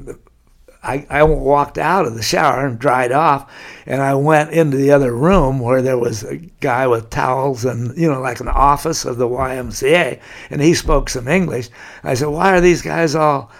I, 0.84 1.06
I 1.10 1.22
walked 1.22 1.78
out 1.78 2.06
of 2.06 2.14
the 2.14 2.22
shower 2.22 2.66
and 2.66 2.78
dried 2.78 3.12
off, 3.12 3.50
and 3.86 4.02
I 4.02 4.14
went 4.14 4.50
into 4.50 4.76
the 4.76 4.90
other 4.90 5.12
room 5.14 5.60
where 5.60 5.82
there 5.82 5.98
was 5.98 6.22
a 6.22 6.36
guy 6.36 6.86
with 6.86 7.10
towels 7.10 7.64
and, 7.64 7.96
you 7.96 8.10
know, 8.10 8.20
like 8.20 8.40
an 8.40 8.48
office 8.48 9.04
of 9.04 9.16
the 9.16 9.28
YMCA, 9.28 10.20
and 10.50 10.60
he 10.60 10.74
spoke 10.74 11.08
some 11.08 11.28
English. 11.28 11.70
I 12.02 12.14
said, 12.14 12.28
Why 12.28 12.56
are 12.56 12.60
these 12.60 12.82
guys 12.82 13.14
all 13.14 13.50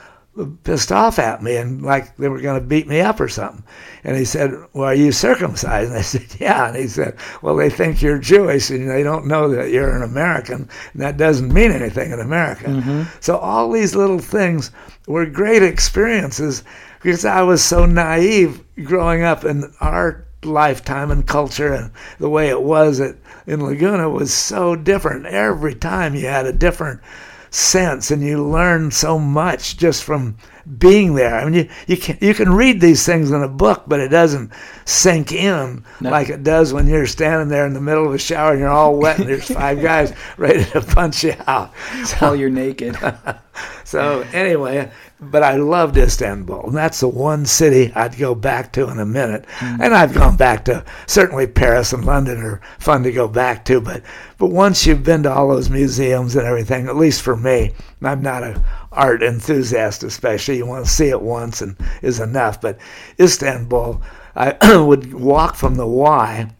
pissed 0.64 0.90
off 0.90 1.18
at 1.18 1.42
me 1.42 1.56
and 1.56 1.82
like 1.82 2.16
they 2.16 2.28
were 2.28 2.40
going 2.40 2.60
to 2.60 2.66
beat 2.66 2.88
me 2.88 3.00
up 3.00 3.20
or 3.20 3.28
something. 3.28 3.62
And 4.02 4.16
he 4.16 4.24
said, 4.24 4.50
Well, 4.72 4.88
are 4.88 4.94
you 4.94 5.12
circumcised? 5.12 5.90
And 5.90 5.98
I 5.98 6.02
said, 6.02 6.26
Yeah. 6.40 6.68
And 6.68 6.76
he 6.76 6.88
said, 6.88 7.16
Well, 7.42 7.56
they 7.56 7.70
think 7.70 8.02
you're 8.02 8.18
Jewish 8.18 8.70
and 8.70 8.90
they 8.90 9.02
don't 9.02 9.26
know 9.26 9.48
that 9.48 9.70
you're 9.70 9.96
an 9.96 10.02
American. 10.02 10.68
And 10.92 11.02
that 11.02 11.16
doesn't 11.16 11.52
mean 11.52 11.70
anything 11.70 12.10
in 12.10 12.20
America. 12.20 12.66
Mm-hmm. 12.66 13.02
So 13.20 13.38
all 13.38 13.70
these 13.70 13.94
little 13.94 14.18
things 14.18 14.72
were 15.06 15.26
great 15.26 15.62
experiences 15.62 16.64
because 17.04 17.26
I 17.26 17.42
was 17.42 17.62
so 17.62 17.84
naive 17.84 18.64
growing 18.82 19.22
up 19.22 19.44
in 19.44 19.70
our 19.78 20.24
lifetime 20.42 21.10
and 21.10 21.26
culture 21.26 21.70
and 21.70 21.90
the 22.18 22.30
way 22.30 22.48
it 22.48 22.62
was 22.62 22.98
at, 22.98 23.16
in 23.46 23.62
Laguna 23.62 24.08
was 24.08 24.32
so 24.32 24.74
different. 24.74 25.26
Every 25.26 25.74
time 25.74 26.14
you 26.14 26.26
had 26.26 26.46
a 26.46 26.52
different 26.52 27.02
sense 27.50 28.10
and 28.10 28.22
you 28.22 28.42
learned 28.42 28.94
so 28.94 29.18
much 29.18 29.76
just 29.76 30.02
from 30.02 30.38
being 30.78 31.14
there. 31.14 31.34
I 31.34 31.44
mean, 31.44 31.54
you, 31.54 31.68
you 31.86 31.96
can 31.96 32.18
you 32.20 32.34
can 32.34 32.52
read 32.52 32.80
these 32.80 33.04
things 33.04 33.30
in 33.30 33.42
a 33.42 33.48
book, 33.48 33.84
but 33.86 34.00
it 34.00 34.08
doesn't 34.08 34.52
sink 34.84 35.32
in 35.32 35.84
no. 36.00 36.10
like 36.10 36.28
it 36.28 36.42
does 36.42 36.72
when 36.72 36.86
you're 36.86 37.06
standing 37.06 37.48
there 37.48 37.66
in 37.66 37.74
the 37.74 37.80
middle 37.80 38.06
of 38.06 38.14
a 38.14 38.18
shower 38.18 38.52
and 38.52 38.60
you're 38.60 38.68
all 38.68 38.96
wet 38.96 39.18
and 39.18 39.28
there's 39.28 39.50
five 39.50 39.80
guys 39.82 40.12
ready 40.36 40.64
to 40.64 40.80
punch 40.80 41.24
you 41.24 41.34
out. 41.46 41.72
So, 42.04 42.16
While 42.18 42.36
you're 42.36 42.50
naked. 42.50 42.98
so 43.84 44.20
anyway, 44.32 44.90
but 45.20 45.42
I 45.42 45.56
loved 45.56 45.96
Istanbul, 45.96 46.66
and 46.66 46.76
that's 46.76 47.00
the 47.00 47.08
one 47.08 47.46
city 47.46 47.92
I'd 47.94 48.18
go 48.18 48.34
back 48.34 48.72
to 48.72 48.88
in 48.90 48.98
a 48.98 49.06
minute. 49.06 49.46
Mm. 49.58 49.80
And 49.80 49.94
I've 49.94 50.12
gone 50.12 50.36
back 50.36 50.64
to 50.66 50.84
certainly 51.06 51.46
Paris 51.46 51.92
and 51.92 52.04
London 52.04 52.38
are 52.38 52.60
fun 52.78 53.02
to 53.04 53.12
go 53.12 53.28
back 53.28 53.64
to, 53.66 53.80
but 53.80 54.02
but 54.38 54.48
once 54.48 54.86
you've 54.86 55.04
been 55.04 55.22
to 55.22 55.32
all 55.32 55.48
those 55.48 55.70
museums 55.70 56.36
and 56.36 56.46
everything, 56.46 56.88
at 56.88 56.96
least 56.96 57.22
for 57.22 57.36
me, 57.36 57.72
I'm 58.02 58.22
not 58.22 58.42
a 58.42 58.62
art 58.94 59.22
enthusiast, 59.22 60.02
especially 60.02 60.56
you 60.56 60.66
want 60.66 60.84
to 60.84 60.90
see 60.90 61.08
it 61.08 61.22
once 61.22 61.60
and 61.60 61.76
is 62.02 62.20
enough. 62.20 62.60
But 62.60 62.78
Istanbul, 63.20 64.02
I 64.34 64.56
would 64.76 65.14
walk 65.14 65.54
from 65.54 65.76
the 65.76 65.86
Y, 65.86 66.50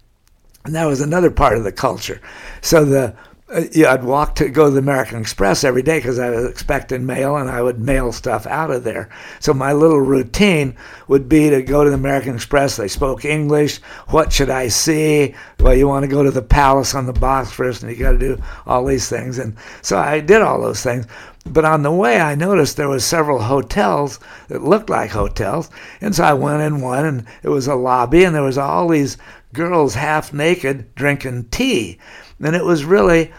and 0.64 0.74
that 0.74 0.86
was 0.86 1.00
another 1.00 1.30
part 1.30 1.56
of 1.56 1.64
the 1.64 1.72
culture. 1.72 2.20
So 2.60 2.84
the 2.84 3.14
uh, 3.54 3.64
yeah, 3.72 3.92
I'd 3.92 4.04
walk 4.04 4.36
to 4.36 4.48
go 4.48 4.64
to 4.64 4.70
the 4.70 4.78
American 4.78 5.20
Express 5.20 5.64
every 5.64 5.82
day 5.82 5.98
because 5.98 6.18
I 6.18 6.30
was 6.30 6.46
expecting 6.46 7.04
mail 7.04 7.36
and 7.36 7.50
I 7.50 7.60
would 7.60 7.78
mail 7.78 8.10
stuff 8.10 8.46
out 8.46 8.70
of 8.70 8.84
there. 8.84 9.10
So 9.38 9.52
my 9.52 9.74
little 9.74 10.00
routine 10.00 10.74
would 11.08 11.28
be 11.28 11.50
to 11.50 11.62
go 11.62 11.84
to 11.84 11.90
the 11.90 11.96
American 11.96 12.34
Express. 12.34 12.76
They 12.76 12.88
spoke 12.88 13.26
English. 13.26 13.78
What 14.08 14.32
should 14.32 14.48
I 14.48 14.68
see? 14.68 15.34
Well, 15.60 15.74
you 15.74 15.86
want 15.86 16.04
to 16.04 16.10
go 16.10 16.22
to 16.22 16.30
the 16.30 16.40
palace 16.40 16.94
on 16.94 17.04
the 17.04 17.12
Bosphorus 17.12 17.82
and 17.82 17.92
you 17.92 17.98
got 17.98 18.12
to 18.12 18.18
do 18.18 18.42
all 18.66 18.84
these 18.86 19.10
things. 19.10 19.38
And 19.38 19.56
so 19.82 19.98
I 19.98 20.20
did 20.20 20.40
all 20.40 20.62
those 20.62 20.82
things. 20.82 21.06
But 21.46 21.64
on 21.64 21.82
the 21.82 21.92
way, 21.92 22.20
I 22.20 22.34
noticed 22.34 22.76
there 22.76 22.88
was 22.88 23.04
several 23.04 23.42
hotels 23.42 24.18
that 24.48 24.64
looked 24.64 24.90
like 24.90 25.10
hotels. 25.10 25.70
And 26.00 26.14
so 26.14 26.24
I 26.24 26.32
went 26.32 26.62
in 26.62 26.80
one 26.80 27.04
and 27.04 27.26
it 27.42 27.48
was 27.48 27.66
a 27.66 27.74
lobby 27.74 28.24
and 28.24 28.34
there 28.34 28.42
was 28.42 28.58
all 28.58 28.88
these 28.88 29.18
girls 29.52 29.94
half 29.94 30.32
naked 30.32 30.94
drinking 30.94 31.44
tea 31.50 31.98
and 32.40 32.56
it 32.56 32.64
was 32.64 32.84
really, 32.84 33.32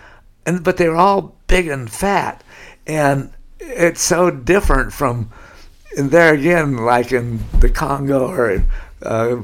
and 0.45 0.64
but 0.64 0.78
they 0.78 0.88
were 0.88 0.95
all 0.95 1.36
big 1.47 1.68
and 1.68 1.89
fat, 1.89 2.43
and 2.88 3.32
it's 3.60 4.01
so 4.01 4.32
different 4.32 4.93
from, 4.93 5.32
and 5.97 6.12
there 6.12 6.34
again, 6.34 6.78
like 6.78 7.12
in 7.12 7.39
the 7.60 7.70
Congo 7.70 8.28
or, 8.28 8.66
uh, 9.01 9.38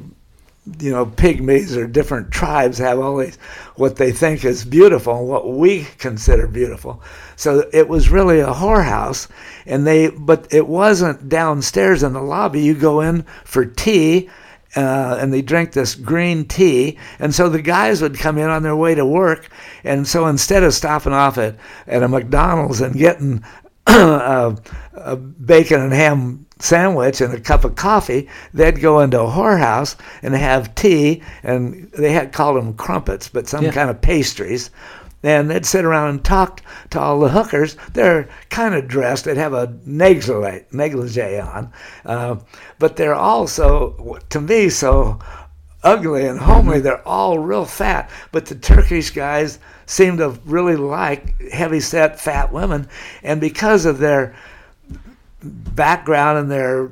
you 0.79 0.91
know, 0.91 1.05
pygmies 1.05 1.75
or 1.75 1.87
different 1.87 2.31
tribes 2.31 2.77
have 2.77 2.99
these 3.19 3.37
what 3.75 3.95
they 3.95 4.11
think 4.11 4.45
is 4.45 4.63
beautiful 4.63 5.17
and 5.17 5.27
what 5.27 5.51
we 5.53 5.87
consider 5.97 6.47
beautiful. 6.47 7.01
So 7.35 7.67
it 7.73 7.87
was 7.87 8.09
really 8.09 8.41
a 8.41 8.47
whorehouse, 8.53 9.27
and 9.65 9.87
they, 9.87 10.09
but 10.09 10.47
it 10.53 10.67
wasn't 10.67 11.29
downstairs 11.29 12.03
in 12.03 12.13
the 12.13 12.21
lobby. 12.21 12.61
You 12.61 12.75
go 12.75 13.01
in 13.01 13.23
for 13.43 13.65
tea 13.65 14.29
uh, 14.75 15.17
and 15.19 15.33
they 15.33 15.41
drink 15.41 15.73
this 15.73 15.95
green 15.95 16.45
tea. 16.45 16.97
And 17.19 17.33
so 17.33 17.49
the 17.49 17.61
guys 17.61 18.01
would 18.01 18.17
come 18.17 18.37
in 18.37 18.49
on 18.49 18.63
their 18.63 18.75
way 18.75 18.95
to 18.95 19.05
work. 19.05 19.49
And 19.83 20.07
so 20.07 20.27
instead 20.27 20.63
of 20.63 20.73
stopping 20.73 21.13
off 21.13 21.37
at, 21.37 21.57
at 21.87 22.03
a 22.03 22.07
McDonald's 22.07 22.81
and 22.81 22.95
getting 22.95 23.43
a, 23.91 24.57
a 24.93 25.15
bacon 25.15 25.81
and 25.81 25.93
ham 25.93 26.45
sandwich 26.59 27.21
and 27.21 27.33
a 27.33 27.39
cup 27.39 27.65
of 27.65 27.75
coffee, 27.75 28.29
they'd 28.53 28.81
go 28.81 28.99
into 28.99 29.19
a 29.19 29.27
whorehouse 29.27 29.95
and 30.21 30.33
have 30.35 30.75
tea, 30.75 31.21
and 31.43 31.91
they 31.91 32.11
had 32.11 32.31
called 32.31 32.57
them 32.57 32.73
crumpets, 32.75 33.27
but 33.27 33.47
some 33.47 33.65
yeah. 33.65 33.71
kind 33.71 33.89
of 33.89 34.01
pastries. 34.01 34.69
And 35.23 35.51
they'd 35.51 35.65
sit 35.65 35.85
around 35.85 36.09
and 36.09 36.25
talk 36.25 36.61
to 36.89 36.99
all 36.99 37.19
the 37.19 37.29
hookers. 37.29 37.77
They're 37.93 38.27
kind 38.49 38.73
of 38.73 38.87
dressed. 38.87 39.25
They'd 39.25 39.37
have 39.37 39.53
a 39.53 39.77
negligee, 39.85 40.65
negligee 40.71 41.39
on, 41.39 41.71
uh, 42.05 42.37
but 42.79 42.95
they're 42.95 43.13
also, 43.13 44.19
to 44.29 44.41
me, 44.41 44.69
so 44.69 45.19
ugly 45.83 46.25
and 46.25 46.39
homely. 46.39 46.77
Mm-hmm. 46.77 46.83
They're 46.83 47.07
all 47.07 47.37
real 47.37 47.65
fat. 47.65 48.09
But 48.31 48.47
the 48.47 48.55
Turkish 48.55 49.11
guys 49.11 49.59
seem 49.91 50.17
to 50.17 50.29
really 50.45 50.77
like 50.77 51.37
heavy 51.51 51.81
set, 51.81 52.19
fat 52.19 52.53
women, 52.53 52.87
and 53.23 53.41
because 53.41 53.85
of 53.85 53.97
their 53.97 54.33
background 55.43 56.39
and 56.39 56.49
their 56.49 56.85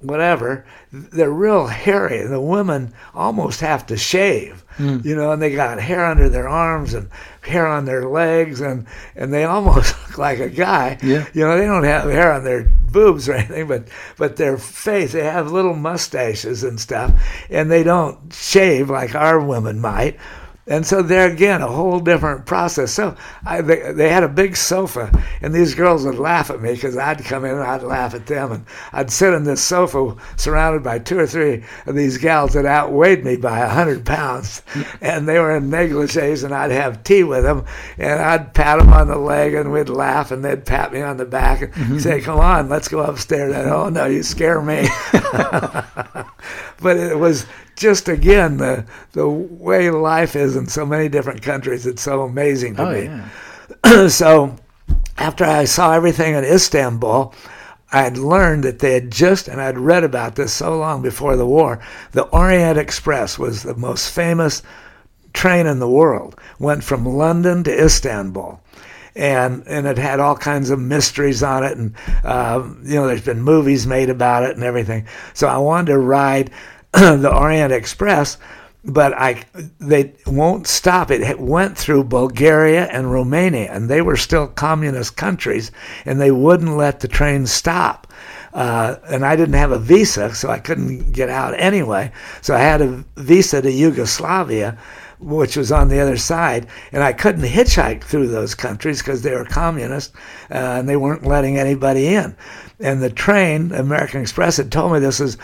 whatever, 0.00 0.64
they're 0.92 1.30
real 1.30 1.68
hairy. 1.68 2.26
The 2.26 2.40
women 2.40 2.92
almost 3.14 3.60
have 3.60 3.86
to 3.86 3.96
shave, 3.96 4.64
mm. 4.78 5.04
you 5.04 5.14
know, 5.14 5.30
and 5.30 5.40
they 5.40 5.54
got 5.54 5.80
hair 5.80 6.04
under 6.04 6.28
their 6.28 6.48
arms 6.48 6.92
and 6.92 7.08
hair 7.42 7.68
on 7.68 7.84
their 7.84 8.08
legs, 8.08 8.60
and 8.60 8.84
and 9.14 9.32
they 9.32 9.44
almost 9.56 9.94
look 10.08 10.18
like 10.18 10.40
a 10.40 10.50
guy. 10.50 10.98
Yeah. 11.04 11.26
You 11.32 11.42
know, 11.42 11.56
they 11.56 11.66
don't 11.66 11.84
have 11.84 12.10
hair 12.10 12.32
on 12.32 12.42
their 12.42 12.64
boobs 12.90 13.28
or 13.28 13.34
anything, 13.34 13.68
but 13.68 13.84
but 14.16 14.34
their 14.34 14.58
face, 14.58 15.12
they 15.12 15.22
have 15.22 15.52
little 15.52 15.76
mustaches 15.76 16.64
and 16.64 16.80
stuff, 16.80 17.12
and 17.48 17.70
they 17.70 17.84
don't 17.84 18.34
shave 18.34 18.90
like 18.90 19.14
our 19.14 19.38
women 19.38 19.78
might. 19.78 20.18
And 20.66 20.86
so 20.86 21.02
there 21.02 21.30
again, 21.30 21.62
a 21.62 21.66
whole 21.66 22.00
different 22.00 22.46
process. 22.46 22.92
So 22.92 23.16
I, 23.44 23.60
they, 23.60 23.92
they 23.92 24.08
had 24.08 24.22
a 24.22 24.28
big 24.28 24.56
sofa, 24.56 25.10
and 25.40 25.54
these 25.54 25.74
girls 25.74 26.04
would 26.04 26.18
laugh 26.18 26.50
at 26.50 26.60
me 26.60 26.74
because 26.74 26.96
I'd 26.96 27.24
come 27.24 27.44
in 27.44 27.52
and 27.52 27.62
I'd 27.62 27.82
laugh 27.82 28.14
at 28.14 28.26
them, 28.26 28.52
and 28.52 28.66
I'd 28.92 29.10
sit 29.10 29.34
on 29.34 29.44
this 29.44 29.62
sofa 29.62 30.16
surrounded 30.36 30.82
by 30.82 30.98
two 30.98 31.18
or 31.18 31.26
three 31.26 31.64
of 31.86 31.94
these 31.94 32.18
gals 32.18 32.52
that 32.52 32.66
outweighed 32.66 33.24
me 33.24 33.36
by 33.36 33.60
a 33.60 33.68
hundred 33.68 34.04
pounds, 34.04 34.62
and 35.00 35.28
they 35.28 35.38
were 35.38 35.56
in 35.56 35.70
negligees, 35.70 36.44
and 36.44 36.54
I'd 36.54 36.70
have 36.70 37.04
tea 37.04 37.24
with 37.24 37.42
them, 37.42 37.64
and 37.98 38.20
I'd 38.20 38.54
pat 38.54 38.78
them 38.78 38.92
on 38.92 39.08
the 39.08 39.18
leg, 39.18 39.54
and 39.54 39.72
we'd 39.72 39.88
laugh, 39.88 40.30
and 40.30 40.44
they'd 40.44 40.66
pat 40.66 40.92
me 40.92 41.00
on 41.00 41.16
the 41.16 41.24
back 41.24 41.62
and 41.62 41.72
mm-hmm. 41.72 41.98
say, 41.98 42.20
"Come 42.20 42.38
on, 42.38 42.68
let's 42.68 42.88
go 42.88 43.00
upstairs." 43.00 43.54
And 43.54 43.68
oh 43.70 43.88
no, 43.88 44.06
you 44.06 44.22
scare 44.22 44.60
me. 44.60 44.88
but 46.80 46.96
it 46.96 47.18
was 47.18 47.46
just 47.80 48.08
again 48.08 48.58
the 48.58 48.84
the 49.12 49.28
way 49.28 49.90
life 49.90 50.36
is 50.36 50.54
in 50.54 50.66
so 50.66 50.84
many 50.86 51.08
different 51.08 51.42
countries. 51.42 51.86
It's 51.86 52.02
so 52.02 52.22
amazing 52.22 52.76
to 52.76 52.82
oh, 52.82 52.92
me. 52.92 53.04
Yeah. 53.84 54.08
so 54.08 54.54
after 55.16 55.44
I 55.44 55.64
saw 55.64 55.94
everything 55.94 56.34
in 56.34 56.44
Istanbul, 56.44 57.34
I 57.92 58.02
had 58.02 58.18
learned 58.18 58.64
that 58.64 58.78
they 58.78 58.94
had 58.94 59.10
just, 59.10 59.48
and 59.48 59.60
I'd 59.60 59.78
read 59.78 60.04
about 60.04 60.36
this 60.36 60.52
so 60.52 60.78
long 60.78 61.02
before 61.02 61.36
the 61.36 61.46
war, 61.46 61.80
the 62.12 62.22
Orient 62.24 62.78
Express 62.78 63.38
was 63.38 63.62
the 63.62 63.74
most 63.74 64.14
famous 64.14 64.62
train 65.32 65.66
in 65.66 65.78
the 65.78 65.88
world. 65.88 66.38
Went 66.58 66.84
from 66.84 67.04
London 67.04 67.64
to 67.64 67.84
Istanbul. 67.84 68.60
And, 69.16 69.64
and 69.66 69.86
it 69.86 69.98
had 69.98 70.20
all 70.20 70.36
kinds 70.36 70.70
of 70.70 70.78
mysteries 70.78 71.42
on 71.42 71.64
it, 71.64 71.76
and 71.76 71.94
uh, 72.22 72.62
you 72.84 72.94
know 72.94 73.08
there's 73.08 73.24
been 73.24 73.42
movies 73.42 73.84
made 73.84 74.08
about 74.08 74.44
it 74.44 74.54
and 74.54 74.62
everything. 74.62 75.04
So 75.34 75.48
I 75.48 75.58
wanted 75.58 75.90
to 75.92 75.98
ride 75.98 76.52
the 76.92 77.32
Orient 77.32 77.72
Express, 77.72 78.38
but 78.84 79.12
I 79.12 79.44
they 79.78 80.12
won't 80.26 80.66
stop. 80.66 81.10
It 81.10 81.38
went 81.38 81.76
through 81.76 82.04
Bulgaria 82.04 82.86
and 82.86 83.12
Romania, 83.12 83.70
and 83.72 83.88
they 83.88 84.02
were 84.02 84.16
still 84.16 84.48
communist 84.48 85.16
countries, 85.16 85.70
and 86.04 86.20
they 86.20 86.30
wouldn't 86.30 86.76
let 86.76 87.00
the 87.00 87.08
train 87.08 87.46
stop. 87.46 88.06
Uh, 88.52 88.96
and 89.08 89.24
I 89.24 89.36
didn't 89.36 89.54
have 89.54 89.70
a 89.70 89.78
visa, 89.78 90.34
so 90.34 90.50
I 90.50 90.58
couldn't 90.58 91.12
get 91.12 91.28
out 91.28 91.54
anyway. 91.56 92.10
So 92.42 92.54
I 92.54 92.58
had 92.58 92.82
a 92.82 93.04
visa 93.16 93.62
to 93.62 93.70
Yugoslavia, 93.70 94.76
which 95.20 95.56
was 95.56 95.70
on 95.70 95.88
the 95.88 96.00
other 96.00 96.16
side, 96.16 96.66
and 96.90 97.02
I 97.02 97.12
couldn't 97.12 97.44
hitchhike 97.44 98.02
through 98.02 98.28
those 98.28 98.54
countries 98.54 98.98
because 98.98 99.22
they 99.22 99.34
were 99.34 99.44
communist 99.44 100.12
uh, 100.50 100.78
and 100.78 100.88
they 100.88 100.96
weren't 100.96 101.26
letting 101.26 101.58
anybody 101.58 102.08
in. 102.08 102.34
And 102.80 103.02
the 103.02 103.10
train, 103.10 103.72
American 103.72 104.22
Express, 104.22 104.56
had 104.56 104.72
told 104.72 104.92
me 104.92 104.98
this 104.98 105.20
was 105.20 105.36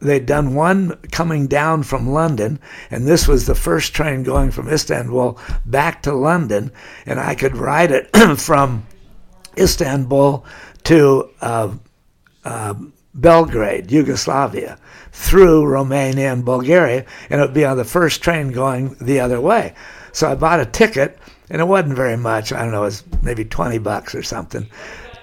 they'd 0.00 0.26
done 0.26 0.54
one 0.54 0.96
coming 1.12 1.46
down 1.46 1.82
from 1.82 2.10
London, 2.10 2.58
and 2.90 3.06
this 3.06 3.28
was 3.28 3.46
the 3.46 3.54
first 3.54 3.94
train 3.94 4.22
going 4.22 4.50
from 4.50 4.68
Istanbul 4.68 5.38
back 5.66 6.02
to 6.02 6.14
London, 6.14 6.70
and 7.06 7.20
I 7.20 7.34
could 7.34 7.56
ride 7.56 7.90
it 7.90 8.08
from 8.38 8.86
Istanbul 9.56 10.44
to 10.84 11.30
uh, 11.40 11.74
uh, 12.44 12.74
Belgrade, 13.14 13.90
Yugoslavia, 13.90 14.78
through 15.12 15.66
Romania 15.66 16.32
and 16.32 16.44
Bulgaria, 16.44 17.04
and 17.30 17.40
it 17.40 17.44
would 17.44 17.54
be 17.54 17.64
on 17.64 17.76
the 17.76 17.84
first 17.84 18.22
train 18.22 18.50
going 18.52 18.96
the 19.00 19.20
other 19.20 19.40
way. 19.40 19.74
So 20.12 20.30
I 20.30 20.34
bought 20.34 20.60
a 20.60 20.66
ticket, 20.66 21.18
and 21.50 21.60
it 21.60 21.64
wasn't 21.64 21.94
very 21.94 22.16
much. 22.16 22.52
I 22.52 22.62
don't 22.62 22.72
know, 22.72 22.82
it 22.82 22.86
was 22.86 23.04
maybe 23.22 23.44
20 23.44 23.78
bucks 23.78 24.14
or 24.14 24.22
something 24.22 24.68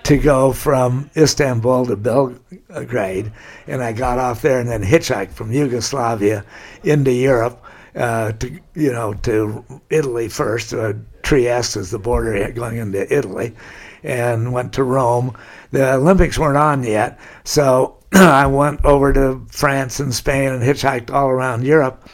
to 0.03 0.17
go 0.17 0.51
from 0.51 1.09
Istanbul 1.15 1.85
to 1.85 1.95
Belgrade, 1.95 3.31
and 3.67 3.83
I 3.83 3.93
got 3.93 4.17
off 4.17 4.41
there 4.41 4.59
and 4.59 4.69
then 4.69 4.83
hitchhiked 4.83 5.31
from 5.31 5.51
Yugoslavia 5.51 6.43
into 6.83 7.11
Europe 7.11 7.63
uh, 7.95 8.31
to 8.33 8.59
you 8.73 8.91
know 8.91 9.13
to 9.13 9.63
Italy 9.89 10.29
first. 10.29 10.73
Uh, 10.73 10.93
Trieste 11.23 11.77
is 11.77 11.91
the 11.91 11.99
border 11.99 12.51
going 12.51 12.77
into 12.77 13.13
Italy, 13.15 13.55
and 14.03 14.53
went 14.53 14.73
to 14.73 14.83
Rome. 14.83 15.37
The 15.71 15.93
Olympics 15.93 16.37
weren't 16.37 16.57
on 16.57 16.83
yet, 16.83 17.19
so 17.43 17.97
I 18.13 18.47
went 18.47 18.83
over 18.85 19.13
to 19.13 19.45
France 19.49 19.99
and 19.99 20.13
Spain 20.13 20.49
and 20.49 20.63
hitchhiked 20.63 21.11
all 21.11 21.29
around 21.29 21.63
Europe, 21.63 22.07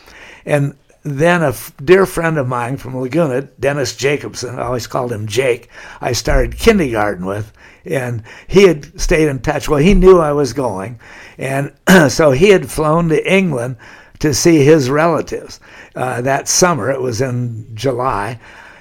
and 0.46 0.76
then 1.12 1.44
a 1.44 1.50
f- 1.50 1.74
dear 1.84 2.06
friend 2.06 2.38
of 2.38 2.48
mine 2.48 2.78
from 2.78 2.98
Laguna, 2.98 3.44
Dennis 3.60 3.96
Jacobson, 3.96 4.58
I 4.58 4.64
always 4.64 4.88
called 4.88 5.12
him 5.12 5.28
Jake, 5.28 5.70
I 6.02 6.12
started 6.14 6.58
kindergarten 6.58 7.26
with 7.26 7.54
and 7.86 8.24
he 8.48 8.64
had 8.64 9.00
stayed 9.00 9.28
in 9.28 9.40
touch. 9.40 9.70
Well, 9.70 9.80
he 9.80 9.94
knew 9.94 10.20
I 10.20 10.34
was 10.34 10.54
going, 10.54 11.00
and 11.38 11.74
so 12.10 12.32
he 12.32 12.50
had 12.50 12.70
flown 12.70 13.10
to 13.10 13.34
England 13.34 13.78
to 14.20 14.34
see 14.34 14.64
his 14.64 14.90
relatives 14.90 15.60
uh, 15.96 16.22
that 16.22 16.48
summer. 16.48 16.92
It 16.92 17.02
was 17.02 17.22
in 17.22 17.76
July. 17.76 18.40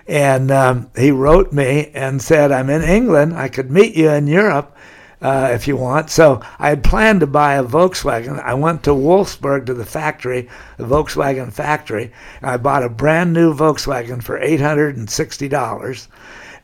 And 0.08 0.52
um, 0.52 0.90
he 0.96 1.10
wrote 1.10 1.52
me 1.52 1.90
and 1.92 2.22
said, 2.22 2.52
I'm 2.52 2.70
in 2.70 2.82
England. 2.82 3.34
I 3.34 3.48
could 3.48 3.70
meet 3.70 3.96
you 3.96 4.08
in 4.10 4.28
Europe 4.28 4.75
uh, 5.20 5.50
if 5.52 5.66
you 5.66 5.76
want. 5.76 6.10
So 6.10 6.40
I 6.58 6.68
had 6.68 6.84
planned 6.84 7.20
to 7.20 7.26
buy 7.26 7.54
a 7.54 7.64
Volkswagen. 7.64 8.40
I 8.42 8.54
went 8.54 8.82
to 8.84 8.90
Wolfsburg 8.90 9.66
to 9.66 9.74
the 9.74 9.86
factory, 9.86 10.48
the 10.76 10.84
Volkswagen 10.84 11.52
factory. 11.52 12.12
I 12.42 12.56
bought 12.56 12.82
a 12.82 12.88
brand 12.88 13.32
new 13.32 13.54
Volkswagen 13.54 14.22
for 14.22 14.38
$860 14.38 16.08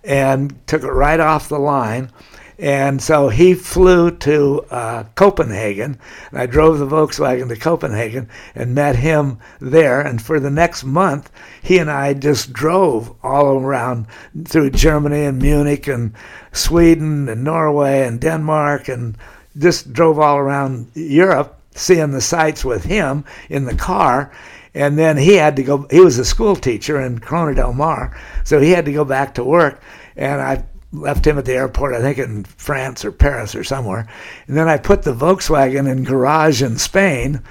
and 0.05 0.67
took 0.67 0.83
it 0.83 0.89
right 0.89 1.21
off 1.21 1.49
the 1.49 1.59
line. 1.59 2.11
And 2.59 3.03
so 3.03 3.29
he 3.29 3.55
flew 3.55 4.11
to 4.19 4.65
uh, 4.71 5.05
Copenhagen, 5.17 5.99
and 6.31 6.39
I 6.39 6.47
drove 6.47 6.79
the 6.79 6.87
Volkswagen 6.87 7.49
to 7.49 7.57
Copenhagen 7.57 8.29
and 8.55 8.75
met 8.75 8.95
him 8.95 9.39
there. 9.59 10.01
And 10.01 10.23
for 10.23 10.39
the 10.39 10.51
next 10.51 10.85
month, 10.85 11.33
he 11.61 11.79
and 11.79 11.91
I 11.91 12.15
just 12.15 12.53
drove 12.53 13.17
all 13.23 13.59
around 13.59 14.07
through 14.45 14.71
Germany 14.71 15.25
and 15.25 15.43
Munich 15.43 15.89
and 15.89 16.13
Sweden 16.53 17.29
and 17.29 17.45
Norway 17.45 18.07
and 18.07 18.21
Denmark 18.21 18.89
and 18.89 19.17
just 19.59 19.93
drove 19.93 20.19
all 20.19 20.39
around 20.39 20.91
Europe, 20.95 21.59
seeing 21.75 22.11
the 22.11 22.21
sights 22.21 22.65
with 22.65 22.85
him 22.85 23.25
in 23.49 23.65
the 23.65 23.75
car. 23.75 24.33
And 24.75 24.99
then 24.99 25.17
he 25.17 25.35
had 25.35 25.57
to 25.57 25.63
go, 25.63 25.87
he 25.91 26.01
was 26.01 26.19
a 26.19 26.25
school 26.25 26.57
teacher 26.57 27.01
in 27.01 27.19
Corona 27.19 27.55
del 27.55 27.75
Mar, 27.75 28.17
so 28.45 28.59
he 28.59 28.71
had 28.71 28.87
to 28.87 28.93
go 28.93 29.05
back 29.05 29.35
to 29.35 29.45
work. 29.45 29.83
And 30.17 30.41
I 30.41 30.65
left 30.93 31.27
him 31.27 31.39
at 31.39 31.45
the 31.45 31.55
airport, 31.55 31.95
I 31.95 32.01
think 32.01 32.19
in 32.19 32.45
France 32.45 33.05
or 33.05 33.13
Paris 33.13 33.55
or 33.55 33.65
somewhere. 33.65 34.09
And 34.47 34.57
then 34.57 34.69
I 34.69 34.77
put 34.79 35.03
the 35.03 35.15
Volkswagen 35.15 35.91
in 35.91 36.05
garage 36.05 36.63
in 36.63 36.79
Spain 36.79 37.43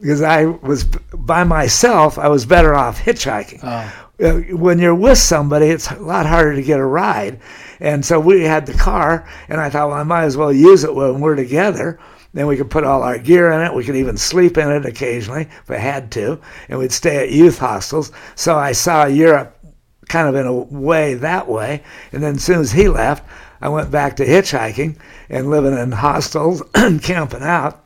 because 0.00 0.22
I 0.22 0.46
was 0.46 0.84
by 0.84 1.44
myself. 1.44 2.18
I 2.18 2.28
was 2.28 2.46
better 2.46 2.74
off 2.74 3.00
hitchhiking. 3.00 3.60
Oh. 3.62 4.04
Uh, 4.20 4.56
when 4.56 4.80
you're 4.80 4.94
with 4.94 5.18
somebody, 5.18 5.66
it's 5.66 5.90
a 5.90 5.98
lot 6.00 6.26
harder 6.26 6.54
to 6.54 6.62
get 6.62 6.80
a 6.80 6.84
ride. 6.84 7.40
And 7.80 8.04
so 8.04 8.18
we 8.18 8.42
had 8.42 8.66
the 8.66 8.74
car, 8.74 9.28
and 9.48 9.60
I 9.60 9.70
thought, 9.70 9.88
well, 9.88 9.98
I 9.98 10.02
might 10.02 10.24
as 10.24 10.36
well 10.36 10.52
use 10.52 10.84
it 10.84 10.94
when 10.94 11.20
we're 11.20 11.36
together. 11.36 11.98
Then 12.34 12.46
we 12.46 12.56
could 12.56 12.70
put 12.70 12.84
all 12.84 13.02
our 13.02 13.18
gear 13.18 13.50
in 13.50 13.60
it. 13.62 13.74
We 13.74 13.84
could 13.84 13.96
even 13.96 14.16
sleep 14.16 14.58
in 14.58 14.70
it 14.70 14.84
occasionally 14.84 15.42
if 15.42 15.70
I 15.70 15.76
had 15.76 16.10
to. 16.12 16.40
And 16.68 16.78
we'd 16.78 16.92
stay 16.92 17.16
at 17.16 17.32
youth 17.32 17.58
hostels. 17.58 18.12
So 18.34 18.56
I 18.56 18.72
saw 18.72 19.06
Europe 19.06 19.56
kind 20.08 20.28
of 20.28 20.34
in 20.34 20.46
a 20.46 20.54
way 20.54 21.14
that 21.14 21.48
way. 21.48 21.82
And 22.12 22.22
then 22.22 22.36
as 22.36 22.44
soon 22.44 22.60
as 22.60 22.72
he 22.72 22.88
left, 22.88 23.26
I 23.60 23.68
went 23.68 23.90
back 23.90 24.16
to 24.16 24.26
hitchhiking 24.26 24.96
and 25.28 25.50
living 25.50 25.76
in 25.76 25.92
hostels 25.92 26.62
and 26.74 27.02
camping 27.02 27.42
out. 27.42 27.84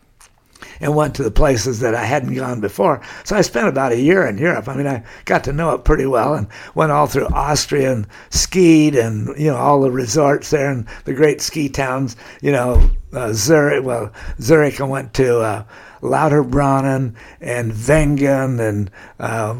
And 0.81 0.95
went 0.95 1.15
to 1.17 1.23
the 1.23 1.31
places 1.31 1.81
that 1.81 1.95
I 1.95 2.05
hadn't 2.05 2.35
gone 2.35 2.61
before. 2.61 3.01
So 3.25 3.37
I 3.37 3.41
spent 3.41 3.69
about 3.69 3.93
a 3.93 4.01
year 4.01 4.27
in 4.27 4.39
Europe. 4.39 4.69
I 4.69 4.77
mean, 4.77 4.87
I 4.87 5.05
got 5.25 5.45
to 5.45 5.53
know 5.53 5.75
it 5.75 5.85
pretty 5.85 6.07
well 6.07 6.35
and 6.35 6.47
went 6.75 6.93
all 6.93 7.07
through 7.07 7.29
Austria 7.29 7.93
and 7.93 8.07
skied 8.31 8.95
and, 8.95 9.29
you 9.39 9.51
know, 9.51 9.57
all 9.57 9.81
the 9.81 9.91
resorts 9.91 10.51
there 10.51 10.71
and 10.71 10.87
the 11.05 11.15
great 11.15 11.41
ski 11.41 11.69
towns, 11.69 12.17
you 12.41 12.53
know, 12.53 12.91
uh, 13.13 13.33
Zurich, 13.33 13.85
well, 13.85 14.11
Zurich, 14.41 14.81
I 14.81 14.85
went 14.85 15.15
to 15.15 15.41
uh, 15.41 15.65
Lauterbrunnen 16.01 17.15
and 17.41 17.73
Wengen 17.73 18.61
and, 18.61 18.91
uh, 19.19 19.57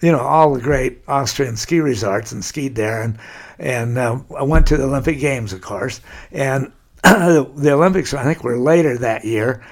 you 0.00 0.12
know, 0.12 0.20
all 0.20 0.54
the 0.54 0.60
great 0.60 1.02
Austrian 1.08 1.56
ski 1.56 1.80
resorts 1.80 2.32
and 2.32 2.44
skied 2.44 2.74
there. 2.74 3.02
And, 3.02 3.18
and 3.58 3.98
uh, 3.98 4.20
I 4.36 4.42
went 4.42 4.66
to 4.68 4.76
the 4.76 4.84
Olympic 4.84 5.18
Games, 5.18 5.52
of 5.52 5.60
course. 5.60 6.00
And 6.30 6.72
the 7.02 7.70
Olympics, 7.72 8.14
I 8.14 8.24
think, 8.24 8.44
were 8.44 8.58
later 8.58 8.98
that 8.98 9.24
year 9.24 9.64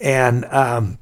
and 0.00 0.44
um, 0.46 0.98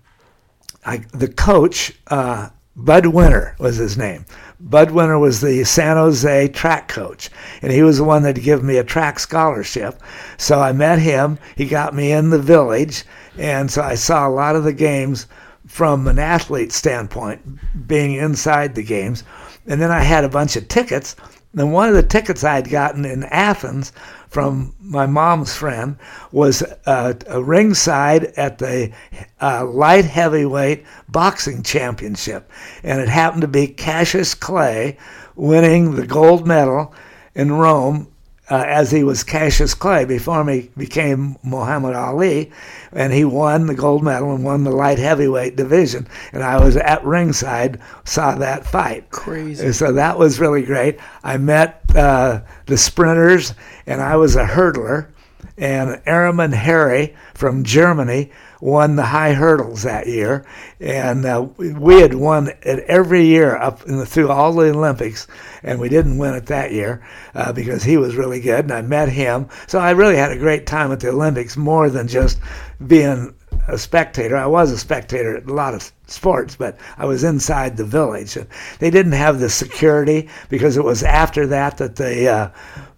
I, 0.84 0.98
the 1.12 1.28
coach, 1.28 1.92
uh, 2.08 2.50
Bud 2.76 3.06
Winter 3.06 3.56
was 3.58 3.76
his 3.76 3.96
name. 3.96 4.24
Bud 4.60 4.90
Winter 4.90 5.18
was 5.18 5.40
the 5.40 5.64
San 5.64 5.96
Jose 5.96 6.48
track 6.48 6.88
coach, 6.88 7.30
and 7.62 7.72
he 7.72 7.82
was 7.82 7.98
the 7.98 8.04
one 8.04 8.22
that 8.24 8.42
gave 8.42 8.62
me 8.62 8.76
a 8.76 8.84
track 8.84 9.18
scholarship. 9.18 10.02
So 10.36 10.60
I 10.60 10.72
met 10.72 10.98
him. 10.98 11.38
He 11.56 11.66
got 11.66 11.94
me 11.94 12.12
in 12.12 12.30
the 12.30 12.38
village, 12.38 13.04
and 13.36 13.70
so 13.70 13.82
I 13.82 13.94
saw 13.94 14.26
a 14.26 14.30
lot 14.30 14.56
of 14.56 14.64
the 14.64 14.72
games 14.72 15.26
from 15.66 16.08
an 16.08 16.18
athlete 16.18 16.72
standpoint, 16.72 17.40
being 17.86 18.14
inside 18.14 18.74
the 18.74 18.82
games. 18.82 19.22
And 19.66 19.80
then 19.80 19.90
I 19.90 20.00
had 20.00 20.24
a 20.24 20.28
bunch 20.28 20.56
of 20.56 20.66
tickets. 20.66 21.14
And 21.56 21.72
one 21.72 21.88
of 21.88 21.94
the 21.94 22.02
tickets 22.02 22.42
I 22.42 22.54
had 22.54 22.70
gotten 22.70 23.04
in 23.04 23.24
Athens 23.24 23.92
from 24.28 24.74
my 24.80 25.06
mom's 25.06 25.54
friend 25.54 25.96
was 26.32 26.62
uh, 26.86 27.14
a 27.26 27.42
ringside 27.42 28.24
at 28.36 28.58
the 28.58 28.92
uh, 29.40 29.64
light 29.66 30.04
heavyweight 30.04 30.84
boxing 31.08 31.62
championship, 31.62 32.50
and 32.82 33.00
it 33.00 33.08
happened 33.08 33.42
to 33.42 33.48
be 33.48 33.66
Cassius 33.66 34.34
Clay 34.34 34.98
winning 35.34 35.94
the 35.94 36.06
gold 36.06 36.46
medal 36.46 36.94
in 37.34 37.52
Rome 37.52 38.08
uh, 38.50 38.64
as 38.66 38.90
he 38.90 39.04
was 39.04 39.22
Cassius 39.22 39.74
Clay 39.74 40.04
before 40.04 40.48
he 40.48 40.70
became 40.76 41.36
Muhammad 41.42 41.94
Ali, 41.94 42.50
and 42.92 43.12
he 43.12 43.24
won 43.24 43.66
the 43.66 43.74
gold 43.74 44.02
medal 44.02 44.34
and 44.34 44.44
won 44.44 44.64
the 44.64 44.70
light 44.70 44.98
heavyweight 44.98 45.56
division. 45.56 46.06
And 46.32 46.42
I 46.42 46.62
was 46.62 46.76
at 46.76 47.04
ringside, 47.04 47.80
saw 48.04 48.34
that 48.36 48.66
fight. 48.66 49.10
Crazy. 49.10 49.72
So 49.72 49.92
that 49.92 50.18
was 50.18 50.40
really 50.40 50.62
great. 50.62 50.98
I 51.22 51.36
met 51.36 51.82
uh, 51.94 52.40
the 52.66 52.78
sprinters, 52.78 53.54
and 53.86 54.00
I 54.00 54.16
was 54.16 54.36
a 54.36 54.44
hurdler. 54.44 55.08
And 55.56 56.00
Armin 56.06 56.52
Hary 56.52 57.16
from 57.34 57.64
Germany 57.64 58.30
won 58.60 58.96
the 58.96 59.04
high 59.04 59.32
hurdles 59.32 59.82
that 59.82 60.06
year, 60.06 60.44
and 60.80 61.24
uh, 61.24 61.46
we 61.56 62.00
had 62.00 62.14
won 62.14 62.48
it 62.62 62.84
every 62.88 63.24
year 63.24 63.56
up 63.56 63.80
the, 63.80 64.04
through 64.04 64.30
all 64.30 64.52
the 64.52 64.70
Olympics, 64.70 65.26
and 65.62 65.80
we 65.80 65.88
didn't 65.88 66.18
win 66.18 66.34
it 66.34 66.46
that 66.46 66.72
year 66.72 67.06
uh, 67.34 67.52
because 67.52 67.82
he 67.82 67.96
was 67.96 68.16
really 68.16 68.40
good, 68.40 68.60
and 68.60 68.72
I 68.72 68.82
met 68.82 69.08
him. 69.08 69.48
So 69.66 69.78
I 69.78 69.90
really 69.90 70.16
had 70.16 70.32
a 70.32 70.38
great 70.38 70.66
time 70.66 70.92
at 70.92 71.00
the 71.00 71.08
Olympics, 71.08 71.56
more 71.56 71.90
than 71.90 72.08
just 72.08 72.38
being 72.86 73.34
a 73.68 73.78
spectator. 73.78 74.36
I 74.36 74.46
was 74.46 74.70
a 74.70 74.78
spectator 74.78 75.36
at 75.36 75.46
a 75.46 75.52
lot 75.52 75.74
of 75.74 75.92
sports, 76.06 76.56
but 76.56 76.78
I 76.96 77.04
was 77.04 77.24
inside 77.24 77.76
the 77.76 77.84
village. 77.84 78.36
And 78.36 78.46
they 78.78 78.90
didn't 78.90 79.12
have 79.12 79.40
the 79.40 79.50
security 79.50 80.28
because 80.48 80.76
it 80.76 80.84
was 80.84 81.02
after 81.02 81.46
that 81.48 81.76
that 81.78 81.96
the 81.96 82.28
uh, 82.28 82.50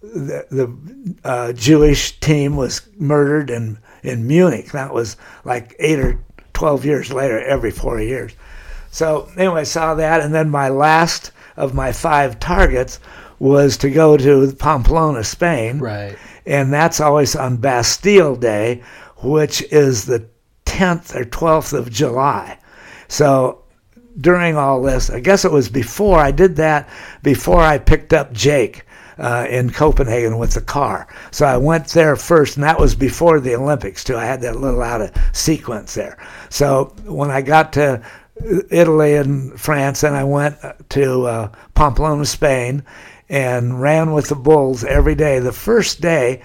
the, 0.02 0.46
the 0.50 1.28
uh, 1.28 1.52
Jewish 1.52 2.18
team 2.20 2.56
was 2.56 2.82
murdered 2.98 3.50
in 3.50 3.78
in 4.02 4.26
Munich. 4.26 4.72
That 4.72 4.92
was 4.92 5.16
like 5.44 5.74
eight 5.78 5.98
or 5.98 6.18
twelve 6.52 6.84
years 6.84 7.12
later, 7.12 7.40
every 7.40 7.70
four 7.70 8.00
years. 8.00 8.32
So 8.90 9.28
anyway, 9.36 9.60
I 9.60 9.64
saw 9.64 9.94
that, 9.94 10.20
and 10.20 10.34
then 10.34 10.50
my 10.50 10.68
last 10.68 11.32
of 11.56 11.74
my 11.74 11.92
five 11.92 12.40
targets 12.40 12.98
was 13.38 13.76
to 13.78 13.90
go 13.90 14.16
to 14.16 14.52
Pamplona, 14.52 15.24
Spain. 15.24 15.78
Right. 15.78 16.16
And 16.46 16.72
that's 16.72 17.00
always 17.00 17.36
on 17.36 17.56
Bastille 17.56 18.36
Day, 18.36 18.82
which 19.18 19.62
is 19.72 20.04
the 20.04 20.26
10th 20.66 21.14
or 21.14 21.24
12th 21.24 21.72
of 21.72 21.90
July. 21.90 22.58
So 23.08 23.62
during 24.20 24.56
all 24.56 24.82
this, 24.82 25.10
I 25.10 25.20
guess 25.20 25.44
it 25.44 25.52
was 25.52 25.68
before 25.68 26.18
I 26.18 26.30
did 26.30 26.56
that, 26.56 26.88
before 27.22 27.60
I 27.60 27.78
picked 27.78 28.12
up 28.12 28.32
Jake. 28.32 28.84
Uh, 29.20 29.46
in 29.50 29.68
Copenhagen 29.68 30.38
with 30.38 30.54
the 30.54 30.62
car. 30.62 31.06
So 31.30 31.44
I 31.44 31.58
went 31.58 31.88
there 31.88 32.16
first, 32.16 32.56
and 32.56 32.64
that 32.64 32.80
was 32.80 32.94
before 32.94 33.38
the 33.38 33.54
Olympics, 33.54 34.02
too. 34.02 34.16
I 34.16 34.24
had 34.24 34.40
that 34.40 34.56
little 34.56 34.80
out 34.80 35.02
of 35.02 35.10
sequence 35.34 35.92
there. 35.92 36.16
So 36.48 36.94
when 37.04 37.30
I 37.30 37.42
got 37.42 37.70
to 37.74 38.02
Italy 38.70 39.16
and 39.16 39.60
France, 39.60 40.02
and 40.02 40.16
I 40.16 40.24
went 40.24 40.56
to 40.90 41.26
uh, 41.26 41.52
Pamplona, 41.74 42.24
Spain, 42.24 42.82
and 43.28 43.80
ran 43.80 44.12
with 44.12 44.28
the 44.28 44.34
bulls 44.34 44.84
every 44.84 45.14
day. 45.14 45.38
The 45.38 45.52
first 45.52 46.00
day, 46.00 46.42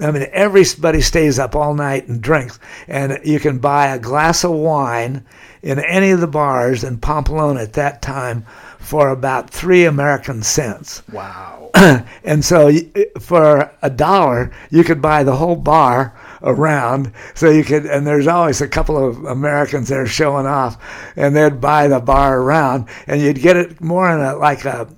I 0.00 0.10
mean, 0.10 0.26
everybody 0.32 1.00
stays 1.00 1.38
up 1.38 1.56
all 1.56 1.74
night 1.74 2.08
and 2.08 2.22
drinks, 2.22 2.58
and 2.88 3.18
you 3.24 3.40
can 3.40 3.58
buy 3.58 3.88
a 3.88 3.98
glass 3.98 4.44
of 4.44 4.52
wine 4.52 5.24
in 5.62 5.78
any 5.78 6.10
of 6.10 6.20
the 6.20 6.26
bars 6.26 6.84
in 6.84 6.98
Pamplona 6.98 7.60
at 7.60 7.74
that 7.74 8.00
time 8.02 8.46
for 8.80 9.10
about 9.10 9.50
three 9.50 9.84
American 9.84 10.42
cents. 10.42 11.02
Wow. 11.12 11.70
and 12.24 12.44
so 12.44 12.72
for 13.20 13.70
a 13.82 13.90
dollar, 13.90 14.50
you 14.70 14.82
could 14.82 15.00
buy 15.00 15.22
the 15.22 15.36
whole 15.36 15.56
bar 15.56 16.18
around. 16.42 17.12
So 17.34 17.50
you 17.50 17.62
could, 17.62 17.86
and 17.86 18.06
there's 18.06 18.26
always 18.26 18.60
a 18.60 18.68
couple 18.68 18.96
of 18.96 19.24
Americans 19.24 19.88
there 19.88 20.06
showing 20.06 20.46
off, 20.46 20.76
and 21.16 21.36
they'd 21.36 21.60
buy 21.60 21.88
the 21.88 22.00
bar 22.00 22.40
around, 22.40 22.88
and 23.06 23.20
you'd 23.20 23.40
get 23.40 23.56
it 23.56 23.80
more 23.80 24.10
in 24.10 24.20
a 24.20 24.36
like 24.36 24.64
a 24.64 24.88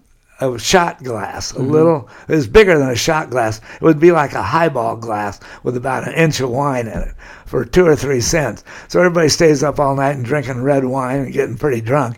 a 0.42 0.58
shot 0.58 1.02
glass, 1.04 1.52
a 1.52 1.54
mm-hmm. 1.54 1.70
little. 1.70 2.08
It 2.28 2.34
was 2.34 2.48
bigger 2.48 2.78
than 2.78 2.90
a 2.90 2.96
shot 2.96 3.30
glass. 3.30 3.60
It 3.76 3.82
would 3.82 4.00
be 4.00 4.12
like 4.12 4.32
a 4.32 4.42
highball 4.42 4.96
glass 4.96 5.38
with 5.62 5.76
about 5.76 6.06
an 6.06 6.14
inch 6.14 6.40
of 6.40 6.50
wine 6.50 6.88
in 6.88 6.98
it 6.98 7.14
for 7.46 7.64
two 7.64 7.86
or 7.86 7.94
three 7.94 8.20
cents. 8.20 8.64
So 8.88 8.98
everybody 9.00 9.28
stays 9.28 9.62
up 9.62 9.78
all 9.78 9.94
night 9.94 10.16
and 10.16 10.24
drinking 10.24 10.62
red 10.62 10.84
wine 10.84 11.20
and 11.20 11.32
getting 11.32 11.56
pretty 11.56 11.80
drunk. 11.80 12.16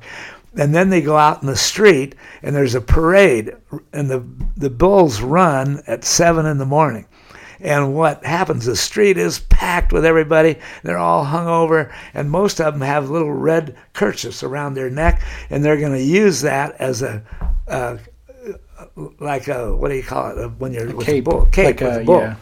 And 0.56 0.74
then 0.74 0.90
they 0.90 1.00
go 1.00 1.16
out 1.16 1.42
in 1.42 1.48
the 1.48 1.56
street 1.56 2.14
and 2.42 2.54
there's 2.54 2.74
a 2.74 2.80
parade, 2.80 3.54
and 3.92 4.08
the 4.08 4.24
the 4.56 4.70
bulls 4.70 5.20
run 5.20 5.82
at 5.86 6.04
seven 6.04 6.46
in 6.46 6.58
the 6.58 6.66
morning. 6.66 7.06
And 7.60 7.94
what 7.94 8.24
happens? 8.24 8.66
The 8.66 8.76
street 8.76 9.16
is 9.16 9.38
packed 9.38 9.92
with 9.92 10.04
everybody. 10.04 10.56
They're 10.82 10.98
all 10.98 11.24
hung 11.24 11.46
over, 11.46 11.92
and 12.12 12.30
most 12.30 12.60
of 12.60 12.74
them 12.74 12.82
have 12.82 13.10
little 13.10 13.32
red 13.32 13.74
kerchiefs 13.94 14.42
around 14.42 14.74
their 14.74 14.90
neck, 14.90 15.22
and 15.50 15.64
they're 15.64 15.78
going 15.78 15.92
to 15.92 16.02
use 16.02 16.42
that 16.42 16.74
as 16.78 17.00
a, 17.00 17.22
a 17.66 17.98
like 19.18 19.48
a 19.48 19.74
what 19.74 19.88
do 19.88 19.94
you 19.94 20.02
call 20.02 20.38
it 20.38 20.50
when 20.58 20.72
you're 20.72 20.90
a 20.90 20.94
with 20.94 21.06
cape, 21.06 21.26
a 21.26 21.30
bull 21.30 21.46
cape 21.46 21.66
like 21.66 21.80
with 21.80 22.02
a, 22.02 22.04
bull, 22.04 22.20
yeah. 22.20 22.36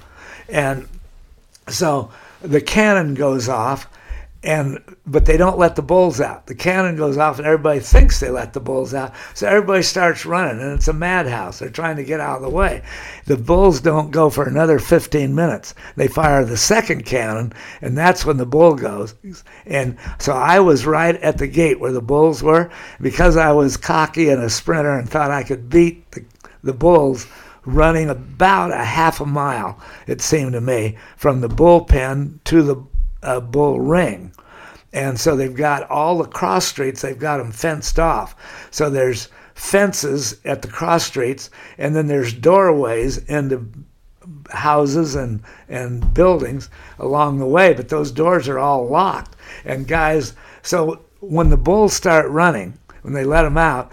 and 0.49 0.89
so 1.69 2.11
the 2.41 2.61
cannon 2.61 3.15
goes 3.15 3.49
off, 3.49 3.89
and 4.45 4.81
but 5.07 5.25
they 5.25 5.37
don't 5.37 5.59
let 5.59 5.77
the 5.77 5.83
bulls 5.83 6.21
out. 6.21 6.47
The 6.47 6.55
cannon 6.55 6.97
goes 6.97 7.17
off, 7.17 7.39
and 7.39 7.47
everybody 7.47 7.81
thinks 7.81 8.19
they 8.19 8.31
let 8.31 8.53
the 8.53 8.61
bulls 8.61 8.93
out, 8.93 9.15
so 9.35 9.47
everybody 9.47 9.83
starts 9.83 10.27
running, 10.27 10.61
and 10.61 10.73
it's 10.73 10.89
a 10.89 10.93
madhouse. 10.93 11.59
They're 11.59 11.71
trying 11.71 11.97
to 11.97 12.05
get 12.05 12.21
out 12.21 12.37
of 12.37 12.43
the 12.43 12.51
way. 12.51 12.83
The 13.27 13.37
bulls 13.37 13.81
don't 13.81 14.11
go 14.11 14.31
for 14.31 14.45
another 14.45 14.79
15 14.79 15.35
minutes. 15.35 15.75
They 15.97 16.09
fire 16.09 16.45
the 16.45 16.57
second 16.57 17.05
cannon, 17.05 17.53
and 17.81 17.97
that's 17.97 18.25
when 18.25 18.37
the 18.37 18.47
bull 18.47 18.75
goes. 18.75 19.15
And 19.65 19.97
so 20.19 20.33
I 20.33 20.61
was 20.61 20.87
right 20.87 21.17
at 21.17 21.39
the 21.39 21.47
gate 21.47 21.79
where 21.79 21.93
the 21.93 22.03
bulls 22.03 22.43
were 22.43 22.71
because 23.01 23.37
I 23.37 23.53
was 23.53 23.77
cocky 23.77 24.29
and 24.29 24.43
a 24.43 24.51
sprinter 24.51 24.99
and 24.99 25.09
thought 25.09 25.31
I 25.31 25.45
could 25.45 25.69
beat 25.69 26.11
the, 26.13 26.25
the 26.65 26.73
bulls 26.73 27.27
running 27.65 28.11
about 28.11 28.73
a 28.73 28.85
half 28.85 29.21
a 29.21 29.27
mile, 29.27 29.79
it 30.07 30.21
seemed 30.21 30.53
to 30.53 30.61
me, 30.61 30.97
from 31.17 31.41
the 31.41 31.49
bullpen 31.49 32.43
to 32.45 32.63
the 32.63 32.75
uh, 33.23 33.41
bull 33.41 33.81
ring. 33.81 34.33
And 34.93 35.19
so 35.19 35.37
they've 35.37 35.55
got 35.55 35.89
all 35.91 36.19
the 36.19 36.29
cross 36.29 36.67
streets, 36.67 37.01
they've 37.01 37.19
got 37.19 37.39
them 37.39 37.53
fenced 37.53 37.99
off. 37.99 38.37
So 38.71 38.91
there's 38.91 39.29
fences 39.55 40.41
at 40.45 40.63
the 40.63 40.69
cross 40.69 41.05
streets, 41.05 41.51
and 41.79 41.95
then 41.97 42.07
there's 42.07 42.33
doorways 42.33 43.19
into 43.19 43.67
houses 44.51 45.15
and, 45.15 45.43
and 45.69 46.13
buildings 46.15 46.69
along 46.99 47.39
the 47.39 47.47
way, 47.47 47.73
but 47.73 47.89
those 47.89 48.13
doors 48.13 48.49
are 48.49 48.59
all 48.59 48.87
locked. 48.87 49.37
And 49.65 49.87
guys, 49.87 50.35
so 50.63 51.03
when 51.21 51.49
the 51.49 51.57
bulls 51.57 51.93
start 51.95 52.29
running, 52.29 52.79
when 53.03 53.15
they 53.15 53.25
let 53.25 53.43
them 53.43 53.59
out, 53.59 53.93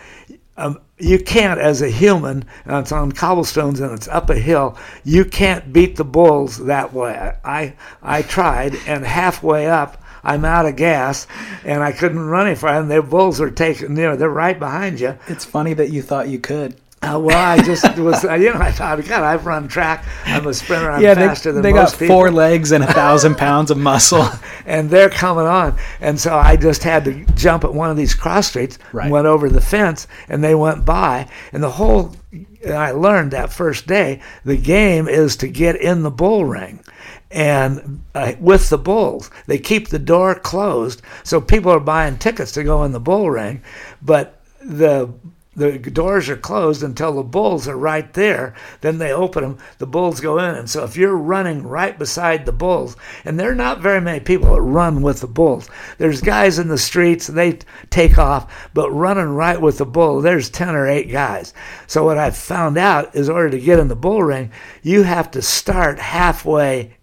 um, 0.57 0.79
you 0.99 1.19
can't, 1.19 1.59
as 1.59 1.81
a 1.81 1.89
human, 1.89 2.45
and 2.65 2.77
it's 2.77 2.91
on 2.91 3.11
cobblestones 3.11 3.79
and 3.79 3.91
it's 3.91 4.07
up 4.09 4.29
a 4.29 4.35
hill, 4.35 4.77
you 5.03 5.25
can't 5.25 5.71
beat 5.71 5.95
the 5.95 6.03
bulls 6.03 6.57
that 6.65 6.93
way. 6.93 7.33
I, 7.43 7.73
I 8.01 8.21
tried, 8.21 8.75
and 8.87 9.05
halfway 9.05 9.67
up, 9.67 10.03
I'm 10.23 10.43
out 10.43 10.65
of 10.65 10.75
gas, 10.75 11.27
and 11.63 11.81
I 11.81 11.93
couldn't 11.93 12.19
run 12.19 12.47
any 12.47 12.55
farther. 12.55 12.81
And 12.81 12.91
the 12.91 13.01
bulls 13.01 13.39
are 13.39 13.49
taking, 13.49 13.95
you 13.95 14.03
know, 14.03 14.15
they're 14.15 14.29
right 14.29 14.59
behind 14.59 14.99
you. 14.99 15.17
It's 15.27 15.45
funny 15.45 15.73
that 15.75 15.91
you 15.91 16.01
thought 16.01 16.27
you 16.27 16.39
could. 16.39 16.75
Uh, 17.01 17.17
well, 17.17 17.37
I 17.37 17.61
just 17.63 17.97
was, 17.97 18.25
uh, 18.25 18.33
you 18.33 18.53
know, 18.53 18.59
I 18.59 18.71
thought, 18.71 19.03
God, 19.05 19.23
I've 19.23 19.45
run 19.45 19.69
track. 19.69 20.05
I'm 20.25 20.45
a 20.47 20.53
sprinter. 20.53 20.91
I'm 20.91 21.01
yeah, 21.01 21.13
they, 21.13 21.27
faster 21.27 21.53
than 21.53 21.61
they 21.61 21.71
most 21.71 21.93
got 21.93 21.99
people. 21.99 22.15
four 22.15 22.29
legs 22.31 22.73
and 22.73 22.83
a 22.83 22.91
thousand 22.93 23.37
pounds 23.37 23.71
of 23.71 23.77
muscle. 23.77 24.27
and 24.65 24.89
they're 24.89 25.09
coming 25.09 25.45
on. 25.45 25.77
And 26.01 26.19
so 26.19 26.35
I 26.35 26.57
just 26.57 26.83
had 26.83 27.05
to 27.05 27.25
jump 27.35 27.63
at 27.63 27.73
one 27.73 27.89
of 27.89 27.95
these 27.95 28.13
cross 28.13 28.47
streets, 28.47 28.79
Right. 28.91 29.09
went 29.09 29.27
over 29.27 29.49
the 29.49 29.61
fence, 29.61 30.07
and 30.27 30.43
they 30.43 30.55
went 30.55 30.83
by. 30.85 31.29
And 31.53 31.63
the 31.63 31.71
whole, 31.71 32.15
and 32.33 32.73
I 32.73 32.91
learned 32.91 33.31
that 33.31 33.51
first 33.51 33.87
day, 33.87 34.21
the 34.43 34.57
game 34.57 35.07
is 35.07 35.37
to 35.37 35.47
get 35.47 35.77
in 35.77 36.03
the 36.03 36.11
bull 36.11 36.43
ring. 36.43 36.83
And 37.31 38.03
uh, 38.13 38.33
with 38.41 38.69
the 38.69 38.77
bulls, 38.77 39.29
they 39.47 39.57
keep 39.57 39.87
the 39.87 39.99
door 39.99 40.35
closed, 40.35 41.01
so 41.23 41.39
people 41.39 41.71
are 41.71 41.79
buying 41.79 42.17
tickets 42.17 42.51
to 42.53 42.63
go 42.63 42.83
in 42.83 42.91
the 42.91 42.99
bull 42.99 43.29
ring, 43.29 43.61
but 44.01 44.41
the 44.61 45.13
the 45.55 45.77
doors 45.77 46.29
are 46.29 46.37
closed 46.37 46.83
until 46.83 47.15
the 47.15 47.23
bulls 47.23 47.67
are 47.67 47.77
right 47.77 48.13
there. 48.13 48.55
Then 48.81 48.97
they 48.97 49.11
open 49.11 49.43
them, 49.43 49.57
the 49.77 49.87
bulls 49.87 50.21
go 50.21 50.37
in. 50.37 50.55
And 50.55 50.69
so 50.69 50.83
if 50.83 50.95
you're 50.95 51.17
running 51.17 51.63
right 51.63 51.97
beside 51.97 52.45
the 52.45 52.51
bulls, 52.51 52.95
and 53.25 53.39
there 53.39 53.51
are 53.51 53.55
not 53.55 53.81
very 53.81 53.99
many 53.99 54.19
people 54.19 54.53
that 54.53 54.61
run 54.61 55.01
with 55.01 55.21
the 55.21 55.27
bulls, 55.27 55.69
there's 55.97 56.21
guys 56.21 56.59
in 56.59 56.67
the 56.69 56.77
streets, 56.77 57.27
they 57.27 57.59
take 57.89 58.17
off, 58.17 58.69
but 58.73 58.91
running 58.91 59.29
right 59.29 59.59
with 59.59 59.79
the 59.79 59.85
bull, 59.85 60.21
there's 60.21 60.49
10 60.49 60.75
or 60.75 60.87
8 60.87 61.11
guys. 61.11 61.53
So 61.87 62.05
what 62.05 62.17
I 62.17 62.29
found 62.31 62.77
out 62.77 63.15
is 63.15 63.27
in 63.27 63.35
order 63.35 63.49
to 63.49 63.59
get 63.59 63.79
in 63.79 63.89
the 63.89 63.95
bull 63.95 64.23
ring, 64.23 64.51
you 64.81 65.03
have 65.03 65.31
to 65.31 65.41
start 65.41 65.99
halfway 65.99 66.95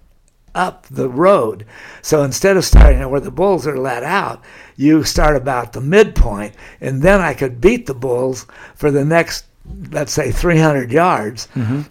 up 0.54 0.86
the 0.86 1.08
road. 1.08 1.66
So 2.00 2.22
instead 2.22 2.56
of 2.56 2.64
starting 2.64 3.08
where 3.10 3.20
the 3.20 3.30
bulls 3.30 3.66
are 3.66 3.78
let 3.78 4.02
out, 4.02 4.42
you 4.76 5.04
start 5.04 5.36
about 5.36 5.72
the 5.72 5.80
midpoint, 5.80 6.54
and 6.80 7.02
then 7.02 7.20
I 7.20 7.34
could 7.34 7.60
beat 7.60 7.86
the 7.86 7.94
bulls 7.94 8.46
for 8.74 8.90
the 8.90 9.04
next, 9.04 9.46
let's 9.90 10.12
say, 10.12 10.30
300 10.30 10.92
yards, 10.92 11.48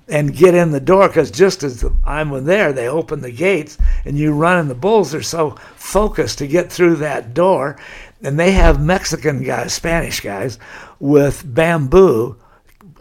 and 0.07 0.35
get 0.35 0.53
in 0.55 0.71
the 0.71 0.79
door. 0.79 1.07
Because 1.07 1.31
just 1.31 1.63
as 1.63 1.83
I'm 2.03 2.45
there, 2.45 2.71
they 2.71 2.87
open 2.87 3.21
the 3.21 3.31
gates, 3.31 3.77
and 4.05 4.17
you 4.17 4.33
run, 4.33 4.59
and 4.59 4.69
the 4.69 4.75
bulls 4.75 5.13
are 5.13 5.23
so 5.23 5.51
focused 5.75 6.37
to 6.39 6.47
get 6.47 6.71
through 6.71 6.97
that 6.97 7.33
door, 7.33 7.77
and 8.21 8.39
they 8.39 8.51
have 8.51 8.81
Mexican 8.81 9.43
guys, 9.43 9.73
Spanish 9.73 10.19
guys, 10.21 10.59
with 10.99 11.43
bamboo 11.45 12.37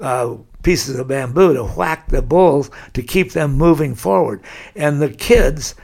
uh, 0.00 0.36
pieces 0.62 0.98
of 0.98 1.06
bamboo 1.08 1.54
to 1.54 1.64
whack 1.64 2.08
the 2.08 2.22
bulls 2.22 2.70
to 2.94 3.02
keep 3.02 3.32
them 3.32 3.52
moving 3.52 3.94
forward. 3.94 4.42
And 4.74 5.00
the 5.00 5.10
kids, 5.10 5.74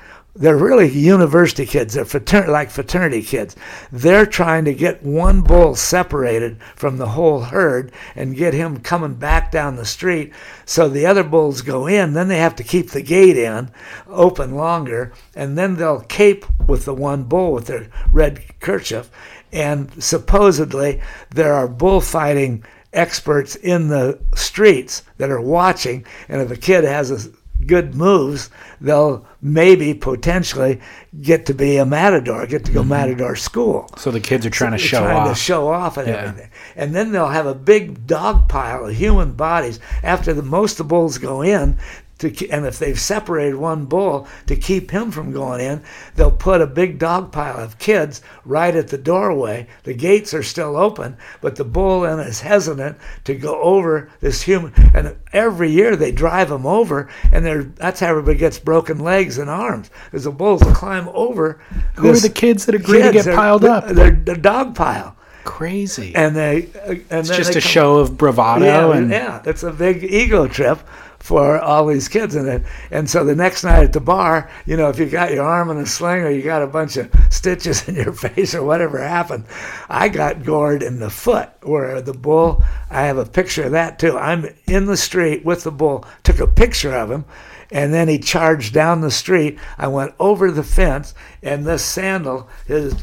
they're 0.40 0.56
really 0.56 0.88
university 0.88 1.66
kids. 1.66 1.94
They're 1.94 2.06
frater- 2.06 2.48
like 2.48 2.70
fraternity 2.70 3.22
kids. 3.22 3.54
They're 3.92 4.26
trying 4.26 4.64
to 4.64 4.74
get 4.74 5.02
one 5.02 5.42
bull 5.42 5.76
separated 5.76 6.60
from 6.74 6.96
the 6.96 7.10
whole 7.10 7.42
herd 7.42 7.92
and 8.16 8.34
get 8.34 8.54
him 8.54 8.80
coming 8.80 9.14
back 9.14 9.52
down 9.52 9.76
the 9.76 9.84
street. 9.84 10.32
So 10.64 10.88
the 10.88 11.04
other 11.04 11.22
bulls 11.22 11.60
go 11.60 11.86
in. 11.86 12.14
Then 12.14 12.28
they 12.28 12.38
have 12.38 12.56
to 12.56 12.64
keep 12.64 12.90
the 12.90 13.02
gate 13.02 13.36
in 13.36 13.70
open 14.08 14.54
longer, 14.54 15.12
and 15.34 15.58
then 15.58 15.76
they'll 15.76 16.00
cape 16.00 16.46
with 16.66 16.86
the 16.86 16.94
one 16.94 17.24
bull 17.24 17.52
with 17.52 17.66
their 17.66 17.88
red 18.10 18.42
kerchief. 18.60 19.10
And 19.52 20.02
supposedly 20.02 21.02
there 21.30 21.52
are 21.52 21.68
bullfighting 21.68 22.64
experts 22.92 23.56
in 23.56 23.88
the 23.88 24.18
streets 24.34 25.02
that 25.18 25.30
are 25.30 25.40
watching, 25.40 26.04
and 26.28 26.40
if 26.40 26.50
a 26.50 26.56
kid 26.56 26.84
has 26.84 27.10
a 27.10 27.30
good 27.66 27.94
moves, 27.94 28.50
they'll 28.80 29.26
maybe 29.42 29.94
potentially 29.94 30.80
get 31.22 31.46
to 31.46 31.54
be 31.54 31.76
a 31.76 31.86
matador, 31.86 32.46
get 32.46 32.64
to 32.64 32.72
go 32.72 32.80
mm-hmm. 32.80 32.90
matador 32.90 33.36
school. 33.36 33.88
So 33.96 34.10
the 34.10 34.20
kids 34.20 34.44
are 34.46 34.50
trying 34.50 34.72
to 34.72 34.76
They're 34.78 34.86
show 34.86 35.00
trying 35.00 35.16
off. 35.16 35.28
to 35.28 35.34
show 35.34 35.68
off 35.68 35.96
and 35.96 36.08
Yeah. 36.08 36.14
everything. 36.14 36.50
And 36.76 36.94
then 36.94 37.12
they'll 37.12 37.28
have 37.28 37.46
a 37.46 37.54
big 37.54 38.06
dog 38.06 38.48
pile 38.48 38.86
of 38.86 38.94
human 38.94 39.32
bodies 39.32 39.80
after 40.02 40.32
the 40.32 40.42
most 40.42 40.72
of 40.72 40.78
the 40.78 40.84
bulls 40.84 41.18
go 41.18 41.42
in. 41.42 41.78
To, 42.20 42.48
and 42.50 42.66
if 42.66 42.78
they've 42.78 43.00
separated 43.00 43.56
one 43.56 43.86
bull 43.86 44.28
to 44.46 44.54
keep 44.54 44.90
him 44.90 45.10
from 45.10 45.32
going 45.32 45.60
in, 45.62 45.82
they'll 46.16 46.30
put 46.30 46.60
a 46.60 46.66
big 46.66 46.98
dog 46.98 47.32
pile 47.32 47.56
of 47.58 47.78
kids 47.78 48.20
right 48.44 48.76
at 48.76 48.88
the 48.88 48.98
doorway. 48.98 49.66
The 49.84 49.94
gates 49.94 50.34
are 50.34 50.42
still 50.42 50.76
open, 50.76 51.16
but 51.40 51.56
the 51.56 51.64
bull 51.64 52.02
then 52.02 52.18
is 52.20 52.40
hesitant 52.42 52.98
to 53.24 53.34
go 53.34 53.58
over 53.62 54.10
this 54.20 54.42
human. 54.42 54.74
And 54.94 55.16
every 55.32 55.70
year 55.70 55.96
they 55.96 56.12
drive 56.12 56.50
them 56.50 56.66
over, 56.66 57.08
and 57.32 57.42
they're, 57.44 57.62
that's 57.64 58.00
how 58.00 58.08
everybody 58.08 58.36
gets 58.38 58.58
broken 58.58 58.98
legs 58.98 59.38
and 59.38 59.48
arms, 59.48 59.88
because 60.04 60.24
the 60.24 60.30
bulls 60.30 60.62
climb 60.74 61.08
over. 61.14 61.58
Who 61.94 62.10
are 62.10 62.16
the 62.16 62.28
kids 62.28 62.66
that 62.66 62.74
agree 62.74 62.98
to 62.98 63.04
kids, 63.12 63.14
get 63.14 63.24
they're- 63.24 63.34
piled 63.34 63.64
up? 63.64 63.88
They're 63.88 64.10
the 64.10 64.36
dog 64.36 64.74
pile, 64.74 65.16
Crazy. 65.44 66.14
and 66.14 66.36
they 66.36 66.68
uh, 66.86 66.90
and 67.08 67.20
it's 67.26 67.28
just 67.34 67.50
a 67.50 67.54
come- 67.54 67.62
show 67.62 67.96
of 67.96 68.18
bravado 68.18 68.64
Yeah, 68.66 68.92
and 68.96 69.10
yeah, 69.10 69.42
it's 69.46 69.62
a 69.62 69.72
big 69.72 70.04
ego 70.04 70.46
trip 70.46 70.78
for 71.20 71.60
all 71.60 71.86
these 71.86 72.08
kids 72.08 72.34
in 72.34 72.48
it. 72.48 72.62
And 72.90 73.08
so 73.08 73.24
the 73.24 73.36
next 73.36 73.62
night 73.62 73.84
at 73.84 73.92
the 73.92 74.00
bar, 74.00 74.50
you 74.66 74.76
know, 74.76 74.88
if 74.88 74.98
you 74.98 75.06
got 75.06 75.32
your 75.32 75.44
arm 75.44 75.70
in 75.70 75.76
a 75.76 75.86
sling 75.86 76.22
or 76.22 76.30
you 76.30 76.42
got 76.42 76.62
a 76.62 76.66
bunch 76.66 76.96
of 76.96 77.12
stitches 77.28 77.86
in 77.88 77.94
your 77.94 78.12
face 78.12 78.54
or 78.54 78.64
whatever 78.64 78.98
happened, 78.98 79.44
I 79.88 80.08
got 80.08 80.44
gored 80.44 80.82
in 80.82 80.98
the 80.98 81.10
foot 81.10 81.50
where 81.62 82.00
the 82.00 82.14
bull. 82.14 82.64
I 82.90 83.02
have 83.02 83.18
a 83.18 83.26
picture 83.26 83.64
of 83.64 83.72
that 83.72 83.98
too. 83.98 84.18
I'm 84.18 84.46
in 84.66 84.86
the 84.86 84.96
street 84.96 85.44
with 85.44 85.64
the 85.64 85.70
bull. 85.70 86.04
Took 86.24 86.40
a 86.40 86.46
picture 86.46 86.94
of 86.96 87.10
him 87.10 87.24
and 87.70 87.94
then 87.94 88.08
he 88.08 88.18
charged 88.18 88.74
down 88.74 89.00
the 89.00 89.10
street. 89.10 89.58
I 89.78 89.88
went 89.88 90.14
over 90.18 90.50
the 90.50 90.62
fence, 90.62 91.14
and 91.42 91.64
this 91.66 91.84
sandal, 91.84 92.48
his 92.66 92.94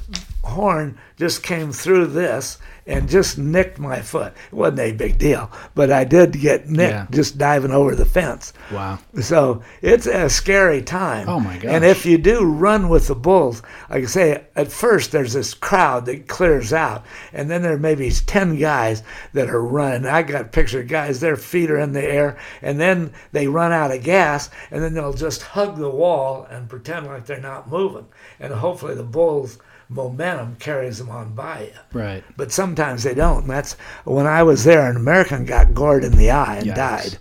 horn, 0.44 0.98
just 1.18 1.44
came 1.44 1.72
through 1.72 2.06
this 2.08 2.58
and 2.86 3.10
just 3.10 3.38
nicked 3.38 3.80
my 3.80 4.00
foot. 4.00 4.34
It 4.50 4.56
wasn't 4.56 4.80
a 4.80 4.92
big 4.94 5.18
deal, 5.18 5.52
but 5.76 5.92
I 5.92 6.06
did 6.06 6.32
get 6.40 6.70
nicked 6.70 6.94
Yeah. 6.94 7.08
just 7.10 7.38
diving 7.38 7.72
over 7.72 7.96
the 7.96 8.06
fence. 8.06 8.54
wow. 8.72 9.00
So 9.20 9.62
it's 9.82 10.06
a 10.06 10.30
scary 10.30 10.82
time. 10.82 11.28
Oh, 11.28 11.40
my 11.42 11.58
God. 11.58 11.66
And 11.70 11.84
if 11.84 12.06
you 12.06 12.18
do 12.18 12.46
run 12.46 12.88
with 12.88 13.08
the 13.08 13.16
bulls, 13.16 13.62
like 13.90 14.04
I 14.04 14.06
say, 14.06 14.44
at 14.56 14.72
first 14.72 15.12
there's 15.12 15.34
this 15.34 15.54
crowd 15.54 16.06
that 16.06 16.28
clears 16.28 16.72
out, 16.72 17.04
and 17.34 17.50
then 17.50 17.62
there 17.62 17.78
may 17.78 17.96
be 17.96 18.10
10 18.10 18.58
guys 18.58 19.04
that 19.34 19.50
are 19.50 19.62
running. 19.62 20.06
I 20.06 20.22
got 20.22 20.54
picture 20.54 20.80
of 20.80 20.88
guys, 20.88 21.20
their 21.20 21.36
feet 21.36 21.70
are 21.70 21.80
in 21.80 21.92
the 21.92 22.04
air, 22.06 22.38
and 22.62 22.80
then 22.80 23.12
they 23.34 23.48
run 23.48 23.74
out 23.74 23.92
of 23.92 24.02
gas, 24.04 24.50
and 24.72 24.82
then 24.82 24.94
they'll 24.94 25.12
just 25.12 25.42
hug 25.42 25.78
the 25.78 25.90
wall 25.90 26.48
and 26.50 26.70
pretend 26.70 27.08
like 27.08 27.26
they're 27.26 27.42
not 27.42 27.70
moving. 27.70 28.06
And 28.40 28.54
hopefully 28.54 28.96
the 28.96 29.04
bulls' 29.04 29.58
momentum 29.90 30.56
carries 30.60 30.98
them 30.98 31.10
on 31.10 31.34
by 31.34 31.72
you 31.72 31.80
Right. 32.00 32.24
but 32.36 32.52
sometimes 32.52 33.04
they 33.04 33.14
don't. 33.14 33.44
And 33.44 33.50
that's 33.50 33.74
when 34.04 34.28
I 34.28 34.44
was 34.44 34.64
there. 34.64 34.90
An 34.90 34.96
American 34.98 35.46
got 35.46 35.74
gored 35.74 36.04
in 36.04 36.12
the 36.18 36.30
eye 36.32 36.58
and 36.58 36.68
Yikes. 36.68 36.76
died, 36.76 37.18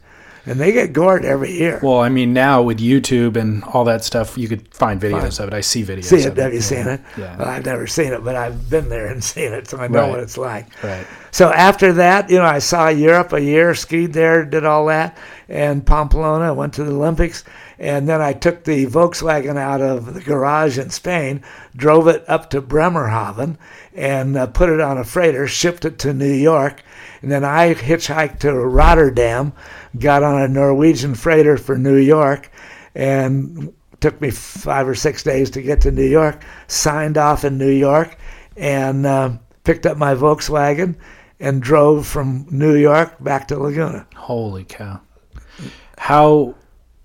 and 0.47 0.59
they 0.61 0.73
get 0.73 0.93
gored 0.93 1.25
every 1.25 1.53
year. 1.53 1.79
Well, 1.83 2.01
I 2.01 2.09
mean, 2.09 2.33
now 2.33 2.63
with 2.63 2.79
YouTube 2.79 3.37
and 3.37 3.63
all 3.65 3.85
that 3.85 4.03
stuff, 4.05 4.37
you 4.37 4.49
could 4.49 4.67
find 4.75 5.01
videos 5.01 5.39
of 5.41 5.47
it. 5.49 5.55
I 5.55 5.61
see 5.61 5.85
videos. 5.85 6.05
See 6.05 6.17
it? 6.17 6.37
Have 6.37 6.53
you 6.53 6.59
yeah. 6.59 6.65
seen 6.65 6.87
it? 6.89 7.01
Yeah. 7.17 7.37
Well, 7.39 7.49
I've 7.49 7.65
never 7.65 7.87
seen 7.87 8.13
it, 8.13 8.23
but 8.25 8.35
I've 8.35 8.69
been 8.69 8.89
there 8.89 9.07
and 9.07 9.23
seen 9.33 9.53
it, 9.53 9.69
so 9.69 9.79
I 9.79 9.87
know 9.89 10.01
Right. 10.03 10.11
what 10.11 10.21
it's 10.21 10.37
like. 10.37 10.67
Right. 10.83 11.07
So 11.31 11.53
after 11.53 11.93
that, 11.95 12.31
you 12.31 12.39
know, 12.39 12.45
I 12.45 12.59
saw 12.59 12.89
Europe 12.89 13.33
a 13.33 13.41
year, 13.41 13.75
skied 13.75 14.13
there, 14.13 14.45
did 14.45 14.65
all 14.65 14.87
that, 14.87 15.17
and 15.49 15.87
Pamplona. 15.87 16.53
Went 16.53 16.75
to 16.75 16.85
the 16.85 16.93
Olympics, 16.93 17.45
and 17.79 18.09
then 18.09 18.21
I 18.21 18.33
took 18.33 18.65
the 18.65 18.87
Volkswagen 18.87 19.57
out 19.57 19.81
of 19.81 20.15
the 20.15 20.21
garage 20.21 20.79
in 20.79 20.91
Spain, 20.91 21.43
drove 21.75 22.09
it 22.09 22.25
up 22.29 22.51
to 22.51 22.63
Bremerhaven, 22.63 23.59
and 23.95 24.37
uh, 24.37 24.47
put 24.47 24.71
it 24.71 24.81
on 24.81 24.99
a 24.99 25.05
freighter, 25.05 25.47
shipped 25.47 25.85
it 25.85 25.99
to 26.01 26.13
New 26.13 26.33
York, 26.33 26.83
and 27.23 27.31
then 27.31 27.45
I 27.45 27.75
hitchhiked 27.75 28.41
to 28.41 28.55
Rotterdam, 28.55 29.53
got 29.99 30.23
on 30.23 30.41
a 30.41 30.49
Norwegian 30.49 31.15
freighter 31.15 31.57
for 31.57 31.77
New 31.77 31.97
York, 31.97 32.51
and 32.95 33.73
took 34.01 34.21
me 34.21 34.31
five 34.31 34.89
or 34.89 34.95
six 34.95 35.23
days 35.23 35.51
to 35.51 35.63
get 35.63 35.81
to 35.83 35.91
New 35.91 36.07
York. 36.07 36.45
Signed 36.69 37.19
off 37.19 37.45
in 37.45 37.59
New 37.59 37.71
York, 37.71 38.17
and 38.57 39.07
uh, 39.07 39.33
picked 39.65 39.87
up 39.87 39.97
my 39.97 40.15
Volkswagen 40.15 40.97
and 41.41 41.61
drove 41.61 42.07
from 42.07 42.47
New 42.51 42.75
York 42.75 43.23
back 43.23 43.49
to 43.49 43.59
Laguna. 43.59 44.07
Holy 44.15 44.65
cow. 44.65 45.01
How 45.99 46.55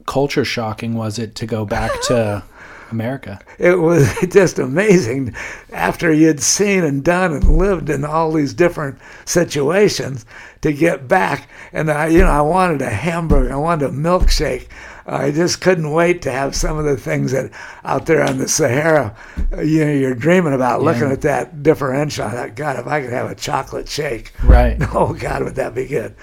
culture 0.05 0.45
shocking 0.45 0.93
was 0.95 1.19
it 1.19 1.35
to 1.35 1.45
go 1.45 1.65
back 1.65 1.91
to 2.03 2.43
America? 2.91 3.39
It 3.57 3.79
was 3.79 4.13
just 4.29 4.59
amazing 4.59 5.33
after 5.73 6.11
you'd 6.13 6.41
seen 6.41 6.83
and 6.83 7.03
done 7.03 7.33
and 7.33 7.57
lived 7.57 7.89
in 7.89 8.03
all 8.05 8.31
these 8.31 8.53
different 8.53 8.97
situations 9.25 10.25
to 10.61 10.73
get 10.73 11.07
back. 11.07 11.49
And 11.73 11.89
I, 11.89 12.07
you 12.07 12.19
know, 12.19 12.29
I 12.29 12.41
wanted 12.41 12.81
a 12.81 12.89
hamburger, 12.89 13.53
I 13.53 13.57
wanted 13.57 13.89
a 13.89 13.93
milkshake. 13.93 14.67
I 15.07 15.31
just 15.31 15.61
couldn't 15.61 15.89
wait 15.91 16.21
to 16.23 16.31
have 16.31 16.55
some 16.55 16.77
of 16.77 16.85
the 16.85 16.95
things 16.95 17.31
that 17.31 17.51
out 17.83 18.05
there 18.05 18.23
on 18.23 18.37
the 18.37 18.47
Sahara, 18.47 19.15
uh, 19.51 19.61
you 19.61 19.83
know, 19.83 19.91
you're 19.91 20.13
dreaming 20.13 20.53
about 20.53 20.83
looking 20.83 21.07
Yeah. 21.07 21.13
at 21.13 21.21
that 21.21 21.63
differential. 21.63 22.25
I 22.25 22.31
thought, 22.31 22.55
God, 22.55 22.79
if 22.79 22.85
I 22.87 23.01
could 23.01 23.11
have 23.11 23.31
a 23.31 23.35
chocolate 23.35 23.89
shake, 23.89 24.31
Right. 24.43 24.77
oh 24.93 25.13
God, 25.13 25.43
would 25.43 25.55
that 25.55 25.73
be 25.73 25.87
good? 25.87 26.13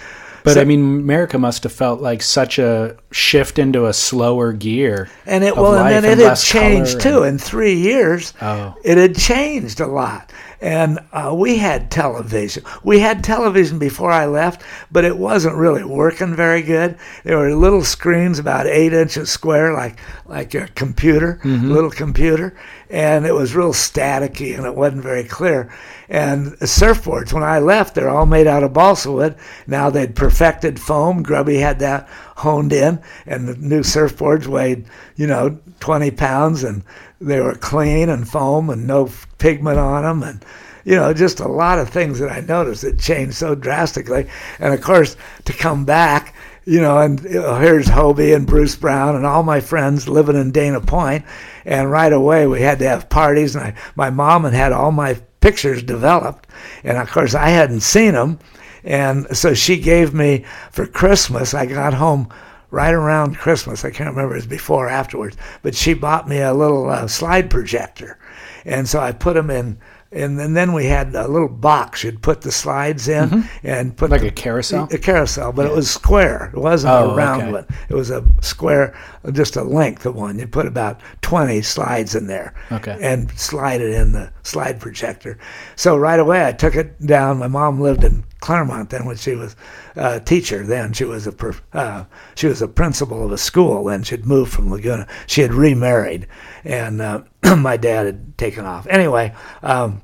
But 0.49 0.55
So- 0.55 0.61
I 0.63 0.65
mean, 0.65 0.81
America 0.81 1.39
must 1.39 1.63
have 1.65 1.73
felt 1.73 2.01
like 2.01 2.23
such 2.23 2.59
a 2.59 2.97
shift 3.11 3.59
into 3.59 3.87
a 3.87 3.93
slower 3.93 4.53
gear. 4.53 5.09
And 5.27 5.45
it 5.45 5.57
well, 5.57 5.75
and 5.75 5.91
then 5.91 6.05
and 6.11 6.21
it 6.21 6.25
had 6.27 6.35
changed 6.39 7.01
too. 7.01 7.23
and- 7.23 7.35
In 7.35 7.39
three 7.39 7.75
years, 7.75 8.33
Oh. 8.41 8.75
it 8.83 8.97
had 8.99 9.15
changed 9.17 9.81
a 9.81 9.87
lot. 9.87 10.33
and 10.61 10.99
uh, 11.13 11.33
we 11.33 11.57
had 11.59 11.89
television. 11.89 12.65
We 12.83 12.99
had 12.99 13.23
television 13.23 13.79
before 13.79 14.11
I 14.11 14.27
left, 14.27 14.63
but 14.91 15.05
it 15.05 15.17
wasn't 15.17 15.55
really 15.55 15.85
working 15.85 16.35
very 16.35 16.63
good. 16.63 16.97
There 17.25 17.39
were 17.39 17.55
little 17.55 17.85
screens 17.85 18.41
about 18.41 18.67
eight 18.67 18.93
inches 18.93 19.31
square, 19.31 19.73
like 19.73 19.99
like 20.27 20.55
a 20.55 20.67
computer, 20.75 21.39
Mm-hmm. 21.45 21.71
little 21.71 21.91
computer, 21.91 22.55
and 22.91 23.27
it 23.27 23.35
was 23.35 23.55
real 23.55 23.73
staticky 23.73 24.57
and 24.57 24.67
it 24.67 24.75
wasn't 24.75 25.03
very 25.03 25.25
clear. 25.25 25.71
And 26.09 26.53
surfboards, 26.61 27.33
when 27.33 27.43
I 27.43 27.59
left, 27.59 27.95
they're 27.95 28.09
all 28.09 28.27
made 28.27 28.47
out 28.47 28.63
of 28.63 28.73
balsa 28.73 29.13
wood. 29.13 29.37
Now 29.67 29.91
they'd 29.91 30.17
perfected 30.17 30.81
foam. 30.81 31.23
Grubby 31.23 31.59
had 31.59 31.81
that 31.81 32.09
honed 32.37 32.73
in, 32.73 33.01
and 33.27 33.49
the 33.49 33.57
new 33.57 33.81
surfboards 33.81 34.47
weighed, 34.47 34.87
you 35.17 35.27
know, 35.27 35.59
20 35.81 36.11
pounds, 36.13 36.65
and 36.65 36.83
they 37.21 37.41
were 37.41 37.55
clean 37.55 38.09
and 38.09 38.29
foam 38.29 38.71
and 38.71 38.87
no 38.87 39.11
pigment 39.39 39.79
on 39.79 40.03
them, 40.05 40.23
and 40.23 40.45
you 40.85 40.97
know, 40.97 41.13
just 41.13 41.41
a 41.41 41.49
lot 41.49 41.79
of 41.79 41.91
things 41.91 42.19
that 42.19 42.31
I 42.31 42.41
noticed 42.41 42.81
that 42.81 42.99
changed 42.99 43.35
so 43.35 43.55
drastically. 43.55 44.27
And 44.59 44.73
of 44.73 44.81
course, 44.81 45.19
to 45.45 45.53
come 45.53 45.85
back, 45.85 46.35
you 46.65 46.81
know, 46.81 46.99
and 46.99 47.23
you 47.25 47.41
know, 47.41 47.57
here's 47.57 47.87
Hobie 47.87 48.35
and 48.35 48.47
Bruce 48.47 48.77
Brown 48.77 49.15
and 49.15 49.27
all 49.27 49.43
my 49.43 49.61
friends 49.61 50.09
living 50.09 50.37
in 50.37 50.51
Dana 50.51 50.81
Point, 50.81 51.25
and 51.69 51.91
right 51.91 52.15
away 52.15 52.47
we 52.47 52.63
had 52.63 52.79
to 52.79 52.89
have 52.89 53.11
parties, 53.11 53.55
and 53.55 53.63
I, 53.63 53.75
my 53.95 54.09
mom 54.09 54.45
had 54.45 54.55
had 54.55 54.73
all 54.73 54.91
my 54.91 55.21
pictures 55.41 55.83
developed, 55.83 56.49
and 56.83 56.97
of 56.97 57.11
course 57.11 57.35
I 57.35 57.51
hadn't 57.51 57.81
seen 57.81 58.15
them, 58.15 58.39
and 58.85 59.37
so 59.37 59.53
she 59.53 59.79
gave 59.79 60.15
me 60.15 60.47
for 60.73 60.87
Christmas. 60.87 61.53
I 61.53 61.67
got 61.67 61.93
home 61.93 62.33
right 62.71 62.95
around 62.95 63.37
Christmas. 63.37 63.85
I 63.85 63.91
can't 63.91 64.09
remember 64.09 64.33
it 64.33 64.39
was 64.39 64.47
before 64.47 64.87
or 64.87 64.91
afterwards, 64.91 65.37
but 65.63 65.75
she 65.75 65.93
bought 65.93 66.27
me 66.27 66.39
a 66.39 66.55
little 66.55 66.89
uh, 66.89 67.07
slide 67.07 67.51
projector, 67.51 68.19
and 68.65 68.89
so 68.89 68.99
I 68.99 69.13
put 69.13 69.35
them 69.35 69.51
in. 69.51 69.79
And 70.11 70.39
then, 70.39 70.55
then 70.55 70.73
we 70.73 70.87
had 70.87 71.15
a 71.15 71.29
little 71.29 71.49
box 71.49 72.03
you'd 72.03 72.23
put 72.23 72.41
the 72.41 72.51
slides 72.51 73.09
in 73.09 73.29
mm-hmm. 73.29 73.67
and 73.67 73.95
put 73.95 74.11
Like 74.11 74.23
the- 74.23 74.29
a 74.29 74.31
carousel? 74.31 74.89
a 74.91 74.97
carousel, 74.97 75.53
but 75.53 75.67
it 75.67 75.73
was 75.73 75.91
square. 75.91 76.51
It 76.55 76.59
wasn't 76.59 76.95
Oh, 76.95 77.11
a 77.11 77.15
round 77.15 77.43
okay. 77.43 77.53
one. 77.53 77.67
It 77.91 77.95
was 77.95 78.11
a 78.11 78.25
square, 78.41 78.97
just 79.33 79.57
a 79.57 79.63
length 79.63 80.07
of 80.07 80.15
one. 80.15 80.39
You'd 80.39 80.51
put 80.51 80.67
about 80.67 81.01
20 81.21 81.61
slides 81.61 82.15
in 82.15 82.27
there 82.27 82.55
Okay. 82.73 82.97
and 83.03 83.31
slide 83.39 83.83
it 83.83 83.93
in 83.93 84.13
the 84.13 84.31
slide 84.45 84.81
projector. 84.81 85.37
So 85.77 85.97
right 85.99 86.19
away 86.21 86.47
I 86.47 86.53
took 86.53 86.75
it 86.75 87.05
down. 87.05 87.39
My 87.39 87.49
mom 87.49 87.79
lived 87.79 88.03
in 88.03 88.25
Claremont 88.41 88.91
then 88.91 89.05
when 89.05 89.17
she 89.17 89.35
was 89.35 89.57
a 89.97 90.21
teacher 90.21 90.65
then. 90.65 90.93
She 90.93 91.05
was 91.05 91.27
a 91.27 91.55
uh, 91.73 92.05
she 92.35 92.47
was 92.47 92.63
a 92.63 92.69
principal 92.69 93.25
of 93.25 93.33
a 93.33 93.39
school 93.39 93.85
then. 93.85 94.03
She'd 94.03 94.27
moved 94.27 94.53
from 94.53 94.71
Laguna. 94.71 95.07
She 95.27 95.43
had 95.43 95.53
remarried 95.53 96.27
and 96.65 97.01
uh, 97.01 97.23
my 97.57 97.77
dad 97.77 98.07
had 98.07 98.39
taken 98.39 98.65
off. 98.65 98.87
Anyway, 98.89 99.35
um, 99.63 100.03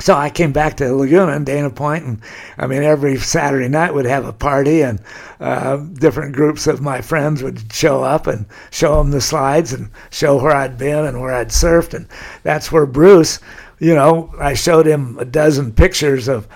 so 0.00 0.14
I 0.14 0.28
came 0.28 0.52
back 0.52 0.76
to 0.78 0.92
Laguna 0.92 1.32
and 1.32 1.46
Dana 1.46 1.70
Point, 1.70 2.04
and 2.04 2.20
I 2.58 2.66
mean, 2.66 2.82
every 2.82 3.16
Saturday 3.16 3.68
night 3.68 3.94
would 3.94 4.06
have 4.06 4.26
a 4.26 4.32
party, 4.32 4.82
and 4.82 5.00
uh, 5.40 5.76
different 5.76 6.34
groups 6.34 6.66
of 6.66 6.82
my 6.82 7.00
friends 7.00 7.42
would 7.42 7.72
show 7.72 8.02
up 8.02 8.26
and 8.26 8.44
show 8.70 8.98
them 8.98 9.12
the 9.12 9.20
slides 9.20 9.72
and 9.72 9.90
show 10.10 10.42
where 10.42 10.54
I'd 10.54 10.76
been 10.76 11.04
and 11.06 11.20
where 11.20 11.32
I'd 11.32 11.48
surfed, 11.48 11.94
and 11.94 12.08
that's 12.42 12.72
where 12.72 12.86
Bruce, 12.86 13.38
you 13.78 13.94
know, 13.94 14.32
I 14.38 14.54
showed 14.54 14.86
him 14.86 15.16
a 15.18 15.24
dozen 15.24 15.72
pictures 15.72 16.28
of 16.28 16.48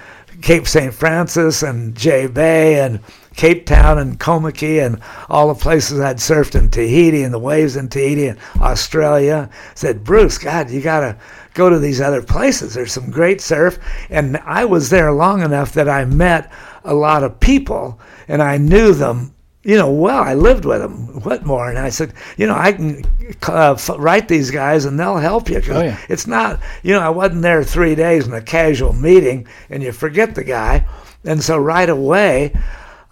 Cape 0.43 0.67
St. 0.67 0.95
Francis 0.95 1.63
and 1.63 1.95
J 1.97 2.27
Bay 2.27 2.81
and 2.81 3.01
Cape 3.37 3.67
Town 3.67 3.99
and 3.99 4.19
Kommetjie 4.19 4.85
and 4.85 5.01
all 5.29 5.49
the 5.49 5.61
places 5.61 6.01
I'd 6.01 6.17
surfed 6.17 6.55
in 6.55 6.71
Tahiti 6.71 7.23
and 7.23 7.33
the 7.33 7.39
waves 7.39 7.77
in 7.77 7.89
Tahiti 7.89 8.27
and 8.29 8.39
Australia. 8.61 9.49
Said, 9.75 10.03
Bruce, 10.05 10.39
God, 10.39 10.71
you 10.71 10.81
got 10.81 11.01
to 11.01 11.17
go 11.55 11.71
to 11.71 11.79
these 11.79 12.01
other 12.01 12.23
places. 12.23 12.75
There's 12.75 12.93
some 12.93 13.11
great 13.11 13.41
surf. 13.41 13.79
And 14.11 14.37
I 14.39 14.65
was 14.65 14.91
there 14.91 15.13
long 15.13 15.43
enough 15.43 15.73
that 15.75 15.89
I 15.89 16.05
met 16.05 16.51
a 16.85 16.95
lot 16.95 17.23
of 17.23 17.39
people 17.39 18.01
and 18.27 18.43
I 18.43 18.59
knew 18.59 18.93
them. 18.93 19.35
You 19.69 19.77
know, 19.77 19.91
well, 19.91 20.23
I 20.23 20.33
lived 20.33 20.65
with 20.65 20.81
them, 20.81 21.21
Whitmore, 21.21 21.69
and 21.69 21.79
I 21.79 21.91
said, 21.91 22.15
you 22.39 22.47
know, 22.47 22.55
I 22.57 22.73
can 22.73 23.05
uh, 23.47 23.73
f- 23.73 23.91
write 23.99 24.27
these 24.27 24.51
guys 24.51 24.87
and 24.87 24.99
they'll 24.99 25.19
help 25.19 25.51
you. 25.51 25.61
'cause 25.61 25.77
Oh, 25.77 25.83
yeah. 25.83 25.99
It's 26.09 26.27
not, 26.27 26.59
you 26.83 26.95
know, 26.95 27.01
I 27.01 27.11
wasn't 27.11 27.43
there 27.43 27.63
three 27.63 27.95
days 27.95 28.27
in 28.27 28.33
a 28.33 28.41
casual 28.41 28.95
meeting 28.95 29.47
and 29.69 29.83
you 29.83 29.93
forget 29.93 30.35
the 30.35 30.43
guy. 30.43 30.87
And 31.27 31.43
so 31.43 31.59
right 31.59 31.91
away, 31.91 32.55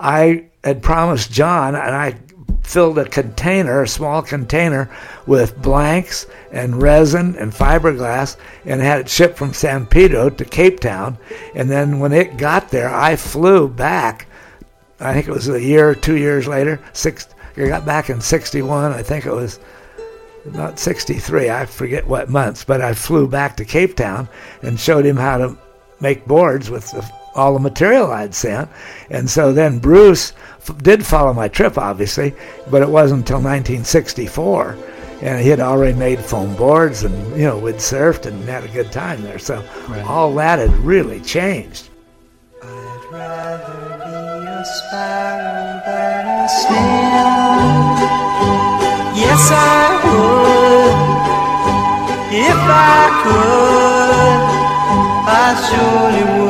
I 0.01 0.45
had 0.65 0.83
promised 0.83 1.31
John, 1.31 1.74
and 1.74 1.95
I 1.95 2.15
filled 2.62 2.99
a 2.99 3.05
container, 3.05 3.83
a 3.83 3.89
small 3.89 4.23
container, 4.23 4.89
with 5.27 5.61
blanks 5.61 6.27
and 6.53 6.81
resin 6.81 7.37
and 7.39 7.53
fiberglass, 7.53 8.37
and 8.65 8.81
had 8.81 9.01
it 9.01 9.11
shipped 9.11 9.37
from 9.37 9.53
San 9.53 9.85
Pedro 9.85 10.31
to 10.31 10.45
Cape 10.47 10.81
Town. 10.81 11.19
And 11.55 11.70
then 11.70 11.99
when 12.01 12.12
it 12.15 12.39
got 12.39 12.70
there, 12.70 12.89
I 12.89 13.16
flew 13.16 13.69
back. 13.69 14.27
I 15.01 15.12
think 15.12 15.28
it 15.28 15.32
was 15.32 15.48
a 15.48 15.60
year 15.62 15.94
two 15.94 16.16
years 16.16 16.47
later. 16.48 16.81
Six, 16.93 17.28
I 17.56 17.66
got 17.68 17.85
back 17.85 18.09
in 18.10 18.20
'61. 18.20 18.93
I 18.93 19.02
think 19.02 19.27
it 19.27 19.32
was 19.32 19.59
not 20.52 20.78
63, 20.78 21.51
I 21.51 21.66
forget 21.66 22.06
what 22.06 22.31
months, 22.31 22.62
but 22.64 22.81
I 22.81 22.94
flew 22.94 23.27
back 23.27 23.56
to 23.56 23.64
Cape 23.64 23.97
Town 23.97 24.28
and 24.62 24.78
showed 24.78 25.05
him 25.05 25.16
how 25.16 25.39
to 25.39 25.59
make 26.01 26.24
boards 26.24 26.70
with 26.70 26.89
the, 26.93 27.05
all 27.35 27.52
the 27.55 27.59
material 27.59 28.12
I'd 28.12 28.32
sent. 28.32 28.68
And 29.10 29.28
so 29.28 29.52
then 29.52 29.81
Bruce 29.81 30.32
f- 30.68 30.78
did 30.78 31.05
follow 31.05 31.32
my 31.32 31.48
trip, 31.48 31.77
obviously, 31.77 32.32
but 32.70 32.81
it 32.81 32.89
wasn't 32.89 33.23
until 33.23 33.39
1964. 33.39 34.77
And 35.23 35.40
he 35.43 35.48
had 35.48 35.59
already 35.59 35.98
made 35.98 36.20
foam 36.20 36.55
boards 36.55 37.02
and, 37.02 37.36
you 37.36 37.44
know, 37.47 37.59
we'd 37.59 37.77
surfed 37.77 38.27
and 38.27 38.40
had 38.44 38.62
a 38.62 38.68
good 38.68 38.93
time 38.93 39.23
there. 39.23 39.39
So 39.40 39.64
Right. 39.89 40.05
all 40.06 40.32
that 40.36 40.59
had 40.60 40.73
really 40.78 41.20
changed. 41.20 41.89
Sparrow 44.66 45.80
than 45.86 46.26
a 46.26 46.48
snail. 46.48 47.97
Yes, 49.14 49.44
I 49.52 49.86
would. 50.02 50.97
If 52.48 52.60
I 52.93 53.02
could, 53.22 54.40
I 55.28 55.47
surely 55.66 56.24
would. 56.40 56.45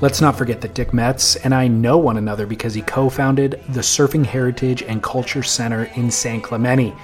Let's 0.00 0.22
not 0.22 0.38
forget 0.38 0.62
that 0.62 0.72
Dick 0.72 0.94
Metz 0.94 1.36
and 1.36 1.54
I 1.54 1.68
know 1.68 1.98
one 1.98 2.16
another 2.16 2.46
because 2.46 2.72
he 2.72 2.80
co 2.80 3.10
founded 3.10 3.62
the 3.68 3.82
Surfing 3.82 4.24
Heritage 4.24 4.82
and 4.82 5.02
Culture 5.02 5.42
Center 5.42 5.90
in 5.94 6.10
San 6.10 6.40
Clemente. 6.40 6.94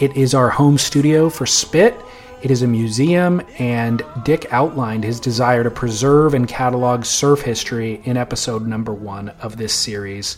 It 0.00 0.16
is 0.16 0.34
our 0.34 0.50
home 0.50 0.76
studio 0.76 1.28
for 1.28 1.46
Spit. 1.46 1.94
It 2.42 2.50
is 2.50 2.62
a 2.62 2.66
museum, 2.66 3.42
and 3.60 4.02
Dick 4.24 4.52
outlined 4.52 5.04
his 5.04 5.20
desire 5.20 5.62
to 5.62 5.70
preserve 5.70 6.34
and 6.34 6.48
catalog 6.48 7.04
surf 7.04 7.42
history 7.42 8.00
in 8.06 8.16
episode 8.16 8.66
number 8.66 8.92
one 8.92 9.28
of 9.40 9.56
this 9.56 9.72
series. 9.72 10.36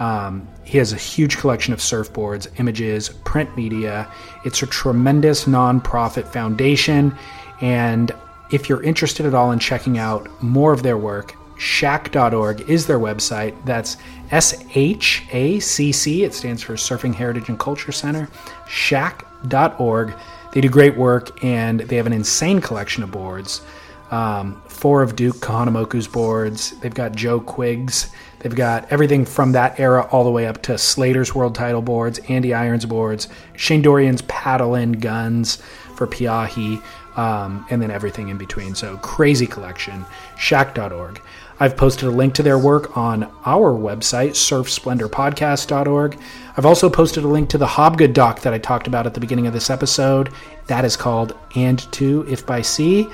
Um, 0.00 0.48
he 0.64 0.78
has 0.78 0.92
a 0.92 0.96
huge 0.96 1.36
collection 1.36 1.72
of 1.72 1.78
surfboards, 1.78 2.48
images, 2.58 3.10
print 3.24 3.56
media. 3.56 4.10
It's 4.44 4.60
a 4.64 4.66
tremendous 4.66 5.44
nonprofit 5.44 6.26
foundation, 6.26 7.16
and 7.60 8.10
if 8.50 8.68
you're 8.68 8.82
interested 8.82 9.24
at 9.24 9.34
all 9.34 9.52
in 9.52 9.60
checking 9.60 9.98
out 9.98 10.42
more 10.42 10.72
of 10.72 10.82
their 10.82 10.98
work, 10.98 11.36
shacc.org 11.56 12.68
is 12.68 12.86
their 12.86 12.98
website. 12.98 13.54
That's 13.64 13.96
S 14.30 14.64
H 14.74 15.22
A 15.32 15.60
C 15.60 15.92
C. 15.92 16.24
It 16.24 16.34
stands 16.34 16.62
for 16.62 16.74
Surfing 16.74 17.14
Heritage 17.14 17.48
and 17.48 17.58
Culture 17.58 17.92
Center. 17.92 18.28
Shacc.org. 18.66 20.14
They 20.52 20.60
do 20.60 20.68
great 20.68 20.96
work 20.96 21.42
and 21.44 21.80
they 21.80 21.96
have 21.96 22.06
an 22.06 22.12
insane 22.12 22.60
collection 22.60 23.02
of 23.02 23.10
boards. 23.10 23.62
Um, 24.10 24.62
four 24.68 25.02
of 25.02 25.16
Duke 25.16 25.36
Kahanamoku's 25.36 26.06
boards. 26.06 26.78
They've 26.80 26.94
got 26.94 27.12
Joe 27.12 27.40
Quigg's. 27.40 28.10
They've 28.40 28.54
got 28.54 28.92
everything 28.92 29.24
from 29.24 29.52
that 29.52 29.80
era 29.80 30.06
all 30.12 30.22
the 30.22 30.30
way 30.30 30.46
up 30.46 30.62
to 30.64 30.76
Slater's 30.76 31.34
world 31.34 31.54
title 31.54 31.80
boards, 31.80 32.20
Andy 32.28 32.52
Irons 32.52 32.84
boards, 32.84 33.28
Shane 33.56 33.80
Dorian's 33.80 34.22
paddle 34.22 34.74
in 34.74 34.92
guns 34.92 35.56
for 35.96 36.06
Peahi, 36.06 36.82
um, 37.16 37.64
and 37.70 37.80
then 37.80 37.90
everything 37.90 38.28
in 38.28 38.36
between. 38.36 38.74
So 38.74 38.98
crazy 38.98 39.46
collection. 39.46 40.04
Shacc.org. 40.36 41.20
I've 41.60 41.76
posted 41.76 42.08
a 42.08 42.10
link 42.10 42.34
to 42.34 42.42
their 42.42 42.58
work 42.58 42.96
on 42.96 43.24
our 43.46 43.72
website, 43.72 44.30
surfsplendorpodcast.org. 44.30 46.18
I've 46.56 46.66
also 46.66 46.90
posted 46.90 47.24
a 47.24 47.28
link 47.28 47.48
to 47.50 47.58
the 47.58 47.66
Hobgood 47.66 48.12
doc 48.12 48.40
that 48.40 48.52
I 48.52 48.58
talked 48.58 48.86
about 48.86 49.06
at 49.06 49.14
the 49.14 49.20
beginning 49.20 49.46
of 49.46 49.52
this 49.52 49.70
episode. 49.70 50.30
That 50.66 50.84
is 50.84 50.96
called 50.96 51.36
And 51.54 51.80
Two 51.92 52.26
If 52.28 52.44
By 52.44 52.62
Sea. 52.62 53.08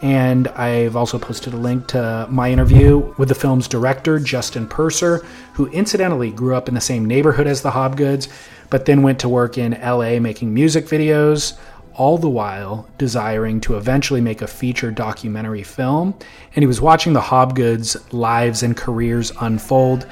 And 0.00 0.48
I've 0.48 0.96
also 0.96 1.18
posted 1.18 1.54
a 1.54 1.56
link 1.56 1.88
to 1.88 2.28
my 2.30 2.52
interview 2.52 3.14
with 3.18 3.28
the 3.28 3.34
film's 3.34 3.66
director, 3.66 4.18
Justin 4.20 4.68
Purser, 4.68 5.24
who 5.54 5.66
incidentally 5.68 6.30
grew 6.30 6.54
up 6.54 6.68
in 6.68 6.74
the 6.74 6.80
same 6.80 7.04
neighborhood 7.04 7.46
as 7.46 7.62
the 7.62 7.70
Hobgoods, 7.70 8.28
but 8.70 8.84
then 8.84 9.02
went 9.02 9.18
to 9.20 9.28
work 9.28 9.58
in 9.58 9.72
LA 9.72 10.20
making 10.20 10.54
music 10.54 10.86
videos, 10.86 11.58
all 11.98 12.16
the 12.16 12.30
while 12.30 12.88
desiring 12.96 13.60
to 13.60 13.76
eventually 13.76 14.20
make 14.20 14.40
a 14.40 14.46
feature 14.46 14.90
documentary 14.90 15.62
film. 15.62 16.14
And 16.54 16.62
he 16.62 16.66
was 16.66 16.80
watching 16.80 17.12
the 17.12 17.20
Hobgoods' 17.20 17.96
lives 18.12 18.62
and 18.62 18.76
careers 18.76 19.32
unfold, 19.40 20.06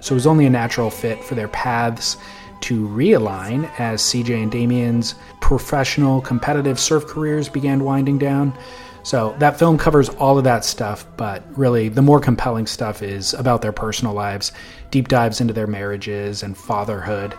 so 0.00 0.14
it 0.14 0.16
was 0.16 0.26
only 0.26 0.46
a 0.46 0.50
natural 0.50 0.90
fit 0.90 1.24
for 1.24 1.34
their 1.34 1.48
paths 1.48 2.16
to 2.62 2.86
realign 2.88 3.68
as 3.80 4.02
CJ 4.02 4.42
and 4.42 4.52
Damien's 4.52 5.16
professional 5.40 6.20
competitive 6.20 6.78
surf 6.78 7.06
careers 7.06 7.48
began 7.48 7.82
winding 7.82 8.18
down. 8.18 8.56
So 9.02 9.34
that 9.40 9.58
film 9.58 9.78
covers 9.78 10.08
all 10.10 10.38
of 10.38 10.44
that 10.44 10.64
stuff, 10.64 11.04
but 11.16 11.42
really 11.58 11.88
the 11.88 12.02
more 12.02 12.20
compelling 12.20 12.66
stuff 12.66 13.02
is 13.02 13.34
about 13.34 13.62
their 13.62 13.72
personal 13.72 14.14
lives, 14.14 14.52
deep 14.92 15.08
dives 15.08 15.40
into 15.40 15.52
their 15.52 15.66
marriages 15.66 16.44
and 16.44 16.56
fatherhood, 16.56 17.34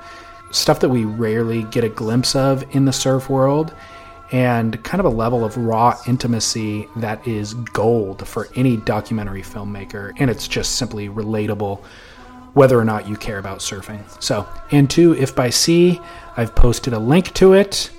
stuff 0.54 0.80
that 0.80 0.90
we 0.90 1.04
rarely 1.04 1.64
get 1.64 1.84
a 1.84 1.90
glimpse 1.90 2.36
of 2.36 2.64
in 2.76 2.86
the 2.86 2.94
surf 2.94 3.30
world, 3.30 3.74
and 4.32 4.82
kind 4.84 5.00
of 5.00 5.06
a 5.06 5.16
level 5.16 5.44
of 5.44 5.58
raw 5.58 5.96
intimacy 6.08 6.88
that 6.96 7.28
is 7.28 7.54
gold 7.54 8.26
for 8.28 8.48
any 8.56 8.78
documentary 8.78 9.44
filmmaker, 9.44 10.14
and 10.18 10.30
it's 10.30 10.48
just 10.48 10.78
simply 10.78 11.10
relatable 11.10 11.84
whether 12.54 12.80
or 12.80 12.86
not 12.86 13.08
you 13.08 13.16
care 13.16 13.40
about 13.40 13.60
surfing. 13.60 14.04
So, 14.22 14.48
and 14.72 14.90
two, 14.90 15.16
if 15.16 15.36
by 15.36 15.50
sea, 15.50 16.00
I've 16.38 16.56
posted 16.56 16.94
a 16.94 17.00
link 17.00 17.34
to 17.36 17.54
it. 17.54 17.92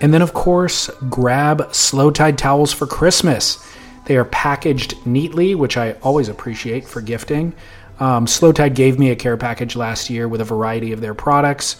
And 0.00 0.14
then, 0.14 0.22
of 0.22 0.32
course, 0.32 0.88
grab 1.10 1.74
Slow 1.74 2.10
Tide 2.10 2.38
towels 2.38 2.72
for 2.72 2.86
Christmas. 2.86 3.62
They 4.06 4.16
are 4.16 4.24
packaged 4.24 5.06
neatly, 5.06 5.54
which 5.54 5.76
I 5.76 5.92
always 6.02 6.28
appreciate 6.28 6.86
for 6.86 7.02
gifting. 7.02 7.52
Um, 8.00 8.26
Slow 8.26 8.50
Tide 8.50 8.74
gave 8.74 8.98
me 8.98 9.10
a 9.10 9.16
care 9.16 9.36
package 9.36 9.76
last 9.76 10.10
year 10.10 10.26
with 10.26 10.40
a 10.40 10.44
variety 10.44 10.92
of 10.92 11.00
their 11.00 11.14
products. 11.14 11.76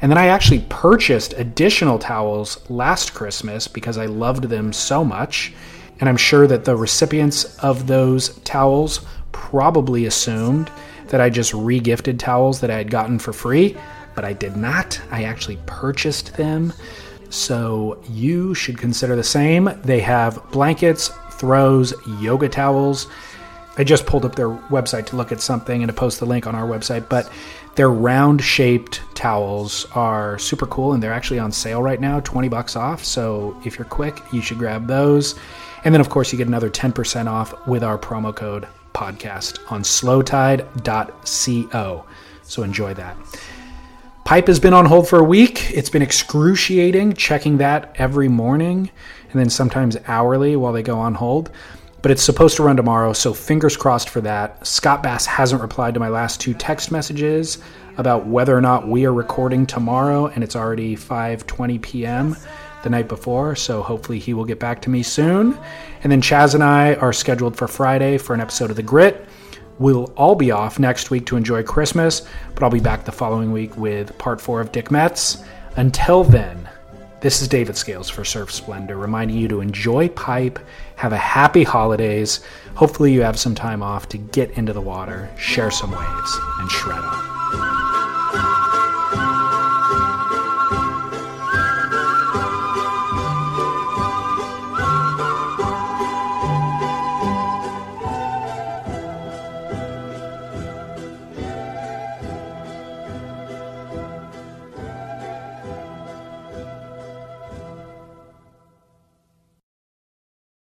And 0.00 0.10
then 0.10 0.18
I 0.18 0.28
actually 0.28 0.64
purchased 0.68 1.34
additional 1.34 1.98
towels 1.98 2.58
last 2.70 3.14
Christmas 3.14 3.68
because 3.68 3.98
I 3.98 4.06
loved 4.06 4.44
them 4.44 4.72
so 4.72 5.04
much. 5.04 5.52
And 6.00 6.08
I'm 6.08 6.16
sure 6.16 6.46
that 6.46 6.64
the 6.64 6.76
recipients 6.76 7.44
of 7.58 7.86
those 7.86 8.38
towels 8.40 9.04
probably 9.32 10.06
assumed 10.06 10.70
that 11.08 11.20
I 11.20 11.30
just 11.30 11.52
regifted 11.52 12.18
towels 12.18 12.60
that 12.60 12.70
I 12.70 12.76
had 12.76 12.90
gotten 12.90 13.18
for 13.18 13.32
free, 13.32 13.76
but 14.14 14.24
I 14.24 14.32
did 14.32 14.56
not. 14.56 15.00
I 15.10 15.24
actually 15.24 15.58
purchased 15.66 16.36
them. 16.36 16.72
So 17.30 18.02
you 18.08 18.54
should 18.54 18.78
consider 18.78 19.16
the 19.16 19.24
same. 19.24 19.70
They 19.82 20.00
have 20.00 20.40
blankets, 20.50 21.10
throws, 21.32 21.92
yoga 22.20 22.48
towels. 22.48 23.08
I 23.78 23.84
just 23.84 24.06
pulled 24.06 24.24
up 24.24 24.34
their 24.34 24.50
website 24.50 25.06
to 25.06 25.16
look 25.16 25.30
at 25.30 25.40
something 25.40 25.82
and 25.82 25.88
to 25.88 25.94
post 25.94 26.18
the 26.18 26.26
link 26.26 26.46
on 26.48 26.54
our 26.56 26.66
website, 26.66 27.08
but 27.08 27.30
their 27.76 27.90
round 27.90 28.42
shaped 28.42 29.00
towels 29.14 29.86
are 29.92 30.36
super 30.38 30.66
cool 30.66 30.94
and 30.94 31.02
they're 31.02 31.12
actually 31.12 31.38
on 31.38 31.52
sale 31.52 31.80
right 31.80 32.00
now, 32.00 32.18
20 32.20 32.48
bucks 32.48 32.74
off. 32.74 33.04
So 33.04 33.56
if 33.64 33.78
you're 33.78 33.86
quick, 33.86 34.20
you 34.32 34.42
should 34.42 34.58
grab 34.58 34.88
those. 34.88 35.36
And 35.84 35.94
then, 35.94 36.00
of 36.00 36.08
course, 36.10 36.32
you 36.32 36.38
get 36.38 36.48
another 36.48 36.70
10% 36.70 37.28
off 37.28 37.54
with 37.68 37.84
our 37.84 37.96
promo 37.96 38.34
code 38.34 38.66
podcast 38.94 39.60
on 39.70 39.84
slowtide.co. 39.84 40.64
So 42.42 42.62
enjoy 42.64 42.94
that. 42.94 43.16
Pipe 44.24 44.48
has 44.48 44.58
been 44.58 44.74
on 44.74 44.86
hold 44.86 45.08
for 45.08 45.20
a 45.20 45.24
week. 45.24 45.70
It's 45.70 45.88
been 45.88 46.02
excruciating 46.02 47.12
checking 47.14 47.58
that 47.58 47.94
every 47.94 48.28
morning 48.28 48.90
and 49.30 49.40
then 49.40 49.50
sometimes 49.50 49.96
hourly 50.06 50.56
while 50.56 50.72
they 50.72 50.82
go 50.82 50.98
on 50.98 51.14
hold. 51.14 51.50
But 52.00 52.12
it's 52.12 52.22
supposed 52.22 52.56
to 52.56 52.62
run 52.62 52.76
tomorrow, 52.76 53.12
so 53.12 53.34
fingers 53.34 53.76
crossed 53.76 54.08
for 54.08 54.20
that. 54.20 54.64
Scott 54.66 55.02
Bass 55.02 55.26
hasn't 55.26 55.60
replied 55.60 55.94
to 55.94 56.00
my 56.00 56.08
last 56.08 56.40
two 56.40 56.54
text 56.54 56.92
messages 56.92 57.58
about 57.96 58.26
whether 58.26 58.56
or 58.56 58.60
not 58.60 58.86
we 58.86 59.04
are 59.04 59.12
recording 59.12 59.66
tomorrow, 59.66 60.26
and 60.26 60.44
it's 60.44 60.54
already 60.54 60.96
5:20 60.96 61.82
p.m. 61.82 62.36
the 62.84 62.90
night 62.90 63.08
before, 63.08 63.56
so 63.56 63.82
hopefully 63.82 64.20
he 64.20 64.32
will 64.32 64.44
get 64.44 64.60
back 64.60 64.80
to 64.82 64.90
me 64.90 65.02
soon. 65.02 65.58
And 66.04 66.12
then 66.12 66.20
Chas 66.20 66.54
and 66.54 66.62
I 66.62 66.94
are 66.94 67.12
scheduled 67.12 67.56
for 67.56 67.66
Friday 67.66 68.16
for 68.16 68.32
an 68.32 68.40
episode 68.40 68.70
of 68.70 68.76
The 68.76 68.82
Grit. 68.84 69.26
We'll 69.80 70.12
all 70.16 70.36
be 70.36 70.52
off 70.52 70.78
next 70.78 71.10
week 71.10 71.26
to 71.26 71.36
enjoy 71.36 71.64
Christmas, 71.64 72.22
but 72.54 72.62
I'll 72.62 72.70
be 72.70 72.80
back 72.80 73.04
the 73.04 73.12
following 73.12 73.50
week 73.50 73.76
with 73.76 74.16
part 74.18 74.40
four 74.40 74.60
of 74.60 74.70
Dick 74.70 74.92
Metz. 74.92 75.42
Until 75.76 76.22
then, 76.22 76.68
this 77.20 77.42
is 77.42 77.48
David 77.48 77.76
Scales 77.76 78.08
for 78.08 78.24
Surf 78.24 78.52
Splendor, 78.52 78.96
reminding 78.96 79.36
you 79.36 79.48
to 79.48 79.60
enjoy 79.60 80.08
pipe, 80.10 80.60
have 80.98 81.12
a 81.12 81.16
happy 81.16 81.62
holidays. 81.62 82.40
Hopefully, 82.74 83.12
you 83.12 83.22
have 83.22 83.38
some 83.38 83.54
time 83.54 83.82
off 83.82 84.08
to 84.08 84.18
get 84.18 84.50
into 84.58 84.72
the 84.72 84.80
water, 84.80 85.30
share 85.38 85.70
some 85.70 85.92
waves, 85.92 86.38
and 86.58 86.70
shred 86.70 86.98
on. 86.98 87.87